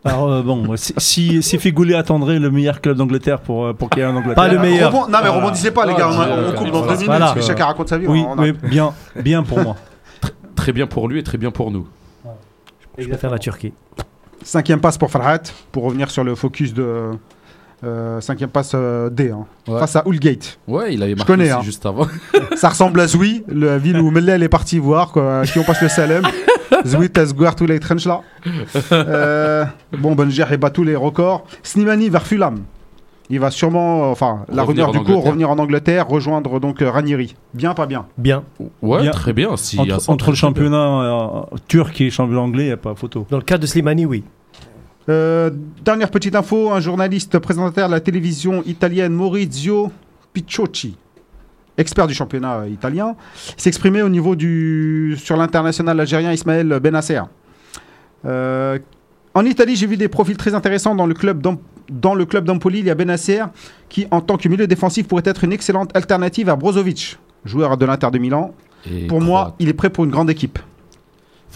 Alors 0.06 0.32
euh, 0.32 0.42
bon, 0.44 0.76
si, 0.78 0.94
si, 0.98 1.42
si 1.44 1.58
Figoulet 1.58 1.96
attendrait 1.96 2.38
le 2.40 2.52
meilleur 2.52 2.80
club 2.80 2.96
d'Angleterre 2.98 3.40
pour, 3.42 3.66
euh, 3.66 3.74
pour 3.74 3.90
qu'il 3.90 4.00
y 4.00 4.02
ait 4.04 4.08
un 4.08 4.16
Angleterre. 4.16 4.36
Pas 4.36 4.48
le 4.48 4.60
meilleur. 4.60 4.92
Rebond- 4.92 5.02
Non, 5.08 5.08
mais 5.12 5.18
Voilà. 5.18 5.32
rebondissez 5.32 5.72
pas, 5.72 5.86
les 5.86 5.96
gars. 5.96 6.10
On, 6.10 6.20
a- 6.22 6.50
on 6.50 6.52
coupe 6.54 6.72
dans 6.72 6.82
deux 6.82 6.92
minutes. 6.92 7.06
Voilà. 7.08 7.26
parce 7.26 7.40
que 7.40 7.42
chacun 7.42 7.66
raconte 7.66 7.90
sa 7.90 7.98
vie. 7.98 8.06
Oui, 8.08 8.24
on 8.28 8.38
a- 8.38 8.42
mais 8.42 8.52
bien, 8.52 8.94
bien 9.16 9.42
pour 9.44 9.60
moi. 9.60 9.76
Très 10.56 10.72
bien 10.72 10.88
pour 10.88 11.08
lui 11.10 11.20
et 11.20 11.24
très 11.24 11.38
bien 11.38 11.52
pour 11.52 11.72
nous. 11.72 11.88
Je 12.98 13.08
préfère 13.08 13.32
la 13.32 13.40
Turquie. 13.40 13.74
Cinquième 14.44 14.80
passe 14.80 14.98
pour 14.98 15.10
Farhat, 15.12 15.40
pour 15.72 15.84
revenir 15.84 16.10
sur 16.12 16.24
le 16.24 16.36
focus 16.36 16.74
de. 16.74 17.10
Euh, 17.86 18.20
cinquième 18.22 18.50
passe 18.50 18.72
euh, 18.76 19.10
D, 19.10 19.32
hein, 19.32 19.46
Ouais. 19.68 19.80
face 19.80 19.96
à 19.96 20.08
Oulgate. 20.08 20.58
Ouais, 20.68 20.94
il 20.94 21.04
avait 21.04 21.16
marqué 21.16 21.32
connais, 21.34 21.46
aussi 21.46 21.54
hein. 21.54 21.62
juste 21.62 21.86
avant. 21.86 22.08
Ça 22.56 22.70
ressemble 22.70 23.00
à 23.00 23.08
Zoui, 23.08 23.44
la 23.48 23.78
ville 23.78 24.00
où 24.00 24.12
Mellel 24.12 24.44
est 24.44 24.50
parti 24.50 24.80
voir, 24.80 25.12
quoi, 25.12 25.44
qui 25.46 25.60
on 25.60 25.64
passe 25.64 25.82
le 25.82 25.90
Salem. 25.90 26.24
Zoui, 26.86 27.10
Tazgouar, 27.10 27.56
tous 27.56 27.66
les 27.68 27.80
trenches 27.80 28.06
là. 28.06 28.22
Euh, 28.92 29.66
bon, 29.98 30.16
Benjer 30.16 30.46
et 30.52 30.58
bat 30.58 30.70
tous 30.70 30.84
les 30.84 30.96
records. 30.96 31.46
Slimani 31.64 32.10
vers 32.10 32.26
Fulham. 32.26 32.60
Il 33.30 33.40
va 33.40 33.50
sûrement, 33.50 34.04
euh, 34.04 34.12
enfin, 34.12 34.46
la 34.54 34.62
Revenir 34.64 34.86
rumeur 34.88 34.92
du 34.92 34.98
Angleterre. 35.00 35.26
revenir 35.32 35.50
en 35.50 35.58
Angleterre, 35.58 36.08
rejoindre 36.08 36.60
donc 36.60 36.82
euh, 36.84 36.92
Ranieri. 36.92 37.36
Bien, 37.56 37.74
pas 37.74 37.88
bien? 37.88 38.06
Bien. 38.20 38.44
Ouais, 38.84 39.02
Bien. 39.02 39.10
très 39.12 39.34
bien. 39.34 39.58
Si, 39.58 39.80
Entre, 39.80 40.10
entre 40.10 40.30
le 40.30 40.36
championnat 40.36 40.78
euh, 41.02 41.42
turc 41.68 42.00
et 42.02 42.06
le 42.06 42.10
championnat 42.12 42.42
anglais, 42.42 42.64
il 42.66 42.68
n'y 42.68 42.74
a 42.74 42.78
pas 42.78 42.94
photo. 42.94 43.26
Dans 43.32 43.38
le 43.38 43.44
cas 43.44 43.58
de 43.58 43.66
Slimani, 43.66 44.06
oui. 44.06 44.24
Euh, 45.08 45.52
dernière 45.84 46.10
petite 46.10 46.36
info, 46.36 46.72
un 46.72 46.80
journaliste 46.80 47.38
présentateur 47.40 47.88
de 47.88 47.94
la 47.94 48.00
télévision 48.00 48.64
italienne 48.64 49.14
Maurizio 49.14 49.92
Picciocci, 50.34 50.98
expert 51.78 52.08
du 52.08 52.14
championnat 52.16 52.68
italien, 52.68 53.16
s'exprimait 53.56 54.02
au 54.02 54.10
niveau 54.10 54.36
du 54.36 55.16
sur 55.18 55.38
l'international 55.38 56.00
algérien 56.00 56.32
Ismaël 56.34 56.80
Benasser. 56.82 57.22
Euh, 58.26 58.80
en 59.36 59.46
Italie, 59.46 59.76
j'ai 59.76 59.86
vu 59.86 59.98
des 59.98 60.08
profils 60.08 60.38
très 60.38 60.56
intéressants 60.56 60.96
dans 60.96 61.06
le 61.06 61.14
club 61.14 61.42
d'Am- 61.42 61.58
dans 61.92 62.16
le 62.16 62.26
club 62.26 62.46
d'Empoli. 62.46 62.80
Il 62.80 62.86
y 62.86 62.90
a 62.90 62.96
Benasser 62.96 63.44
qui, 63.90 64.08
en 64.10 64.22
tant 64.22 64.38
que 64.38 64.48
milieu 64.50 64.66
défensif, 64.66 65.08
pourrait 65.08 65.22
être 65.26 65.44
une 65.44 65.54
excellente 65.54 65.96
alternative 65.96 66.50
à 66.50 66.56
Brozovic, 66.56 67.20
joueur 67.44 67.78
de 67.78 67.86
l'Inter 67.86 68.10
de 68.12 68.18
Milan. 68.18 68.56
Et 68.90 69.06
Pour 69.08 69.22
moi, 69.22 69.56
il 69.60 69.70
est 69.70 69.74
prêt 69.74 69.90
pour 69.92 70.04
une 70.06 70.10
grande 70.12 70.30
équipe. 70.32 70.58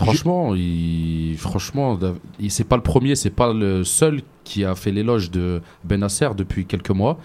Franchement, 0.05 0.53
il... 0.55 1.35
franchement, 1.37 1.97
il- 2.39 2.51
c'est 2.51 2.63
pas 2.63 2.75
le 2.75 2.81
premier, 2.83 3.15
c'est 3.15 3.29
pas 3.29 3.53
le 3.53 3.83
seul 3.83 4.21
qui 4.43 4.63
a 4.65 4.75
fait 4.75 4.91
l'éloge 4.91 5.29
de 5.31 5.61
Benasser 5.83 6.29
depuis 6.37 6.65
quelques 6.65 6.89
mois. 6.91 7.17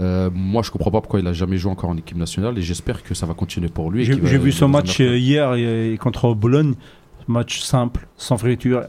Euh, 0.00 0.28
moi, 0.34 0.62
je 0.62 0.70
comprends 0.70 0.90
pas 0.90 1.00
pourquoi 1.00 1.20
il 1.20 1.26
a 1.26 1.32
jamais 1.32 1.56
joué 1.56 1.70
encore 1.72 1.88
en 1.90 1.96
équipe 1.96 2.18
nationale 2.18 2.58
et 2.58 2.62
j'espère 2.62 3.02
que 3.02 3.14
ça 3.14 3.24
va 3.26 3.32
continuer 3.34 3.68
pour 3.68 3.90
lui. 3.90 4.04
J'ai 4.04 4.14
vu 4.38 4.52
son 4.52 4.68
match 4.68 4.98
hier 5.00 5.54
et- 5.54 5.96
contre 5.98 6.34
Bologne. 6.34 6.74
Match 7.28 7.60
simple, 7.60 8.06
sans 8.16 8.36
friture. 8.36 8.82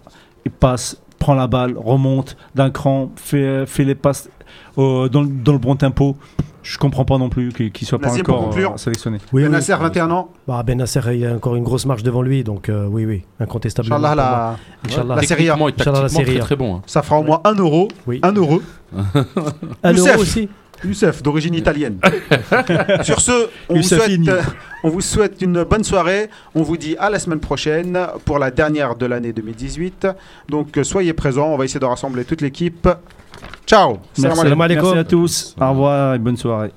Il 0.45 0.51
passe, 0.51 1.01
prend 1.17 1.33
la 1.33 1.47
balle, 1.47 1.75
remonte 1.77 2.37
d'un 2.55 2.69
cran, 2.69 3.09
fait, 3.15 3.65
fait 3.65 3.83
les 3.83 3.95
passes 3.95 4.29
euh, 4.77 5.09
dans, 5.09 5.21
le- 5.21 5.27
dans 5.29 5.53
le 5.53 5.57
bon 5.59 5.75
tempo. 5.75 6.15
Je 6.63 6.77
comprends 6.77 7.05
pas 7.05 7.17
non 7.17 7.29
plus 7.29 7.53
qu'il 7.53 7.71
qu'il 7.71 7.87
soit 7.87 7.97
pas 7.97 8.07
Nazim, 8.09 8.23
pour 8.23 8.35
encore 8.35 8.49
conclure. 8.49 8.71
euh, 8.73 8.77
sélectionné. 8.77 9.19
Oui, 9.31 9.43
oui. 9.43 9.47
Benasser, 9.47 9.73
21 9.79 10.11
ans. 10.11 10.31
Bah, 10.45 10.63
ben 10.65 10.77
Nasser, 10.77 10.99
il 11.13 11.19
y 11.19 11.25
a 11.25 11.33
encore 11.33 11.55
une 11.55 11.63
grosse 11.63 11.85
marche 11.85 12.03
devant 12.03 12.21
lui, 12.21 12.43
donc 12.43 12.67
euh, 12.67 12.85
oui, 12.91 13.05
oui, 13.05 13.23
incontestablement. 13.39 13.95
Inch'Allah, 13.95 14.15
la- 14.15 14.55
Inch'Allah. 14.85 15.15
la 15.15 15.21
Serie 15.23 15.49
A. 15.49 15.53
Inch'Allah, 15.55 16.01
la 16.01 16.09
Serie 16.09 16.25
très 16.25 16.39
très 16.39 16.55
bon. 16.57 16.75
hein. 16.75 16.81
ça 16.85 17.03
fera 17.03 17.19
au 17.21 17.23
moins 17.23 17.39
1 17.45 17.53
euro. 17.55 17.87
Oui. 18.05 18.19
1 18.21 18.33
euro. 18.33 18.61
Un 19.83 19.91
Youssef. 19.93 20.13
euro 20.13 20.21
aussi 20.21 20.49
Youssef, 20.83 21.23
d'origine 21.23 21.53
italienne. 21.55 21.99
Sur 23.03 23.19
ce, 23.21 23.49
on 23.69 23.73
vous, 23.75 23.81
Youssefini. 23.81 24.25
souhaite, 24.25 24.37
euh, 24.37 24.41
on 24.83 24.89
vous 24.89 25.01
souhaite 25.01 25.41
une 25.41 25.63
bonne 25.63 25.83
soirée. 25.83 26.29
On 26.55 26.63
vous 26.63 26.77
dit 26.77 26.95
à 26.99 27.09
la 27.09 27.19
semaine 27.19 27.39
prochaine 27.39 27.97
pour 28.25 28.39
la 28.39 28.51
dernière 28.51 28.95
de 28.95 29.05
l'année 29.05 29.33
2018. 29.33 30.07
Donc 30.49 30.77
euh, 30.77 30.83
soyez 30.83 31.13
présents, 31.13 31.47
on 31.47 31.57
va 31.57 31.65
essayer 31.65 31.79
de 31.79 31.85
rassembler 31.85 32.25
toute 32.25 32.41
l'équipe. 32.41 32.87
Ciao. 33.65 33.97
Merci, 34.17 34.41
merci 34.55 34.97
à 34.97 35.03
tous. 35.03 35.55
Au 35.59 35.69
revoir 35.69 36.15
et 36.15 36.19
bonne 36.19 36.37
soirée. 36.37 36.71